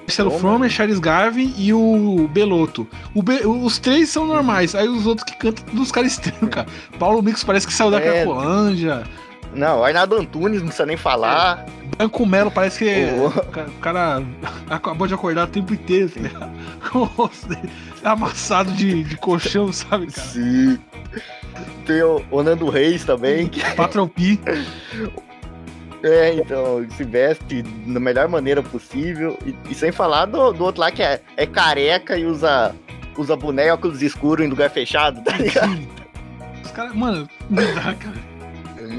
Marcelo 0.01 0.29
Fromer. 0.29 0.39
Fromer, 0.51 0.69
Charles 0.69 0.99
Garvin 0.99 1.53
e 1.57 1.73
o 1.73 2.29
Beloto. 2.31 2.87
O 3.13 3.21
Be- 3.21 3.45
os 3.45 3.77
três 3.77 4.09
são 4.09 4.25
normais, 4.25 4.73
aí 4.73 4.87
os 4.87 5.05
outros 5.05 5.29
que 5.29 5.37
cantam, 5.37 5.65
todos 5.65 5.81
os 5.81 5.91
caras 5.91 6.11
estranhos, 6.13 6.49
cara. 6.49 6.67
Paulo 6.97 7.21
Mix 7.21 7.43
parece 7.43 7.67
que 7.67 7.73
saiu 7.73 7.91
da 7.91 7.99
É. 7.99 8.23
Cracolândia. 8.23 9.03
Não, 9.57 9.83
Arnaldo 9.83 10.15
Antunes, 10.15 10.59
não 10.59 10.67
precisa 10.67 10.85
nem 10.85 10.95
falar. 10.95 11.65
Branco 11.97 12.25
Melo 12.25 12.51
parece 12.51 12.79
que 12.79 13.05
o 13.67 13.79
cara 13.81 14.23
acabou 14.69 15.07
de 15.07 15.15
acordar 15.15 15.45
o 15.45 15.51
tempo 15.51 15.73
inteiro, 15.73 16.09
tá 16.09 16.19
ligado? 16.21 16.51
Com 16.91 16.99
o 16.99 17.03
rosto 17.03 17.47
dele 17.47 17.69
amassado 18.03 18.71
de, 18.73 19.03
de 19.03 19.17
colchão, 19.17 19.71
sabe, 19.73 20.07
cara? 20.07 20.27
Sim. 20.27 20.79
Tem 21.85 22.01
o, 22.03 22.23
o 22.29 22.43
Nando 22.43 22.69
Reis 22.69 23.03
também, 23.03 23.47
que 23.47 23.63
Patrão 23.75 24.07
Pi. 24.07 24.39
é, 26.03 26.35
então, 26.35 26.85
se 26.95 27.03
veste 27.03 27.63
da 27.63 27.99
melhor 27.99 28.27
maneira 28.27 28.61
possível. 28.61 29.37
E, 29.45 29.55
e 29.71 29.75
sem 29.75 29.91
falar 29.91 30.25
do, 30.25 30.53
do 30.53 30.63
outro 30.63 30.81
lá 30.81 30.91
que 30.91 31.01
é, 31.01 31.21
é 31.35 31.45
careca 31.45 32.17
e 32.17 32.25
usa, 32.25 32.75
usa 33.17 33.35
boné 33.35 33.67
e 33.67 33.71
óculos 33.71 34.01
escuros 34.01 34.45
em 34.45 34.49
lugar 34.49 34.69
fechado, 34.69 35.21
tá 35.23 35.35
ligado? 35.35 35.79
Os 36.63 36.71
caras, 36.71 36.93
mano, 36.93 37.27
não 37.49 37.73
dá, 37.73 37.93
cara. 37.95 38.26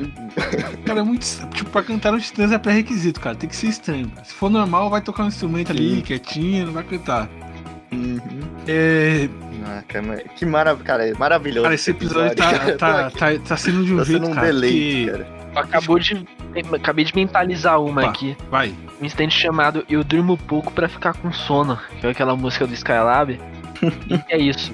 Cara, 0.85 1.01
é 1.01 1.03
muito. 1.03 1.25
Tipo, 1.51 1.71
pra 1.71 1.83
cantar 1.83 2.13
no 2.13 2.21
Titãs 2.21 2.53
é 2.53 2.59
pré-requisito, 2.59 3.21
cara. 3.21 3.37
Tem 3.37 3.49
que 3.49 3.57
ser 3.57 3.69
estranho. 3.69 4.09
cara. 4.11 4.25
Se 4.25 4.35
for 4.35 4.51
normal, 4.51 4.89
vai 4.91 5.01
tocar 5.01 5.25
um 5.25 5.29
instrumento 5.29 5.71
ali, 5.73 5.97
Sim. 5.97 6.01
quietinho, 6.03 6.67
não 6.67 6.73
vai 6.73 6.83
cantar. 6.85 7.29
Uhum. 7.93 8.19
É. 8.67 9.29
Ah, 9.67 9.83
cara, 9.87 10.25
que 10.37 10.47
maravilha, 10.47 10.85
cara, 10.85 11.09
é 11.09 11.15
maravilhoso. 11.15 11.63
Cara, 11.63 11.75
esse 11.75 11.91
episódio 11.91 12.37
tá, 12.37 12.59
cara. 12.59 12.77
tá, 12.77 13.11
tá, 13.17 13.27
tá 13.47 13.57
sendo 13.57 13.85
de 13.85 13.93
um 13.95 13.99
Tá 13.99 14.05
jeito, 14.05 14.21
sendo 14.23 14.31
um 14.31 14.35
cara. 14.35 14.47
deleite, 14.47 14.77
que- 14.79 15.11
cara. 15.11 15.39
Acabou 15.57 15.99
de. 15.99 16.27
Acabei 16.75 17.05
de 17.05 17.15
mentalizar 17.17 17.81
uma 17.83 18.03
Opa. 18.03 18.11
aqui. 18.11 18.37
Vai. 18.51 18.75
Um 19.01 19.05
instante 19.05 19.35
chamado 19.39 19.85
Eu 19.89 20.05
Durmo 20.05 20.37
Pouco 20.37 20.73
pra 20.73 20.89
Ficar 20.89 21.15
com 21.15 21.33
Sono, 21.33 21.79
que 22.01 22.07
é 22.07 22.11
aquela 22.11 22.37
música 22.37 22.67
do 22.67 22.75
Skylab. 22.75 23.31
e 24.09 24.21
é 24.29 24.39
isso. 24.39 24.73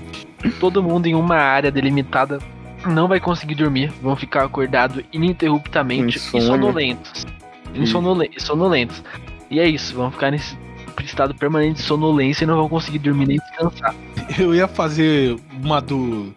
Todo 0.61 0.83
mundo 0.83 1.07
em 1.07 1.15
uma 1.15 1.37
área 1.37 1.71
delimitada 1.71 2.39
não 2.87 3.09
vai 3.09 3.21
conseguir 3.21 3.55
dormir, 3.55 3.93
vão 4.03 4.15
ficar 4.17 4.45
acordados 4.45 5.05
ininterruptamente 5.13 6.17
e 6.19 6.21
sonolentos. 6.21 7.27
Insonole- 7.75 8.31
sonolentos. 8.39 9.03
E 9.51 9.59
é 9.61 9.69
isso, 9.69 9.95
vão 9.95 10.11
ficar 10.11 10.31
nesse 10.31 10.57
estado 11.03 11.35
permanente 11.35 11.81
de 11.81 11.83
sonolência 11.83 12.45
e 12.45 12.47
não 12.47 12.57
vão 12.57 12.69
conseguir 12.69 12.99
dormir 13.01 13.27
nem 13.27 13.37
descansar. 13.39 13.95
Eu 14.39 14.55
ia 14.55 14.69
fazer 14.69 15.37
uma 15.63 15.81
do. 15.81 16.33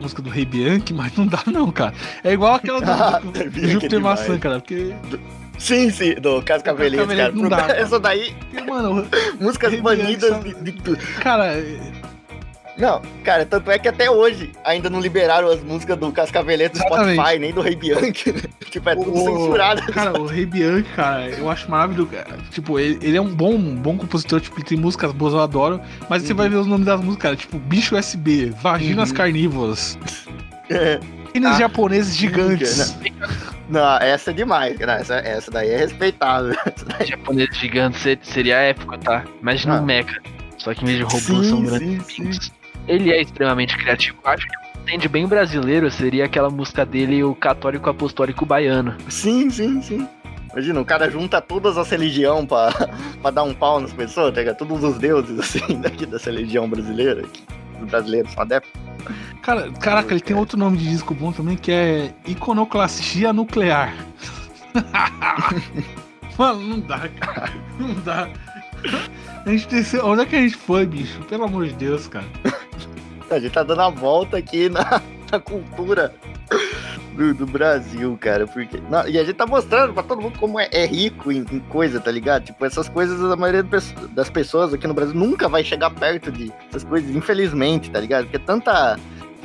Música 0.00 0.22
do 0.22 0.30
Rei 0.30 0.44
Bianchi, 0.44 0.94
mas 0.94 1.14
não 1.16 1.26
dá, 1.26 1.40
não, 1.46 1.70
cara. 1.72 1.92
É 2.22 2.32
igual 2.32 2.54
aquela 2.54 2.80
do, 2.80 2.90
Ah, 2.90 3.18
do, 3.18 3.38
é 3.38 3.68
Júpiter 3.68 3.98
demais. 3.98 4.20
Maçã, 4.20 4.38
cara. 4.38 4.60
Porque, 4.60 4.94
Sim, 5.58 5.90
sim, 5.90 6.14
do 6.14 6.40
Caso 6.42 6.62
cara. 6.64 7.32
Não 7.32 7.48
dá, 7.48 7.56
cara. 7.56 7.76
Essa 7.78 7.98
daí, 7.98 8.32
mano, 8.66 9.04
músicas 9.40 9.78
banidas 9.80 10.30
só- 10.30 10.38
de, 10.38 10.54
de 10.54 10.72
tudo. 10.72 10.96
cara, 11.20 11.54
Não, 12.80 13.02
cara, 13.22 13.44
tanto 13.44 13.70
é 13.70 13.78
que 13.78 13.86
até 13.88 14.10
hoje 14.10 14.50
ainda 14.64 14.88
não 14.88 15.00
liberaram 15.00 15.48
as 15.50 15.62
músicas 15.62 15.98
do 15.98 16.10
Cascavelete 16.10 16.78
do 16.78 16.84
Exatamente. 16.84 17.14
Spotify, 17.14 17.38
nem 17.38 17.52
do 17.52 17.60
Rei 17.60 17.76
Bianchi. 17.76 18.32
né? 18.32 18.40
tipo, 18.70 18.88
é 18.88 18.94
tudo 18.96 19.12
O- 19.12 19.24
censurado. 19.24 19.82
Cara, 19.92 20.18
o 20.20 20.26
Rei 20.26 20.46
Bianchi, 20.46 20.88
cara, 20.96 21.28
eu 21.28 21.50
acho 21.50 21.70
maravilhoso. 21.70 22.10
Tipo, 22.50 22.78
ele, 22.78 22.98
ele 23.02 23.16
é 23.16 23.20
um 23.20 23.34
bom, 23.34 23.52
um 23.54 23.74
bom 23.76 23.98
compositor, 23.98 24.40
tipo, 24.40 24.56
ele 24.56 24.64
tem 24.64 24.78
músicas 24.78 25.12
boas, 25.12 25.34
eu 25.34 25.40
adoro. 25.40 25.80
Mas 26.08 26.22
você 26.22 26.32
Uhum. 26.32 26.38
vai 26.38 26.48
ver 26.48 26.56
os 26.56 26.66
nomes 26.66 26.86
das 26.86 26.98
músicas, 27.00 27.22
cara, 27.22 27.36
tipo, 27.36 27.58
Bicho 27.58 27.94
USB, 27.96 28.50
Vaginas 28.62 29.10
Uhum. 29.10 29.16
Carnívoras, 29.16 29.98
É. 30.70 30.98
Ah, 31.44 31.58
japoneses 31.58 32.16
gigantes. 32.16 32.96
Não, 33.68 33.96
essa 33.98 34.30
é 34.30 34.34
demais. 34.34 34.78
Não, 34.78 34.90
essa, 34.94 35.14
essa 35.16 35.50
daí 35.50 35.68
é 35.70 35.76
respeitável. 35.76 36.54
Japonês 37.06 37.48
gigante 37.56 37.98
ser- 37.98 38.18
seria 38.22 38.56
épico, 38.56 38.96
tá? 38.98 39.24
Imagina 39.40 39.76
Ah. 39.78 39.80
um 39.80 39.84
mecha. 39.84 40.20
Só 40.58 40.74
que 40.74 40.82
em 40.82 40.86
vez 40.86 40.98
de 40.98 41.04
robôs 41.04 41.22
Sim, 41.46 41.48
são 41.50 41.62
grandes 41.62 42.06
sim. 42.06 42.30
Ele 42.88 43.12
é 43.12 43.20
extremamente 43.20 43.76
criativo. 43.76 44.18
Acho 44.24 44.46
que 44.46 44.56
o 44.56 44.60
que 44.60 44.78
entende 44.80 45.08
bem 45.08 45.26
brasileiro 45.26 45.90
seria 45.90 46.24
aquela 46.24 46.50
música 46.50 46.84
dele, 46.84 47.22
o 47.22 47.34
Católico 47.34 47.88
Apostólico 47.88 48.44
Baiano. 48.44 48.96
Sim, 49.08 49.50
sim, 49.50 49.80
sim. 49.82 50.08
Imagina, 50.52 50.80
o 50.80 50.84
cara 50.84 51.08
junta 51.08 51.40
todas 51.40 51.78
as 51.78 51.88
religiões 51.88 52.46
pra, 52.46 52.72
pra 53.22 53.30
dar 53.30 53.44
um 53.44 53.54
pau 53.54 53.80
nas 53.80 53.92
pessoas, 53.92 54.34
tá 54.34 54.40
ligado? 54.40 54.56
Todos 54.56 54.82
os 54.82 54.98
deuses, 54.98 55.38
assim, 55.38 55.80
daqui 55.80 56.04
dessa 56.06 56.30
religião 56.30 56.68
brasileira. 56.68 57.22
Que 57.22 57.44
os 57.80 57.88
brasileiros 57.88 58.32
são 58.32 58.42
adeptos. 58.42 58.72
Cara, 59.42 59.70
caraca, 59.72 60.12
ele 60.12 60.20
tem 60.20 60.36
outro 60.36 60.58
nome 60.58 60.76
de 60.76 60.88
disco 60.88 61.14
bom 61.14 61.32
também 61.32 61.56
que 61.56 61.72
é 61.72 62.12
Iconoclastia 62.26 63.32
Nuclear. 63.32 63.94
Mano, 66.36 66.60
não 66.60 66.80
dá, 66.80 67.08
cara. 67.08 67.52
Não 67.78 67.94
dá. 68.00 68.28
A 69.44 69.50
gente 69.50 69.68
desceu. 69.68 70.06
Onde 70.06 70.22
é 70.22 70.26
que 70.26 70.36
a 70.36 70.40
gente 70.40 70.56
foi, 70.56 70.86
bicho? 70.86 71.20
Pelo 71.24 71.44
amor 71.44 71.66
de 71.66 71.74
Deus, 71.74 72.06
cara. 72.08 72.26
A 73.30 73.38
gente 73.40 73.52
tá 73.52 73.62
dando 73.62 73.80
a 73.82 73.90
volta 73.90 74.36
aqui 74.36 74.68
na, 74.68 75.00
na 75.30 75.38
cultura 75.40 76.12
do, 77.14 77.34
do 77.34 77.46
Brasil, 77.46 78.16
cara. 78.20 78.46
Porque, 78.46 78.80
não, 78.90 79.06
e 79.08 79.18
a 79.18 79.24
gente 79.24 79.36
tá 79.36 79.46
mostrando 79.46 79.92
pra 79.94 80.02
todo 80.02 80.20
mundo 80.20 80.38
como 80.38 80.58
é, 80.58 80.68
é 80.72 80.84
rico 80.86 81.30
em, 81.30 81.44
em 81.50 81.60
coisa, 81.60 82.00
tá 82.00 82.10
ligado? 82.10 82.44
Tipo, 82.46 82.64
essas 82.64 82.88
coisas 82.88 83.22
a 83.22 83.36
maioria 83.36 83.62
das 83.62 83.70
pesso- 83.92 84.08
das 84.08 84.30
pessoas 84.30 84.74
aqui 84.74 84.86
no 84.86 84.94
Brasil 84.94 85.14
nunca 85.14 85.48
vai 85.48 85.62
chegar 85.64 85.90
perto 85.90 86.30
de 86.32 86.52
essas 86.68 86.84
coisas, 86.84 87.14
infelizmente, 87.14 87.90
tá 87.90 88.00
ligado? 88.00 88.24
Porque 88.24 88.38
tanta. 88.38 88.98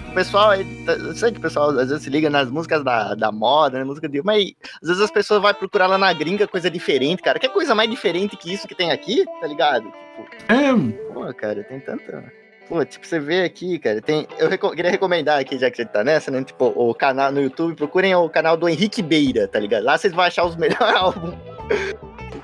O 0.09 0.13
pessoal, 0.15 0.53
eu 0.55 1.13
sei 1.13 1.29
que 1.31 1.39
o 1.39 1.41
pessoal 1.41 1.69
às 1.71 1.89
vezes 1.89 2.03
se 2.03 2.09
liga 2.09 2.29
nas 2.29 2.49
músicas 2.49 2.81
da, 2.85 3.15
da 3.15 3.31
moda, 3.33 3.77
né? 3.79 3.83
Música 3.83 4.07
de. 4.07 4.21
Mas 4.23 4.53
às 4.81 4.87
vezes 4.87 5.03
as 5.03 5.11
pessoas 5.11 5.41
vão 5.41 5.53
procurar 5.53 5.87
lá 5.87 5.97
na 5.97 6.11
gringa 6.13 6.47
coisa 6.47 6.69
diferente, 6.71 7.21
cara. 7.21 7.37
Que 7.37 7.49
coisa 7.49 7.75
mais 7.75 7.89
diferente 7.89 8.37
que 8.37 8.53
isso 8.53 8.65
que 8.67 8.73
tem 8.75 8.91
aqui, 8.91 9.25
tá 9.41 9.45
ligado? 9.47 9.83
Tipo, 9.83 10.53
É, 10.53 11.13
Pô, 11.13 11.33
cara, 11.33 11.63
tem 11.65 11.79
tanta. 11.81 12.23
Pô, 12.67 12.83
tipo, 12.83 13.05
você 13.05 13.19
vê 13.19 13.43
aqui, 13.43 13.77
cara, 13.77 14.01
tem. 14.01 14.27
Eu 14.39 14.49
reco- 14.49 14.71
queria 14.71 14.89
recomendar 14.89 15.39
aqui, 15.39 15.57
já 15.57 15.69
que 15.69 15.77
você 15.77 15.85
tá 15.85 16.03
nessa, 16.03 16.31
né? 16.31 16.43
Tipo, 16.43 16.73
o 16.75 16.93
canal 16.95 17.31
no 17.31 17.39
YouTube, 17.41 17.75
procurem 17.75 18.15
o 18.15 18.27
canal 18.27 18.57
do 18.57 18.67
Henrique 18.67 19.01
Beira, 19.03 19.47
tá 19.47 19.59
ligado? 19.59 19.83
Lá 19.83 19.97
vocês 19.97 20.13
vão 20.13 20.23
achar 20.23 20.45
os 20.45 20.55
melhores 20.57 20.95
álbuns 20.95 21.35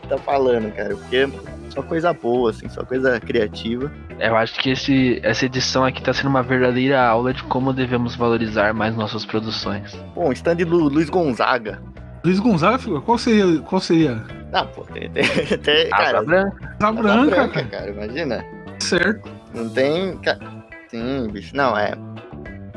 que 0.02 0.08
tá 0.08 0.18
falando, 0.20 0.72
cara. 0.76 0.96
Porque 0.96 1.28
só 1.70 1.82
coisa 1.82 2.14
boa, 2.14 2.52
assim, 2.52 2.70
só 2.70 2.84
coisa 2.86 3.20
criativa. 3.20 3.92
Eu 4.20 4.36
acho 4.36 4.60
que 4.60 4.70
esse, 4.70 5.20
essa 5.24 5.46
edição 5.46 5.84
aqui 5.86 6.04
tá 6.04 6.14
sendo 6.14 6.30
uma 6.30 6.44
verdadeira 6.44 7.02
aula 7.02 7.34
de 7.34 7.42
como 7.46 7.74
devemos 7.74 8.16
valorizar 8.16 8.74
mais 8.76 8.96
nossas 8.96 9.26
produções. 9.26 9.96
Pô, 10.14 10.28
um 10.28 10.32
stand 10.34 10.58
do 10.58 10.78
Luiz 10.78 11.10
Gonzaga. 11.10 11.82
Luiz 12.24 12.40
Gonzaga, 12.40 12.78
filho, 12.78 13.02
qual 13.02 13.18
seria? 13.18 13.60
Qual 13.62 13.82
seria? 13.82 14.24
Ah, 14.54 14.66
pô, 14.66 14.84
tem. 14.84 15.10
tem, 15.10 15.24
tem 15.58 15.90
cara, 15.90 16.22
branca. 16.22 16.76
Branca, 16.78 17.02
branca, 17.02 17.50
cara. 17.54 17.66
cara, 17.66 17.90
imagina. 17.90 18.46
Certo. 18.80 19.41
Não 19.54 19.70
tem. 19.70 20.20
Sim, 20.90 21.28
bicho. 21.32 21.56
Não, 21.56 21.78
é. 21.78 21.94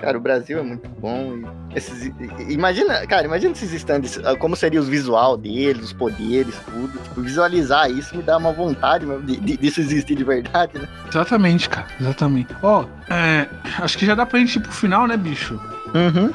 Cara, 0.01 0.19
o 0.19 0.21
Brasil 0.21 0.59
é 0.59 0.63
muito 0.63 0.89
bom. 1.01 1.37
e 1.73 1.77
esses- 1.79 2.13
imagina, 2.49 3.07
cara, 3.07 3.25
imagina 3.25 3.53
esses 3.53 3.73
stands, 3.73 4.21
ah, 4.25 4.37
como 4.37 4.55
seria 4.55 4.79
os 4.81 4.89
visual 4.89 5.37
deles, 5.37 5.83
os 5.85 5.93
poderes, 5.93 6.55
tudo. 6.67 6.93
Tipo, 7.03 7.23
visualizar 7.23 7.91
isso 7.91 8.15
me 8.17 8.23
dá 8.23 8.37
uma 8.37 8.53
vontade 8.53 9.07
mesmo 9.07 9.23
de, 9.25 9.37
de, 9.41 9.57
disso 9.57 9.81
existir 9.81 10.15
de 10.15 10.25
verdade, 10.25 10.79
né? 10.79 10.87
Exatamente, 11.09 11.69
cara. 11.71 11.87
Exatamente. 11.99 12.55
Ó, 12.63 12.85
é, 13.09 13.47
acho 13.81 13.97
que 13.97 14.05
já 14.05 14.15
dá 14.15 14.27
pra 14.27 14.39
gente 14.41 14.57
ir 14.57 14.61
pro 14.61 14.73
final, 14.73 15.07
né, 15.07 15.17
bicho? 15.17 15.59
Uhum. 15.95 16.31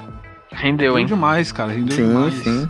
Rendeu, 0.52 0.98
hein? 0.98 1.06
demais, 1.06 1.52
cara. 1.52 1.72
Rendeu 1.72 1.96
Sim, 1.96 2.08
demais. 2.08 2.34
sim. 2.34 2.68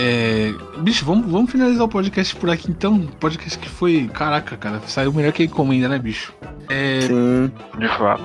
É, 0.00 0.52
bicho, 0.78 1.04
vamos, 1.04 1.28
vamos 1.28 1.50
finalizar 1.50 1.84
o 1.84 1.88
podcast 1.88 2.36
por 2.36 2.48
aqui 2.50 2.70
então. 2.70 3.00
Podcast 3.18 3.58
que 3.58 3.68
foi. 3.68 4.08
Caraca, 4.14 4.56
cara. 4.56 4.80
Saiu 4.86 5.12
melhor 5.12 5.32
que 5.32 5.42
a 5.42 5.46
encomenda, 5.46 5.88
né, 5.88 5.98
bicho? 5.98 6.32
É. 6.68 7.00
Sim, 7.00 7.50
De 7.78 7.88
fato. 7.88 8.22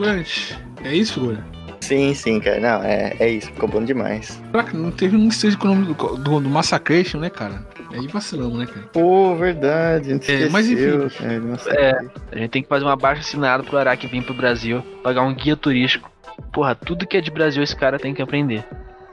É 0.84 0.94
isso, 0.96 1.14
figura? 1.16 1.44
sim, 1.82 2.14
sim, 2.14 2.40
cara. 2.40 2.60
Não, 2.60 2.84
é, 2.84 3.16
é 3.20 3.30
isso. 3.30 3.48
Ficou 3.48 3.68
bom 3.68 3.84
demais. 3.84 4.40
Caraca, 4.52 4.78
não 4.78 4.92
teve 4.92 5.18
um 5.18 5.28
stage 5.30 5.58
com 5.58 5.68
o 5.68 5.76
nome 5.76 5.86
do, 5.94 5.94
do, 6.18 6.40
do 6.42 6.50
Massacration, 6.50 7.20
né, 7.20 7.30
cara? 7.30 7.66
Aí 7.92 8.08
vacilamos, 8.08 8.58
né, 8.60 8.66
cara? 8.68 8.88
Pô, 8.94 9.36
verdade. 9.36 10.10
A 10.10 10.14
gente 10.14 10.32
É, 10.32 10.46
esqueceu, 10.46 10.52
mas 10.52 10.70
enfim. 10.70 11.18
cara. 11.24 11.40
Nossa, 11.40 11.70
É. 11.72 11.92
A 12.32 12.38
gente 12.38 12.50
tem 12.52 12.62
que 12.62 12.70
fazer 12.70 12.86
uma 12.86 12.96
baixa 12.96 13.22
assinada 13.22 13.64
pro 13.64 13.78
Araque 13.78 14.06
vir 14.08 14.24
pro 14.24 14.34
Brasil, 14.36 14.82
pagar 15.04 15.24
um 15.24 15.34
guia 15.34 15.56
turístico. 15.58 16.12
Porra, 16.52 16.76
tudo 16.76 17.06
que 17.08 17.18
é 17.18 17.22
de 17.22 17.32
Brasil 17.32 17.64
esse 17.64 17.76
cara 17.76 17.98
tem 18.00 18.14
que 18.14 18.22
aprender. 18.22 18.64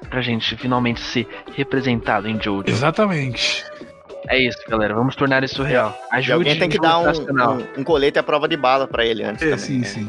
Pra 0.08 0.20
gente 0.22 0.56
finalmente 0.56 1.00
ser 1.00 1.28
representado 1.54 2.26
em 2.28 2.40
Jojo. 2.40 2.64
Exatamente. 2.66 3.64
É 4.28 4.38
isso, 4.38 4.58
galera. 4.68 4.94
Vamos 4.94 5.14
tornar 5.16 5.42
isso 5.44 5.62
real. 5.62 5.96
E 6.12 6.16
Ajude 6.16 6.32
alguém 6.32 6.58
tem 6.58 6.68
que 6.68 6.78
dar 6.78 6.98
um, 6.98 7.10
um, 7.10 7.80
um 7.80 7.84
colete 7.84 8.18
à 8.18 8.22
prova 8.22 8.46
de 8.48 8.56
bala 8.56 8.86
pra 8.86 9.04
ele 9.04 9.22
antes 9.22 9.42
É, 9.42 9.50
também. 9.50 9.58
sim, 9.64 9.78
né? 9.80 9.84
sim. 9.86 10.06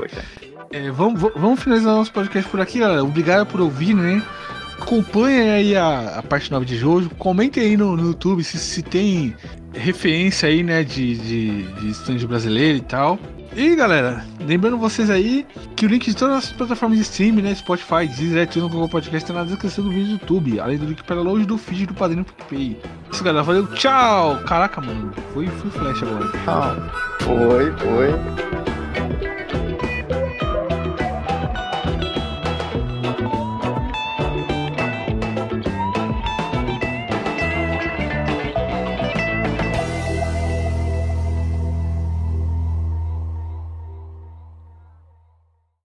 É, 0.72 0.90
vamos, 0.92 1.20
vamos- 1.22 1.40
vamos 1.42 1.64
finalizar 1.64 1.96
nosso 1.96 2.12
podcast 2.14 2.50
por 2.50 2.60
aqui, 2.62 2.80
galera. 2.80 3.04
Obrigado 3.04 3.46
por 3.48 3.62
ouvir, 3.62 3.94
né? 3.94 4.22
Acompanhem 4.82 5.52
aí 5.52 5.76
a, 5.76 6.18
a 6.18 6.24
parte 6.24 6.52
9 6.52 6.66
de 6.66 6.76
Jojo. 6.76 7.10
Comentem 7.12 7.64
aí 7.64 7.78
no, 7.78 7.96
no 7.96 8.08
YouTube 8.08 8.44
se, 8.44 8.58
se 8.58 8.82
tem 8.82 9.36
referência 9.74 10.50
aí, 10.50 10.64
né, 10.64 10.84
de, 10.84 11.18
de, 11.18 11.64
de 11.64 11.90
stand 11.90 12.26
brasileiro 12.28 12.78
e 12.80 12.82
tal. 12.82 13.20
E 13.56 13.76
galera, 13.76 14.26
lembrando 14.40 14.78
vocês 14.78 15.10
aí 15.10 15.46
que 15.76 15.86
o 15.86 15.90
link 15.90 16.06
de 16.06 16.16
todas 16.16 16.38
as 16.38 16.52
plataformas 16.54 16.98
de 16.98 17.04
streaming, 17.04 17.42
né? 17.42 17.54
Spotify, 17.54 18.08
Deezer, 18.08 18.44
iTunes, 18.44 18.72
Google 18.72 18.88
Podcast, 18.88 19.28
tá 19.28 19.34
na 19.34 19.44
descrição 19.44 19.84
do 19.84 19.90
vídeo 19.90 20.06
do 20.06 20.12
YouTube. 20.14 20.60
Além 20.60 20.78
do 20.78 20.86
link 20.86 21.04
para 21.04 21.20
longe 21.20 21.46
do 21.46 21.58
feed 21.58 21.86
do 21.86 21.94
Padrinho 21.94 22.24
PicPay. 22.24 22.78
Isso, 23.12 23.24
galera. 23.24 23.44
Valeu, 23.44 23.68
tchau! 23.74 24.38
Caraca, 24.48 24.80
mano. 24.80 25.14
Foi, 25.34 25.48
foi 25.48 25.70
flash 25.70 26.02
agora. 26.02 26.32
Ah, 26.48 26.76
foi, 27.20 27.72
foi. 27.74 28.81